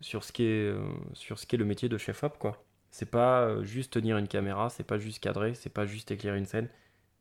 sur, 0.00 0.24
ce 0.24 0.32
qui 0.32 0.44
est, 0.44 0.70
euh, 0.70 0.80
sur 1.12 1.38
ce 1.38 1.56
le 1.56 1.64
métier 1.64 1.88
de 1.88 1.98
chef-op, 1.98 2.38
quoi. 2.38 2.64
C'est 2.90 3.10
pas 3.10 3.62
juste 3.62 3.92
tenir 3.92 4.16
une 4.16 4.28
caméra, 4.28 4.70
c'est 4.70 4.84
pas 4.84 4.98
juste 4.98 5.22
cadrer, 5.22 5.54
c'est 5.54 5.72
pas 5.72 5.84
juste 5.84 6.10
éclairer 6.10 6.38
une 6.38 6.46
scène, 6.46 6.68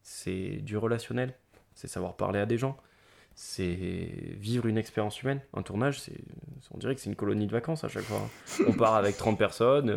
c'est 0.01 0.61
du 0.61 0.77
relationnel 0.77 1.33
c'est 1.77 1.87
savoir 1.87 2.15
parler 2.15 2.39
à 2.39 2.47
des 2.47 2.57
gens, 2.57 2.75
c'est 3.35 3.77
vivre 4.39 4.65
une 4.65 4.77
expérience 4.79 5.21
humaine. 5.21 5.41
Un 5.53 5.61
tournage, 5.61 6.01
on 6.71 6.77
dirait 6.79 6.95
que 6.95 7.01
c'est 7.01 7.09
une 7.09 7.15
colonie 7.15 7.45
de 7.45 7.51
vacances 7.51 7.83
à 7.83 7.87
chaque 7.87 8.03
fois. 8.03 8.17
hein. 8.17 8.63
On 8.67 8.73
part 8.73 8.95
avec 8.95 9.15
30 9.15 9.37
personnes, 9.37 9.93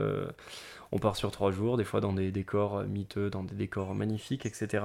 on 0.92 0.98
part 0.98 1.16
sur 1.16 1.30
3 1.30 1.50
jours, 1.52 1.76
des 1.76 1.84
fois 1.84 2.00
dans 2.00 2.12
des 2.12 2.32
décors 2.32 2.84
miteux, 2.84 3.30
dans 3.30 3.44
des 3.44 3.54
décors 3.54 3.94
magnifiques, 3.94 4.46
etc. 4.46 4.84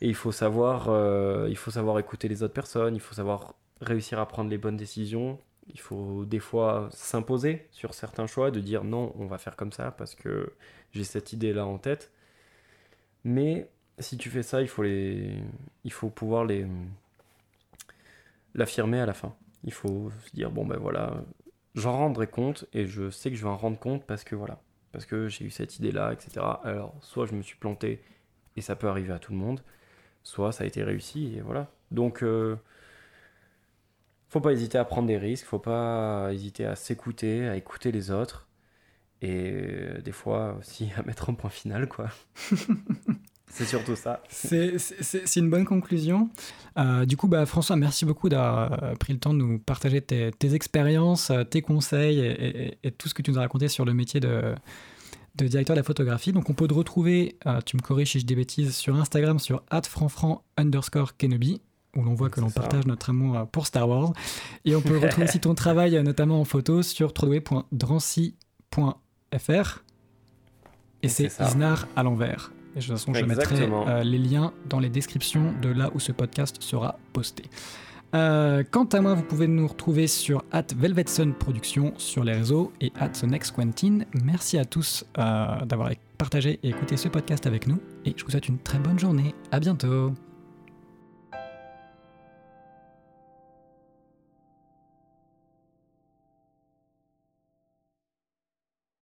Et 0.00 0.08
il 0.08 0.14
faut 0.14 0.32
savoir, 0.32 0.88
euh, 0.88 1.46
il 1.48 1.56
faut 1.56 1.70
savoir 1.70 1.98
écouter 1.98 2.28
les 2.28 2.42
autres 2.42 2.54
personnes, 2.54 2.94
il 2.94 3.00
faut 3.00 3.14
savoir 3.14 3.54
réussir 3.80 4.18
à 4.18 4.26
prendre 4.26 4.50
les 4.50 4.58
bonnes 4.58 4.76
décisions. 4.76 5.38
Il 5.72 5.80
faut 5.80 6.24
des 6.24 6.40
fois 6.40 6.88
s'imposer 6.92 7.68
sur 7.70 7.94
certains 7.94 8.26
choix, 8.26 8.50
de 8.50 8.60
dire 8.60 8.84
non, 8.84 9.12
on 9.18 9.26
va 9.26 9.38
faire 9.38 9.56
comme 9.56 9.72
ça 9.72 9.92
parce 9.92 10.14
que 10.14 10.52
j'ai 10.92 11.04
cette 11.04 11.32
idée-là 11.32 11.66
en 11.66 11.78
tête. 11.78 12.10
Mais 13.24 13.68
si 13.98 14.16
tu 14.18 14.30
fais 14.30 14.42
ça, 14.42 14.62
il 14.62 14.68
faut 14.68 14.82
les, 14.82 15.36
il 15.84 15.92
faut 15.92 16.10
pouvoir 16.10 16.44
les, 16.44 16.66
l'affirmer 18.54 19.00
à 19.00 19.06
la 19.06 19.14
fin. 19.14 19.34
Il 19.64 19.72
faut 19.72 20.10
se 20.26 20.34
dire 20.34 20.50
bon 20.50 20.66
ben 20.66 20.78
voilà, 20.78 21.22
j'en 21.74 21.96
rendrai 21.96 22.26
compte 22.26 22.66
et 22.72 22.86
je 22.86 23.10
sais 23.10 23.30
que 23.30 23.36
je 23.36 23.42
vais 23.42 23.50
en 23.50 23.56
rendre 23.56 23.78
compte 23.78 24.04
parce 24.04 24.24
que 24.24 24.34
voilà, 24.34 24.60
parce 24.92 25.06
que 25.06 25.28
j'ai 25.28 25.44
eu 25.44 25.50
cette 25.50 25.78
idée-là, 25.78 26.12
etc. 26.12 26.46
Alors 26.64 26.94
soit 27.00 27.26
je 27.26 27.34
me 27.34 27.42
suis 27.42 27.56
planté 27.56 28.02
et 28.56 28.60
ça 28.60 28.76
peut 28.76 28.88
arriver 28.88 29.12
à 29.12 29.18
tout 29.18 29.32
le 29.32 29.38
monde, 29.38 29.62
soit 30.22 30.52
ça 30.52 30.64
a 30.64 30.66
été 30.66 30.82
réussi 30.84 31.34
et 31.36 31.40
voilà. 31.40 31.70
Donc 31.90 32.22
euh, 32.22 32.56
faut 34.28 34.40
pas 34.40 34.52
hésiter 34.52 34.78
à 34.78 34.84
prendre 34.84 35.08
des 35.08 35.18
risques, 35.18 35.46
faut 35.46 35.58
pas 35.58 36.32
hésiter 36.32 36.66
à 36.66 36.76
s'écouter, 36.76 37.48
à 37.48 37.56
écouter 37.56 37.92
les 37.92 38.10
autres 38.10 38.48
et 39.22 39.50
euh, 39.52 40.00
des 40.02 40.12
fois 40.12 40.56
aussi 40.58 40.90
à 40.96 41.02
mettre 41.02 41.30
un 41.30 41.34
point 41.34 41.50
final 41.50 41.88
quoi. 41.88 42.08
C'est 43.54 43.66
surtout 43.66 43.96
ça. 43.96 44.22
C'est 44.30 45.36
une 45.36 45.50
bonne 45.50 45.66
conclusion. 45.66 46.30
Euh, 46.78 47.04
du 47.04 47.18
coup, 47.18 47.28
bah, 47.28 47.44
François, 47.44 47.76
merci 47.76 48.06
beaucoup 48.06 48.30
d'avoir 48.30 48.82
euh, 48.82 48.94
pris 48.94 49.12
le 49.12 49.18
temps 49.18 49.34
de 49.34 49.38
nous 49.40 49.58
partager 49.58 50.00
tes, 50.00 50.30
tes 50.32 50.54
expériences, 50.54 51.28
euh, 51.30 51.44
tes 51.44 51.60
conseils 51.60 52.18
et, 52.20 52.68
et- 52.70 52.78
et 52.84 52.90
tout 52.90 53.08
ce 53.08 53.14
que 53.14 53.20
tu 53.20 53.30
nous 53.30 53.36
as 53.36 53.42
raconté 53.42 53.68
sur 53.68 53.84
le 53.84 53.92
métier 53.92 54.20
de, 54.20 54.54
de 55.36 55.46
directeur 55.46 55.76
de 55.76 55.80
la 55.80 55.84
photographie. 55.84 56.32
Donc, 56.32 56.48
on 56.48 56.54
peut 56.54 56.66
te 56.66 56.72
retrouver, 56.72 57.36
euh, 57.46 57.60
tu 57.60 57.76
me 57.76 57.82
corriges 57.82 58.12
si 58.12 58.20
je 58.20 58.24
dis 58.24 58.34
bêtises, 58.34 58.74
sur 58.74 58.96
Instagram 58.96 59.38
sur 59.38 59.62
franfran 59.86 60.42
underscore 60.56 61.18
Kenobi 61.18 61.60
où 61.94 62.02
l'on 62.02 62.14
voit 62.14 62.30
que 62.30 62.40
l'on 62.40 62.48
partage 62.48 62.86
notre 62.86 63.10
amour 63.10 63.46
pour 63.52 63.66
Star 63.66 63.86
Wars. 63.86 64.14
Et 64.64 64.74
on 64.74 64.80
peut 64.80 64.96
retrouver 64.96 65.24
aussi 65.28 65.40
ton 65.40 65.54
travail, 65.54 66.02
notamment 66.02 66.40
en 66.40 66.46
photo, 66.46 66.82
sur 66.82 67.12
www.drancy.fr. 67.12 69.82
Et 71.02 71.08
c'est 71.08 71.38
Isnar 71.38 71.86
à 71.96 72.02
l'envers. 72.02 72.50
Et 72.74 72.80
de 72.80 72.84
toute 72.84 72.92
façon, 72.92 73.12
je 73.14 73.24
mettrai 73.24 73.68
les 74.04 74.18
liens 74.18 74.52
dans 74.68 74.80
les 74.80 74.88
descriptions 74.88 75.52
de 75.60 75.68
là 75.68 75.90
où 75.94 76.00
ce 76.00 76.12
podcast 76.12 76.56
sera 76.60 76.98
posté. 77.12 77.44
quant 78.12 78.88
à 78.92 79.00
moi, 79.00 79.14
vous 79.14 79.22
pouvez 79.22 79.46
nous 79.46 79.66
retrouver 79.66 80.06
sur 80.06 80.42
at 80.52 80.66
Velvetson 80.76 81.32
Productions 81.38 81.94
sur 81.98 82.24
les 82.24 82.32
réseaux 82.32 82.72
et 82.80 82.92
at 82.98 83.10
The 83.10 83.24
Next 83.24 83.54
Quentin. 83.54 84.00
Merci 84.24 84.58
à 84.58 84.64
tous 84.64 85.04
d'avoir 85.14 85.90
partagé 86.18 86.60
et 86.62 86.68
écouté 86.70 86.96
ce 86.96 87.08
podcast 87.08 87.46
avec 87.46 87.66
nous 87.66 87.78
et 88.04 88.14
je 88.16 88.24
vous 88.24 88.30
souhaite 88.30 88.48
une 88.48 88.58
très 88.58 88.78
bonne 88.78 88.98
journée. 88.98 89.34
À 89.50 89.60
bientôt. 89.60 90.12